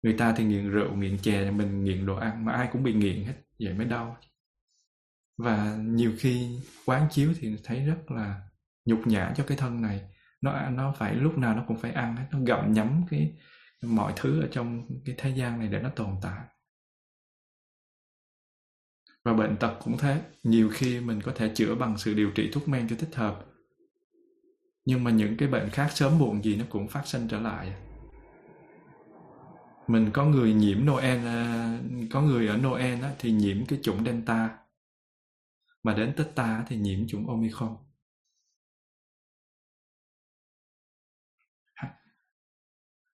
Người 0.03 0.13
ta 0.17 0.33
thì 0.37 0.43
nghiện 0.43 0.69
rượu, 0.69 0.95
nghiện 0.95 1.17
chè, 1.17 1.51
mình 1.51 1.83
nghiện 1.83 2.05
đồ 2.05 2.15
ăn 2.15 2.45
mà 2.45 2.53
ai 2.53 2.69
cũng 2.71 2.83
bị 2.83 2.93
nghiện 2.93 3.23
hết, 3.23 3.33
vậy 3.59 3.73
mới 3.73 3.85
đau. 3.85 4.17
Và 5.37 5.75
nhiều 5.79 6.13
khi 6.19 6.59
quán 6.85 7.07
chiếu 7.11 7.33
thì 7.39 7.57
thấy 7.63 7.85
rất 7.85 8.11
là 8.11 8.41
nhục 8.85 9.07
nhã 9.07 9.33
cho 9.35 9.43
cái 9.47 9.57
thân 9.57 9.81
này. 9.81 10.01
Nó 10.41 10.69
nó 10.69 10.93
phải 10.97 11.15
lúc 11.15 11.37
nào 11.37 11.55
nó 11.55 11.63
cũng 11.67 11.77
phải 11.77 11.91
ăn 11.91 12.15
nó 12.31 12.39
gặm 12.45 12.73
nhấm 12.73 13.03
cái 13.09 13.37
mọi 13.81 14.13
thứ 14.15 14.41
ở 14.41 14.47
trong 14.51 14.87
cái 15.05 15.15
thế 15.17 15.29
gian 15.29 15.59
này 15.59 15.67
để 15.67 15.81
nó 15.81 15.89
tồn 15.89 16.15
tại 16.21 16.39
và 19.23 19.33
bệnh 19.33 19.57
tật 19.57 19.77
cũng 19.83 19.97
thế 19.97 20.21
nhiều 20.43 20.69
khi 20.73 20.99
mình 20.99 21.21
có 21.21 21.31
thể 21.35 21.51
chữa 21.55 21.75
bằng 21.75 21.97
sự 21.97 22.13
điều 22.13 22.31
trị 22.31 22.49
thuốc 22.53 22.67
men 22.67 22.87
cho 22.89 22.95
thích 22.95 23.15
hợp. 23.15 23.45
Nhưng 24.85 25.03
mà 25.03 25.11
những 25.11 25.37
cái 25.37 25.47
bệnh 25.47 25.69
khác 25.69 25.91
sớm 25.91 26.19
muộn 26.19 26.43
gì 26.43 26.55
nó 26.55 26.65
cũng 26.69 26.87
phát 26.87 27.07
sinh 27.07 27.27
trở 27.27 27.39
lại. 27.39 27.73
Mình 29.87 30.09
có 30.13 30.25
người 30.25 30.53
nhiễm 30.53 30.85
Noel 30.85 31.27
à, 31.27 31.79
có 32.11 32.21
người 32.21 32.47
ở 32.47 32.57
Noel 32.57 33.03
á, 33.03 33.15
thì 33.19 33.31
nhiễm 33.31 33.65
cái 33.65 33.79
chủng 33.83 34.05
Delta. 34.05 34.57
Mà 35.83 35.93
đến 35.93 36.13
Tết 36.17 36.35
ta 36.35 36.65
thì 36.67 36.77
nhiễm 36.77 37.07
chủng 37.07 37.27
Omicron. 37.27 37.77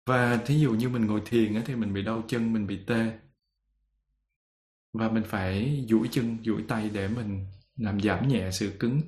Và 0.07 0.37
thí 0.47 0.59
dụ 0.59 0.73
như 0.73 0.89
mình 0.89 1.07
ngồi 1.07 1.23
thiền 1.27 1.55
á, 1.55 1.63
thì 1.67 1.75
mình 1.75 1.95
bị 1.95 2.03
đau 2.03 2.23
chân 2.29 2.53
mình 2.53 2.67
bị 2.67 2.85
tê 2.87 3.19
và 4.93 5.09
mình 5.09 5.25
phải 5.27 5.85
duỗi 5.89 6.09
chân, 6.11 6.37
duỗi 6.45 6.65
tay 6.69 6.91
để 6.95 7.09
mình 7.09 7.47
làm 7.77 8.01
giảm 8.01 8.29
nhẹ 8.29 8.51
sự 8.51 8.73
cứng 8.81 9.01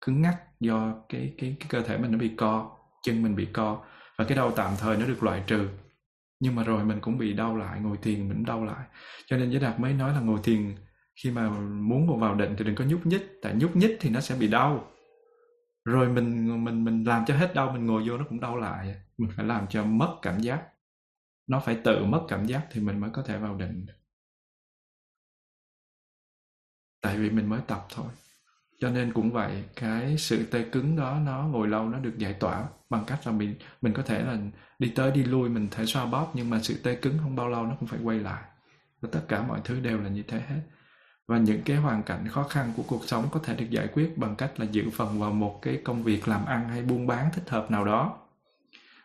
cứng 0.00 0.22
ngắc 0.22 0.36
do 0.60 0.94
cái 1.08 1.34
cái 1.38 1.56
cái 1.60 1.66
cơ 1.68 1.80
thể 1.82 1.98
mình 1.98 2.12
nó 2.12 2.18
bị 2.18 2.30
co, 2.36 2.76
chân 3.02 3.22
mình 3.22 3.36
bị 3.36 3.46
co. 3.52 3.84
Và 4.18 4.24
cái 4.24 4.36
đau 4.36 4.50
tạm 4.50 4.72
thời 4.78 4.96
nó 4.96 5.06
được 5.06 5.22
loại 5.22 5.42
trừ. 5.46 5.68
Nhưng 6.40 6.54
mà 6.54 6.62
rồi 6.64 6.84
mình 6.84 7.00
cũng 7.00 7.18
bị 7.18 7.32
đau 7.32 7.56
lại, 7.56 7.80
ngồi 7.80 7.96
thiền 8.02 8.28
mình 8.28 8.44
đau 8.44 8.64
lại. 8.64 8.86
Cho 9.26 9.36
nên 9.36 9.50
giới 9.50 9.60
đạt 9.60 9.80
mới 9.80 9.92
nói 9.92 10.12
là 10.12 10.20
ngồi 10.20 10.38
thiền 10.44 10.74
khi 11.22 11.30
mà 11.30 11.50
muốn 11.60 12.20
vào 12.20 12.34
định 12.34 12.54
thì 12.58 12.64
đừng 12.64 12.74
có 12.74 12.84
nhúc 12.84 13.06
nhích, 13.06 13.22
tại 13.42 13.54
nhúc 13.54 13.76
nhích 13.76 13.96
thì 14.00 14.10
nó 14.10 14.20
sẽ 14.20 14.34
bị 14.34 14.48
đau. 14.48 14.90
Rồi 15.84 16.08
mình 16.08 16.64
mình 16.64 16.84
mình 16.84 17.04
làm 17.04 17.24
cho 17.26 17.36
hết 17.36 17.54
đau, 17.54 17.72
mình 17.72 17.86
ngồi 17.86 18.08
vô 18.08 18.18
nó 18.18 18.24
cũng 18.28 18.40
đau 18.40 18.56
lại. 18.56 18.94
Mình 19.18 19.30
phải 19.36 19.46
làm 19.46 19.66
cho 19.66 19.84
mất 19.84 20.18
cảm 20.22 20.40
giác. 20.40 20.62
Nó 21.46 21.60
phải 21.60 21.78
tự 21.84 22.04
mất 22.04 22.22
cảm 22.28 22.46
giác 22.46 22.66
thì 22.72 22.80
mình 22.80 23.00
mới 23.00 23.10
có 23.10 23.22
thể 23.22 23.38
vào 23.38 23.54
định 23.54 23.86
tại 27.00 27.18
vì 27.18 27.30
mình 27.30 27.48
mới 27.48 27.60
tập 27.66 27.86
thôi. 27.94 28.06
Cho 28.80 28.90
nên 28.90 29.12
cũng 29.12 29.32
vậy, 29.32 29.64
cái 29.76 30.18
sự 30.18 30.46
tê 30.50 30.64
cứng 30.72 30.96
đó, 30.96 31.18
nó 31.26 31.42
ngồi 31.42 31.68
lâu 31.68 31.88
nó 31.88 31.98
được 31.98 32.18
giải 32.18 32.32
tỏa 32.32 32.64
bằng 32.90 33.04
cách 33.06 33.26
là 33.26 33.32
mình 33.32 33.54
mình 33.82 33.92
có 33.92 34.02
thể 34.02 34.22
là 34.22 34.38
đi 34.78 34.92
tới 34.96 35.10
đi 35.10 35.24
lui, 35.24 35.48
mình 35.48 35.68
thể 35.70 35.86
xoa 35.86 36.06
bóp, 36.06 36.32
nhưng 36.34 36.50
mà 36.50 36.60
sự 36.62 36.74
tê 36.82 36.94
cứng 36.94 37.18
không 37.18 37.36
bao 37.36 37.48
lâu 37.48 37.66
nó 37.66 37.74
cũng 37.80 37.88
phải 37.88 38.00
quay 38.02 38.18
lại. 38.18 38.42
Và 39.00 39.08
tất 39.12 39.20
cả 39.28 39.42
mọi 39.42 39.60
thứ 39.64 39.80
đều 39.80 40.00
là 40.00 40.08
như 40.08 40.22
thế 40.22 40.40
hết. 40.40 40.60
Và 41.28 41.38
những 41.38 41.62
cái 41.62 41.76
hoàn 41.76 42.02
cảnh 42.02 42.28
khó 42.28 42.42
khăn 42.42 42.72
của 42.76 42.82
cuộc 42.86 43.08
sống 43.08 43.28
có 43.30 43.40
thể 43.44 43.54
được 43.56 43.70
giải 43.70 43.88
quyết 43.92 44.18
bằng 44.18 44.36
cách 44.36 44.60
là 44.60 44.66
giữ 44.70 44.90
phần 44.92 45.20
vào 45.20 45.32
một 45.32 45.58
cái 45.62 45.80
công 45.84 46.02
việc 46.02 46.28
làm 46.28 46.44
ăn 46.46 46.68
hay 46.68 46.82
buôn 46.82 47.06
bán 47.06 47.30
thích 47.34 47.48
hợp 47.50 47.70
nào 47.70 47.84
đó. 47.84 48.18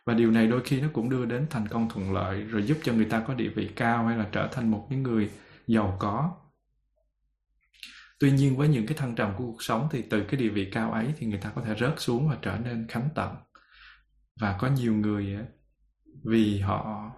Và 0.05 0.13
điều 0.13 0.31
này 0.31 0.47
đôi 0.47 0.61
khi 0.65 0.81
nó 0.81 0.87
cũng 0.93 1.09
đưa 1.09 1.25
đến 1.25 1.47
thành 1.49 1.67
công 1.67 1.89
thuận 1.89 2.13
lợi, 2.13 2.41
rồi 2.41 2.63
giúp 2.63 2.77
cho 2.83 2.93
người 2.93 3.05
ta 3.05 3.19
có 3.27 3.33
địa 3.33 3.49
vị 3.49 3.71
cao 3.75 4.05
hay 4.05 4.17
là 4.17 4.25
trở 4.31 4.47
thành 4.51 4.71
một 4.71 4.87
cái 4.89 4.99
người 4.99 5.31
giàu 5.67 5.97
có 5.99 6.31
tuy 8.20 8.32
nhiên 8.32 8.57
với 8.57 8.68
những 8.68 8.88
cái 8.88 8.97
thăng 8.97 9.16
trầm 9.16 9.34
của 9.38 9.43
cuộc 9.45 9.63
sống 9.63 9.88
thì 9.91 10.03
từ 10.09 10.24
cái 10.24 10.39
địa 10.39 10.49
vị 10.49 10.70
cao 10.72 10.91
ấy 10.91 11.13
thì 11.18 11.28
người 11.28 11.39
ta 11.39 11.51
có 11.55 11.61
thể 11.61 11.76
rớt 11.80 11.93
xuống 11.97 12.30
và 12.30 12.38
trở 12.41 12.57
nên 12.57 12.88
khánh 12.88 13.09
tận. 13.16 13.36
Và 14.39 14.57
có 14.59 14.68
nhiều 14.68 14.93
người 14.93 15.38
vì 16.26 16.59
họ 16.59 17.11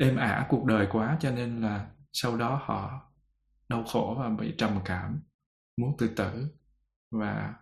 êm 0.00 0.16
ả 0.16 0.46
cuộc 0.48 0.64
đời 0.64 0.86
quá 0.90 1.16
cho 1.20 1.30
nên 1.30 1.62
là 1.62 1.90
sau 2.12 2.36
đó 2.36 2.62
họ 2.64 3.10
đau 3.68 3.84
khổ 3.84 4.16
và 4.18 4.28
bị 4.28 4.54
trầm 4.58 4.80
cảm, 4.84 5.20
muốn 5.76 5.96
tự 5.98 6.08
tử 6.08 6.48
và 7.10 7.54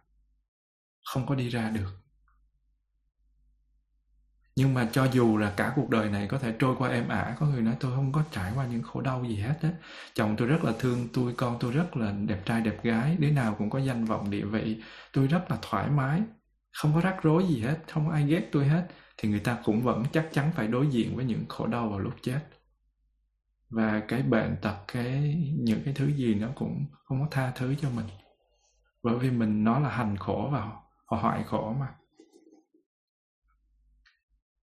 không 1.04 1.26
có 1.26 1.34
đi 1.34 1.48
ra 1.48 1.70
được 1.70 2.05
nhưng 4.56 4.74
mà 4.74 4.88
cho 4.92 5.04
dù 5.04 5.36
là 5.38 5.52
cả 5.56 5.72
cuộc 5.76 5.90
đời 5.90 6.10
này 6.10 6.26
có 6.26 6.38
thể 6.38 6.54
trôi 6.58 6.76
qua 6.78 6.88
êm 6.88 7.08
ả, 7.08 7.36
có 7.40 7.46
người 7.46 7.62
nói 7.62 7.74
tôi 7.80 7.92
không 7.96 8.12
có 8.12 8.22
trải 8.30 8.52
qua 8.54 8.66
những 8.66 8.82
khổ 8.82 9.00
đau 9.00 9.24
gì 9.24 9.36
hết 9.36 9.54
á. 9.62 9.70
Chồng 10.14 10.34
tôi 10.38 10.48
rất 10.48 10.64
là 10.64 10.72
thương 10.78 11.08
tôi, 11.12 11.34
con 11.36 11.56
tôi 11.60 11.72
rất 11.72 11.96
là 11.96 12.12
đẹp 12.12 12.42
trai, 12.44 12.60
đẹp 12.60 12.82
gái, 12.82 13.16
đứa 13.16 13.30
nào 13.30 13.54
cũng 13.58 13.70
có 13.70 13.78
danh 13.78 14.04
vọng, 14.04 14.30
địa 14.30 14.44
vị. 14.44 14.82
Tôi 15.12 15.26
rất 15.26 15.50
là 15.50 15.58
thoải 15.62 15.90
mái, 15.90 16.22
không 16.72 16.94
có 16.94 17.00
rắc 17.00 17.22
rối 17.22 17.46
gì 17.48 17.60
hết, 17.60 17.78
không 17.92 18.06
có 18.06 18.12
ai 18.12 18.26
ghét 18.26 18.48
tôi 18.52 18.66
hết. 18.66 18.88
Thì 19.18 19.28
người 19.28 19.40
ta 19.40 19.58
cũng 19.64 19.82
vẫn 19.82 20.04
chắc 20.12 20.28
chắn 20.32 20.52
phải 20.54 20.66
đối 20.68 20.86
diện 20.86 21.16
với 21.16 21.24
những 21.24 21.44
khổ 21.48 21.66
đau 21.66 21.88
vào 21.88 21.98
lúc 21.98 22.14
chết. 22.22 22.40
Và 23.70 24.00
cái 24.08 24.22
bệnh 24.22 24.56
tật, 24.62 24.76
cái 24.88 25.36
những 25.58 25.80
cái 25.84 25.94
thứ 25.94 26.06
gì 26.06 26.34
nó 26.34 26.48
cũng 26.54 26.86
không 27.04 27.20
có 27.20 27.26
tha 27.30 27.52
thứ 27.56 27.74
cho 27.74 27.90
mình. 27.90 28.06
Bởi 29.02 29.18
vì 29.18 29.30
mình 29.30 29.64
nó 29.64 29.78
là 29.78 29.88
hành 29.88 30.16
khổ 30.16 30.48
và 30.52 30.70
hoại 31.06 31.44
khổ 31.44 31.76
mà 31.80 31.86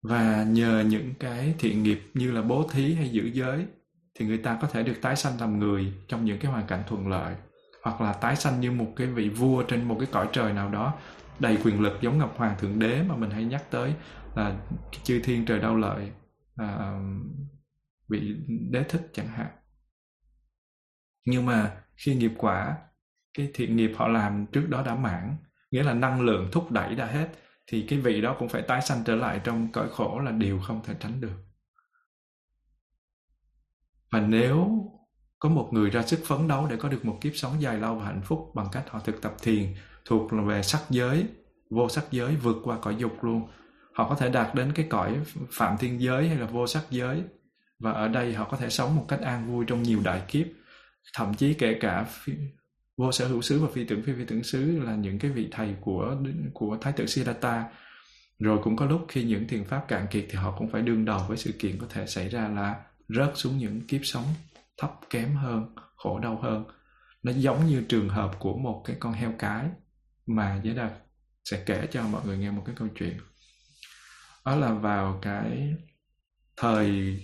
và 0.03 0.45
nhờ 0.45 0.85
những 0.87 1.15
cái 1.21 1.55
thiện 1.59 1.83
nghiệp 1.83 2.01
như 2.15 2.31
là 2.31 2.43
bố 2.43 2.69
thí 2.73 2.95
hay 2.95 3.09
giữ 3.09 3.31
giới 3.33 3.67
thì 4.15 4.27
người 4.27 4.39
ta 4.39 4.59
có 4.63 4.69
thể 4.69 4.83
được 4.83 4.97
tái 5.03 5.17
sanh 5.17 5.41
làm 5.41 5.59
người 5.59 5.93
trong 6.09 6.25
những 6.25 6.39
cái 6.39 6.53
hoàn 6.53 6.67
cảnh 6.67 6.83
thuận 6.87 7.09
lợi. 7.09 7.35
Hoặc 7.83 8.01
là 8.01 8.13
tái 8.13 8.37
sanh 8.37 8.61
như 8.61 8.73
một 8.73 8.93
cái 8.97 9.07
vị 9.07 9.29
vua 9.29 9.63
trên 9.63 9.85
một 9.85 9.97
cái 10.01 10.09
cõi 10.13 10.29
trời 10.33 10.53
nào 10.53 10.71
đó 10.71 10.95
đầy 11.39 11.59
quyền 11.65 11.81
lực 11.81 11.99
giống 12.01 12.19
ngọc 12.19 12.35
hoàng 12.37 12.57
thượng 12.59 12.79
đế 12.79 13.03
mà 13.03 13.17
mình 13.17 13.31
hay 13.31 13.45
nhắc 13.45 13.71
tới 13.71 13.95
là 14.35 14.61
chư 15.03 15.21
thiên 15.25 15.45
trời 15.45 15.59
đau 15.59 15.77
lợi 15.77 16.11
à, 16.57 17.01
vị 18.09 18.37
đế 18.71 18.83
thích 18.83 19.11
chẳng 19.13 19.29
hạn. 19.29 19.51
Nhưng 21.27 21.47
mà 21.47 21.77
khi 21.97 22.15
nghiệp 22.15 22.33
quả 22.37 22.77
cái 23.39 23.51
thiện 23.55 23.77
nghiệp 23.77 23.93
họ 23.97 24.09
làm 24.09 24.47
trước 24.47 24.67
đó 24.69 24.83
đã 24.87 24.95
mãn 24.95 25.37
nghĩa 25.71 25.83
là 25.83 25.95
năng 25.95 26.21
lượng 26.21 26.49
thúc 26.53 26.71
đẩy 26.71 26.95
đã 26.95 27.07
hết 27.07 27.29
thì 27.71 27.87
cái 27.89 27.99
vị 27.99 28.21
đó 28.21 28.37
cũng 28.39 28.49
phải 28.49 28.63
tái 28.63 28.83
sanh 28.83 29.03
trở 29.05 29.15
lại 29.15 29.41
trong 29.45 29.73
cõi 29.73 29.89
khổ 29.93 30.21
là 30.25 30.31
điều 30.31 30.61
không 30.61 30.81
thể 30.85 30.95
tránh 31.01 31.21
được. 31.21 31.37
Và 34.11 34.21
nếu 34.21 34.87
có 35.39 35.49
một 35.49 35.69
người 35.73 35.91
ra 35.91 36.03
sức 36.03 36.21
phấn 36.27 36.49
đấu 36.49 36.67
để 36.71 36.77
có 36.77 36.89
được 36.89 37.05
một 37.05 37.19
kiếp 37.21 37.33
sống 37.35 37.63
dài 37.63 37.79
lâu 37.79 37.95
và 37.95 38.05
hạnh 38.05 38.23
phúc 38.25 38.53
bằng 38.55 38.67
cách 38.73 38.85
họ 38.91 39.01
thực 39.05 39.23
tập 39.23 39.35
thiền 39.43 39.75
thuộc 40.05 40.31
về 40.47 40.63
sắc 40.63 40.83
giới 40.91 41.27
vô 41.71 41.89
sắc 41.89 42.05
giới 42.11 42.37
vượt 42.37 42.57
qua 42.65 42.79
cõi 42.83 42.97
dục 42.99 43.25
luôn 43.25 43.49
họ 43.93 44.09
có 44.09 44.15
thể 44.15 44.29
đạt 44.31 44.55
đến 44.55 44.73
cái 44.75 44.87
cõi 44.91 45.21
phạm 45.53 45.79
thiên 45.79 46.01
giới 46.01 46.29
hay 46.29 46.37
là 46.37 46.47
vô 46.47 46.67
sắc 46.67 46.85
giới. 46.91 47.23
Và 47.79 47.93
ở 47.93 48.09
đây 48.09 48.35
họ 48.35 48.45
có 48.45 48.57
thể 48.57 48.71
sống 48.71 48.97
một 48.97 49.05
cách 49.09 49.21
an 49.21 49.53
vui 49.53 49.65
trong 49.69 49.83
nhiều 49.83 50.01
đại 50.05 50.23
kiếp 50.29 50.47
thậm 51.15 51.35
chí 51.35 51.55
kể 51.55 51.79
cả 51.81 52.05
phi, 52.09 52.33
vô 53.01 53.13
sở 53.13 53.29
hữu 53.29 53.43
xứ 53.43 53.61
và 53.61 53.69
phi 53.75 53.85
tưởng, 53.85 54.03
phi 54.03 54.13
phi 54.13 54.25
tưởng 54.25 54.43
xứ 54.43 54.81
là 54.81 54.95
những 54.95 55.19
cái 55.19 55.31
vị 55.31 55.49
thầy 55.51 55.75
của 55.81 56.17
của 56.55 56.79
thái 56.81 56.93
tử 56.93 57.07
Siddhartha. 57.07 57.65
Rồi 58.39 58.59
cũng 58.63 58.77
có 58.77 58.87
lúc 58.87 59.07
khi 59.09 59.25
những 59.25 59.49
thiền 59.49 59.65
pháp 59.65 59.85
cạn 59.89 60.07
kiệt 60.11 60.27
thì 60.31 60.39
họ 60.39 60.55
cũng 60.59 60.71
phải 60.71 60.83
đương 60.83 61.05
đầu 61.05 61.25
với 61.29 61.37
sự 61.37 61.53
kiện 61.59 61.79
có 61.79 61.87
thể 61.91 62.07
xảy 62.07 62.29
ra 62.29 62.49
là 62.49 62.85
rớt 63.09 63.33
xuống 63.35 63.59
những 63.59 63.81
kiếp 63.81 64.01
sống 64.05 64.25
thấp 64.79 64.91
kém 65.11 65.35
hơn, 65.35 65.75
khổ 65.97 66.19
đau 66.19 66.39
hơn. 66.43 66.65
Nó 67.23 67.33
giống 67.33 67.67
như 67.67 67.83
trường 67.89 68.09
hợp 68.09 68.31
của 68.39 68.59
một 68.59 68.83
cái 68.87 68.97
con 69.01 69.13
heo 69.13 69.33
cái 69.39 69.67
mà 70.27 70.61
giới 70.65 70.75
đạt 70.75 70.93
sẽ 71.45 71.63
kể 71.67 71.87
cho 71.91 72.03
mọi 72.03 72.27
người 72.27 72.39
nghe 72.39 72.51
một 72.51 72.63
cái 72.67 72.75
câu 72.79 72.89
chuyện. 72.99 73.19
Đó 74.45 74.57
là 74.57 74.73
vào 74.73 75.19
cái 75.23 75.75
thời 76.57 77.19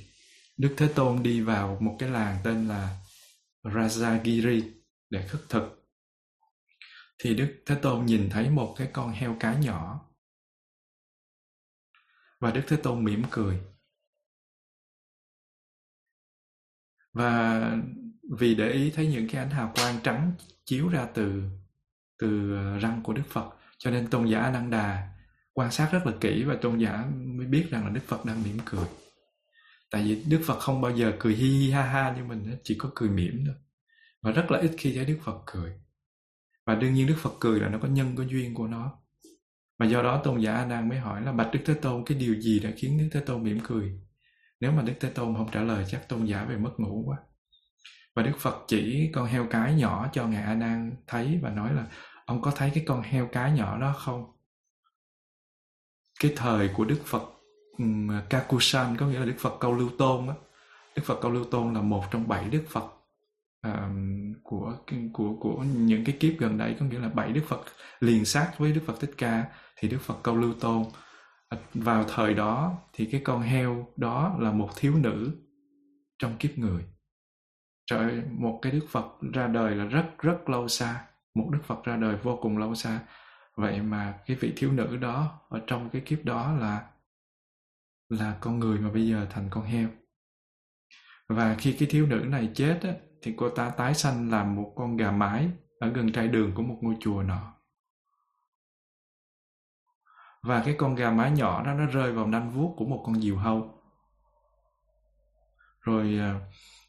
Đức 0.58 0.74
Thế 0.76 0.88
Tôn 0.94 1.22
đi 1.22 1.40
vào 1.40 1.78
một 1.80 1.96
cái 1.98 2.10
làng 2.10 2.36
tên 2.44 2.68
là 2.68 2.98
Rajagiri 3.64 4.75
để 5.10 5.26
khất 5.28 5.40
thực. 5.48 5.88
Thì 7.18 7.34
Đức 7.34 7.62
Thế 7.66 7.74
Tôn 7.82 8.06
nhìn 8.06 8.30
thấy 8.30 8.50
một 8.50 8.74
cái 8.78 8.90
con 8.92 9.12
heo 9.12 9.36
cái 9.40 9.56
nhỏ. 9.56 10.08
Và 12.40 12.50
Đức 12.50 12.62
Thế 12.68 12.76
Tôn 12.76 13.04
mỉm 13.04 13.22
cười. 13.30 13.60
Và 17.12 17.60
vì 18.38 18.54
để 18.54 18.70
ý 18.70 18.90
thấy 18.90 19.06
những 19.06 19.28
cái 19.28 19.42
ánh 19.42 19.50
hào 19.50 19.72
quang 19.74 20.00
trắng 20.02 20.32
chiếu 20.64 20.88
ra 20.88 21.08
từ 21.14 21.42
từ 22.18 22.56
ờ, 22.56 22.78
răng 22.78 23.00
của 23.02 23.12
Đức 23.12 23.22
Phật, 23.28 23.50
cho 23.78 23.90
nên 23.90 24.10
tôn 24.10 24.26
giả 24.26 24.40
Ananda 24.40 25.12
quan 25.52 25.70
sát 25.70 25.88
rất 25.92 26.06
là 26.06 26.12
kỹ 26.20 26.44
và 26.46 26.56
tôn 26.62 26.78
giả 26.78 27.06
mới 27.10 27.46
biết 27.46 27.66
rằng 27.70 27.84
là 27.84 27.90
Đức 27.90 28.02
Phật 28.06 28.24
đang 28.24 28.42
mỉm 28.42 28.58
cười 28.64 28.86
tại 29.90 30.02
vì 30.02 30.24
đức 30.28 30.42
phật 30.46 30.58
không 30.58 30.80
bao 30.80 30.96
giờ 30.96 31.12
cười 31.18 31.34
hi 31.34 31.48
hi 31.48 31.70
ha 31.70 31.82
ha 31.82 32.14
như 32.16 32.24
mình 32.24 32.56
chỉ 32.62 32.74
có 32.78 32.90
cười 32.94 33.10
mỉm 33.10 33.44
thôi 33.46 33.54
và 34.26 34.32
rất 34.32 34.50
là 34.50 34.58
ít 34.58 34.70
khi 34.78 34.92
thấy 34.96 35.04
đức 35.04 35.18
phật 35.22 35.42
cười. 35.46 35.72
Và 36.66 36.74
đương 36.74 36.94
nhiên 36.94 37.06
đức 37.06 37.14
phật 37.18 37.32
cười 37.40 37.60
là 37.60 37.68
nó 37.68 37.78
có 37.82 37.88
nhân, 37.88 38.16
có 38.16 38.22
duyên 38.22 38.54
của 38.54 38.66
nó. 38.66 38.98
Và 39.78 39.86
do 39.86 40.02
đó 40.02 40.20
tôn 40.24 40.40
giả 40.40 40.54
a 40.54 40.66
nan 40.66 40.88
mới 40.88 40.98
hỏi 40.98 41.22
là 41.22 41.32
bạch 41.32 41.50
đức 41.52 41.60
thế 41.64 41.74
tôn, 41.74 42.04
cái 42.04 42.18
điều 42.18 42.40
gì 42.40 42.60
đã 42.60 42.70
khiến 42.76 42.98
đức 42.98 43.08
thế 43.12 43.20
tôn 43.20 43.42
mỉm 43.42 43.58
cười? 43.64 44.00
Nếu 44.60 44.72
mà 44.72 44.82
đức 44.82 44.92
thế 45.00 45.10
tôn 45.10 45.34
không 45.34 45.48
trả 45.52 45.62
lời, 45.62 45.84
chắc 45.88 46.08
tôn 46.08 46.24
giả 46.24 46.44
về 46.44 46.56
mất 46.56 46.70
ngủ 46.78 47.02
quá. 47.06 47.16
Và 48.14 48.22
đức 48.22 48.32
phật 48.38 48.64
chỉ 48.68 49.10
con 49.14 49.26
heo 49.26 49.46
cái 49.50 49.74
nhỏ 49.74 50.08
cho 50.12 50.26
ngài 50.26 50.42
a 50.42 50.54
nan 50.54 50.96
thấy 51.06 51.38
và 51.42 51.50
nói 51.50 51.74
là, 51.74 51.86
ông 52.26 52.42
có 52.42 52.50
thấy 52.50 52.70
cái 52.74 52.84
con 52.86 53.02
heo 53.02 53.28
cái 53.32 53.52
nhỏ 53.52 53.78
đó 53.78 53.94
không? 53.98 54.24
Cái 56.20 56.32
thời 56.36 56.68
của 56.68 56.84
đức 56.84 57.00
phật 57.04 57.22
Kakusan, 58.30 58.96
có 58.96 59.06
nghĩa 59.06 59.18
là 59.18 59.24
Đức 59.24 59.36
Phật 59.38 59.56
Câu 59.60 59.76
Lưu 59.76 59.90
Tôn 59.98 60.28
á. 60.28 60.34
Đức 60.96 61.02
Phật 61.04 61.18
Câu 61.22 61.30
Lưu 61.30 61.44
Tôn 61.44 61.74
là 61.74 61.80
một 61.80 62.04
trong 62.10 62.28
bảy 62.28 62.48
Đức 62.48 62.64
Phật 62.68 62.95
um, 63.72 64.32
của 64.42 64.78
của 65.12 65.36
của 65.40 65.64
những 65.76 66.04
cái 66.04 66.16
kiếp 66.20 66.32
gần 66.38 66.58
đây 66.58 66.76
có 66.80 66.86
nghĩa 66.86 66.98
là 66.98 67.08
bảy 67.08 67.32
đức 67.32 67.42
phật 67.48 67.60
liền 68.00 68.24
sát 68.24 68.52
với 68.58 68.72
đức 68.72 68.80
phật 68.86 69.00
thích 69.00 69.14
ca 69.18 69.44
thì 69.76 69.88
đức 69.88 69.98
phật 70.00 70.16
câu 70.22 70.36
lưu 70.36 70.54
tôn. 70.60 70.84
À, 71.48 71.58
vào 71.74 72.04
thời 72.04 72.34
đó 72.34 72.78
thì 72.92 73.06
cái 73.06 73.20
con 73.24 73.42
heo 73.42 73.86
đó 73.96 74.36
là 74.40 74.52
một 74.52 74.70
thiếu 74.76 74.94
nữ 74.96 75.30
trong 76.18 76.36
kiếp 76.38 76.58
người. 76.58 76.84
Trời 77.86 78.22
một 78.30 78.58
cái 78.62 78.72
đức 78.72 78.86
phật 78.88 79.06
ra 79.34 79.46
đời 79.46 79.74
là 79.74 79.84
rất 79.84 80.06
rất 80.18 80.48
lâu 80.48 80.68
xa 80.68 81.04
một 81.34 81.48
đức 81.52 81.60
phật 81.64 81.84
ra 81.84 81.96
đời 81.96 82.16
vô 82.22 82.38
cùng 82.42 82.58
lâu 82.58 82.74
xa. 82.74 83.00
Vậy 83.56 83.82
mà 83.82 84.18
cái 84.26 84.36
vị 84.40 84.52
thiếu 84.56 84.72
nữ 84.72 84.96
đó 84.96 85.40
ở 85.48 85.62
trong 85.66 85.90
cái 85.90 86.02
kiếp 86.04 86.24
đó 86.24 86.52
là 86.52 86.86
là 88.08 88.36
con 88.40 88.58
người 88.58 88.80
mà 88.80 88.90
bây 88.90 89.08
giờ 89.08 89.26
thành 89.30 89.48
con 89.50 89.64
heo. 89.64 89.88
Và 91.28 91.56
khi 91.58 91.76
cái 91.78 91.88
thiếu 91.90 92.06
nữ 92.06 92.24
này 92.28 92.50
chết 92.54 92.78
á, 92.82 92.90
thì 93.26 93.34
cô 93.36 93.48
ta 93.50 93.70
tái 93.70 93.94
sanh 93.94 94.30
làm 94.30 94.56
một 94.56 94.72
con 94.76 94.96
gà 94.96 95.10
mái 95.10 95.48
ở 95.78 95.88
gần 95.88 96.12
trai 96.12 96.28
đường 96.28 96.54
của 96.54 96.62
một 96.62 96.78
ngôi 96.80 96.96
chùa 97.00 97.22
nọ. 97.22 97.54
Và 100.42 100.62
cái 100.64 100.74
con 100.78 100.94
gà 100.94 101.10
mái 101.10 101.30
nhỏ 101.30 101.64
đó 101.64 101.74
nó 101.74 101.86
rơi 101.86 102.12
vào 102.12 102.26
nanh 102.26 102.50
vuốt 102.50 102.74
của 102.76 102.84
một 102.84 103.02
con 103.06 103.20
diều 103.20 103.36
hâu. 103.36 103.82
Rồi 105.80 106.18
à, 106.18 106.40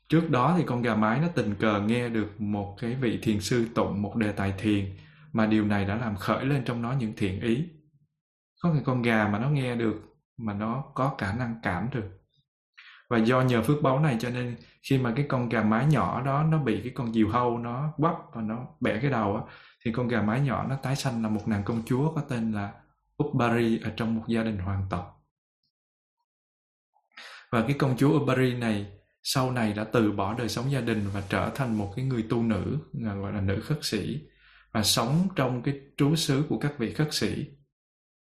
trước 0.09 0.29
đó 0.29 0.53
thì 0.57 0.63
con 0.67 0.81
gà 0.81 0.95
mái 0.95 1.19
nó 1.19 1.27
tình 1.35 1.55
cờ 1.59 1.81
nghe 1.81 2.09
được 2.09 2.41
một 2.41 2.77
cái 2.81 2.95
vị 2.95 3.19
thiền 3.21 3.39
sư 3.39 3.67
tụng 3.75 4.01
một 4.01 4.15
đề 4.15 4.31
tài 4.31 4.53
thiền 4.57 4.97
mà 5.33 5.45
điều 5.45 5.65
này 5.65 5.85
đã 5.85 5.95
làm 5.95 6.15
khởi 6.15 6.45
lên 6.45 6.63
trong 6.65 6.81
nó 6.81 6.93
những 6.93 7.13
thiện 7.17 7.41
ý. 7.41 7.69
Có 8.61 8.73
cái 8.73 8.81
con 8.85 9.01
gà 9.01 9.27
mà 9.27 9.39
nó 9.39 9.49
nghe 9.49 9.75
được 9.75 9.95
mà 10.37 10.53
nó 10.53 10.83
có 10.93 11.15
khả 11.17 11.33
năng 11.33 11.59
cảm 11.63 11.89
được 11.91 12.19
và 13.09 13.17
do 13.17 13.41
nhờ 13.41 13.61
phước 13.61 13.81
báu 13.81 13.99
này 13.99 14.17
cho 14.19 14.29
nên 14.29 14.55
khi 14.89 14.97
mà 14.97 15.13
cái 15.15 15.25
con 15.29 15.49
gà 15.49 15.63
mái 15.63 15.85
nhỏ 15.85 16.21
đó 16.25 16.43
nó 16.43 16.57
bị 16.57 16.81
cái 16.83 16.91
con 16.95 17.13
diều 17.13 17.29
hâu 17.29 17.57
nó 17.57 17.93
quắp 17.97 18.15
và 18.33 18.41
nó 18.41 18.65
bẻ 18.79 18.99
cái 19.01 19.11
đầu 19.11 19.35
á, 19.35 19.41
thì 19.85 19.91
con 19.91 20.07
gà 20.07 20.21
mái 20.21 20.41
nhỏ 20.41 20.65
nó 20.69 20.75
tái 20.75 20.95
sanh 20.95 21.23
là 21.23 21.29
một 21.29 21.47
nàng 21.47 21.63
công 21.63 21.83
chúa 21.85 22.13
có 22.15 22.21
tên 22.21 22.51
là 22.51 22.73
Upbari 23.23 23.79
ở 23.83 23.91
trong 23.95 24.15
một 24.15 24.23
gia 24.27 24.43
đình 24.43 24.57
hoàng 24.57 24.85
tộc. 24.89 25.13
Và 27.49 27.61
cái 27.61 27.73
công 27.79 27.97
chúa 27.97 28.19
Upbari 28.19 28.53
này 28.53 28.85
sau 29.23 29.51
này 29.51 29.73
đã 29.73 29.83
từ 29.83 30.11
bỏ 30.11 30.33
đời 30.33 30.49
sống 30.49 30.71
gia 30.71 30.81
đình 30.81 31.09
và 31.13 31.23
trở 31.29 31.51
thành 31.55 31.77
một 31.77 31.93
cái 31.95 32.05
người 32.05 32.25
tu 32.29 32.43
nữ 32.43 32.77
gọi 32.93 33.33
là 33.33 33.41
nữ 33.41 33.61
khất 33.61 33.79
sĩ, 33.81 34.21
và 34.71 34.83
sống 34.83 35.27
trong 35.35 35.61
cái 35.63 35.79
trú 35.97 36.15
xứ 36.15 36.45
của 36.49 36.59
các 36.59 36.73
vị 36.77 36.93
khất 36.93 37.13
sĩ. 37.13 37.45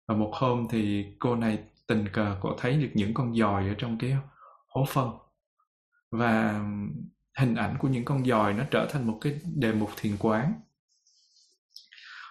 Và 0.08 0.14
một 0.14 0.30
hôm 0.34 0.66
thì 0.70 1.06
cô 1.18 1.36
này 1.36 1.58
tình 1.86 2.08
cờ 2.12 2.36
cô 2.40 2.56
thấy 2.58 2.72
được 2.72 2.90
những 2.94 3.14
con 3.14 3.34
giòi 3.34 3.68
ở 3.68 3.74
trong 3.78 3.98
cái 3.98 4.16
hố 4.74 4.84
phân. 4.88 5.10
Và 6.10 6.60
hình 7.38 7.54
ảnh 7.54 7.76
của 7.78 7.88
những 7.88 8.04
con 8.04 8.24
dòi 8.24 8.54
nó 8.54 8.64
trở 8.70 8.88
thành 8.90 9.06
một 9.06 9.18
cái 9.20 9.40
đề 9.56 9.72
mục 9.72 9.90
thiền 9.96 10.16
quán. 10.18 10.52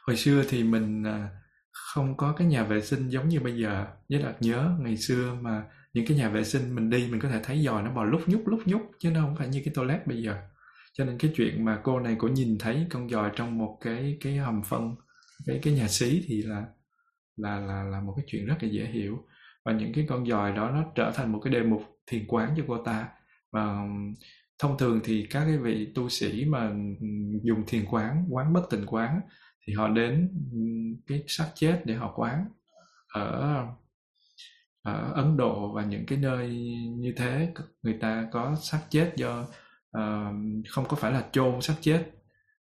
Hồi 0.07 0.17
xưa 0.17 0.43
thì 0.49 0.63
mình 0.63 1.03
à, 1.03 1.29
không 1.71 2.17
có 2.17 2.33
cái 2.37 2.47
nhà 2.47 2.63
vệ 2.63 2.81
sinh 2.81 3.09
giống 3.09 3.29
như 3.29 3.39
bây 3.39 3.61
giờ. 3.61 3.85
Với 4.09 4.21
đạt 4.21 4.41
nhớ 4.41 4.75
ngày 4.79 4.97
xưa 4.97 5.33
mà 5.41 5.63
những 5.93 6.05
cái 6.07 6.17
nhà 6.17 6.29
vệ 6.29 6.43
sinh 6.43 6.75
mình 6.75 6.89
đi, 6.89 7.07
mình 7.11 7.19
có 7.19 7.29
thể 7.29 7.39
thấy 7.43 7.63
dòi 7.63 7.83
nó 7.83 7.91
bò 7.91 8.03
lúc 8.03 8.21
nhúc 8.27 8.47
lúc 8.47 8.59
nhúc 8.65 8.81
chứ 8.99 9.11
nó 9.11 9.21
không 9.21 9.35
phải 9.37 9.47
như 9.47 9.61
cái 9.65 9.73
toilet 9.73 10.07
bây 10.07 10.23
giờ. 10.23 10.35
Cho 10.93 11.05
nên 11.05 11.17
cái 11.17 11.33
chuyện 11.35 11.65
mà 11.65 11.79
cô 11.83 11.99
này 11.99 12.15
cũng 12.19 12.33
nhìn 12.33 12.57
thấy 12.59 12.87
con 12.89 13.09
dòi 13.09 13.31
trong 13.35 13.57
một 13.57 13.77
cái 13.81 14.17
cái 14.21 14.37
hầm 14.37 14.61
phân, 14.63 14.95
cái 15.45 15.59
cái 15.63 15.73
nhà 15.73 15.87
xí 15.87 16.23
thì 16.27 16.41
là 16.41 16.65
là 17.37 17.59
là 17.59 17.83
là 17.83 18.01
một 18.01 18.13
cái 18.17 18.25
chuyện 18.27 18.45
rất 18.45 18.55
là 18.61 18.69
dễ 18.69 18.85
hiểu. 18.85 19.17
Và 19.65 19.71
những 19.71 19.93
cái 19.93 20.05
con 20.09 20.25
dòi 20.25 20.51
đó 20.51 20.71
nó 20.71 20.83
trở 20.95 21.11
thành 21.15 21.31
một 21.31 21.39
cái 21.43 21.53
đề 21.53 21.63
mục 21.63 21.90
thiền 22.11 22.25
quán 22.27 22.53
cho 22.57 22.63
cô 22.67 22.83
ta. 22.83 23.07
Và 23.51 23.87
thông 24.59 24.77
thường 24.77 24.99
thì 25.03 25.27
các 25.29 25.43
cái 25.45 25.57
vị 25.57 25.91
tu 25.95 26.09
sĩ 26.09 26.45
mà 26.45 26.71
dùng 27.43 27.63
thiền 27.67 27.85
quán 27.85 28.25
quán 28.29 28.53
bất 28.53 28.69
tịnh 28.69 28.85
quán 28.85 29.21
thì 29.67 29.73
họ 29.73 29.87
đến 29.87 30.29
cái 31.07 31.23
xác 31.27 31.47
chết 31.55 31.81
để 31.85 31.95
họ 31.95 32.13
quán 32.15 32.45
ở 33.13 33.65
ở 34.83 35.11
Ấn 35.13 35.37
Độ 35.37 35.73
và 35.73 35.85
những 35.85 36.05
cái 36.05 36.17
nơi 36.17 36.49
như 36.97 37.13
thế. 37.17 37.53
Người 37.83 37.97
ta 38.01 38.27
có 38.31 38.55
xác 38.55 38.81
chết 38.89 39.13
do 39.15 39.41
uh, 39.97 40.35
không 40.69 40.85
có 40.87 40.95
phải 40.95 41.11
là 41.11 41.25
chôn 41.31 41.61
xác 41.61 41.75
chết 41.81 42.11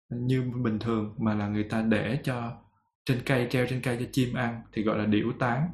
như 0.10 0.52
bình 0.64 0.80
thường 0.80 1.16
mà 1.18 1.34
là 1.34 1.48
người 1.48 1.64
ta 1.64 1.82
để 1.82 2.20
cho 2.24 2.52
trên 3.06 3.18
cây 3.26 3.48
treo 3.50 3.66
trên 3.70 3.82
cây 3.82 3.98
cho 4.00 4.06
chim 4.12 4.34
ăn 4.34 4.62
thì 4.74 4.84
gọi 4.84 4.98
là 4.98 5.06
điểu 5.06 5.32
tán 5.40 5.70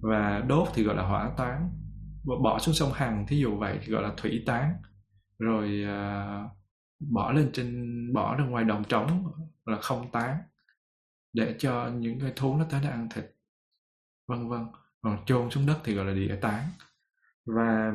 và 0.00 0.44
đốt 0.48 0.68
thì 0.74 0.82
gọi 0.82 0.96
là 0.96 1.02
hỏa 1.02 1.30
tán 1.36 1.70
bỏ 2.24 2.58
xuống 2.58 2.74
sông 2.74 2.92
Hằng 2.94 3.26
thí 3.26 3.38
dụ 3.38 3.56
vậy 3.56 3.78
thì 3.82 3.92
gọi 3.92 4.02
là 4.02 4.12
thủy 4.16 4.42
tán. 4.46 4.74
Rồi 5.38 5.84
uh, 5.84 6.50
bỏ 7.12 7.32
lên 7.32 7.50
trên 7.52 7.96
bỏ 8.12 8.36
ra 8.36 8.44
ngoài 8.44 8.64
đồng 8.64 8.84
trống 8.84 9.32
là 9.66 9.80
không 9.80 10.10
tán 10.12 10.36
để 11.32 11.56
cho 11.58 11.88
những 11.88 12.20
cái 12.20 12.32
thú 12.36 12.56
nó 12.56 12.64
tới 12.70 12.80
nó 12.84 12.90
ăn 12.90 13.08
thịt 13.14 13.24
vân 14.28 14.48
vân. 14.48 14.66
Còn 15.02 15.24
chôn 15.26 15.50
xuống 15.50 15.66
đất 15.66 15.78
thì 15.84 15.94
gọi 15.94 16.04
là 16.04 16.12
địa 16.12 16.36
tán. 16.40 16.64
Và 17.46 17.92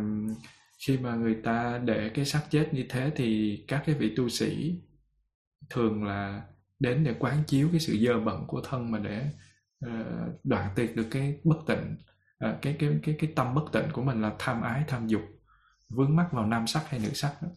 khi 0.88 0.97
mà 0.97 1.15
người 1.15 1.36
ta 1.43 1.82
để 1.86 2.11
cái 2.13 2.26
xác 2.26 2.41
chết 2.49 2.69
như 2.71 2.86
thế 2.89 3.11
thì 3.15 3.59
các 3.67 3.84
cái 3.86 3.95
vị 3.95 4.13
tu 4.17 4.30
sĩ 4.30 4.82
thường 5.69 6.03
là 6.03 6.43
đến 6.80 7.03
để 7.03 7.15
quán 7.19 7.43
chiếu 7.47 7.69
cái 7.71 7.80
sự 7.80 7.97
dơ 7.97 8.19
bẩn 8.19 8.43
của 8.47 8.61
thân 8.61 8.91
mà 8.91 8.99
để 8.99 9.30
uh, 9.86 9.91
đoạn 10.43 10.69
tuyệt 10.76 10.95
được 10.95 11.07
cái 11.11 11.39
bất 11.43 11.57
tịnh. 11.67 11.95
Ờ, 12.46 12.58
cái 12.62 12.76
cái 12.80 12.89
cái 13.04 13.16
cái 13.20 13.32
tâm 13.36 13.56
bất 13.56 13.64
tịnh 13.72 13.91
của 13.93 14.02
mình 14.02 14.22
là 14.22 14.32
tham 14.39 14.62
ái 14.62 14.84
tham 14.88 15.08
dục 15.08 15.22
vướng 15.89 16.16
mắc 16.16 16.28
vào 16.32 16.46
nam 16.46 16.68
sắc 16.68 16.89
hay 16.89 17.00
nữ 17.00 17.10
sắc 17.14 17.36
đó. 17.41 17.48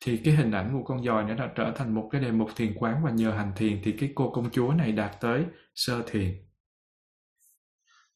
thì 0.00 0.16
cái 0.24 0.34
hình 0.34 0.52
ảnh 0.52 0.72
của 0.72 0.84
con 0.84 1.04
dòi 1.04 1.24
nó 1.24 1.34
đã 1.34 1.52
trở 1.56 1.72
thành 1.76 1.94
một 1.94 2.08
cái 2.12 2.20
đề 2.20 2.30
mục 2.32 2.50
thiền 2.56 2.74
quán 2.78 3.04
và 3.04 3.10
nhờ 3.10 3.30
hành 3.30 3.52
thiền 3.56 3.80
thì 3.84 3.92
cái 3.92 4.12
cô 4.14 4.30
công 4.30 4.50
chúa 4.50 4.72
này 4.72 4.92
đạt 4.92 5.20
tới 5.20 5.44
sơ 5.74 6.02
thiền. 6.06 6.46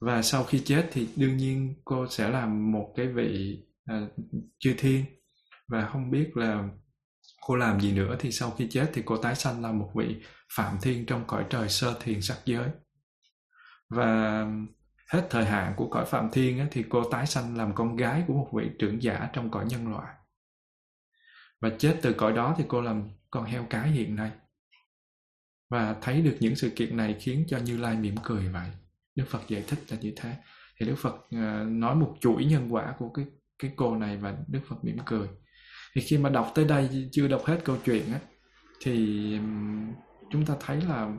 Và 0.01 0.23
sau 0.23 0.45
khi 0.45 0.63
chết 0.65 0.89
thì 0.93 1.09
đương 1.17 1.37
nhiên 1.37 1.75
cô 1.85 2.07
sẽ 2.09 2.29
làm 2.29 2.73
một 2.73 2.93
cái 2.97 3.07
vị 3.07 3.59
à, 3.85 4.01
chư 4.59 4.75
thiên. 4.79 5.05
Và 5.69 5.87
không 5.87 6.11
biết 6.11 6.31
là 6.35 6.69
cô 7.47 7.57
làm 7.57 7.81
gì 7.81 7.93
nữa 7.93 8.17
thì 8.21 8.33
sau 8.33 8.51
khi 8.51 8.69
chết 8.71 8.91
thì 8.95 9.03
cô 9.05 9.17
tái 9.17 9.35
sanh 9.35 9.63
là 9.63 9.73
một 9.73 9.91
vị 9.95 10.17
phạm 10.57 10.77
thiên 10.83 11.07
trong 11.07 11.25
cõi 11.27 11.45
trời 11.51 11.69
sơ 11.69 11.99
thiền 12.01 12.23
sắc 12.23 12.39
giới. 12.45 12.69
Và 13.89 14.47
hết 15.13 15.27
thời 15.31 15.45
hạn 15.45 15.73
của 15.77 15.89
cõi 15.89 16.05
phạm 16.05 16.31
thiên 16.33 16.59
á, 16.59 16.67
thì 16.71 16.85
cô 16.89 17.11
tái 17.11 17.27
sanh 17.27 17.57
làm 17.57 17.75
con 17.75 17.97
gái 17.97 18.25
của 18.27 18.35
một 18.35 18.49
vị 18.53 18.71
trưởng 18.79 19.03
giả 19.03 19.29
trong 19.33 19.51
cõi 19.51 19.67
nhân 19.69 19.91
loại. 19.91 20.15
Và 21.61 21.71
chết 21.79 21.99
từ 22.03 22.13
cõi 22.13 22.33
đó 22.33 22.55
thì 22.59 22.65
cô 22.69 22.81
làm 22.81 23.11
con 23.31 23.45
heo 23.45 23.67
cái 23.71 23.89
hiện 23.89 24.17
nay. 24.17 24.31
Và 25.71 25.97
thấy 26.03 26.23
được 26.23 26.37
những 26.41 26.57
sự 26.57 26.71
kiện 26.77 26.97
này 26.97 27.17
khiến 27.21 27.45
cho 27.49 27.59
như 27.59 27.77
lai 27.77 27.97
mỉm 27.97 28.15
cười 28.23 28.49
vậy. 28.49 28.71
Đức 29.15 29.25
phật 29.29 29.49
giải 29.49 29.65
thích 29.69 29.79
là 29.89 29.97
như 30.01 30.13
thế. 30.17 30.37
Thì 30.81 30.87
đức 30.87 30.95
phật 30.99 31.17
à, 31.31 31.65
nói 31.69 31.95
một 31.95 32.17
chuỗi 32.21 32.45
nhân 32.45 32.75
quả 32.75 32.95
của 32.99 33.09
cái 33.09 33.25
cái 33.59 33.73
cô 33.77 33.97
này 33.97 34.17
và 34.17 34.37
đức 34.49 34.61
phật 34.69 34.77
mỉm 34.85 34.99
cười. 35.07 35.29
Thì 35.95 36.01
khi 36.01 36.19
mà 36.19 36.31
đọc 36.31 36.53
tới 36.55 36.65
đây 36.65 37.09
chưa 37.13 37.29
đọc 37.29 37.45
hết 37.45 37.61
câu 37.65 37.77
chuyện 37.85 38.13
á 38.13 38.21
thì 38.81 39.39
chúng 40.31 40.47
ta 40.47 40.55
thấy 40.61 40.81
là 40.81 41.13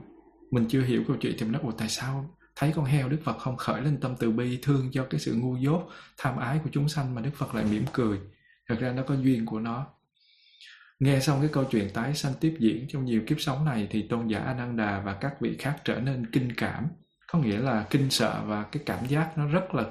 mình 0.51 0.65
chưa 0.69 0.81
hiểu 0.81 1.03
câu 1.07 1.17
chuyện 1.21 1.35
thì 1.37 1.43
mình 1.43 1.51
nói 1.51 1.73
tại 1.77 1.89
sao 1.89 2.34
thấy 2.55 2.73
con 2.75 2.85
heo 2.85 3.09
đức 3.09 3.19
phật 3.23 3.37
không 3.37 3.57
khởi 3.57 3.81
lên 3.81 3.99
tâm 3.99 4.15
từ 4.19 4.31
bi 4.31 4.59
thương 4.61 4.91
cho 4.91 5.07
cái 5.09 5.19
sự 5.19 5.35
ngu 5.35 5.57
dốt 5.57 5.89
tham 6.17 6.37
ái 6.37 6.59
của 6.63 6.69
chúng 6.71 6.89
sanh 6.89 7.15
mà 7.15 7.21
đức 7.21 7.31
phật 7.35 7.55
lại 7.55 7.65
mỉm 7.71 7.85
cười. 7.93 8.19
Thật 8.67 8.75
ra 8.79 8.91
nó 8.91 9.03
có 9.03 9.15
duyên 9.15 9.45
của 9.45 9.59
nó. 9.59 9.87
Nghe 10.99 11.19
xong 11.19 11.39
cái 11.39 11.49
câu 11.53 11.63
chuyện 11.63 11.89
tái 11.93 12.13
sanh 12.13 12.33
tiếp 12.39 12.55
diễn 12.59 12.87
trong 12.89 13.05
nhiều 13.05 13.21
kiếp 13.27 13.39
sống 13.39 13.65
này 13.65 13.87
thì 13.91 14.07
tôn 14.07 14.27
giả 14.27 14.39
ananda 14.39 14.99
và 14.99 15.13
các 15.13 15.41
vị 15.41 15.57
khác 15.59 15.81
trở 15.83 15.99
nên 15.99 16.31
kinh 16.31 16.51
cảm. 16.57 16.87
Có 17.27 17.39
nghĩa 17.39 17.57
là 17.57 17.87
kinh 17.89 18.09
sợ 18.09 18.43
và 18.45 18.63
cái 18.63 18.83
cảm 18.85 19.05
giác 19.05 19.37
nó 19.37 19.47
rất 19.47 19.75
là 19.75 19.83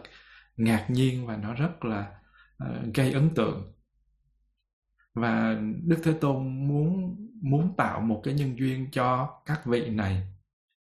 ngạc 0.56 0.86
nhiên 0.88 1.26
và 1.26 1.36
nó 1.36 1.54
rất 1.54 1.84
là 1.84 2.12
uh, 2.64 2.94
gây 2.94 3.12
ấn 3.12 3.30
tượng. 3.34 3.72
Và 5.14 5.60
đức 5.84 6.00
thế 6.04 6.12
tôn 6.20 6.68
muốn 6.68 7.16
muốn 7.42 7.74
tạo 7.76 8.00
một 8.00 8.20
cái 8.24 8.34
nhân 8.34 8.58
duyên 8.58 8.90
cho 8.92 9.38
các 9.46 9.66
vị 9.66 9.88
này. 9.88 10.22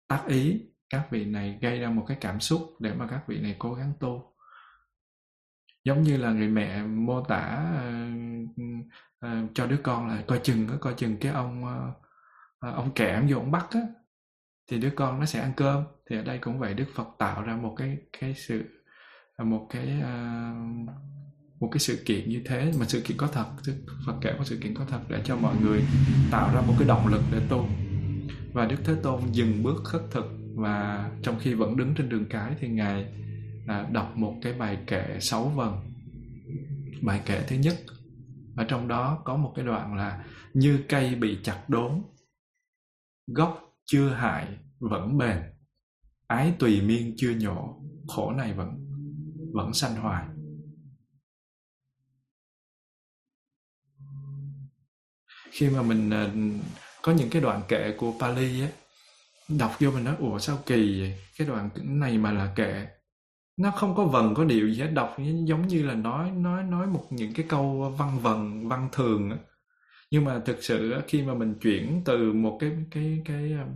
Tác 0.08 0.22
ý 0.26 0.60
các 0.90 1.06
vị 1.10 1.24
này 1.24 1.58
gây 1.62 1.78
ra 1.78 1.90
một 1.90 2.04
cái 2.08 2.16
cảm 2.20 2.40
xúc 2.40 2.60
để 2.80 2.94
mà 2.94 3.06
các 3.06 3.20
vị 3.28 3.40
này 3.40 3.56
cố 3.58 3.74
gắng 3.74 3.92
tu. 4.00 4.32
Giống 5.84 6.02
như 6.02 6.16
là 6.16 6.30
người 6.30 6.48
mẹ 6.48 6.82
mô 6.82 7.24
tả 7.24 7.72
uh, 7.74 8.66
uh, 9.26 9.50
cho 9.54 9.66
đứa 9.66 9.78
con 9.82 10.08
là 10.08 10.22
coi 10.26 10.40
chừng 10.42 10.68
coi 10.80 10.94
chừng 10.94 11.16
cái 11.16 11.32
ông 11.32 11.64
uh, 11.64 12.74
ông 12.74 12.90
kẻ 12.94 13.22
vô 13.28 13.36
ông 13.36 13.50
bắt 13.50 13.66
á 13.70 13.80
thì 14.70 14.78
đứa 14.78 14.90
con 14.90 15.20
nó 15.20 15.26
sẽ 15.26 15.40
ăn 15.40 15.52
cơm. 15.56 15.84
Thì 16.10 16.16
ở 16.16 16.22
đây 16.22 16.38
cũng 16.38 16.58
vậy 16.58 16.74
đức 16.74 16.86
phật 16.94 17.08
tạo 17.18 17.42
ra 17.42 17.56
một 17.56 17.74
cái 17.78 17.98
cái 18.20 18.34
sự 18.34 18.82
một 19.44 19.66
cái 19.70 20.02
uh, 20.02 20.88
một 21.60 21.68
cái 21.72 21.78
sự 21.78 22.02
kiện 22.06 22.28
như 22.28 22.42
thế 22.46 22.72
mà 22.80 22.86
sự 22.86 23.00
kiện 23.00 23.16
có 23.16 23.26
thật. 23.26 23.46
Đức 23.66 23.84
phật 24.06 24.14
kể 24.20 24.32
một 24.32 24.44
sự 24.44 24.58
kiện 24.62 24.74
có 24.74 24.84
thật 24.88 25.00
để 25.08 25.22
cho 25.24 25.36
mọi 25.36 25.56
người 25.62 25.82
tạo 26.30 26.54
ra 26.54 26.60
một 26.60 26.74
cái 26.78 26.88
động 26.88 27.06
lực 27.06 27.22
để 27.32 27.40
tu. 27.48 27.68
Và 28.52 28.66
đức 28.66 28.76
thế 28.84 28.94
tôn 29.02 29.20
dừng 29.32 29.62
bước 29.62 29.84
khất 29.84 30.02
thực 30.10 30.45
và 30.56 31.10
trong 31.22 31.38
khi 31.40 31.54
vẫn 31.54 31.76
đứng 31.76 31.94
trên 31.94 32.08
đường 32.08 32.26
cái 32.30 32.56
thì 32.60 32.68
ngài 32.68 33.06
à, 33.66 33.88
đọc 33.92 34.16
một 34.16 34.38
cái 34.42 34.52
bài 34.52 34.78
kệ 34.86 35.18
sáu 35.20 35.48
vần 35.48 35.72
bài 37.02 37.22
kệ 37.26 37.42
thứ 37.48 37.56
nhất 37.56 37.76
ở 38.56 38.64
trong 38.64 38.88
đó 38.88 39.22
có 39.24 39.36
một 39.36 39.52
cái 39.56 39.64
đoạn 39.64 39.94
là 39.94 40.24
như 40.54 40.84
cây 40.88 41.14
bị 41.14 41.38
chặt 41.42 41.64
đốn 41.68 42.02
gốc 43.26 43.76
chưa 43.84 44.08
hại 44.08 44.58
vẫn 44.78 45.18
bền 45.18 45.38
ái 46.26 46.54
tùy 46.58 46.80
miên 46.80 47.14
chưa 47.16 47.30
nhổ 47.30 47.80
khổ 48.08 48.32
này 48.32 48.52
vẫn 48.52 48.86
vẫn 49.52 49.72
sanh 49.72 49.96
hoài. 49.96 50.26
Khi 55.50 55.68
mà 55.68 55.82
mình 55.82 56.10
à, 56.10 56.32
có 57.02 57.12
những 57.12 57.30
cái 57.30 57.42
đoạn 57.42 57.62
kệ 57.68 57.94
của 57.98 58.14
Pali 58.20 58.60
ấy 58.60 58.72
đọc 59.48 59.76
vô 59.80 59.90
mình 59.90 60.04
nói 60.04 60.16
ủa 60.18 60.38
sao 60.38 60.58
kỳ 60.66 61.00
vậy? 61.00 61.18
Cái 61.38 61.48
đoạn 61.48 61.70
này 61.82 62.18
mà 62.18 62.32
là 62.32 62.52
kệ. 62.56 62.86
Nó 63.56 63.70
không 63.70 63.94
có 63.96 64.04
vần 64.04 64.34
có 64.34 64.44
điệu 64.44 64.68
gì 64.68 64.80
hết. 64.80 64.90
Đọc 64.94 65.16
giống 65.44 65.68
như 65.68 65.86
là 65.86 65.94
nói 65.94 66.30
nói 66.30 66.62
nói 66.62 66.86
một 66.86 67.06
những 67.10 67.32
cái 67.34 67.46
câu 67.48 67.94
văn 67.98 68.18
vần 68.18 68.68
văn 68.68 68.88
thường 68.92 69.30
á. 69.30 69.36
Nhưng 70.10 70.24
mà 70.24 70.40
thực 70.44 70.64
sự 70.64 70.94
khi 71.08 71.22
mà 71.22 71.34
mình 71.34 71.54
chuyển 71.60 72.02
từ 72.04 72.32
một 72.32 72.58
cái 72.60 72.70
cái 72.90 73.22
cái 73.24 73.52
ờ, 73.52 73.66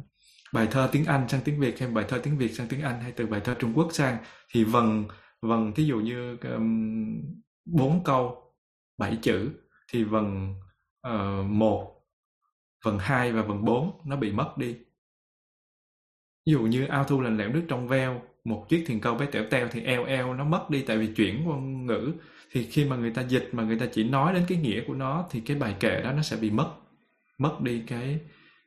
bài 0.52 0.68
thơ 0.70 0.88
tiếng 0.92 1.04
Anh 1.04 1.28
sang 1.28 1.40
tiếng 1.44 1.60
Việt 1.60 1.80
hay 1.80 1.88
bài 1.88 2.04
thơ 2.08 2.18
tiếng 2.18 2.38
Việt 2.38 2.48
sang 2.48 2.68
tiếng 2.68 2.82
Anh 2.82 3.00
hay 3.00 3.12
từ 3.12 3.26
bài 3.26 3.40
thơ 3.44 3.54
Trung 3.58 3.72
Quốc 3.74 3.88
sang 3.92 4.18
thì 4.52 4.64
vần 4.64 5.04
vần 5.42 5.72
thí 5.72 5.84
dụ 5.84 5.96
như 6.00 6.36
bốn 7.64 7.92
um, 7.92 8.04
câu 8.04 8.54
bảy 8.98 9.18
chữ 9.22 9.50
thì 9.92 10.04
vần 10.04 10.54
uh, 11.08 11.46
một 11.46 11.96
vần 12.84 12.98
hai 12.98 13.32
và 13.32 13.42
vần 13.42 13.64
bốn 13.64 14.00
nó 14.06 14.16
bị 14.16 14.32
mất 14.32 14.58
đi 14.58 14.76
dụ 16.46 16.60
như 16.60 16.86
ao 16.86 17.04
thu 17.04 17.20
lành 17.20 17.36
lẽo 17.36 17.48
nước 17.48 17.62
trong 17.68 17.88
veo, 17.88 18.22
một 18.44 18.66
chiếc 18.68 18.84
thuyền 18.86 19.00
câu 19.00 19.14
bé 19.14 19.26
tẻo 19.26 19.44
teo 19.50 19.68
thì 19.68 19.82
eo 19.82 20.04
eo 20.04 20.34
nó 20.34 20.44
mất 20.44 20.70
đi 20.70 20.82
tại 20.82 20.98
vì 20.98 21.06
chuyển 21.06 21.44
ngôn 21.44 21.86
ngữ. 21.86 22.12
Thì 22.52 22.64
khi 22.64 22.84
mà 22.84 22.96
người 22.96 23.10
ta 23.10 23.22
dịch, 23.22 23.48
mà 23.52 23.62
người 23.62 23.78
ta 23.78 23.86
chỉ 23.92 24.04
nói 24.04 24.34
đến 24.34 24.42
cái 24.48 24.58
nghĩa 24.58 24.80
của 24.86 24.94
nó, 24.94 25.26
thì 25.30 25.40
cái 25.40 25.56
bài 25.56 25.74
kệ 25.80 26.02
đó 26.02 26.12
nó 26.12 26.22
sẽ 26.22 26.36
bị 26.36 26.50
mất 26.50 26.70
mất 27.38 27.60
đi 27.60 27.82
cái 27.86 28.20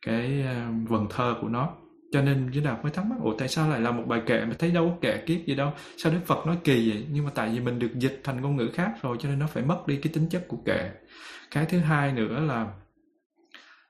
cái 0.05 0.41
à, 0.41 0.71
vần 0.87 1.07
thơ 1.09 1.35
của 1.41 1.47
nó. 1.47 1.69
Cho 2.11 2.21
nên 2.21 2.49
với 2.49 2.63
đạt 2.63 2.83
mới 2.83 2.91
thắc 2.91 3.05
mắc, 3.05 3.15
ủa, 3.21 3.35
tại 3.37 3.47
sao 3.47 3.69
lại 3.69 3.79
là 3.79 3.91
một 3.91 4.03
bài 4.07 4.21
kệ 4.25 4.45
mà 4.45 4.53
thấy 4.59 4.71
đâu 4.71 4.89
có 4.89 4.97
kệ 5.01 5.17
kiết 5.25 5.41
gì 5.45 5.55
đâu? 5.55 5.71
Sao 5.97 6.11
đức 6.13 6.19
phật 6.25 6.45
nói 6.47 6.57
kỳ 6.63 6.89
vậy? 6.89 7.05
Nhưng 7.11 7.25
mà 7.25 7.31
tại 7.35 7.49
vì 7.49 7.59
mình 7.59 7.79
được 7.79 7.91
dịch 7.99 8.21
thành 8.23 8.41
ngôn 8.41 8.55
ngữ 8.55 8.69
khác 8.73 8.91
rồi, 9.01 9.17
cho 9.19 9.29
nên 9.29 9.39
nó 9.39 9.47
phải 9.47 9.63
mất 9.63 9.87
đi 9.87 9.99
cái 10.03 10.13
tính 10.13 10.29
chất 10.29 10.47
của 10.47 10.57
kệ. 10.65 10.91
Cái 11.51 11.65
thứ 11.65 11.79
hai 11.79 12.13
nữa 12.13 12.39
là 12.39 12.73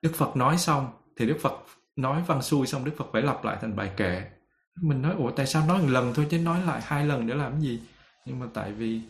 đức 0.01 0.11
phật 0.15 0.37
nói 0.37 0.57
xong 0.57 0.87
thì 1.17 1.25
đức 1.25 1.37
phật 1.41 1.53
nói 1.95 2.23
văn 2.27 2.41
xuôi 2.41 2.67
xong 2.67 2.85
đức 2.85 2.91
phật 2.97 3.05
phải 3.13 3.21
lặp 3.21 3.45
lại 3.45 3.57
thành 3.61 3.75
bài 3.75 3.91
kệ. 3.97 4.23
Mình 4.81 5.01
nói, 5.01 5.15
ủa, 5.17 5.31
tại 5.31 5.47
sao 5.47 5.67
nói 5.67 5.81
một 5.81 5.87
lần 5.89 6.13
thôi 6.13 6.27
chứ 6.29 6.39
nói 6.39 6.61
lại 6.65 6.81
hai 6.83 7.05
lần 7.05 7.27
để 7.27 7.35
làm 7.35 7.51
cái 7.51 7.61
gì? 7.61 7.79
Nhưng 8.25 8.39
mà 8.39 8.45
tại 8.53 8.71
vì 8.71 9.01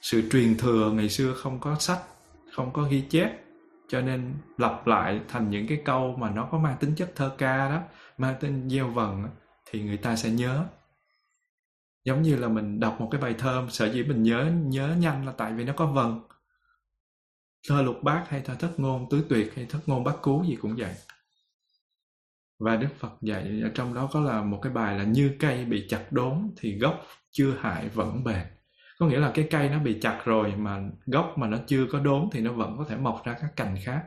sự 0.00 0.28
truyền 0.30 0.56
thừa 0.58 0.90
ngày 0.90 1.08
xưa 1.08 1.34
không 1.34 1.60
có 1.60 1.76
sách, 1.78 2.00
không 2.52 2.72
có 2.72 2.82
ghi 2.82 3.00
chép, 3.00 3.30
cho 3.88 4.00
nên 4.00 4.34
lặp 4.58 4.86
lại 4.86 5.20
thành 5.28 5.50
những 5.50 5.66
cái 5.66 5.82
câu 5.84 6.16
mà 6.18 6.30
nó 6.30 6.48
có 6.52 6.58
mang 6.58 6.76
tính 6.80 6.94
chất 6.94 7.12
thơ 7.16 7.32
ca 7.38 7.68
đó, 7.68 7.82
mang 8.18 8.34
tính 8.40 8.68
gieo 8.70 8.88
vần 8.88 9.24
thì 9.70 9.82
người 9.82 9.96
ta 9.96 10.16
sẽ 10.16 10.30
nhớ. 10.30 10.64
Giống 12.04 12.22
như 12.22 12.36
là 12.36 12.48
mình 12.48 12.80
đọc 12.80 13.00
một 13.00 13.08
cái 13.12 13.20
bài 13.20 13.34
thơ, 13.38 13.66
sở 13.70 13.92
dĩ 13.92 14.02
mình 14.02 14.22
nhớ 14.22 14.52
nhớ 14.64 14.94
nhanh 14.98 15.26
là 15.26 15.32
tại 15.32 15.52
vì 15.52 15.64
nó 15.64 15.72
có 15.76 15.86
vần. 15.86 16.20
Thơ 17.68 17.82
lục 17.82 17.96
bát 18.02 18.24
hay 18.28 18.40
thơ 18.40 18.54
thất 18.54 18.80
ngôn 18.80 19.06
tứ 19.10 19.26
tuyệt 19.28 19.52
hay 19.56 19.66
thất 19.66 19.80
ngôn 19.86 20.04
bát 20.04 20.14
cú 20.22 20.44
gì 20.44 20.56
cũng 20.56 20.76
vậy 20.76 20.94
và 22.58 22.76
đức 22.76 22.88
phật 22.98 23.12
dạy 23.22 23.60
ở 23.62 23.70
trong 23.74 23.94
đó 23.94 24.08
có 24.12 24.20
là 24.20 24.42
một 24.42 24.58
cái 24.62 24.72
bài 24.72 24.98
là 24.98 25.04
như 25.04 25.32
cây 25.40 25.64
bị 25.64 25.86
chặt 25.88 26.12
đốn 26.12 26.50
thì 26.60 26.78
gốc 26.78 27.06
chưa 27.30 27.54
hại 27.60 27.88
vẫn 27.88 28.24
bền. 28.24 28.42
Có 28.98 29.06
nghĩa 29.06 29.18
là 29.18 29.30
cái 29.34 29.48
cây 29.50 29.68
nó 29.68 29.78
bị 29.78 29.98
chặt 30.00 30.20
rồi 30.24 30.54
mà 30.56 30.80
gốc 31.06 31.34
mà 31.38 31.46
nó 31.48 31.58
chưa 31.66 31.86
có 31.92 31.98
đốn 32.00 32.28
thì 32.32 32.40
nó 32.40 32.52
vẫn 32.52 32.74
có 32.78 32.84
thể 32.88 32.96
mọc 32.96 33.22
ra 33.24 33.36
các 33.40 33.56
cành 33.56 33.76
khác. 33.84 34.02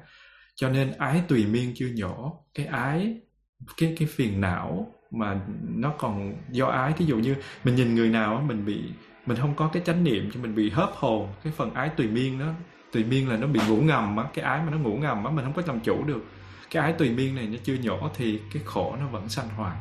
Cho 0.55 0.69
nên 0.69 0.91
ái 0.97 1.21
tùy 1.27 1.45
miên 1.45 1.71
chưa 1.75 1.89
nhổ. 1.95 2.45
Cái 2.53 2.65
ái, 2.65 3.19
cái 3.77 3.95
cái 3.99 4.07
phiền 4.07 4.41
não 4.41 4.93
mà 5.11 5.41
nó 5.75 5.93
còn 5.97 6.33
do 6.51 6.65
ái. 6.65 6.93
Thí 6.97 7.05
dụ 7.05 7.17
như 7.17 7.35
mình 7.63 7.75
nhìn 7.75 7.95
người 7.95 8.09
nào 8.09 8.43
mình 8.47 8.65
bị, 8.65 8.83
mình 9.25 9.37
không 9.37 9.55
có 9.55 9.69
cái 9.73 9.83
chánh 9.85 10.03
niệm 10.03 10.29
cho 10.33 10.41
mình 10.41 10.55
bị 10.55 10.69
hớp 10.69 10.89
hồn. 10.93 11.29
Cái 11.43 11.53
phần 11.55 11.73
ái 11.73 11.89
tùy 11.89 12.07
miên 12.07 12.39
đó, 12.39 12.53
tùy 12.91 13.03
miên 13.03 13.29
là 13.29 13.37
nó 13.37 13.47
bị 13.47 13.59
ngủ 13.69 13.77
ngầm 13.81 14.17
á, 14.17 14.25
cái 14.33 14.45
ái 14.45 14.61
mà 14.65 14.71
nó 14.71 14.77
ngủ 14.77 14.97
ngầm 14.97 15.25
á, 15.25 15.31
mình 15.31 15.45
không 15.45 15.53
có 15.53 15.61
làm 15.67 15.79
chủ 15.79 16.03
được 16.03 16.23
cái 16.71 16.83
ái 16.83 16.93
tùy 16.93 17.09
miên 17.09 17.35
này 17.35 17.47
nó 17.47 17.57
chưa 17.63 17.75
nhổ 17.75 18.09
thì 18.15 18.41
cái 18.53 18.63
khổ 18.65 18.95
nó 18.99 19.07
vẫn 19.07 19.29
sanh 19.29 19.49
hoài. 19.49 19.77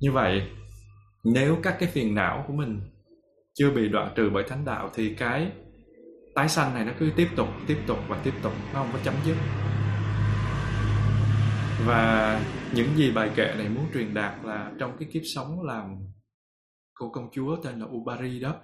Như 0.00 0.12
vậy, 0.12 0.50
nếu 1.24 1.58
các 1.62 1.76
cái 1.80 1.88
phiền 1.88 2.14
não 2.14 2.44
của 2.46 2.52
mình 2.52 2.80
chưa 3.54 3.70
bị 3.70 3.88
đoạn 3.88 4.12
trừ 4.16 4.30
bởi 4.34 4.44
thánh 4.48 4.64
đạo 4.64 4.90
thì 4.94 5.14
cái 5.14 5.52
tái 6.34 6.48
sanh 6.48 6.74
này 6.74 6.84
nó 6.84 6.92
cứ 6.98 7.12
tiếp 7.16 7.28
tục 7.36 7.48
tiếp 7.66 7.78
tục 7.86 7.98
và 8.08 8.20
tiếp 8.24 8.34
tục, 8.42 8.52
nó 8.72 8.80
không 8.80 8.90
có 8.92 8.98
chấm 9.04 9.14
dứt. 9.24 9.36
Và 11.86 12.40
những 12.74 12.96
gì 12.96 13.12
bài 13.12 13.30
kệ 13.36 13.54
này 13.58 13.68
muốn 13.68 13.86
truyền 13.94 14.14
đạt 14.14 14.44
là 14.44 14.72
trong 14.78 14.96
cái 14.98 15.08
kiếp 15.12 15.22
sống 15.34 15.62
làm 15.62 15.96
cô 16.94 17.10
công 17.10 17.28
chúa 17.32 17.56
tên 17.64 17.80
là 17.80 17.86
Ubari 17.86 18.40
đó 18.40 18.54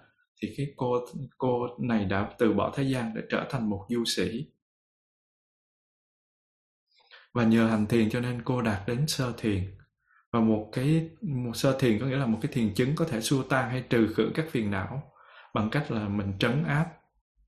thì 0.42 0.54
cái 0.56 0.66
cô 0.76 1.06
cô 1.38 1.66
này 1.80 2.04
đã 2.04 2.30
từ 2.38 2.52
bỏ 2.52 2.72
thế 2.76 2.82
gian 2.82 3.14
để 3.14 3.22
trở 3.30 3.46
thành 3.50 3.70
một 3.70 3.86
du 3.88 4.04
sĩ. 4.04 4.46
Và 7.34 7.44
nhờ 7.44 7.66
hành 7.66 7.86
thiền 7.86 8.10
cho 8.10 8.20
nên 8.20 8.42
cô 8.42 8.62
đạt 8.62 8.88
đến 8.88 9.06
sơ 9.06 9.32
thiền. 9.38 9.76
Và 10.32 10.40
một 10.40 10.68
cái, 10.72 11.10
một 11.20 11.52
sơ 11.54 11.78
thiền 11.78 11.98
có 11.98 12.06
nghĩa 12.06 12.16
là 12.16 12.26
một 12.26 12.38
cái 12.42 12.52
thiền 12.52 12.74
chứng 12.74 12.94
có 12.94 13.04
thể 13.04 13.20
xua 13.20 13.42
tan 13.42 13.70
hay 13.70 13.84
trừ 13.90 14.14
khử 14.16 14.30
các 14.34 14.46
phiền 14.50 14.70
não 14.70 15.12
bằng 15.54 15.70
cách 15.70 15.90
là 15.90 16.08
mình 16.08 16.32
trấn 16.38 16.64
áp. 16.64 16.86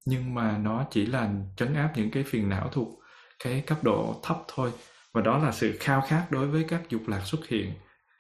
Nhưng 0.05 0.35
mà 0.35 0.59
nó 0.59 0.87
chỉ 0.91 1.07
là 1.07 1.35
trấn 1.57 1.75
áp 1.75 1.93
những 1.97 2.11
cái 2.11 2.25
phiền 2.27 2.49
não 2.49 2.69
thuộc 2.73 2.89
cái 3.45 3.61
cấp 3.67 3.85
độ 3.85 4.21
thấp 4.23 4.37
thôi. 4.49 4.73
Và 5.13 5.21
đó 5.21 5.39
là 5.39 5.53
sự 5.53 5.77
khao 5.81 6.01
khát 6.09 6.27
đối 6.31 6.47
với 6.47 6.65
các 6.69 6.83
dục 6.89 7.03
lạc 7.07 7.23
xuất 7.25 7.49
hiện, 7.49 7.73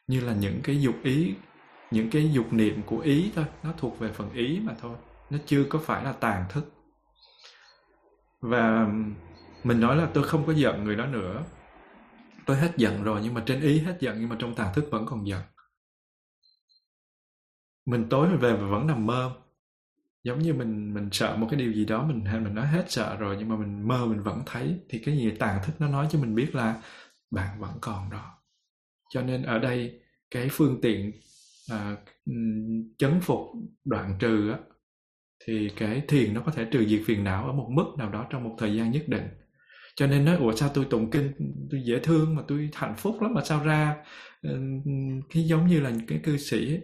như 0.06 0.20
là 0.20 0.34
những 0.34 0.60
cái 0.62 0.80
dục 0.80 0.94
ý 1.04 1.34
những 1.92 2.10
cái 2.10 2.32
dục 2.32 2.52
niệm 2.52 2.82
của 2.86 2.98
ý 2.98 3.32
thôi, 3.34 3.44
nó 3.62 3.72
thuộc 3.78 3.98
về 3.98 4.12
phần 4.12 4.32
ý 4.32 4.60
mà 4.60 4.74
thôi, 4.80 4.96
nó 5.30 5.38
chưa 5.46 5.64
có 5.64 5.78
phải 5.78 6.04
là 6.04 6.12
tàn 6.12 6.44
thức. 6.48 6.72
Và 8.40 8.88
mình 9.64 9.80
nói 9.80 9.96
là 9.96 10.08
tôi 10.14 10.24
không 10.24 10.46
có 10.46 10.52
giận 10.52 10.84
người 10.84 10.96
đó 10.96 11.06
nữa. 11.06 11.44
Tôi 12.46 12.56
hết 12.56 12.72
giận 12.76 13.02
rồi, 13.02 13.20
nhưng 13.24 13.34
mà 13.34 13.42
trên 13.46 13.60
ý 13.60 13.78
hết 13.78 13.96
giận, 14.00 14.16
nhưng 14.20 14.28
mà 14.28 14.36
trong 14.38 14.54
tàn 14.54 14.74
thức 14.74 14.88
vẫn 14.90 15.06
còn 15.06 15.26
giận. 15.26 15.42
Mình 17.86 18.08
tối 18.10 18.28
mình 18.28 18.38
về 18.38 18.56
và 18.56 18.66
vẫn 18.66 18.86
nằm 18.86 19.06
mơ. 19.06 19.32
Giống 20.24 20.38
như 20.38 20.54
mình 20.54 20.94
mình 20.94 21.08
sợ 21.12 21.36
một 21.36 21.46
cái 21.50 21.60
điều 21.60 21.72
gì 21.72 21.84
đó, 21.84 22.04
mình 22.04 22.24
hay 22.24 22.40
mình 22.40 22.54
nói 22.54 22.66
hết 22.66 22.84
sợ 22.90 23.16
rồi, 23.16 23.36
nhưng 23.38 23.48
mà 23.48 23.56
mình 23.56 23.88
mơ, 23.88 24.06
mình 24.06 24.22
vẫn 24.22 24.42
thấy, 24.46 24.80
thì 24.88 24.98
cái 24.98 25.16
gì 25.16 25.30
tàn 25.38 25.60
thức 25.64 25.72
nó 25.78 25.88
nói 25.88 26.06
cho 26.10 26.18
mình 26.18 26.34
biết 26.34 26.54
là 26.54 26.82
bạn 27.30 27.60
vẫn 27.60 27.72
còn 27.80 28.10
đó. 28.10 28.38
Cho 29.10 29.22
nên 29.22 29.42
ở 29.42 29.58
đây, 29.58 30.00
cái 30.30 30.48
phương 30.52 30.78
tiện 30.82 31.12
à, 31.70 31.96
chấn 32.98 33.20
phục 33.20 33.40
đoạn 33.84 34.16
trừ 34.18 34.50
á 34.50 34.58
thì 35.46 35.70
cái 35.76 36.02
thiền 36.08 36.34
nó 36.34 36.40
có 36.40 36.52
thể 36.52 36.64
trừ 36.64 36.86
diệt 36.86 37.02
phiền 37.06 37.24
não 37.24 37.46
ở 37.46 37.52
một 37.52 37.68
mức 37.70 37.84
nào 37.98 38.10
đó 38.10 38.26
trong 38.30 38.44
một 38.44 38.56
thời 38.58 38.76
gian 38.76 38.90
nhất 38.90 39.04
định. 39.08 39.28
Cho 39.96 40.06
nên 40.06 40.24
nói 40.24 40.36
ủa 40.36 40.52
sao 40.52 40.70
tôi 40.74 40.84
tụng 40.84 41.10
kinh 41.10 41.32
tôi 41.70 41.82
dễ 41.84 41.98
thương 41.98 42.34
mà 42.34 42.42
tôi 42.48 42.70
hạnh 42.74 42.94
phúc 42.96 43.22
lắm 43.22 43.34
mà 43.34 43.44
sao 43.44 43.64
ra? 43.64 43.96
Cái 45.30 45.44
giống 45.46 45.66
như 45.66 45.80
là 45.80 45.92
cái 46.08 46.20
cư 46.24 46.36
sĩ 46.36 46.72
ấy, 46.72 46.80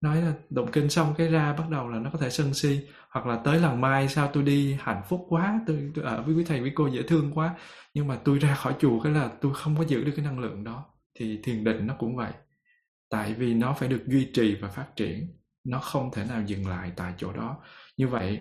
nói 0.00 0.22
là 0.22 0.32
tụng 0.54 0.72
kinh 0.72 0.88
xong 0.90 1.14
cái 1.18 1.28
ra 1.28 1.52
bắt 1.52 1.68
đầu 1.70 1.88
là 1.88 1.98
nó 1.98 2.10
có 2.12 2.18
thể 2.18 2.30
sân 2.30 2.54
si 2.54 2.80
hoặc 3.10 3.26
là 3.26 3.36
tới 3.44 3.60
lần 3.60 3.80
mai 3.80 4.08
sao 4.08 4.30
tôi 4.32 4.42
đi 4.42 4.76
hạnh 4.80 5.02
phúc 5.08 5.26
quá 5.28 5.60
tôi, 5.66 5.90
tôi 5.94 6.04
ở 6.04 6.22
với 6.22 6.34
quý 6.34 6.44
thầy 6.44 6.60
với 6.60 6.72
cô 6.74 6.86
dễ 6.86 7.02
thương 7.02 7.32
quá 7.34 7.54
nhưng 7.94 8.06
mà 8.08 8.18
tôi 8.24 8.38
ra 8.38 8.54
khỏi 8.54 8.74
chùa 8.80 9.00
cái 9.00 9.12
là 9.12 9.30
tôi 9.40 9.54
không 9.54 9.76
có 9.76 9.84
giữ 9.84 10.04
được 10.04 10.12
cái 10.16 10.24
năng 10.24 10.38
lượng 10.38 10.64
đó. 10.64 10.84
Thì 11.14 11.40
thiền 11.42 11.64
định 11.64 11.86
nó 11.86 11.94
cũng 11.98 12.16
vậy 12.16 12.32
tại 13.12 13.34
vì 13.34 13.54
nó 13.54 13.74
phải 13.78 13.88
được 13.88 14.04
duy 14.06 14.30
trì 14.34 14.54
và 14.54 14.68
phát 14.68 14.96
triển, 14.96 15.28
nó 15.64 15.78
không 15.78 16.10
thể 16.12 16.24
nào 16.24 16.42
dừng 16.42 16.68
lại 16.68 16.92
tại 16.96 17.14
chỗ 17.18 17.32
đó. 17.32 17.56
Như 17.96 18.08
vậy, 18.08 18.40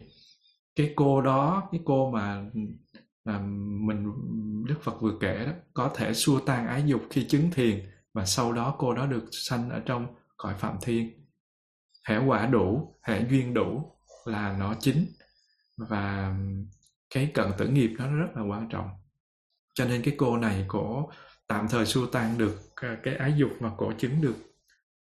cái 0.76 0.94
cô 0.96 1.22
đó, 1.22 1.70
cái 1.72 1.82
cô 1.86 2.12
mà 2.12 2.46
mà 3.26 3.40
mình, 3.88 4.12
đức 4.68 4.76
phật 4.82 5.02
vừa 5.02 5.18
kể 5.22 5.46
đó, 5.46 5.52
có 5.74 5.92
thể 5.96 6.14
xua 6.14 6.40
tan 6.40 6.68
ái 6.68 6.84
dục 6.86 7.02
khi 7.10 7.26
chứng 7.30 7.52
thiền 7.52 7.90
và 8.14 8.26
sau 8.26 8.54
đó 8.54 8.76
cô 8.78 8.94
đó 8.94 9.06
được 9.06 9.26
sanh 9.32 9.70
ở 9.70 9.82
trong 9.86 10.08
cõi 10.38 10.54
phạm 10.58 10.78
thiên. 10.82 11.28
Hệ 12.08 12.18
quả 12.18 12.46
đủ 12.46 12.96
hệ 13.04 13.26
duyên 13.30 13.54
đủ 13.54 13.96
là 14.26 14.58
nó 14.60 14.76
chính 14.80 15.06
và 15.78 16.36
cái 17.14 17.32
cận 17.34 17.52
tử 17.58 17.68
nghiệp 17.68 17.92
nó 18.00 18.16
rất 18.16 18.30
là 18.36 18.42
quan 18.44 18.70
trọng. 18.70 18.90
Cho 19.74 19.86
nên 19.86 20.02
cái 20.02 20.16
cô 20.18 20.38
này 20.38 20.66
cổ 20.68 21.10
tạm 21.48 21.68
thời 21.70 21.86
xua 21.86 22.06
tan 22.06 22.38
được 22.38 22.76
à, 22.76 22.98
cái 23.04 23.16
ái 23.16 23.34
dục 23.38 23.52
mà 23.60 23.72
cổ 23.78 23.94
chứng 23.98 24.22
được 24.22 24.36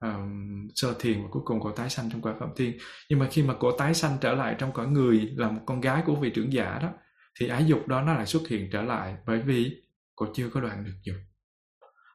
um, 0.00 0.68
sơ 0.74 0.94
thiền 1.00 1.22
và 1.22 1.28
cuối 1.30 1.42
cùng 1.44 1.60
cổ 1.60 1.72
tái 1.72 1.90
sanh 1.90 2.10
trong 2.10 2.22
quả 2.22 2.34
phạm 2.40 2.48
thiên. 2.56 2.78
Nhưng 3.08 3.18
mà 3.18 3.28
khi 3.30 3.42
mà 3.42 3.54
cổ 3.60 3.72
tái 3.72 3.94
sanh 3.94 4.16
trở 4.20 4.34
lại 4.34 4.56
trong 4.58 4.72
cõi 4.72 4.86
người 4.86 5.18
là 5.36 5.50
một 5.50 5.62
con 5.66 5.80
gái 5.80 6.02
của 6.06 6.14
vị 6.14 6.30
trưởng 6.30 6.52
giả 6.52 6.78
đó 6.82 6.88
thì 7.40 7.48
ái 7.48 7.64
dục 7.66 7.88
đó 7.88 8.02
nó 8.02 8.14
lại 8.14 8.26
xuất 8.26 8.48
hiện 8.48 8.68
trở 8.72 8.82
lại 8.82 9.16
bởi 9.26 9.42
vì 9.42 9.82
cổ 10.16 10.26
chưa 10.34 10.50
có 10.50 10.60
đoạn 10.60 10.84
được 10.84 10.94
dục. 11.02 11.16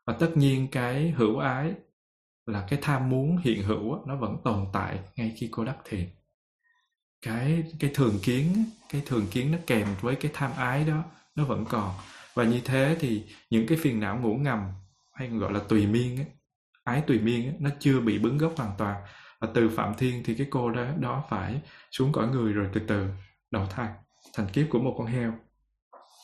Và 0.05 0.13
tất 0.13 0.31
nhiên 0.35 0.67
cái 0.71 1.11
hữu 1.17 1.37
ái 1.37 1.73
là 2.45 2.65
cái 2.69 2.79
tham 2.81 3.09
muốn 3.09 3.37
hiện 3.37 3.63
hữu 3.63 4.07
nó 4.07 4.15
vẫn 4.15 4.37
tồn 4.43 4.65
tại 4.73 4.99
ngay 5.15 5.35
khi 5.37 5.49
cô 5.51 5.65
đắc 5.65 5.77
thiền. 5.85 6.09
Cái 7.21 7.63
cái 7.79 7.91
thường 7.93 8.19
kiến 8.23 8.65
cái 8.89 9.01
thường 9.05 9.27
kiến 9.31 9.51
nó 9.51 9.57
kèm 9.67 9.87
với 10.01 10.15
cái 10.15 10.31
tham 10.33 10.51
ái 10.57 10.83
đó 10.83 11.03
nó 11.35 11.45
vẫn 11.45 11.65
còn. 11.65 11.93
Và 12.33 12.43
như 12.43 12.61
thế 12.65 12.97
thì 12.99 13.23
những 13.49 13.67
cái 13.67 13.77
phiền 13.81 13.99
não 13.99 14.19
ngủ 14.19 14.35
ngầm 14.35 14.59
hay 15.13 15.29
gọi 15.29 15.53
là 15.53 15.59
tùy 15.59 15.87
miên 15.87 16.17
ấy, 16.17 16.25
ái 16.85 17.03
tùy 17.07 17.19
miên 17.19 17.47
ấy, 17.47 17.55
nó 17.59 17.69
chưa 17.79 17.99
bị 17.99 18.19
bứng 18.19 18.37
gốc 18.37 18.53
hoàn 18.57 18.71
toàn. 18.77 19.03
Và 19.39 19.47
từ 19.53 19.69
phạm 19.69 19.93
thiên 19.97 20.23
thì 20.25 20.35
cái 20.35 20.47
cô 20.49 20.71
đó 20.71 20.85
đó 20.99 21.23
phải 21.29 21.61
xuống 21.91 22.11
cõi 22.11 22.27
người 22.27 22.53
rồi 22.53 22.69
từ 22.73 22.81
từ 22.87 23.07
đầu 23.51 23.67
thai 23.69 23.89
thành 24.33 24.47
kiếp 24.47 24.65
của 24.69 24.79
một 24.79 24.95
con 24.97 25.07
heo. 25.07 25.33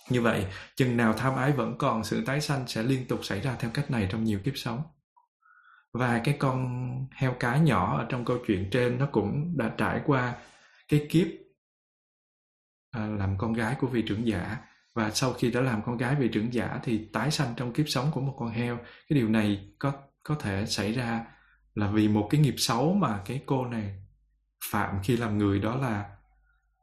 Như 0.09 0.21
vậy 0.21 0.45
chừng 0.75 0.97
nào 0.97 1.13
tham 1.13 1.35
ái 1.35 1.51
vẫn 1.51 1.77
còn 1.77 2.03
sự 2.03 2.25
tái 2.25 2.41
sanh 2.41 2.67
sẽ 2.67 2.83
liên 2.83 3.07
tục 3.07 3.25
xảy 3.25 3.41
ra 3.41 3.55
theo 3.59 3.71
cách 3.73 3.91
này 3.91 4.07
trong 4.11 4.23
nhiều 4.23 4.39
kiếp 4.43 4.53
sống. 4.57 4.81
Và 5.93 6.21
cái 6.23 6.35
con 6.39 6.89
heo 7.11 7.35
cái 7.39 7.59
nhỏ 7.59 7.97
ở 7.97 8.05
trong 8.09 8.25
câu 8.25 8.38
chuyện 8.47 8.69
trên 8.71 8.97
nó 8.97 9.05
cũng 9.11 9.53
đã 9.57 9.71
trải 9.77 10.01
qua 10.05 10.35
cái 10.88 11.07
kiếp 11.09 11.27
à, 12.91 13.07
làm 13.07 13.38
con 13.38 13.53
gái 13.53 13.75
của 13.79 13.88
vị 13.88 14.03
trưởng 14.07 14.27
giả. 14.27 14.57
Và 14.95 15.11
sau 15.11 15.33
khi 15.33 15.51
đã 15.51 15.61
làm 15.61 15.81
con 15.83 15.97
gái 15.97 16.15
vị 16.15 16.29
trưởng 16.33 16.53
giả 16.53 16.79
thì 16.83 17.09
tái 17.13 17.31
sanh 17.31 17.53
trong 17.57 17.73
kiếp 17.73 17.85
sống 17.89 18.11
của 18.13 18.21
một 18.21 18.35
con 18.39 18.49
heo. 18.49 18.77
Cái 18.77 19.19
điều 19.19 19.29
này 19.29 19.73
có 19.79 19.93
có 20.23 20.35
thể 20.35 20.65
xảy 20.65 20.93
ra 20.93 21.26
là 21.76 21.88
vì 21.88 22.07
một 22.07 22.27
cái 22.31 22.41
nghiệp 22.41 22.56
xấu 22.57 22.93
mà 22.93 23.22
cái 23.26 23.43
cô 23.45 23.65
này 23.65 24.03
phạm 24.72 24.99
khi 25.03 25.18
làm 25.18 25.38
người. 25.38 25.60
Đó 25.60 25.76
là 25.76 26.18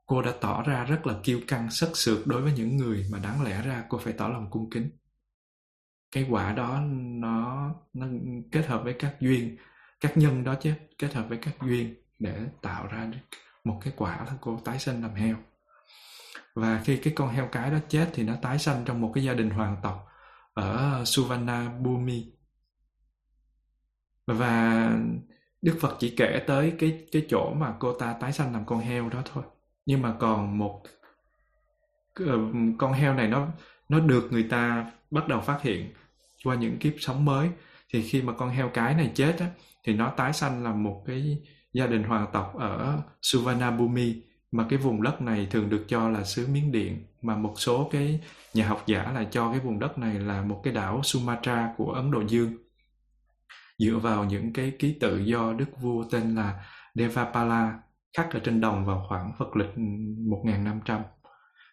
cô 0.06 0.22
đã 0.22 0.32
tỏ 0.40 0.62
ra 0.62 0.84
rất 0.84 1.06
là 1.06 1.14
kiêu 1.22 1.40
căng, 1.48 1.70
sất 1.70 1.90
sượt 1.94 2.18
đối 2.26 2.42
với 2.42 2.52
những 2.52 2.76
người 2.76 3.06
mà 3.12 3.18
đáng 3.18 3.42
lẽ 3.42 3.62
ra 3.62 3.84
cô 3.88 3.98
phải 3.98 4.12
tỏ 4.12 4.28
lòng 4.28 4.50
cung 4.50 4.70
kính. 4.70 4.90
Cái 6.12 6.26
quả 6.30 6.52
đó 6.52 6.80
nó 7.20 7.70
nó 7.92 8.06
kết 8.52 8.66
hợp 8.66 8.84
với 8.84 8.94
các 8.98 9.16
duyên, 9.20 9.56
các 10.00 10.16
nhân 10.16 10.44
đó 10.44 10.54
chứ, 10.60 10.72
kết 10.98 11.14
hợp 11.14 11.28
với 11.28 11.38
các 11.38 11.54
duyên 11.62 11.94
để 12.18 12.46
tạo 12.62 12.86
ra 12.86 13.10
một 13.64 13.80
cái 13.84 13.92
quả 13.96 14.24
là 14.26 14.32
cô 14.40 14.60
tái 14.64 14.78
sinh 14.78 15.02
làm 15.02 15.14
heo. 15.14 15.36
Và 16.54 16.82
khi 16.84 16.96
cái 16.96 17.12
con 17.16 17.28
heo 17.28 17.48
cái 17.52 17.70
đó 17.70 17.78
chết 17.88 18.10
thì 18.12 18.22
nó 18.22 18.34
tái 18.42 18.58
sanh 18.58 18.84
trong 18.84 19.00
một 19.00 19.12
cái 19.14 19.24
gia 19.24 19.34
đình 19.34 19.50
hoàng 19.50 19.76
tộc 19.82 20.06
ở 20.54 21.02
suvanna 21.04 21.68
Bhumi 21.80 22.32
và 24.28 24.92
Đức 25.62 25.76
Phật 25.80 25.96
chỉ 25.98 26.14
kể 26.16 26.42
tới 26.46 26.72
cái 26.78 27.06
cái 27.12 27.26
chỗ 27.28 27.54
mà 27.54 27.74
cô 27.78 27.92
ta 27.92 28.12
tái 28.12 28.32
sanh 28.32 28.52
làm 28.52 28.64
con 28.66 28.80
heo 28.80 29.08
đó 29.08 29.22
thôi. 29.32 29.44
Nhưng 29.86 30.02
mà 30.02 30.14
còn 30.18 30.58
một 30.58 30.82
ờ, 32.14 32.38
con 32.78 32.92
heo 32.92 33.14
này 33.14 33.28
nó 33.28 33.48
nó 33.88 34.00
được 34.00 34.28
người 34.32 34.42
ta 34.42 34.92
bắt 35.10 35.28
đầu 35.28 35.40
phát 35.40 35.62
hiện 35.62 35.92
qua 36.44 36.54
những 36.54 36.78
kiếp 36.78 36.92
sống 36.98 37.24
mới. 37.24 37.48
Thì 37.92 38.02
khi 38.02 38.22
mà 38.22 38.32
con 38.32 38.50
heo 38.50 38.68
cái 38.68 38.94
này 38.94 39.12
chết 39.14 39.36
á, 39.40 39.46
thì 39.84 39.94
nó 39.94 40.10
tái 40.16 40.32
sanh 40.32 40.64
làm 40.64 40.82
một 40.82 41.02
cái 41.06 41.38
gia 41.72 41.86
đình 41.86 42.02
hoàng 42.02 42.26
tộc 42.32 42.54
ở 42.58 42.98
Suvarnabhumi. 43.22 44.22
Mà 44.52 44.66
cái 44.68 44.78
vùng 44.78 45.02
đất 45.02 45.22
này 45.22 45.46
thường 45.50 45.70
được 45.70 45.84
cho 45.88 46.08
là 46.08 46.24
xứ 46.24 46.46
Miến 46.52 46.72
Điện. 46.72 47.04
Mà 47.22 47.36
một 47.36 47.54
số 47.56 47.88
cái 47.92 48.20
nhà 48.54 48.68
học 48.68 48.82
giả 48.86 49.12
là 49.14 49.24
cho 49.30 49.50
cái 49.50 49.60
vùng 49.60 49.78
đất 49.78 49.98
này 49.98 50.14
là 50.14 50.42
một 50.42 50.60
cái 50.64 50.72
đảo 50.74 51.00
Sumatra 51.02 51.74
của 51.76 51.92
Ấn 51.92 52.10
Độ 52.10 52.20
Dương 52.28 52.67
dựa 53.78 53.98
vào 54.02 54.24
những 54.24 54.52
cái 54.52 54.72
ký 54.78 54.96
tự 55.00 55.18
do 55.18 55.52
đức 55.52 55.80
vua 55.80 56.04
tên 56.10 56.34
là 56.34 56.64
Devapala 56.94 57.80
khắc 58.16 58.32
ở 58.32 58.40
trên 58.44 58.60
đồng 58.60 58.86
vào 58.86 59.06
khoảng 59.08 59.32
Phật 59.38 59.56
lịch 59.56 59.78
1500 59.78 61.02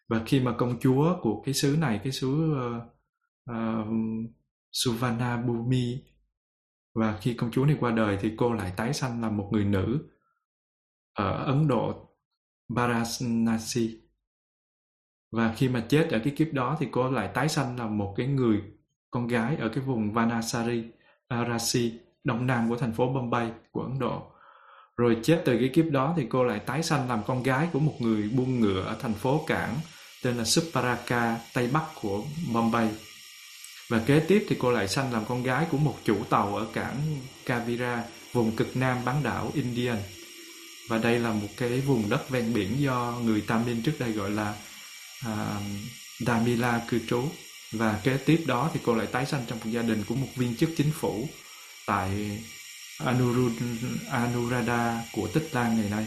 và 0.10 0.22
khi 0.26 0.40
mà 0.40 0.54
công 0.58 0.80
chúa 0.80 1.18
của 1.22 1.42
cái 1.46 1.54
xứ 1.54 1.78
này 1.80 2.00
cái 2.04 2.12
xứ 2.12 2.28
uh, 2.28 2.84
uh, 3.52 3.88
Suvarnabhumi 4.72 6.04
và 6.96 7.18
khi 7.22 7.34
công 7.34 7.52
chúa 7.52 7.66
này 7.66 7.78
qua 7.80 7.92
đời 7.92 8.18
thì 8.22 8.32
cô 8.38 8.54
lại 8.54 8.74
tái 8.78 8.94
sanh 8.94 9.22
làm 9.22 9.38
một 9.38 9.50
người 9.52 9.66
nữ 9.66 10.10
ở 11.14 11.44
Ấn 11.44 11.68
Độ 11.68 12.10
Varanasi. 12.70 14.02
Và 15.32 15.54
khi 15.58 15.70
mà 15.70 15.86
chết 15.90 16.10
ở 16.12 16.20
cái 16.24 16.34
kiếp 16.38 16.54
đó 16.54 16.78
thì 16.80 16.88
cô 16.92 17.12
lại 17.12 17.32
tái 17.34 17.50
sanh 17.50 17.80
làm 17.80 17.98
một 17.98 18.14
cái 18.18 18.28
người 18.28 18.62
con 19.12 19.28
gái 19.28 19.56
ở 19.56 19.70
cái 19.70 19.84
vùng 19.84 20.14
Vanasari. 20.14 20.84
Arasi 21.28 21.92
đông 22.24 22.48
nam 22.48 22.70
của 22.70 22.78
thành 22.78 22.94
phố 22.94 23.08
Bombay 23.08 23.52
của 23.72 23.82
Ấn 23.82 24.00
Độ. 24.00 24.24
Rồi 24.98 25.18
chết 25.24 25.42
từ 25.46 25.58
cái 25.60 25.70
kiếp 25.74 25.86
đó 25.92 26.14
thì 26.18 26.24
cô 26.30 26.44
lại 26.44 26.60
tái 26.60 26.84
sanh 26.84 27.10
làm 27.10 27.24
con 27.28 27.44
gái 27.44 27.68
của 27.74 27.80
một 27.80 27.94
người 28.00 28.30
buôn 28.30 28.60
ngựa 28.60 28.82
ở 28.82 28.98
thành 29.02 29.14
phố 29.14 29.44
cảng 29.48 29.76
tên 30.24 30.38
là 30.38 30.44
Suparaka 30.44 31.38
tây 31.54 31.70
bắc 31.74 31.84
của 32.02 32.24
Bombay. 32.54 32.90
Và 33.90 34.00
kế 34.06 34.20
tiếp 34.20 34.46
thì 34.50 34.56
cô 34.60 34.72
lại 34.72 34.88
sanh 34.88 35.14
làm 35.14 35.26
con 35.26 35.44
gái 35.44 35.66
của 35.72 35.78
một 35.78 35.96
chủ 36.04 36.24
tàu 36.30 36.56
ở 36.56 36.68
cảng 36.74 36.96
Kavira 37.46 38.04
vùng 38.34 38.56
cực 38.56 38.78
nam 38.78 38.98
bán 39.06 39.24
đảo 39.24 39.52
Indian. 39.54 39.98
Và 40.90 40.98
đây 40.98 41.20
là 41.20 41.32
một 41.32 41.48
cái 41.58 41.82
vùng 41.82 42.10
đất 42.10 42.30
ven 42.30 42.54
biển 42.54 42.82
do 42.82 43.14
người 43.24 43.42
Tamil 43.42 43.82
trước 43.82 43.94
đây 44.00 44.12
gọi 44.12 44.32
là 44.32 44.56
uh, 45.26 45.32
Damila 46.20 46.82
cư 46.88 47.00
trú 47.08 47.24
và 47.78 48.00
kế 48.04 48.18
tiếp 48.18 48.44
đó 48.46 48.70
thì 48.74 48.80
cô 48.84 48.96
lại 48.96 49.08
tái 49.08 49.26
sanh 49.26 49.46
trong 49.48 49.60
một 49.64 49.70
gia 49.72 49.82
đình 49.82 50.04
của 50.08 50.16
một 50.16 50.28
viên 50.36 50.56
chức 50.56 50.70
chính 50.78 50.92
phủ 50.92 51.30
tại 51.86 52.40
Anuradha 54.12 55.04
của 55.12 55.28
Tích 55.28 55.50
Lan 55.52 55.78
ngày 55.78 55.90
nay. 55.90 56.06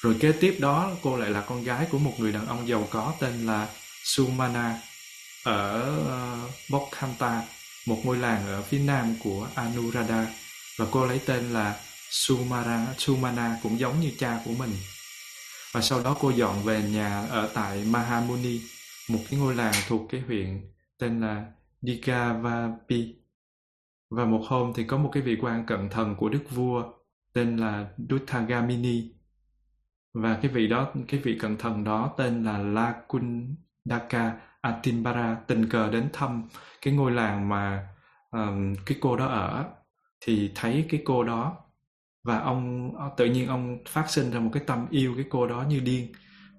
Rồi 0.00 0.16
kế 0.20 0.32
tiếp 0.32 0.56
đó 0.60 0.90
cô 1.02 1.16
lại 1.16 1.30
là 1.30 1.40
con 1.40 1.64
gái 1.64 1.86
của 1.90 1.98
một 1.98 2.14
người 2.18 2.32
đàn 2.32 2.46
ông 2.46 2.68
giàu 2.68 2.88
có 2.90 3.14
tên 3.20 3.46
là 3.46 3.68
Sumana 4.04 4.80
ở 5.42 5.80
ờ, 6.08 6.44
uh, 6.44 6.50
Bokhanta, 6.68 7.42
một 7.86 8.00
ngôi 8.04 8.16
làng 8.16 8.46
ở 8.46 8.62
phía 8.62 8.78
nam 8.78 9.14
của 9.24 9.48
Anuradha 9.54 10.26
và 10.76 10.86
cô 10.90 11.06
lấy 11.06 11.20
tên 11.26 11.52
là 11.52 11.80
Sumara, 12.10 12.86
Sumana 12.98 13.56
cũng 13.62 13.80
giống 13.80 14.00
như 14.00 14.10
cha 14.18 14.40
của 14.44 14.52
mình. 14.52 14.76
Và 15.72 15.80
sau 15.80 16.00
đó 16.00 16.16
cô 16.20 16.30
dọn 16.30 16.64
về 16.64 16.82
nhà 16.82 17.26
ở 17.30 17.50
tại 17.54 17.84
Mahamuni, 17.84 18.60
một 19.08 19.18
cái 19.30 19.40
ngôi 19.40 19.54
làng 19.54 19.74
thuộc 19.88 20.10
cái 20.10 20.20
huyện 20.20 20.60
tên 20.98 21.20
là 21.20 21.52
Digavapi. 21.82 23.14
Và 24.10 24.24
một 24.24 24.42
hôm 24.46 24.72
thì 24.74 24.84
có 24.84 24.96
một 24.96 25.10
cái 25.12 25.22
vị 25.22 25.36
quan 25.40 25.66
cận 25.66 25.88
thần 25.90 26.14
của 26.16 26.28
đức 26.28 26.42
vua 26.50 26.84
tên 27.32 27.56
là 27.56 27.88
Duttagamini. 28.10 29.12
Và 30.14 30.38
cái 30.42 30.50
vị 30.50 30.66
đó, 30.66 30.92
cái 31.08 31.20
vị 31.20 31.38
cận 31.40 31.56
thần 31.56 31.84
đó 31.84 32.14
tên 32.16 32.44
là 32.44 32.58
Lakundaka 32.58 34.40
Atimbara 34.60 35.34
tình 35.46 35.68
cờ 35.68 35.90
đến 35.90 36.08
thăm 36.12 36.48
cái 36.82 36.94
ngôi 36.94 37.12
làng 37.12 37.48
mà 37.48 37.88
um, 38.30 38.74
cái 38.86 38.98
cô 39.00 39.16
đó 39.16 39.26
ở 39.26 39.64
thì 40.20 40.52
thấy 40.54 40.86
cái 40.90 41.02
cô 41.04 41.24
đó 41.24 41.56
và 42.24 42.38
ông 42.38 42.92
tự 43.16 43.24
nhiên 43.24 43.48
ông 43.48 43.78
phát 43.88 44.10
sinh 44.10 44.30
ra 44.30 44.40
một 44.40 44.50
cái 44.52 44.62
tâm 44.66 44.86
yêu 44.90 45.14
cái 45.16 45.24
cô 45.30 45.46
đó 45.46 45.64
như 45.68 45.80
điên 45.80 46.12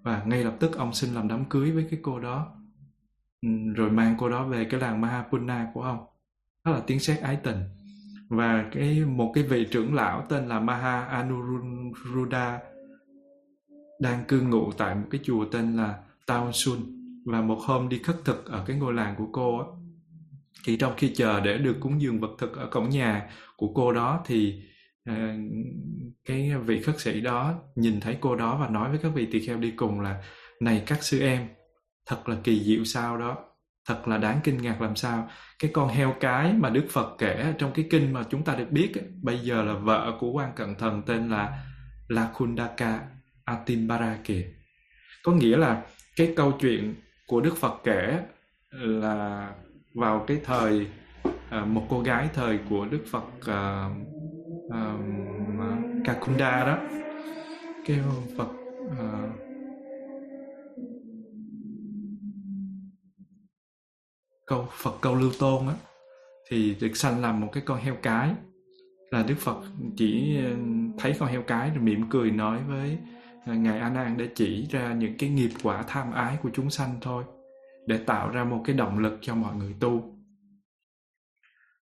và 0.03 0.23
ngay 0.25 0.43
lập 0.43 0.55
tức 0.59 0.77
ông 0.77 0.93
xin 0.93 1.13
làm 1.13 1.27
đám 1.27 1.45
cưới 1.45 1.71
với 1.71 1.87
cái 1.91 1.99
cô 2.03 2.19
đó. 2.19 2.55
Ừ, 3.41 3.49
rồi 3.75 3.91
mang 3.91 4.15
cô 4.19 4.29
đó 4.29 4.45
về 4.45 4.65
cái 4.65 4.79
làng 4.79 5.01
Mahapunna 5.01 5.71
của 5.73 5.81
ông. 5.81 6.05
Đó 6.65 6.71
là 6.71 6.81
tiếng 6.87 6.99
sét 6.99 7.19
ái 7.19 7.35
tình. 7.43 7.57
Và 8.29 8.69
cái, 8.71 9.05
một 9.05 9.31
cái 9.35 9.43
vị 9.43 9.67
trưởng 9.71 9.93
lão 9.93 10.25
tên 10.29 10.47
là 10.47 10.59
Maha 10.59 11.01
Anuruddha 11.01 12.59
đang 13.99 14.25
cư 14.27 14.41
ngụ 14.41 14.71
tại 14.71 14.95
một 14.95 15.07
cái 15.11 15.21
chùa 15.23 15.45
tên 15.45 15.75
là 15.75 15.99
Taosun 16.25 16.79
và 17.25 17.41
một 17.41 17.59
hôm 17.65 17.89
đi 17.89 17.99
khất 18.03 18.15
thực 18.25 18.45
ở 18.45 18.63
cái 18.67 18.77
ngôi 18.77 18.93
làng 18.93 19.15
của 19.17 19.27
cô 19.31 19.57
á, 19.59 19.65
thì 20.65 20.77
trong 20.77 20.93
khi 20.97 21.13
chờ 21.15 21.39
để 21.39 21.57
được 21.57 21.77
cúng 21.79 22.01
dường 22.01 22.19
vật 22.19 22.31
thực 22.37 22.57
ở 22.57 22.67
cổng 22.71 22.89
nhà 22.89 23.29
của 23.57 23.71
cô 23.75 23.93
đó, 23.93 24.23
thì 24.25 24.63
Ờ, 25.09 25.15
cái 26.25 26.51
vị 26.65 26.81
khất 26.81 26.99
sĩ 26.99 27.21
đó 27.21 27.53
nhìn 27.75 27.99
thấy 27.99 28.17
cô 28.21 28.35
đó 28.35 28.57
và 28.61 28.67
nói 28.69 28.89
với 28.89 28.99
các 29.03 29.09
vị 29.09 29.27
tỳ 29.31 29.39
kheo 29.45 29.57
đi 29.57 29.71
cùng 29.71 30.01
là 30.01 30.23
này 30.61 30.83
các 30.85 31.03
sư 31.03 31.19
em 31.19 31.47
thật 32.05 32.29
là 32.29 32.37
kỳ 32.43 32.63
diệu 32.63 32.83
sao 32.83 33.17
đó 33.17 33.37
thật 33.85 34.07
là 34.07 34.17
đáng 34.17 34.39
kinh 34.43 34.61
ngạc 34.61 34.81
làm 34.81 34.95
sao. 34.95 35.29
Cái 35.59 35.71
con 35.73 35.89
heo 35.89 36.15
cái 36.19 36.53
mà 36.53 36.69
đức 36.69 36.85
phật 36.89 37.15
kể 37.17 37.53
trong 37.57 37.71
cái 37.75 37.87
kinh 37.89 38.13
mà 38.13 38.23
chúng 38.29 38.43
ta 38.43 38.55
được 38.55 38.71
biết 38.71 38.91
ấy, 38.95 39.05
bây 39.21 39.39
giờ 39.39 39.63
là 39.63 39.73
vợ 39.73 40.17
của 40.19 40.31
quan 40.31 40.51
cận 40.55 40.75
thần 40.75 41.01
tên 41.05 41.29
là 41.29 41.63
lakundaka 42.07 42.99
atimbara 43.45 44.17
kìa 44.23 44.45
có 45.23 45.31
nghĩa 45.31 45.57
là 45.57 45.83
cái 46.15 46.33
câu 46.35 46.51
chuyện 46.61 46.95
của 47.27 47.41
đức 47.41 47.57
phật 47.57 47.81
kể 47.83 48.19
là 48.71 49.51
vào 49.95 50.25
cái 50.27 50.37
thời 50.45 50.87
ờ, 51.49 51.65
một 51.65 51.85
cô 51.89 52.01
gái 52.01 52.29
thời 52.33 52.59
của 52.69 52.85
đức 52.85 53.03
phật 53.11 53.25
ờ, 53.45 53.89
um, 54.69 56.03
kakunda 56.05 56.65
đó 56.65 56.77
cái 57.85 57.99
phật 58.37 58.49
uh, 58.85 59.49
câu 64.49 64.67
Phật 64.71 64.97
câu 65.01 65.15
lưu 65.15 65.31
tôn 65.39 65.67
á 65.67 65.73
thì 66.49 66.75
được 66.81 66.97
sanh 66.97 67.21
làm 67.21 67.39
một 67.39 67.49
cái 67.51 67.63
con 67.65 67.79
heo 67.79 67.95
cái. 68.01 68.31
Là 69.11 69.23
Đức 69.23 69.35
Phật 69.37 69.61
chỉ 69.97 70.39
thấy 70.97 71.15
con 71.19 71.29
heo 71.29 71.41
cái 71.41 71.69
rồi 71.69 71.83
mỉm 71.83 72.09
cười 72.09 72.31
nói 72.31 72.59
với 72.67 72.97
ờ, 73.45 73.53
ngài 73.53 73.79
A 73.79 73.89
Nan 73.89 74.17
để 74.17 74.29
chỉ 74.35 74.67
ra 74.71 74.93
những 74.93 75.17
cái 75.17 75.29
nghiệp 75.29 75.49
quả 75.63 75.83
tham 75.87 76.11
ái 76.11 76.37
của 76.43 76.49
chúng 76.53 76.69
sanh 76.69 76.89
thôi 77.01 77.23
để 77.85 77.97
tạo 77.97 78.29
ra 78.29 78.43
một 78.43 78.61
cái 78.65 78.75
động 78.75 78.99
lực 78.99 79.17
cho 79.21 79.35
mọi 79.35 79.55
người 79.55 79.75
tu 79.79 80.18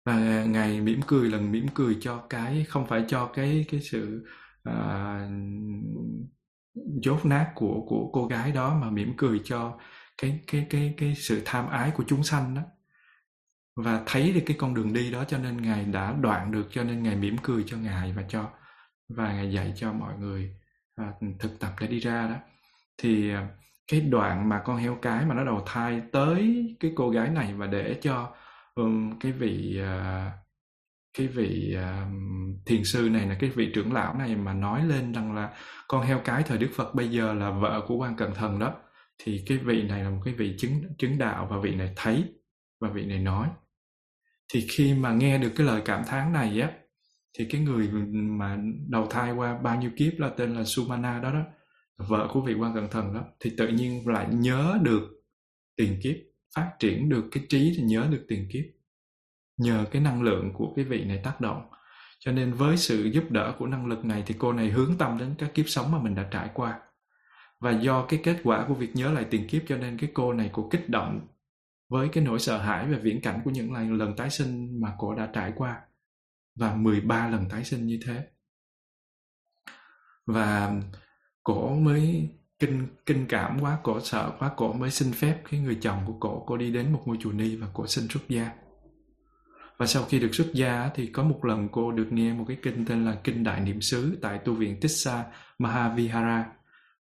và 0.08 0.44
ngài 0.44 0.82
mỉm 0.82 1.02
cười 1.08 1.30
lần 1.30 1.52
mỉm 1.52 1.68
cười 1.74 1.98
cho 2.02 2.18
cái 2.30 2.66
không 2.70 2.88
phải 2.88 3.06
cho 3.08 3.26
cái 3.34 3.66
cái 3.72 3.82
sự 3.82 4.28
à, 4.64 5.30
dốt 7.04 7.26
nát 7.26 7.52
của 7.56 7.86
của 7.88 8.10
cô 8.14 8.28
gái 8.28 8.52
đó 8.52 8.78
mà 8.82 8.90
mỉm 8.90 9.14
cười 9.18 9.42
cho 9.44 9.78
cái 10.18 10.40
cái 10.48 10.68
cái 10.70 10.94
cái 10.98 11.16
sự 11.16 11.42
tham 11.46 11.70
ái 11.70 11.92
của 11.92 12.04
chúng 12.08 12.24
sanh 12.24 12.56
đó. 12.56 12.62
Và 13.76 14.04
thấy 14.06 14.34
được 14.34 14.42
cái 14.46 14.58
con 14.60 14.74
đường 14.74 14.94
đi 14.94 15.12
đó 15.12 15.24
cho 15.28 15.38
nên 15.38 15.62
ngài 15.62 15.86
đã 15.86 16.16
đoạn 16.22 16.52
được 16.52 16.68
cho 16.72 16.84
nên 16.84 17.04
ngài 17.04 17.16
mỉm 17.16 17.36
cười 17.44 17.64
cho 17.68 17.78
ngài 17.78 18.14
và 18.14 18.24
cho 18.30 18.50
và 19.10 19.34
ngài 19.34 19.54
dạy 19.54 19.74
cho 19.76 19.94
mọi 19.94 20.18
người 20.18 20.56
à, 20.96 21.14
thực 21.40 21.60
tập 21.60 21.72
để 21.82 21.88
đi 21.88 22.00
ra 22.00 22.28
đó. 22.28 22.36
Thì 22.98 23.32
à, 23.32 23.48
cái 23.92 24.02
đoạn 24.02 24.50
mà 24.50 24.62
con 24.66 24.78
heo 24.78 24.96
cái 25.02 25.26
mà 25.26 25.36
nó 25.36 25.44
đầu 25.44 25.64
thai 25.66 26.02
tới 26.12 26.66
cái 26.80 26.92
cô 26.96 27.10
gái 27.10 27.30
này 27.30 27.54
và 27.54 27.68
để 27.68 28.00
cho 28.02 28.34
um, 28.78 29.20
cái 29.20 29.32
vị 29.32 29.82
uh, 29.82 30.34
cái 31.18 31.28
vị 31.28 31.78
uh, 31.78 32.08
thiền 32.66 32.84
sư 32.84 33.10
này 33.12 33.28
là 33.28 33.38
cái 33.40 33.49
vị 33.49 33.72
trưởng 33.74 33.94
lão 33.94 34.14
này 34.14 34.36
mà 34.36 34.54
nói 34.54 34.86
lên 34.86 35.12
rằng 35.12 35.36
là 35.36 35.54
con 35.88 36.02
heo 36.02 36.20
cái 36.26 36.44
thời 36.44 36.58
Đức 36.58 36.70
Phật 36.76 36.95
bây 36.95 37.10
giờ 37.10 37.34
là 37.34 37.52
vợ 37.52 37.82
của 37.88 37.95
quan 37.95 38.16
cận 38.16 38.34
thần 38.34 38.60
đó 38.60 38.76
thì 39.24 39.44
cái 39.48 39.58
vị 39.58 39.84
này 39.84 40.04
là 40.04 40.10
một 40.10 40.22
cái 40.26 40.34
vị 40.34 40.56
chứng 40.58 40.84
chứng 40.98 41.18
đạo 41.18 41.48
và 41.52 41.60
vị 41.60 41.76
này 41.76 41.94
thấy 41.95 42.24
và 42.82 42.90
vị 42.90 43.06
này 43.06 43.20
nói. 43.20 43.49
Thì 44.54 44.68
khi 44.70 44.94
mà 44.94 45.14
nghe 45.14 45.38
được 45.38 45.52
cái 45.56 45.68
lời 45.68 45.82
cảm 45.86 46.04
thán 46.08 46.34
này 46.34 46.62
á 46.62 46.72
thì 47.40 47.45
cái 47.49 47.62
người 47.62 47.90
mà 48.12 48.58
đầu 48.90 49.08
thai 49.10 49.34
qua 49.34 49.58
bao 49.58 49.82
nhiêu 49.82 49.91
kiếp 49.98 50.14
là 50.20 50.30
tên 50.30 50.56
là 50.56 50.64
Sumana 50.64 51.20
đó 51.20 51.32
đó 51.34 51.44
vợ 51.98 52.30
của 52.34 52.41
vị 52.41 52.54
quan 52.54 52.74
cận 52.74 52.88
thần 52.91 53.14
đó 53.14 53.26
thì 53.40 53.52
tự 53.58 53.68
nhiên 53.68 54.08
lại 54.08 54.28
nhớ 54.32 54.78
được 54.82 55.02
tiền 55.76 55.99
kiếp 56.04 56.16
phát 56.58 56.72
triển 56.80 57.10
được 57.10 57.26
cái 57.32 57.46
trí 57.50 57.74
thì 57.78 57.84
nhớ 57.84 58.08
được 58.12 58.26
tiền 58.28 58.50
kiếp. 58.52 58.64
Nhờ 59.58 59.86
cái 59.92 60.02
năng 60.02 60.22
lượng 60.22 60.54
của 60.54 60.74
cái 60.76 60.86
vị 60.86 61.04
này 61.04 61.22
tác 61.24 61.42
động. 61.42 61.70
Cho 62.20 62.32
nên 62.32 62.54
với 62.54 62.78
sự 62.78 63.04
giúp 63.04 63.32
đỡ 63.32 63.56
của 63.60 63.68
năng 63.68 63.86
lực 63.86 64.06
này 64.06 64.24
thì 64.26 64.36
cô 64.38 64.54
này 64.54 64.70
hướng 64.70 64.98
tâm 64.98 65.18
đến 65.18 65.36
các 65.38 65.54
kiếp 65.54 65.70
sống 65.70 65.92
mà 65.92 66.00
mình 66.00 66.16
đã 66.16 66.28
trải 66.32 66.50
qua. 66.54 66.80
Và 67.60 67.72
do 67.72 68.06
cái 68.10 68.20
kết 68.24 68.40
quả 68.44 68.66
của 68.68 68.74
việc 68.74 68.96
nhớ 68.96 69.12
lại 69.12 69.26
tiền 69.30 69.48
kiếp 69.48 69.62
cho 69.68 69.78
nên 69.78 69.98
cái 69.98 70.12
cô 70.14 70.34
này 70.34 70.50
cô 70.54 70.70
kích 70.72 70.90
động 70.90 71.28
với 71.90 72.10
cái 72.10 72.24
nỗi 72.24 72.40
sợ 72.40 72.58
hãi 72.58 72.88
và 72.92 72.98
viễn 72.98 73.22
cảnh 73.22 73.42
của 73.46 73.52
những 73.52 73.74
lần, 73.74 73.94
lần 73.94 74.16
tái 74.16 74.30
sinh 74.30 74.82
mà 74.82 74.96
cô 74.98 75.16
đã 75.16 75.30
trải 75.34 75.54
qua. 75.56 75.82
Và 76.56 76.76
13 76.76 77.28
lần 77.28 77.50
tái 77.50 77.64
sinh 77.64 77.88
như 77.88 78.00
thế. 78.06 78.28
Và 80.26 80.82
cổ 81.44 81.76
mới 81.76 82.30
kinh 82.60 82.88
kinh 83.06 83.26
cảm 83.30 83.60
quá, 83.62 83.78
cổ 83.84 84.00
sợ 84.00 84.32
quá, 84.40 84.52
cổ 84.58 84.74
mới 84.74 84.92
xin 84.92 85.12
phép 85.12 85.42
cái 85.52 85.60
người 85.60 85.78
chồng 85.82 86.04
của 86.06 86.14
cổ 86.20 86.44
cô 86.48 86.58
đi 86.58 86.72
đến 86.72 86.94
một 86.94 87.02
ngôi 87.06 87.18
chùa 87.20 87.32
ni 87.32 87.56
và 87.56 87.68
cổ 87.74 87.88
xin 87.88 88.08
xuất 88.08 88.30
gia. 88.30 88.52
Và 89.78 89.86
sau 89.86 90.04
khi 90.04 90.20
được 90.20 90.36
xuất 90.36 90.48
gia 90.54 90.90
thì 90.96 91.08
có 91.08 91.24
một 91.24 91.46
lần 91.46 91.68
cô 91.72 91.92
được 91.92 92.08
nghe 92.12 92.34
một 92.34 92.46
cái 92.48 92.58
kinh 92.64 92.86
tên 92.86 93.06
là 93.06 93.18
kinh 93.24 93.44
đại 93.44 93.60
niệm 93.60 93.82
xứ 93.82 94.18
tại 94.22 94.38
tu 94.38 94.54
viện 94.54 94.80
Tissa 94.80 95.26
Mahavihara. 95.60 96.46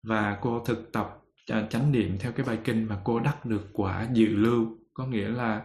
Và 0.03 0.37
cô 0.41 0.63
thực 0.65 0.91
tập 0.93 1.19
à, 1.51 1.67
chánh 1.69 1.91
niệm 1.91 2.17
theo 2.19 2.31
cái 2.31 2.45
bài 2.45 2.59
kinh 2.63 2.87
và 2.87 2.97
cô 3.03 3.19
đắc 3.19 3.45
được 3.45 3.69
quả 3.73 4.07
dự 4.13 4.27
lưu, 4.27 4.67
có 4.93 5.05
nghĩa 5.05 5.27
là 5.27 5.61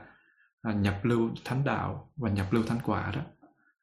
à, 0.63 0.73
nhập 0.73 1.05
lưu 1.05 1.31
thánh 1.45 1.65
đạo 1.65 2.11
và 2.17 2.31
nhập 2.31 2.53
lưu 2.53 2.63
thánh 2.63 2.79
quả 2.85 3.13
đó, 3.15 3.21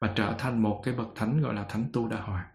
và 0.02 0.14
trở 0.16 0.36
thành 0.38 0.62
một 0.62 0.82
cái 0.86 0.94
bậc 0.94 1.08
thánh, 1.16 1.42
gọi 1.42 1.54
là 1.54 1.64
thánh 1.64 1.86
tu 1.94 2.08
đa 2.08 2.22
hoàng 2.22 2.46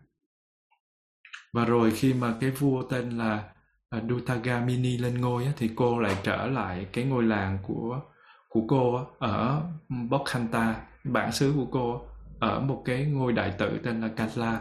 và 1.52 1.64
rồi 1.64 1.90
khi 1.90 2.14
mà 2.14 2.34
cái 2.40 2.50
vua 2.50 2.82
tên 2.82 3.10
là 3.10 3.52
uh, 3.96 4.02
Dutagamini 4.08 4.98
lên 4.98 5.20
ngôi 5.20 5.44
á, 5.44 5.52
thì 5.56 5.70
cô 5.76 5.98
lại 5.98 6.16
trở 6.22 6.46
lại 6.46 6.86
cái 6.92 7.04
ngôi 7.04 7.22
làng 7.22 7.58
của 7.62 8.00
của 8.48 8.62
cô 8.68 8.94
á, 8.96 9.04
ở 9.18 9.62
Bokhanta 10.08 10.80
bản 11.04 11.32
xứ 11.32 11.52
của 11.56 11.66
cô 11.70 12.02
ở 12.40 12.60
một 12.60 12.82
cái 12.84 13.04
ngôi 13.04 13.32
đại 13.32 13.54
tự 13.58 13.78
tên 13.84 14.00
là 14.00 14.08
Kala 14.08 14.60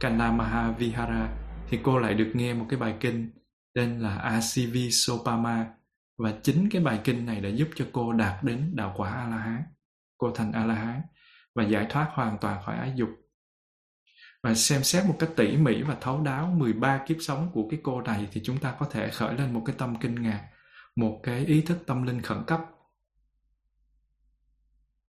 Kanamaha 0.00 0.72
Vihara 0.72 1.28
thì 1.68 1.78
cô 1.82 1.98
lại 1.98 2.14
được 2.14 2.30
nghe 2.34 2.54
một 2.54 2.66
cái 2.68 2.80
bài 2.80 2.94
kinh 3.00 3.30
tên 3.74 4.00
là 4.00 4.16
Asivi 4.16 4.90
Sopama 4.90 5.66
và 6.18 6.32
chính 6.42 6.68
cái 6.70 6.82
bài 6.82 7.00
kinh 7.04 7.26
này 7.26 7.40
đã 7.40 7.48
giúp 7.48 7.68
cho 7.74 7.84
cô 7.92 8.12
đạt 8.12 8.44
đến 8.44 8.70
đạo 8.74 8.94
quả 8.96 9.10
A 9.10 9.28
La 9.28 9.36
Hán. 9.36 9.62
Cô 10.18 10.30
thành 10.30 10.52
A 10.52 10.64
La 10.64 10.74
Hán 10.74 11.00
và 11.54 11.64
giải 11.64 11.86
thoát 11.90 12.10
hoàn 12.14 12.38
toàn 12.38 12.62
khỏi 12.64 12.76
ái 12.76 12.92
dục 12.96 13.08
và 14.42 14.54
xem 14.54 14.82
xét 14.82 15.06
một 15.06 15.16
cách 15.18 15.30
tỉ 15.36 15.56
mỉ 15.56 15.82
và 15.82 15.96
thấu 16.00 16.20
đáo 16.20 16.46
13 16.46 17.04
kiếp 17.06 17.16
sống 17.20 17.50
của 17.52 17.68
cái 17.70 17.80
cô 17.82 18.00
này 18.00 18.28
thì 18.32 18.40
chúng 18.44 18.58
ta 18.58 18.74
có 18.78 18.86
thể 18.90 19.10
khởi 19.10 19.34
lên 19.34 19.54
một 19.54 19.62
cái 19.66 19.76
tâm 19.78 19.96
kinh 20.00 20.22
ngạc, 20.22 20.48
một 20.96 21.20
cái 21.22 21.46
ý 21.46 21.60
thức 21.60 21.78
tâm 21.86 22.02
linh 22.02 22.22
khẩn 22.22 22.44
cấp 22.46 22.60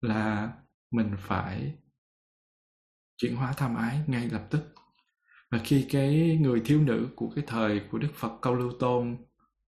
là 0.02 0.52
mình 0.91 1.16
phải 1.20 1.76
chuyển 3.18 3.36
hóa 3.36 3.53
tham 3.58 3.76
ái 3.76 3.99
ngay 4.08 4.30
lập 4.30 4.48
tức. 4.49 4.74
Và 5.52 5.60
khi 5.64 5.88
cái 5.91 6.38
người 6.41 6.62
thiếu 6.66 6.82
nữ 6.82 7.10
của 7.16 7.32
cái 7.36 7.44
thời 7.48 7.82
của 7.91 7.98
Đức 7.98 8.12
Phật 8.16 8.32
Câu 8.41 8.56
Lưu 8.56 8.72
Tôn 8.80 9.18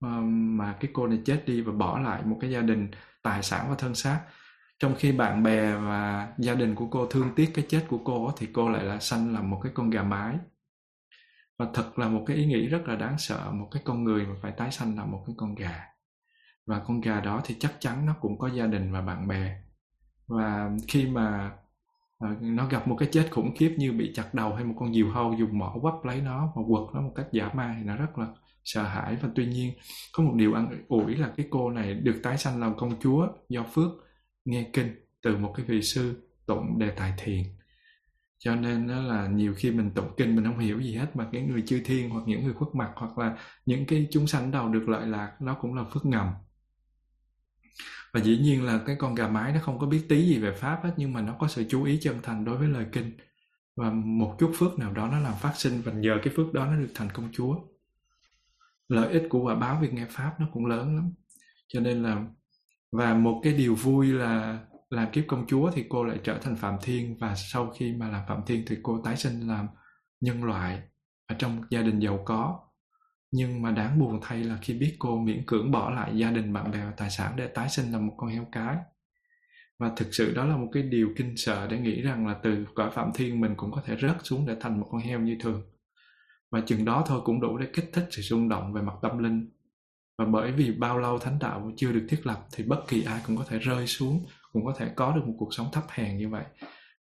ờ, 0.01 0.09
mà 0.31 0.77
cái 0.81 0.91
cô 0.95 1.07
này 1.07 1.19
chết 1.25 1.43
đi 1.47 1.61
và 1.61 1.73
bỏ 1.73 1.99
lại 1.99 2.23
một 2.25 2.39
cái 2.41 2.51
gia 2.51 2.61
đình 2.61 2.91
tài 3.23 3.43
sản 3.43 3.67
và 3.69 3.75
thân 3.79 3.95
xác 3.95 4.21
trong 4.83 4.95
khi 4.95 5.13
bạn 5.13 5.43
bè 5.43 5.75
và 5.75 6.33
gia 6.39 6.55
đình 6.55 6.75
của 6.75 6.87
cô 6.87 7.07
thương 7.07 7.31
tiếc 7.37 7.51
cái 7.55 7.65
chết 7.69 7.85
của 7.89 7.99
cô 8.05 8.31
thì 8.37 8.49
cô 8.53 8.71
lại 8.71 8.85
là 8.85 8.99
sanh 8.99 9.35
làm 9.35 9.51
một 9.51 9.61
cái 9.63 9.73
con 9.75 9.91
gà 9.91 10.03
mái. 10.03 10.37
Và 11.59 11.67
thật 11.75 11.99
là 11.99 12.09
một 12.09 12.25
cái 12.27 12.37
ý 12.37 12.47
nghĩ 12.47 12.67
rất 12.67 12.89
là 12.89 12.97
đáng 12.97 13.19
sợ, 13.19 13.51
một 13.53 13.69
cái 13.71 13.83
con 13.85 14.05
người 14.05 14.27
mà 14.27 14.35
phải 14.43 14.53
tái 14.53 14.71
sanh 14.71 14.97
làm 14.97 15.11
một 15.11 15.23
cái 15.27 15.35
con 15.39 15.55
gà. 15.55 15.85
Và 16.67 16.79
con 16.87 17.01
gà 17.01 17.21
đó 17.21 17.41
thì 17.45 17.57
chắc 17.61 17.73
chắn 17.81 18.07
nó 18.07 18.15
cũng 18.21 18.39
có 18.39 18.49
gia 18.49 18.67
đình 18.67 18.93
và 18.93 19.01
bạn 19.01 19.29
bè. 19.29 19.57
Và 20.27 20.71
khi 20.89 21.07
mà 21.07 21.51
ờ, 22.19 22.29
nó 22.41 22.67
gặp 22.67 22.89
một 22.89 22.97
cái 22.99 23.09
chết 23.13 23.29
khủng 23.31 23.55
khiếp 23.57 23.75
như 23.79 23.93
bị 23.93 24.13
chặt 24.15 24.35
đầu 24.35 24.55
hay 24.55 24.65
một 24.65 24.75
con 24.79 24.95
diều 24.95 25.11
hâu 25.11 25.35
dùng 25.39 25.59
mỏ 25.59 25.75
quắp 25.83 25.95
lấy 26.05 26.21
nó 26.21 26.53
và 26.57 26.63
quật 26.69 26.95
nó 26.95 27.01
một 27.01 27.13
cách 27.15 27.27
giả 27.33 27.51
ma 27.55 27.75
thì 27.79 27.85
nó 27.85 27.97
rất 27.97 28.19
là 28.19 28.27
sợ 28.65 28.83
hãi. 28.83 29.17
Và 29.23 29.29
tuy 29.35 29.47
nhiên, 29.47 29.75
có 30.13 30.23
một 30.23 30.33
điều 30.37 30.55
ăn 30.55 30.85
ủi 30.89 31.15
là 31.15 31.33
cái 31.37 31.47
cô 31.51 31.71
này 31.71 31.95
được 31.95 32.21
tái 32.23 32.39
sanh 32.39 32.61
làm 32.61 32.77
công 32.77 33.01
chúa 33.01 33.29
do 33.49 33.65
phước 33.75 33.91
nghe 34.45 34.71
kinh 34.73 34.95
từ 35.23 35.37
một 35.37 35.53
cái 35.57 35.67
vị 35.67 35.83
sư 35.83 36.29
tụng 36.47 36.79
đề 36.79 36.91
tài 36.91 37.15
thiền. 37.19 37.43
Cho 38.39 38.55
nên 38.55 38.89
đó 38.89 39.03
là 39.03 39.27
nhiều 39.27 39.55
khi 39.57 39.71
mình 39.71 39.91
tụng 39.95 40.15
kinh 40.17 40.37
mình 40.37 40.45
không 40.45 40.59
hiểu 40.59 40.81
gì 40.81 40.95
hết, 40.95 41.17
mà 41.17 41.29
cái 41.33 41.43
người 41.43 41.63
chư 41.67 41.83
thiên 41.85 42.11
hoặc 42.11 42.23
những 42.27 42.45
người 42.45 42.55
khuất 42.55 42.75
mặt 42.75 42.93
hoặc 42.95 43.19
là 43.19 43.37
những 43.67 43.87
cái 43.87 44.09
chúng 44.11 44.27
sanh 44.27 44.51
đầu 44.51 44.69
được 44.69 44.89
lợi 44.89 45.07
lạc, 45.07 45.37
nó 45.41 45.55
cũng 45.55 45.75
là 45.75 45.85
phước 45.85 46.07
ngầm. 46.07 46.27
Và 48.13 48.21
dĩ 48.21 48.39
nhiên 48.39 48.65
là 48.65 48.81
cái 48.87 48.97
con 48.99 49.15
gà 49.15 49.29
mái 49.29 49.53
nó 49.53 49.61
không 49.61 49.79
có 49.79 49.87
biết 49.87 50.07
tí 50.09 50.23
gì 50.27 50.39
về 50.39 50.55
pháp 50.55 50.81
hết, 50.85 50.95
nhưng 50.97 51.13
mà 51.13 51.21
nó 51.21 51.37
có 51.39 51.49
sự 51.49 51.65
chú 51.69 51.85
ý 51.85 51.99
chân 52.03 52.17
thành 52.23 52.45
đối 52.45 52.57
với 52.57 52.69
lời 52.69 52.87
kinh. 52.93 53.13
Và 53.77 53.91
một 53.91 54.37
chút 54.39 54.53
phước 54.55 54.79
nào 54.79 54.93
đó 54.93 55.09
nó 55.09 55.19
làm 55.19 55.35
phát 55.41 55.53
sinh 55.57 55.83
và 55.85 55.93
nhờ 55.93 56.19
cái 56.23 56.35
phước 56.37 56.53
đó 56.53 56.67
nó 56.67 56.77
được 56.77 56.93
thành 56.95 57.09
công 57.13 57.29
chúa. 57.33 57.57
Lợi 58.89 59.13
ích 59.13 59.23
của 59.31 59.43
quả 59.43 59.55
báo 59.55 59.81
việc 59.81 59.93
nghe 59.93 60.07
pháp 60.11 60.41
nó 60.41 60.49
cũng 60.53 60.67
lớn 60.67 60.97
lắm. 60.97 61.13
Cho 61.69 61.81
nên 61.81 62.03
là 62.03 62.27
và 62.93 63.15
một 63.15 63.41
cái 63.43 63.53
điều 63.53 63.75
vui 63.75 64.07
là 64.07 64.59
làm 64.91 65.11
kiếp 65.11 65.25
công 65.29 65.47
chúa 65.47 65.71
thì 65.71 65.85
cô 65.89 66.05
lại 66.05 66.19
trở 66.25 66.39
thành 66.39 66.57
phạm 66.57 66.77
thiên. 66.83 67.17
Và 67.19 67.35
sau 67.35 67.71
khi 67.77 67.93
mà 67.93 68.09
làm 68.09 68.23
phạm 68.29 68.41
thiên 68.47 68.65
thì 68.67 68.77
cô 68.83 69.01
tái 69.05 69.17
sinh 69.17 69.49
làm 69.49 69.69
nhân 70.21 70.45
loại 70.45 70.83
ở 71.27 71.37
trong 71.39 71.57
một 71.57 71.63
gia 71.71 71.83
đình 71.83 71.99
giàu 71.99 72.23
có. 72.25 72.61
Nhưng 73.31 73.63
mà 73.63 73.71
đáng 73.71 73.99
buồn 74.01 74.21
thay 74.23 74.45
là 74.45 74.59
khi 74.63 74.75
biết 74.75 74.97
cô 74.99 75.19
miễn 75.19 75.47
cưỡng 75.47 75.71
bỏ 75.71 75.91
lại 75.91 76.19
gia 76.19 76.31
đình, 76.31 76.53
bạn 76.53 76.71
bè 76.71 76.79
và 76.85 76.93
tài 76.97 77.11
sản 77.11 77.33
để 77.37 77.47
tái 77.47 77.69
sinh 77.69 77.93
làm 77.93 78.07
một 78.07 78.15
con 78.17 78.31
heo 78.31 78.47
cái. 78.53 78.77
Và 79.79 79.93
thực 79.97 80.15
sự 80.15 80.35
đó 80.35 80.45
là 80.45 80.57
một 80.57 80.69
cái 80.73 80.83
điều 80.83 81.09
kinh 81.17 81.37
sợ 81.37 81.67
để 81.67 81.79
nghĩ 81.79 82.03
rằng 82.03 82.27
là 82.27 82.35
từ 82.43 82.67
cõi 82.75 82.91
phạm 82.95 83.11
thiên 83.15 83.41
mình 83.41 83.55
cũng 83.57 83.73
có 83.73 83.83
thể 83.85 83.97
rớt 84.03 84.17
xuống 84.23 84.47
để 84.47 84.57
thành 84.61 84.81
một 84.81 84.89
con 84.91 85.01
heo 85.01 85.21
như 85.21 85.37
thường. 85.41 85.63
Và 86.51 86.61
chừng 86.67 86.85
đó 86.85 87.05
thôi 87.07 87.21
cũng 87.25 87.41
đủ 87.41 87.59
để 87.59 87.67
kích 87.73 87.91
thích 87.93 88.07
sự 88.11 88.23
rung 88.23 88.49
động 88.49 88.73
về 88.73 88.83
mặt 88.83 88.95
tâm 89.03 89.19
linh 89.19 89.51
và 90.19 90.25
bởi 90.25 90.53
vì 90.53 90.73
bao 90.73 90.99
lâu 90.99 91.19
thánh 91.19 91.39
đạo 91.39 91.73
chưa 91.77 91.93
được 91.93 92.07
thiết 92.09 92.27
lập 92.27 92.47
thì 92.57 92.65
bất 92.65 92.89
kỳ 92.89 93.03
ai 93.03 93.21
cũng 93.27 93.37
có 93.37 93.45
thể 93.49 93.59
rơi 93.59 93.87
xuống, 93.87 94.27
cũng 94.53 94.65
có 94.65 94.75
thể 94.79 94.89
có 94.97 95.13
được 95.17 95.23
một 95.27 95.35
cuộc 95.39 95.55
sống 95.55 95.67
thấp 95.73 95.85
hèn 95.91 96.19
như 96.19 96.29
vậy. 96.29 96.45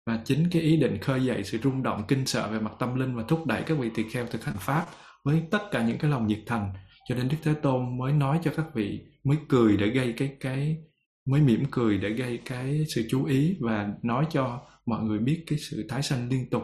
Và 0.05 0.21
chính 0.25 0.49
cái 0.51 0.61
ý 0.61 0.77
định 0.77 0.97
khơi 1.01 1.25
dậy 1.25 1.43
sự 1.43 1.57
rung 1.63 1.83
động, 1.83 2.03
kinh 2.07 2.25
sợ 2.25 2.49
về 2.51 2.59
mặt 2.59 2.71
tâm 2.79 2.95
linh 2.95 3.15
và 3.15 3.23
thúc 3.27 3.45
đẩy 3.45 3.63
các 3.63 3.77
vị 3.77 3.89
tỳ 3.95 4.03
kheo 4.09 4.25
thực 4.25 4.45
hành 4.45 4.55
pháp 4.59 4.85
với 5.23 5.43
tất 5.51 5.71
cả 5.71 5.87
những 5.87 5.97
cái 5.97 6.11
lòng 6.11 6.27
nhiệt 6.27 6.39
thành, 6.45 6.73
cho 7.09 7.15
nên 7.15 7.29
đức 7.29 7.37
thế 7.43 7.53
tôn 7.53 7.97
mới 7.97 8.13
nói 8.13 8.39
cho 8.43 8.51
các 8.57 8.65
vị, 8.73 9.05
mới 9.23 9.37
cười 9.49 9.77
để 9.77 9.87
gây 9.87 10.13
cái 10.17 10.35
cái, 10.39 10.77
mới 11.25 11.41
mỉm 11.41 11.63
cười 11.71 11.97
để 11.97 12.09
gây 12.09 12.39
cái 12.45 12.85
sự 12.95 13.07
chú 13.09 13.25
ý 13.25 13.57
và 13.61 13.89
nói 14.03 14.25
cho 14.31 14.61
mọi 14.85 15.03
người 15.03 15.19
biết 15.19 15.43
cái 15.47 15.59
sự 15.59 15.85
tái 15.89 16.01
sanh 16.01 16.29
liên 16.29 16.49
tục. 16.49 16.63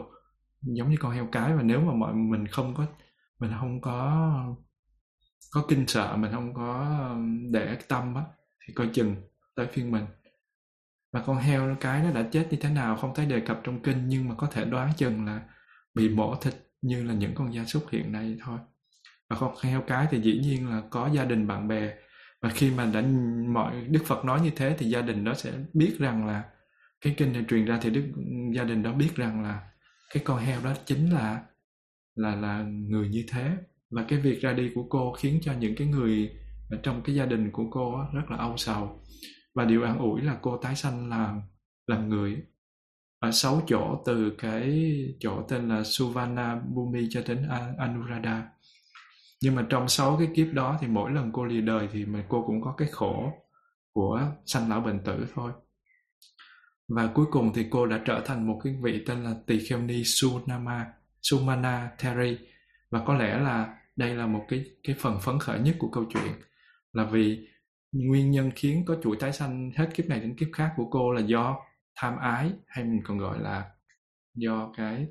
Giống 0.62 0.90
như 0.90 0.96
con 1.00 1.12
heo 1.12 1.28
cái 1.32 1.56
và 1.56 1.62
nếu 1.62 1.80
mà 1.80 1.94
mọi, 1.94 2.14
mình 2.14 2.46
không 2.46 2.74
có, 2.74 2.86
mình 3.40 3.50
không 3.60 3.80
có 3.80 4.28
có 5.50 5.64
kinh 5.68 5.86
sợ 5.86 6.16
mình 6.16 6.32
không 6.32 6.54
có 6.54 6.98
để 7.50 7.78
tâm 7.88 8.14
á, 8.14 8.22
thì 8.66 8.74
coi 8.74 8.88
chừng 8.92 9.16
tới 9.56 9.66
phiên 9.66 9.90
mình. 9.90 10.04
Và 11.12 11.22
con 11.26 11.36
heo 11.36 11.76
cái 11.80 12.02
nó 12.02 12.10
đã 12.10 12.28
chết 12.32 12.46
như 12.50 12.56
thế 12.60 12.70
nào 12.70 12.96
không 12.96 13.14
thấy 13.14 13.26
đề 13.26 13.40
cập 13.40 13.60
trong 13.64 13.82
kinh, 13.82 14.08
nhưng 14.08 14.28
mà 14.28 14.34
có 14.34 14.46
thể 14.46 14.64
đoán 14.64 14.92
chừng 14.96 15.24
là 15.26 15.40
bị 15.94 16.08
mổ 16.08 16.36
thịt 16.36 16.54
như 16.82 17.04
là 17.04 17.14
những 17.14 17.34
con 17.34 17.54
gia 17.54 17.64
súc 17.64 17.90
hiện 17.90 18.12
nay 18.12 18.36
thôi. 18.44 18.58
Và 19.30 19.36
con 19.40 19.54
heo 19.62 19.82
cái 19.86 20.06
thì 20.10 20.20
dĩ 20.20 20.38
nhiên 20.42 20.70
là 20.70 20.82
có 20.90 21.10
gia 21.12 21.24
đình 21.24 21.46
bạn 21.46 21.68
bè. 21.68 21.94
Và 22.42 22.48
khi 22.48 22.70
mà 22.70 22.84
đã, 22.94 23.02
mọi, 23.48 23.80
đức 23.88 24.02
phật 24.06 24.24
nói 24.24 24.40
như 24.40 24.50
thế 24.56 24.76
thì 24.78 24.86
gia 24.86 25.02
đình 25.02 25.24
đó 25.24 25.34
sẽ 25.34 25.52
biết 25.72 25.96
rằng 25.98 26.26
là, 26.26 26.44
cái 27.00 27.14
kinh 27.16 27.32
này 27.32 27.44
truyền 27.48 27.64
ra 27.64 27.78
thì 27.82 27.90
đức, 27.90 28.12
gia 28.54 28.64
đình 28.64 28.82
đó 28.82 28.92
biết 28.92 29.10
rằng 29.14 29.42
là 29.42 29.70
cái 30.14 30.22
con 30.26 30.38
heo 30.38 30.60
đó 30.64 30.74
chính 30.84 31.12
là 31.12 31.42
là 32.14 32.34
là 32.34 32.62
người 32.62 33.08
như 33.08 33.24
thế 33.28 33.56
và 33.90 34.04
cái 34.08 34.18
việc 34.18 34.40
ra 34.40 34.52
đi 34.52 34.70
của 34.74 34.86
cô 34.90 35.12
khiến 35.12 35.40
cho 35.42 35.52
những 35.52 35.74
cái 35.76 35.86
người 35.86 36.30
trong 36.82 37.02
cái 37.02 37.14
gia 37.14 37.26
đình 37.26 37.50
của 37.52 37.64
cô 37.70 38.04
rất 38.14 38.30
là 38.30 38.36
âu 38.36 38.56
sầu. 38.56 39.00
Và 39.54 39.64
điều 39.64 39.82
an 39.82 39.98
ủi 39.98 40.22
là 40.22 40.38
cô 40.42 40.56
tái 40.56 40.76
sanh 40.76 41.08
làm 41.08 41.40
làm 41.86 42.08
người 42.08 42.36
ở 43.18 43.30
sáu 43.30 43.62
chỗ, 43.66 44.02
từ 44.06 44.32
cái 44.38 44.94
chỗ 45.20 45.42
tên 45.48 45.68
là 45.68 45.82
Suvana 45.84 46.60
Bhumi 46.74 47.06
cho 47.10 47.22
đến 47.26 47.48
Anuradha. 47.78 48.48
Nhưng 49.42 49.54
mà 49.54 49.66
trong 49.68 49.88
sáu 49.88 50.16
cái 50.18 50.28
kiếp 50.34 50.46
đó 50.52 50.78
thì 50.80 50.86
mỗi 50.86 51.10
lần 51.10 51.30
cô 51.32 51.44
lìa 51.44 51.60
đời 51.60 51.88
thì 51.92 52.04
mà 52.04 52.24
cô 52.28 52.44
cũng 52.46 52.62
có 52.62 52.74
cái 52.76 52.88
khổ 52.92 53.32
của 53.92 54.22
sanh 54.46 54.68
lão 54.68 54.80
bệnh 54.80 55.04
tử 55.04 55.26
thôi. 55.34 55.52
Và 56.88 57.06
cuối 57.14 57.26
cùng 57.30 57.52
thì 57.54 57.66
cô 57.70 57.86
đã 57.86 58.00
trở 58.04 58.22
thành 58.24 58.46
một 58.46 58.60
cái 58.64 58.76
vị 58.82 59.04
tên 59.06 59.24
là 59.24 59.34
Tỳ 59.46 59.58
Kheo 59.68 59.80
Ni 59.82 60.02
Sunama, 60.04 60.86
Sumana 61.22 61.90
Theri. 61.98 62.38
Và 62.90 63.04
có 63.06 63.14
lẽ 63.14 63.38
là 63.38 63.77
đây 63.98 64.14
là 64.14 64.26
một 64.26 64.44
cái 64.48 64.64
cái 64.82 64.96
phần 64.98 65.18
phấn 65.20 65.38
khởi 65.38 65.60
nhất 65.60 65.76
của 65.78 65.90
câu 65.90 66.04
chuyện. 66.14 66.32
Là 66.92 67.04
vì 67.04 67.48
nguyên 67.92 68.30
nhân 68.30 68.50
khiến 68.56 68.84
có 68.86 68.96
chuỗi 69.02 69.16
tái 69.20 69.32
sanh 69.32 69.70
hết 69.76 69.90
kiếp 69.94 70.06
này 70.06 70.20
đến 70.20 70.36
kiếp 70.36 70.48
khác 70.52 70.72
của 70.76 70.90
cô 70.90 71.12
là 71.12 71.20
do 71.20 71.56
tham 71.96 72.16
ái, 72.16 72.50
hay 72.66 72.84
mình 72.84 73.00
còn 73.04 73.18
gọi 73.18 73.40
là 73.40 73.70
do 74.34 74.72
cái 74.76 75.06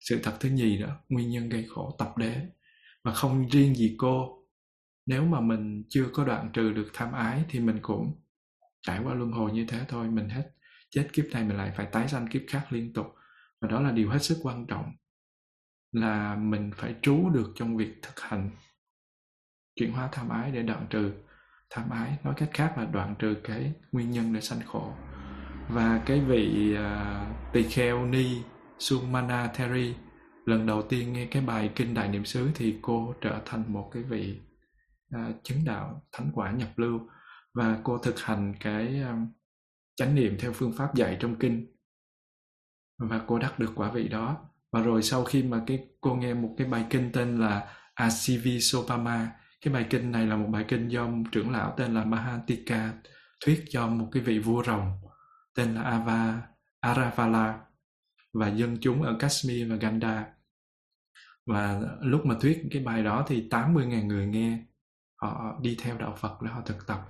sự 0.00 0.20
thật 0.22 0.36
thứ 0.40 0.48
nhì 0.48 0.78
đó, 0.78 0.88
nguyên 1.08 1.30
nhân 1.30 1.48
gây 1.48 1.66
khổ, 1.68 1.96
tập 1.98 2.16
đế. 2.16 2.36
Và 3.04 3.14
không 3.14 3.48
riêng 3.48 3.74
gì 3.74 3.94
cô, 3.98 4.44
nếu 5.06 5.24
mà 5.24 5.40
mình 5.40 5.84
chưa 5.88 6.06
có 6.12 6.24
đoạn 6.24 6.50
trừ 6.52 6.72
được 6.72 6.90
tham 6.92 7.12
ái 7.12 7.44
thì 7.48 7.60
mình 7.60 7.78
cũng 7.82 8.20
trải 8.82 9.00
qua 9.04 9.14
luân 9.14 9.32
hồi 9.32 9.52
như 9.52 9.66
thế 9.68 9.80
thôi, 9.88 10.08
mình 10.08 10.28
hết, 10.28 10.50
chết 10.90 11.08
kiếp 11.12 11.24
này 11.32 11.44
mình 11.44 11.56
lại 11.56 11.72
phải 11.76 11.86
tái 11.92 12.08
sanh 12.08 12.28
kiếp 12.28 12.42
khác 12.48 12.66
liên 12.70 12.92
tục. 12.92 13.06
Và 13.60 13.68
đó 13.68 13.80
là 13.80 13.92
điều 13.92 14.10
hết 14.10 14.22
sức 14.22 14.38
quan 14.42 14.66
trọng 14.66 14.92
là 15.92 16.36
mình 16.36 16.70
phải 16.76 16.94
trú 17.02 17.30
được 17.30 17.52
trong 17.54 17.76
việc 17.76 17.94
thực 18.02 18.20
hành 18.20 18.50
chuyển 19.76 19.92
hóa 19.92 20.08
tham 20.12 20.28
ái 20.28 20.50
để 20.50 20.62
đoạn 20.62 20.86
trừ. 20.90 21.12
Tham 21.70 21.90
ái 21.90 22.18
nói 22.24 22.34
cách 22.36 22.50
khác 22.52 22.78
là 22.78 22.84
đoạn 22.84 23.14
trừ 23.18 23.34
cái 23.44 23.72
nguyên 23.92 24.10
nhân 24.10 24.32
để 24.32 24.40
sanh 24.40 24.60
khổ. 24.66 24.92
Và 25.68 26.02
cái 26.06 26.20
vị 26.20 26.74
uh, 26.74 27.52
tỳ 27.52 27.62
kheo 27.62 28.06
ni 28.06 28.42
sumana 28.78 29.46
theri 29.46 29.94
lần 30.44 30.66
đầu 30.66 30.82
tiên 30.82 31.12
nghe 31.12 31.26
cái 31.26 31.42
bài 31.42 31.70
kinh 31.76 31.94
đại 31.94 32.08
niệm 32.08 32.24
xứ 32.24 32.50
thì 32.54 32.78
cô 32.82 33.14
trở 33.20 33.40
thành 33.44 33.72
một 33.72 33.90
cái 33.92 34.02
vị 34.02 34.40
uh, 35.16 35.34
chứng 35.42 35.64
đạo 35.64 36.02
thánh 36.12 36.30
quả 36.34 36.50
nhập 36.50 36.68
lưu. 36.76 37.00
Và 37.54 37.80
cô 37.84 37.98
thực 37.98 38.20
hành 38.20 38.54
cái 38.60 39.00
um, 39.00 39.26
chánh 39.96 40.14
niệm 40.14 40.36
theo 40.40 40.52
phương 40.52 40.72
pháp 40.76 40.94
dạy 40.94 41.16
trong 41.20 41.36
kinh. 41.36 41.76
Và 42.98 43.20
cô 43.26 43.38
đắc 43.38 43.58
được 43.58 43.72
quả 43.74 43.90
vị 43.90 44.08
đó 44.08 44.49
và 44.72 44.80
rồi 44.80 45.02
sau 45.02 45.24
khi 45.24 45.42
mà 45.42 45.62
cái, 45.66 45.78
cô 46.00 46.14
nghe 46.14 46.34
một 46.34 46.54
cái 46.58 46.66
bài 46.66 46.84
kinh 46.90 47.12
tên 47.12 47.38
là 47.38 47.74
acv 47.94 48.48
Sopama. 48.60 49.30
Cái 49.64 49.74
bài 49.74 49.86
kinh 49.90 50.12
này 50.12 50.26
là 50.26 50.36
một 50.36 50.46
bài 50.50 50.64
kinh 50.68 50.88
do 50.88 51.08
trưởng 51.32 51.50
lão 51.50 51.74
tên 51.76 51.94
là 51.94 52.04
mahantika 52.04 52.92
thuyết 53.44 53.64
cho 53.70 53.86
một 53.86 54.08
cái 54.12 54.22
vị 54.22 54.38
vua 54.38 54.62
rồng 54.62 54.92
tên 55.56 55.74
là 55.74 55.82
Ava, 55.82 56.42
Aravala. 56.80 57.60
Và 58.34 58.48
dân 58.48 58.76
chúng 58.80 59.02
ở 59.02 59.16
Kashmir 59.18 59.70
và 59.70 59.76
Ganda. 59.76 60.26
Và 61.46 61.80
lúc 62.00 62.26
mà 62.26 62.34
thuyết 62.40 62.62
cái 62.70 62.82
bài 62.82 63.02
đó 63.02 63.24
thì 63.28 63.48
80.000 63.50 64.06
người 64.06 64.26
nghe, 64.26 64.58
họ 65.22 65.58
đi 65.62 65.76
theo 65.82 65.98
đạo 65.98 66.14
Phật 66.18 66.42
để 66.42 66.50
họ 66.50 66.62
thực 66.66 66.86
tập. 66.86 67.00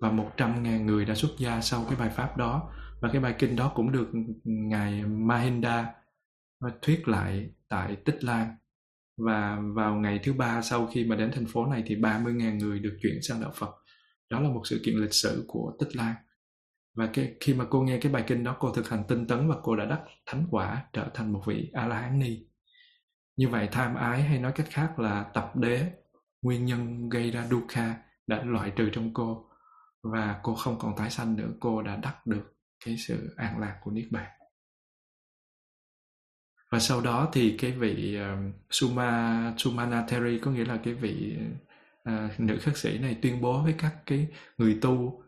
Và 0.00 0.10
100.000 0.10 0.84
người 0.84 1.04
đã 1.04 1.14
xuất 1.14 1.30
gia 1.38 1.60
sau 1.60 1.84
cái 1.88 1.98
bài 1.98 2.10
pháp 2.10 2.36
đó. 2.36 2.70
Và 3.00 3.08
cái 3.12 3.20
bài 3.20 3.34
kinh 3.38 3.56
đó 3.56 3.72
cũng 3.74 3.92
được 3.92 4.10
ngài 4.44 5.02
Mahinda 5.04 5.94
thuyết 6.82 7.08
lại 7.08 7.50
tại 7.68 7.96
Tích 8.04 8.24
Lan. 8.24 8.56
Và 9.16 9.58
vào 9.74 9.94
ngày 9.94 10.20
thứ 10.22 10.32
ba 10.32 10.62
sau 10.62 10.86
khi 10.86 11.04
mà 11.04 11.16
đến 11.16 11.30
thành 11.34 11.46
phố 11.46 11.66
này 11.66 11.82
thì 11.86 11.96
30.000 11.96 12.58
người 12.58 12.78
được 12.78 12.98
chuyển 13.02 13.18
sang 13.22 13.40
đạo 13.40 13.52
Phật. 13.54 13.70
Đó 14.30 14.40
là 14.40 14.48
một 14.48 14.62
sự 14.64 14.80
kiện 14.84 14.94
lịch 14.94 15.14
sử 15.14 15.44
của 15.48 15.72
Tích 15.78 15.96
Lan. 15.96 16.14
Và 16.96 17.10
cái, 17.12 17.36
khi 17.40 17.54
mà 17.54 17.64
cô 17.70 17.82
nghe 17.82 17.98
cái 17.98 18.12
bài 18.12 18.24
kinh 18.26 18.44
đó, 18.44 18.56
cô 18.60 18.72
thực 18.72 18.88
hành 18.88 19.04
tinh 19.08 19.26
tấn 19.26 19.48
và 19.48 19.56
cô 19.62 19.76
đã 19.76 19.84
đắc 19.84 20.00
thánh 20.26 20.46
quả 20.50 20.84
trở 20.92 21.10
thành 21.14 21.32
một 21.32 21.42
vị 21.46 21.70
a 21.74 21.86
la 21.86 22.00
hán 22.00 22.18
ni 22.18 22.48
như 23.38 23.48
vậy 23.48 23.68
tham 23.72 23.94
ái 23.94 24.22
hay 24.22 24.38
nói 24.38 24.52
cách 24.52 24.66
khác 24.70 24.98
là 24.98 25.30
tập 25.34 25.56
đế, 25.56 25.92
nguyên 26.42 26.64
nhân 26.64 27.08
gây 27.08 27.30
ra 27.30 27.46
dukkha 27.50 27.94
đã 28.26 28.42
loại 28.42 28.70
trừ 28.70 28.90
trong 28.92 29.14
cô. 29.14 29.50
Và 30.02 30.40
cô 30.42 30.54
không 30.54 30.78
còn 30.78 30.96
tái 30.96 31.10
sanh 31.10 31.36
nữa, 31.36 31.48
cô 31.60 31.82
đã 31.82 31.96
đắc 31.96 32.26
được 32.26 32.54
cái 32.84 32.96
sự 32.96 33.34
an 33.36 33.58
lạc 33.58 33.78
của 33.82 33.90
niết 33.90 34.04
bàn 34.10 34.37
và 36.70 36.78
sau 36.78 37.00
đó 37.00 37.28
thì 37.32 37.56
cái 37.58 37.70
vị 37.70 38.18
uh, 38.20 38.54
Suma 38.70 39.52
Sumana 39.56 40.04
Theri 40.08 40.38
có 40.38 40.50
nghĩa 40.50 40.64
là 40.64 40.76
cái 40.84 40.94
vị 40.94 41.36
uh, 42.08 42.40
nữ 42.40 42.58
khất 42.62 42.78
sĩ 42.78 42.98
này 42.98 43.16
tuyên 43.22 43.40
bố 43.40 43.62
với 43.62 43.74
các 43.78 43.94
cái 44.06 44.26
người 44.58 44.78
tu 44.80 45.22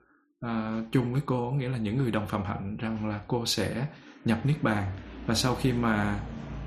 uh, 0.47 0.51
chung 0.93 1.13
với 1.13 1.23
cô 1.27 1.51
nghĩa 1.51 1.69
là 1.69 1.79
những 1.79 1.97
người 1.97 2.11
đồng 2.11 2.27
phạm 2.27 2.45
hạnh 2.45 2.77
rằng 2.77 3.09
là 3.09 3.21
cô 3.29 3.47
sẽ 3.47 3.87
nhập 4.25 4.47
niết 4.47 4.63
bàn. 4.63 4.91
Và 5.27 5.35
sau 5.35 5.55
khi 5.55 5.73
mà 5.73 6.21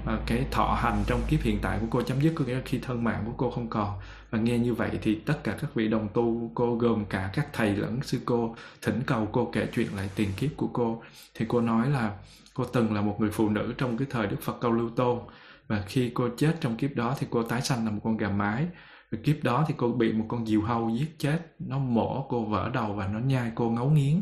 uh, 0.04 0.20
cái 0.26 0.46
thọ 0.52 0.78
hành 0.82 1.04
trong 1.08 1.22
kiếp 1.28 1.42
hiện 1.42 1.60
tại 1.62 1.80
của 1.82 1.88
cô 1.90 2.02
chấm 2.02 2.22
dứt 2.22 2.34
có 2.36 2.46
nghĩa 2.46 2.56
là 2.56 2.62
khi 2.66 2.80
thân 2.80 3.04
mạng 3.04 3.24
của 3.26 3.34
cô 3.38 3.52
không 3.52 3.70
còn. 3.70 4.00
Và 4.30 4.40
nghe 4.40 4.58
như 4.58 4.74
vậy 4.74 5.00
thì 5.02 5.16
tất 5.16 5.44
cả 5.44 5.58
các 5.62 5.76
vị 5.76 5.88
đồng 5.88 6.10
tu 6.14 6.52
cô 6.56 6.76
gồm 6.76 7.06
cả 7.06 7.30
các 7.34 7.48
thầy 7.54 7.76
lẫn 7.76 8.00
sư 8.02 8.20
cô 8.26 8.56
thỉnh 8.82 9.02
cầu 9.06 9.30
cô 9.32 9.50
kể 9.54 9.68
chuyện 9.74 9.88
lại 9.96 10.10
tiền 10.16 10.30
kiếp 10.38 10.50
của 10.58 10.68
cô. 10.68 11.04
Thì 11.34 11.46
cô 11.50 11.62
nói 11.62 11.90
là 11.90 12.18
cô 12.54 12.66
từng 12.66 12.94
là 12.94 13.02
một 13.02 13.16
người 13.20 13.32
phụ 13.32 13.50
nữ 13.50 13.74
trong 13.78 13.98
cái 13.98 14.08
thời 14.12 14.28
đức 14.28 14.42
phật 14.42 14.58
câu 14.62 14.72
lưu 14.72 14.90
tôn. 14.90 15.20
Và 15.68 15.84
khi 15.88 16.12
cô 16.14 16.30
chết 16.38 16.56
trong 16.62 16.78
kiếp 16.78 16.96
đó 16.96 17.16
thì 17.20 17.28
cô 17.30 17.44
tái 17.44 17.62
sanh 17.62 17.86
là 17.86 17.92
một 17.92 18.00
con 18.04 18.18
gà 18.18 18.30
mái. 18.30 18.68
Và 19.12 19.18
kiếp 19.24 19.44
đó 19.44 19.66
thì 19.68 19.74
cô 19.78 19.92
bị 19.92 20.14
một 20.14 20.26
con 20.28 20.46
diều 20.46 20.62
hâu 20.62 20.90
giết 20.90 21.16
chết. 21.18 21.40
Nó 21.60 21.78
mổ 21.78 22.26
cô 22.30 22.46
vỡ 22.46 22.70
đầu 22.74 22.94
và 22.94 23.08
nó 23.08 23.20
nhai 23.20 23.52
cô 23.56 23.70
ngấu 23.70 23.90
nghiến. 23.90 24.22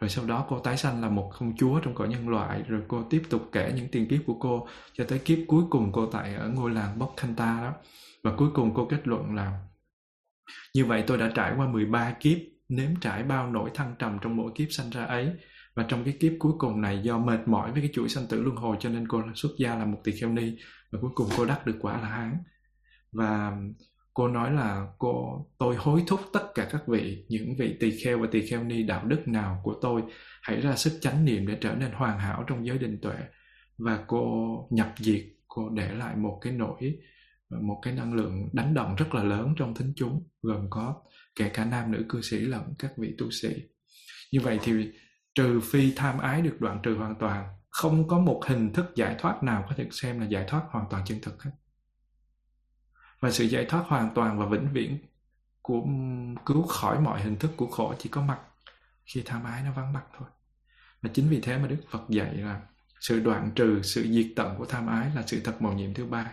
Rồi 0.00 0.10
sau 0.10 0.24
đó 0.24 0.46
cô 0.48 0.58
tái 0.58 0.76
sanh 0.76 1.02
là 1.02 1.08
một 1.08 1.32
công 1.38 1.56
chúa 1.56 1.80
trong 1.80 1.94
cõi 1.94 2.08
nhân 2.08 2.28
loại. 2.28 2.62
Rồi 2.68 2.82
cô 2.88 3.02
tiếp 3.10 3.22
tục 3.30 3.48
kể 3.52 3.72
những 3.76 3.88
tiền 3.92 4.08
kiếp 4.08 4.20
của 4.26 4.38
cô 4.40 4.68
cho 4.92 5.04
tới 5.08 5.18
kiếp 5.18 5.38
cuối 5.46 5.64
cùng 5.70 5.92
cô 5.92 6.06
tại 6.06 6.34
ở 6.34 6.48
ngôi 6.48 6.70
làng 6.70 6.98
Bốc 6.98 7.14
Khanta 7.16 7.60
đó. 7.62 7.72
Và 8.22 8.32
cuối 8.36 8.48
cùng 8.54 8.74
cô 8.74 8.86
kết 8.86 9.08
luận 9.08 9.34
là, 9.34 9.60
như 10.74 10.84
vậy 10.84 11.04
tôi 11.06 11.18
đã 11.18 11.30
trải 11.34 11.52
qua 11.56 11.66
13 11.66 12.10
kiếp, 12.20 12.38
nếm 12.68 12.90
trải 13.00 13.22
bao 13.22 13.50
nỗi 13.50 13.70
thăng 13.74 13.94
trầm 13.98 14.18
trong 14.22 14.36
mỗi 14.36 14.52
kiếp 14.54 14.68
sanh 14.70 14.90
ra 14.90 15.04
ấy 15.04 15.32
và 15.76 15.84
trong 15.88 16.04
cái 16.04 16.16
kiếp 16.20 16.32
cuối 16.38 16.52
cùng 16.58 16.80
này, 16.80 17.00
do 17.02 17.18
mệt 17.18 17.40
mỏi 17.46 17.72
với 17.72 17.80
cái 17.80 17.90
chuỗi 17.92 18.08
sanh 18.08 18.26
tử 18.26 18.42
luân 18.42 18.56
hồi 18.56 18.76
cho 18.80 18.88
nên 18.90 19.08
cô 19.08 19.22
xuất 19.34 19.50
gia 19.58 19.74
là 19.74 19.84
một 19.84 19.98
tỳ 20.04 20.12
kheo 20.12 20.32
ni, 20.32 20.52
và 20.90 20.98
cuối 21.02 21.10
cùng 21.14 21.28
cô 21.36 21.44
đắc 21.44 21.66
được 21.66 21.76
quả 21.80 22.00
là 22.00 22.08
hán. 22.08 22.36
Và 23.12 23.56
cô 24.14 24.28
nói 24.28 24.52
là, 24.52 24.86
cô, 24.98 25.46
tôi 25.58 25.76
hối 25.76 26.02
thúc 26.06 26.20
tất 26.32 26.48
cả 26.54 26.68
các 26.72 26.88
vị, 26.88 27.26
những 27.28 27.56
vị 27.56 27.76
tỳ 27.80 27.98
kheo 28.04 28.18
và 28.18 28.28
tỳ 28.32 28.46
kheo 28.46 28.64
ni 28.64 28.82
đạo 28.82 29.04
đức 29.04 29.28
nào 29.28 29.60
của 29.64 29.74
tôi, 29.82 30.02
hãy 30.42 30.60
ra 30.60 30.76
sức 30.76 30.98
chánh 31.00 31.24
niệm 31.24 31.46
để 31.46 31.58
trở 31.60 31.74
nên 31.74 31.90
hoàn 31.92 32.18
hảo 32.18 32.44
trong 32.46 32.66
giới 32.66 32.78
định 32.78 32.98
tuệ. 33.02 33.16
Và 33.78 34.04
cô 34.06 34.68
nhập 34.70 34.94
diệt, 34.98 35.24
cô 35.48 35.68
để 35.68 35.94
lại 35.94 36.16
một 36.16 36.38
cái 36.40 36.52
nỗi, 36.52 36.98
một 37.50 37.80
cái 37.82 37.94
năng 37.94 38.14
lượng 38.14 38.48
đánh 38.52 38.74
động 38.74 38.94
rất 38.96 39.14
là 39.14 39.22
lớn 39.22 39.54
trong 39.56 39.74
thính 39.74 39.92
chúng, 39.96 40.28
gồm 40.42 40.66
có 40.70 41.02
kể 41.36 41.48
cả 41.48 41.64
nam 41.64 41.92
nữ 41.92 42.04
cư 42.08 42.20
sĩ 42.22 42.38
lẫn 42.38 42.74
các 42.78 42.92
vị 42.98 43.14
tu 43.18 43.30
sĩ. 43.30 43.48
Như 44.32 44.40
vậy 44.40 44.58
thì 44.62 44.72
trừ 45.36 45.60
phi 45.60 45.92
tham 45.96 46.18
ái 46.18 46.42
được 46.42 46.56
đoạn 46.60 46.80
trừ 46.82 46.94
hoàn 46.94 47.14
toàn, 47.14 47.48
không 47.70 48.08
có 48.08 48.18
một 48.18 48.42
hình 48.46 48.72
thức 48.72 48.92
giải 48.94 49.16
thoát 49.18 49.42
nào 49.42 49.64
có 49.68 49.74
thể 49.76 49.88
xem 49.92 50.20
là 50.20 50.26
giải 50.26 50.44
thoát 50.48 50.62
hoàn 50.70 50.86
toàn 50.90 51.04
chân 51.06 51.18
thực 51.22 51.42
hết. 51.42 51.50
Và 53.20 53.30
sự 53.30 53.44
giải 53.44 53.64
thoát 53.64 53.84
hoàn 53.86 54.14
toàn 54.14 54.38
và 54.38 54.46
vĩnh 54.46 54.72
viễn 54.72 54.98
của, 55.62 55.86
cứu 56.46 56.62
khỏi 56.62 57.00
mọi 57.00 57.22
hình 57.22 57.36
thức 57.36 57.50
của 57.56 57.66
khổ 57.66 57.94
chỉ 57.98 58.08
có 58.08 58.22
mặt 58.22 58.38
khi 59.04 59.22
tham 59.24 59.44
ái 59.44 59.62
nó 59.62 59.72
vắng 59.72 59.92
mặt 59.92 60.04
thôi. 60.18 60.28
Và 61.02 61.10
chính 61.14 61.28
vì 61.28 61.40
thế 61.40 61.58
mà 61.58 61.68
đức 61.68 61.80
phật 61.90 62.02
dạy 62.08 62.34
là 62.34 62.60
sự 63.00 63.20
đoạn 63.20 63.50
trừ, 63.54 63.82
sự 63.82 64.06
diệt 64.12 64.26
tận 64.36 64.54
của 64.58 64.64
tham 64.64 64.86
ái 64.86 65.10
là 65.14 65.22
sự 65.26 65.40
thật 65.44 65.62
màu 65.62 65.72
nhiệm 65.72 65.94
thứ 65.94 66.04
ba, 66.06 66.32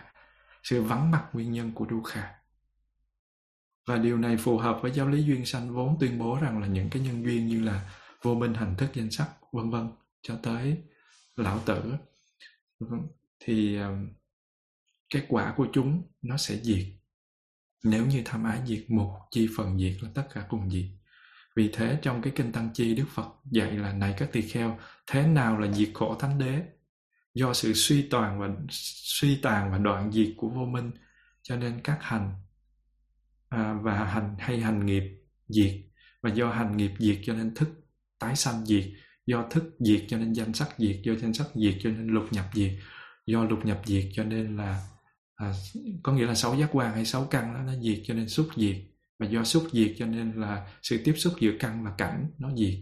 sự 0.62 0.82
vắng 0.82 1.10
mặt 1.10 1.24
nguyên 1.32 1.52
nhân 1.52 1.72
của 1.74 1.86
dukkha 1.90 2.34
và 3.86 3.96
điều 3.96 4.18
này 4.18 4.36
phù 4.36 4.58
hợp 4.58 4.78
với 4.82 4.92
giáo 4.92 5.08
lý 5.08 5.22
duyên 5.22 5.46
sanh 5.46 5.74
vốn 5.74 5.96
tuyên 6.00 6.18
bố 6.18 6.38
rằng 6.40 6.60
là 6.60 6.66
những 6.66 6.90
cái 6.90 7.02
nhân 7.02 7.24
duyên 7.24 7.46
như 7.46 7.60
là 7.60 7.90
vô 8.24 8.34
minh 8.34 8.54
hành 8.54 8.74
thức 8.78 8.90
danh 8.94 9.10
sắc 9.10 9.28
vân 9.52 9.70
vân 9.70 9.88
cho 10.22 10.36
tới 10.42 10.82
lão 11.36 11.60
tử. 11.66 11.94
Thì 13.40 13.76
ờ, 13.76 13.96
cái 15.10 15.26
quả 15.28 15.54
của 15.56 15.66
chúng 15.72 16.02
nó 16.22 16.36
sẽ 16.36 16.56
diệt. 16.62 16.86
Nếu 17.82 18.06
như 18.06 18.22
tham 18.24 18.44
ái 18.44 18.60
diệt 18.66 18.90
một 18.90 19.20
chi 19.30 19.48
phần 19.56 19.78
diệt 19.78 20.02
là 20.02 20.10
tất 20.14 20.28
cả 20.34 20.46
cùng 20.48 20.70
diệt. 20.70 20.84
Vì 21.56 21.70
thế 21.72 21.98
trong 22.02 22.22
cái 22.22 22.32
kinh 22.36 22.52
tăng 22.52 22.70
chi 22.74 22.94
đức 22.94 23.04
phật 23.14 23.28
dạy 23.50 23.72
là 23.72 23.92
này 23.92 24.14
các 24.18 24.32
tỳ 24.32 24.42
kheo 24.42 24.78
thế 25.06 25.26
nào 25.26 25.58
là 25.58 25.72
diệt 25.72 25.90
khổ 25.94 26.16
thánh 26.18 26.38
đế? 26.38 26.62
Do 27.34 27.54
sự 27.54 27.72
suy 27.74 28.08
toàn 28.10 28.40
và 28.40 28.48
suy 28.70 29.38
tàn 29.42 29.72
và 29.72 29.78
đoạn 29.78 30.12
diệt 30.12 30.34
của 30.36 30.48
vô 30.48 30.64
minh 30.64 30.90
cho 31.42 31.56
nên 31.56 31.80
các 31.84 31.98
hành 32.00 32.34
à, 33.48 33.74
và 33.82 34.04
hành 34.04 34.36
hay 34.38 34.60
hành 34.60 34.86
nghiệp 34.86 35.02
diệt. 35.48 35.74
Và 36.22 36.30
do 36.30 36.50
hành 36.50 36.76
nghiệp 36.76 36.92
diệt 36.98 37.18
cho 37.24 37.34
nên 37.34 37.54
thức 37.54 37.83
tái 38.18 38.36
sanh 38.36 38.66
diệt 38.66 38.84
do 39.26 39.48
thức 39.50 39.76
diệt 39.78 40.04
cho 40.08 40.18
nên 40.18 40.32
danh 40.32 40.54
sắc 40.54 40.68
diệt 40.78 40.96
do 41.02 41.14
danh 41.14 41.34
sắc 41.34 41.46
diệt 41.54 41.74
cho 41.82 41.90
nên 41.90 42.08
lục 42.08 42.24
nhập 42.30 42.44
diệt. 42.54 42.72
Do 43.26 43.44
lục 43.44 43.64
nhập 43.64 43.82
diệt 43.86 44.04
cho 44.12 44.24
nên 44.24 44.56
là 44.56 44.88
à, 45.34 45.52
có 46.02 46.12
nghĩa 46.12 46.26
là 46.26 46.34
sáu 46.34 46.56
giác 46.56 46.68
quan 46.72 46.94
hay 46.94 47.04
sáu 47.04 47.24
căn 47.24 47.54
đó 47.54 47.60
nó 47.60 47.80
diệt 47.82 47.98
cho 48.04 48.14
nên 48.14 48.28
xúc 48.28 48.48
diệt. 48.56 48.76
Và 49.18 49.26
do 49.26 49.44
xúc 49.44 49.68
diệt 49.72 49.94
cho 49.98 50.06
nên 50.06 50.32
là 50.32 50.78
sự 50.82 51.00
tiếp 51.04 51.14
xúc 51.16 51.32
giữa 51.40 51.52
căn 51.60 51.84
và 51.84 51.94
cảnh 51.98 52.30
nó 52.38 52.56
diệt. 52.56 52.74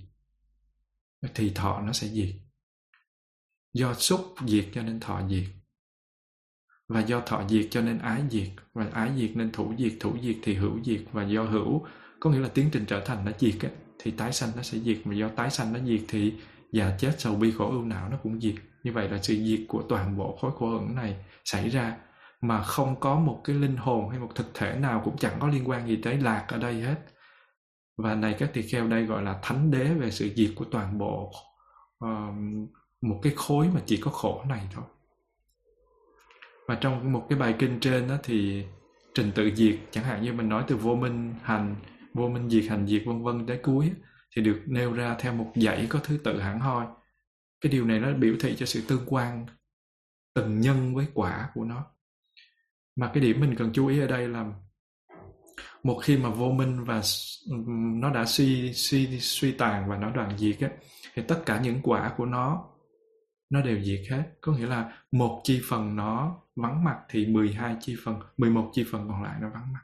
Thì 1.35 1.53
thọ 1.55 1.81
nó 1.81 1.93
sẽ 1.93 2.09
diệt. 2.09 2.35
Do 3.73 3.95
xúc 3.95 4.35
diệt 4.47 4.67
cho 4.75 4.83
nên 4.83 5.01
thọ 5.01 5.29
diệt. 5.29 5.45
Và 6.89 7.01
do 7.01 7.21
thọ 7.21 7.49
diệt 7.49 7.69
cho 7.71 7.81
nên 7.81 7.99
ái 7.99 8.23
diệt. 8.31 8.49
Và 8.73 8.89
ái 8.93 9.11
diệt 9.17 9.31
nên 9.37 9.53
thủ 9.53 9.75
diệt 9.79 9.93
thủ 10.01 10.17
diệt 10.23 10.37
thì 10.43 10.55
hữu 10.55 10.85
diệt. 10.85 11.01
Và 11.13 11.25
do 11.25 11.45
hữu 11.45 11.87
có 12.21 12.31
nghĩa 12.31 12.39
là 12.39 12.49
tiến 12.49 12.69
trình 12.73 12.85
trở 12.87 13.05
thành 13.05 13.25
nó 13.25 13.33
diệt 13.39 13.65
ấy, 13.65 13.73
thì 14.03 14.11
tái 14.11 14.33
sanh 14.33 14.51
nó 14.57 14.63
sẽ 14.63 14.79
diệt. 14.79 14.99
Mà 15.05 15.15
do 15.15 15.29
tái 15.29 15.51
sanh 15.51 15.73
nó 15.73 15.79
diệt 15.79 16.01
thì 16.09 16.35
già 16.73 16.97
chết 16.99 17.15
sầu 17.19 17.35
bi 17.35 17.53
khổ 17.59 17.71
ưu 17.71 17.85
não 17.85 18.09
nó 18.09 18.17
cũng 18.23 18.41
diệt. 18.41 18.55
Như 18.85 18.93
vậy 18.93 19.09
là 19.09 19.19
sự 19.23 19.37
diệt 19.37 19.61
của 19.69 19.83
toàn 19.89 20.19
bộ 20.19 20.39
khối 20.41 20.51
khổ 20.59 20.79
ẩn 20.79 20.95
này 20.95 21.17
xảy 21.45 21.69
ra. 21.69 21.97
Mà 22.41 22.63
không 22.63 23.01
có 23.01 23.15
một 23.15 23.41
cái 23.45 23.57
linh 23.57 23.77
hồn 23.77 24.09
hay 24.11 24.19
một 24.19 24.31
thực 24.35 24.55
thể 24.55 24.75
nào 24.75 25.03
cũng 25.05 25.17
chẳng 25.17 25.37
có 25.41 25.49
liên 25.49 25.69
quan 25.69 25.89
gì 25.89 25.97
tới 25.97 26.17
lạc 26.17 26.45
ở 26.49 26.59
đây 26.59 26.75
hết. 26.75 26.97
Và 27.97 28.15
này 28.15 28.37
các 28.39 28.51
tỳ 28.53 28.63
kheo 28.63 28.89
đây 28.89 29.05
gọi 29.05 29.23
là 29.23 29.39
thánh 29.43 29.71
đế 29.71 29.85
về 29.85 30.11
sự 30.11 30.31
diệt 30.37 30.51
của 30.57 30.65
toàn 30.65 30.99
bộ 30.99 31.33
uh, 32.05 32.09
một 33.01 33.21
cái 33.23 33.33
khối 33.37 33.69
mà 33.75 33.81
chỉ 33.87 33.97
có 33.97 34.11
khổ 34.11 34.45
này 34.49 34.69
thôi. 34.75 34.85
Và 36.69 36.75
trong 36.75 37.13
một 37.13 37.27
cái 37.29 37.39
bài 37.39 37.55
kinh 37.59 37.81
trên 37.81 38.09
đó 38.09 38.15
thì 38.23 38.65
trình 39.15 39.33
tự 39.35 39.51
diệt 39.55 39.77
chẳng 39.91 40.05
hạn 40.05 40.23
như 40.23 40.33
mình 40.33 40.49
nói 40.49 40.65
từ 40.67 40.77
vô 40.77 40.95
minh 40.95 41.35
hành 41.43 41.77
vô 42.15 42.29
minh 42.29 42.51
diệt 42.51 42.65
hành 42.71 42.87
diệt 42.87 43.03
vân 43.07 43.23
vân 43.23 43.47
tới 43.47 43.61
cuối 43.63 43.93
thì 44.37 44.43
được 44.43 44.63
nêu 44.67 44.93
ra 44.93 45.17
theo 45.19 45.33
một 45.33 45.53
dãy 45.55 45.87
có 45.89 46.01
thứ 46.05 46.19
tự 46.25 46.41
hẳn 46.41 46.61
hoi. 46.61 46.87
Cái 47.61 47.73
điều 47.73 47.87
này 47.87 48.01
nó 48.01 48.13
biểu 48.13 48.35
thị 48.41 48.57
cho 48.59 48.67
sự 48.67 48.83
tương 48.89 49.03
quan 49.07 49.47
từng 50.35 50.61
nhân 50.61 50.95
với 50.95 51.07
quả 51.15 51.51
của 51.55 51.65
nó. 51.65 51.87
Mà 52.97 53.11
cái 53.15 53.23
điểm 53.23 53.41
mình 53.41 53.55
cần 53.59 53.71
chú 53.73 53.87
ý 53.87 54.01
ở 54.01 54.07
đây 54.07 54.29
là 54.29 54.53
một 55.83 56.01
khi 56.03 56.17
mà 56.17 56.31
vô 56.31 56.51
minh 56.51 56.85
và 56.85 57.01
nó 58.01 58.11
đã 58.11 58.25
suy 58.25 58.73
suy 58.73 59.21
suy 59.21 59.53
tàn 59.53 59.89
và 59.89 59.97
nó 59.97 60.11
đoạn 60.11 60.39
diệt 60.39 60.61
á, 60.61 60.69
thì 61.15 61.23
tất 61.29 61.43
cả 61.47 61.61
những 61.61 61.81
quả 61.83 62.15
của 62.17 62.27
nó 62.27 62.69
nó 63.51 63.63
đều 63.63 63.81
diệt 63.83 64.01
hết. 64.11 64.23
Có 64.41 64.53
nghĩa 64.53 64.67
là 64.67 65.05
một 65.13 65.41
chi 65.45 65.61
phần 65.69 65.97
nó 65.97 66.41
vắng 66.57 66.85
mặt 66.85 66.99
thì 67.09 67.27
12 67.27 67.77
chi 67.81 67.97
phần 68.05 68.21
11 68.37 68.71
chi 68.73 68.85
phần 68.93 69.09
còn 69.09 69.23
lại 69.23 69.39
nó 69.41 69.51
vắng 69.51 69.73
mặt 69.73 69.83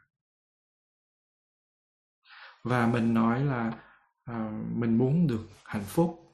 và 2.65 2.87
mình 2.87 3.15
nói 3.15 3.45
là 3.45 3.73
uh, 4.31 4.37
mình 4.77 4.99
muốn 4.99 5.27
được 5.27 5.49
hạnh 5.65 5.85
phúc. 5.87 6.25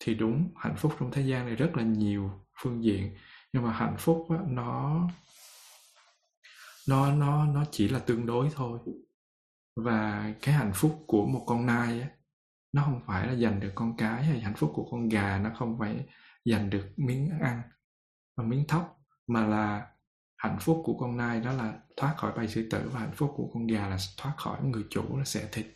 Thì 0.00 0.14
đúng 0.14 0.50
hạnh 0.56 0.76
phúc 0.76 0.94
trong 1.00 1.10
thế 1.10 1.22
gian 1.22 1.46
này 1.46 1.56
rất 1.56 1.70
là 1.76 1.82
nhiều 1.82 2.30
phương 2.62 2.84
diện. 2.84 3.16
Nhưng 3.52 3.62
mà 3.62 3.72
hạnh 3.72 3.96
phúc 3.98 4.26
á, 4.30 4.36
nó 4.48 5.02
nó 6.88 7.12
nó 7.12 7.44
nó 7.46 7.64
chỉ 7.70 7.88
là 7.88 7.98
tương 7.98 8.26
đối 8.26 8.50
thôi. 8.54 8.78
Và 9.76 10.32
cái 10.42 10.54
hạnh 10.54 10.72
phúc 10.74 11.04
của 11.06 11.26
một 11.26 11.44
con 11.46 11.66
nai 11.66 12.00
á, 12.00 12.08
nó 12.72 12.82
không 12.84 13.00
phải 13.06 13.26
là 13.26 13.34
giành 13.34 13.60
được 13.60 13.72
con 13.74 13.96
cái 13.96 14.24
hay 14.24 14.40
hạnh 14.40 14.54
phúc 14.56 14.72
của 14.74 14.88
con 14.90 15.08
gà 15.08 15.38
nó 15.38 15.50
không 15.58 15.78
phải 15.78 16.06
giành 16.44 16.70
được 16.70 16.88
miếng 16.96 17.30
ăn 17.40 17.62
và 18.36 18.44
miếng 18.44 18.64
thóc 18.68 18.98
mà 19.26 19.46
là 19.46 19.86
hạnh 20.38 20.58
phúc 20.60 20.82
của 20.84 20.98
con 20.98 21.16
nai 21.16 21.40
đó 21.40 21.52
là 21.52 21.74
thoát 21.96 22.14
khỏi 22.16 22.32
bầy 22.36 22.48
sư 22.48 22.68
tử 22.70 22.90
và 22.92 23.00
hạnh 23.00 23.14
phúc 23.14 23.32
của 23.36 23.50
con 23.54 23.66
gà 23.66 23.88
là 23.88 23.96
thoát 24.16 24.34
khỏi 24.36 24.62
người 24.62 24.84
chủ 24.90 25.18
là 25.18 25.24
sẽ 25.24 25.48
thịt. 25.52 25.66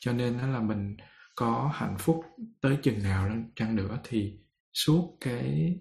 Cho 0.00 0.12
nên 0.12 0.38
đó 0.38 0.46
là 0.46 0.60
mình 0.60 0.96
có 1.36 1.70
hạnh 1.74 1.96
phúc 1.98 2.24
tới 2.60 2.78
chừng 2.82 3.02
nào 3.02 3.30
chăng 3.56 3.76
nữa 3.76 3.98
thì 4.04 4.38
suốt 4.72 5.16
cái 5.20 5.76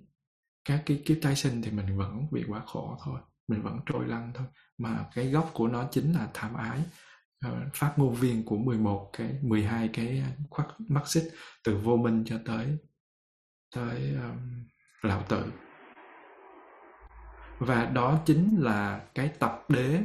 các 0.65 0.83
cái 0.85 1.01
kiếp 1.05 1.17
tái 1.21 1.35
sinh 1.35 1.61
thì 1.61 1.71
mình 1.71 1.97
vẫn 1.97 2.27
bị 2.31 2.43
quá 2.47 2.61
khổ 2.65 2.97
thôi. 3.05 3.19
Mình 3.47 3.61
vẫn 3.61 3.79
trôi 3.85 4.07
lăn 4.07 4.31
thôi. 4.35 4.47
Mà 4.77 5.05
cái 5.15 5.27
gốc 5.27 5.51
của 5.53 5.67
nó 5.67 5.87
chính 5.91 6.13
là 6.13 6.27
tham 6.33 6.53
ái. 6.53 6.79
Ờ, 7.41 7.69
phát 7.73 7.93
ngôn 7.97 8.13
viên 8.13 8.45
của 8.45 8.57
11 8.57 9.09
cái 9.17 9.39
12 9.41 9.89
cái 9.93 10.23
khoác 10.49 10.67
mắc 10.77 11.07
xích 11.07 11.31
từ 11.63 11.77
vô 11.77 11.97
minh 11.97 12.23
cho 12.25 12.39
tới 12.45 12.77
tới 13.75 14.15
um, 14.15 14.65
lão 15.01 15.23
tử 15.29 15.51
và 17.59 17.85
đó 17.85 18.19
chính 18.25 18.57
là 18.59 19.05
cái 19.15 19.31
tập 19.39 19.65
đế 19.69 20.01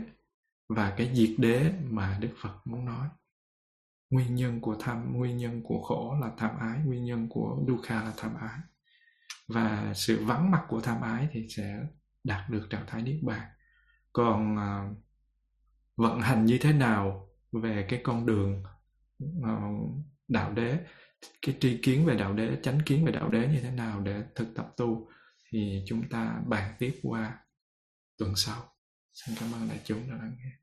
và 0.69 0.95
cái 0.97 1.11
diệt 1.15 1.31
đế 1.39 1.73
mà 1.91 2.19
đức 2.21 2.31
phật 2.43 2.55
muốn 2.65 2.85
nói. 2.85 3.09
Nguyên 4.11 4.35
nhân 4.35 4.61
của 4.61 4.77
tham 4.81 5.19
nguyên 5.19 5.37
nhân 5.37 5.63
của 5.63 5.83
khổ 5.83 6.17
là 6.21 6.31
tham 6.37 6.51
ái 6.59 6.79
nguyên 6.85 7.05
nhân 7.05 7.29
của 7.29 7.65
dukkha 7.69 8.03
là 8.03 8.13
tham 8.17 8.35
ái. 8.35 8.59
Và 9.49 9.93
sự 9.95 10.25
vắng 10.25 10.51
mặt 10.51 10.63
của 10.69 10.81
tham 10.81 11.01
ái 11.01 11.29
thì 11.33 11.47
sẽ 11.49 11.81
đạt 12.25 12.51
được 12.51 12.67
trạng 12.71 12.85
thái 12.87 13.03
niết 13.03 13.23
bàn. 13.23 13.49
Còn 14.13 14.55
uh, 14.55 14.97
vận 15.97 16.21
hành 16.21 16.45
như 16.45 16.59
thế 16.61 16.73
nào 16.73 17.29
về 17.53 17.87
cái 17.89 18.01
con 18.05 18.27
đường 18.27 18.65
uh, 19.39 20.05
đạo 20.29 20.53
đế 20.53 20.79
cái 21.43 21.57
tri 21.61 21.79
kiến 21.83 22.07
về 22.07 22.17
đạo 22.17 22.33
đế 22.33 22.57
chánh 22.63 22.79
kiến 22.87 23.05
về 23.05 23.13
đạo 23.13 23.29
đế 23.29 23.49
như 23.49 23.61
thế 23.63 23.71
nào 23.71 24.01
để 24.01 24.23
thực 24.35 24.55
tập 24.55 24.73
tu? 24.77 25.09
Thì 25.53 25.83
chúng 25.87 26.09
ta 26.09 26.43
bàn 26.47 26.75
tiếp 26.79 27.01
qua 27.03 27.39
tuần 28.17 28.37
sau. 28.37 28.73
Xin 29.13 29.37
cảm 29.41 29.53
ơn 29.53 29.69
đại 29.69 29.81
chúng 29.85 30.11
đã 30.11 30.17
lắng 30.17 30.37
nghe. 30.39 30.60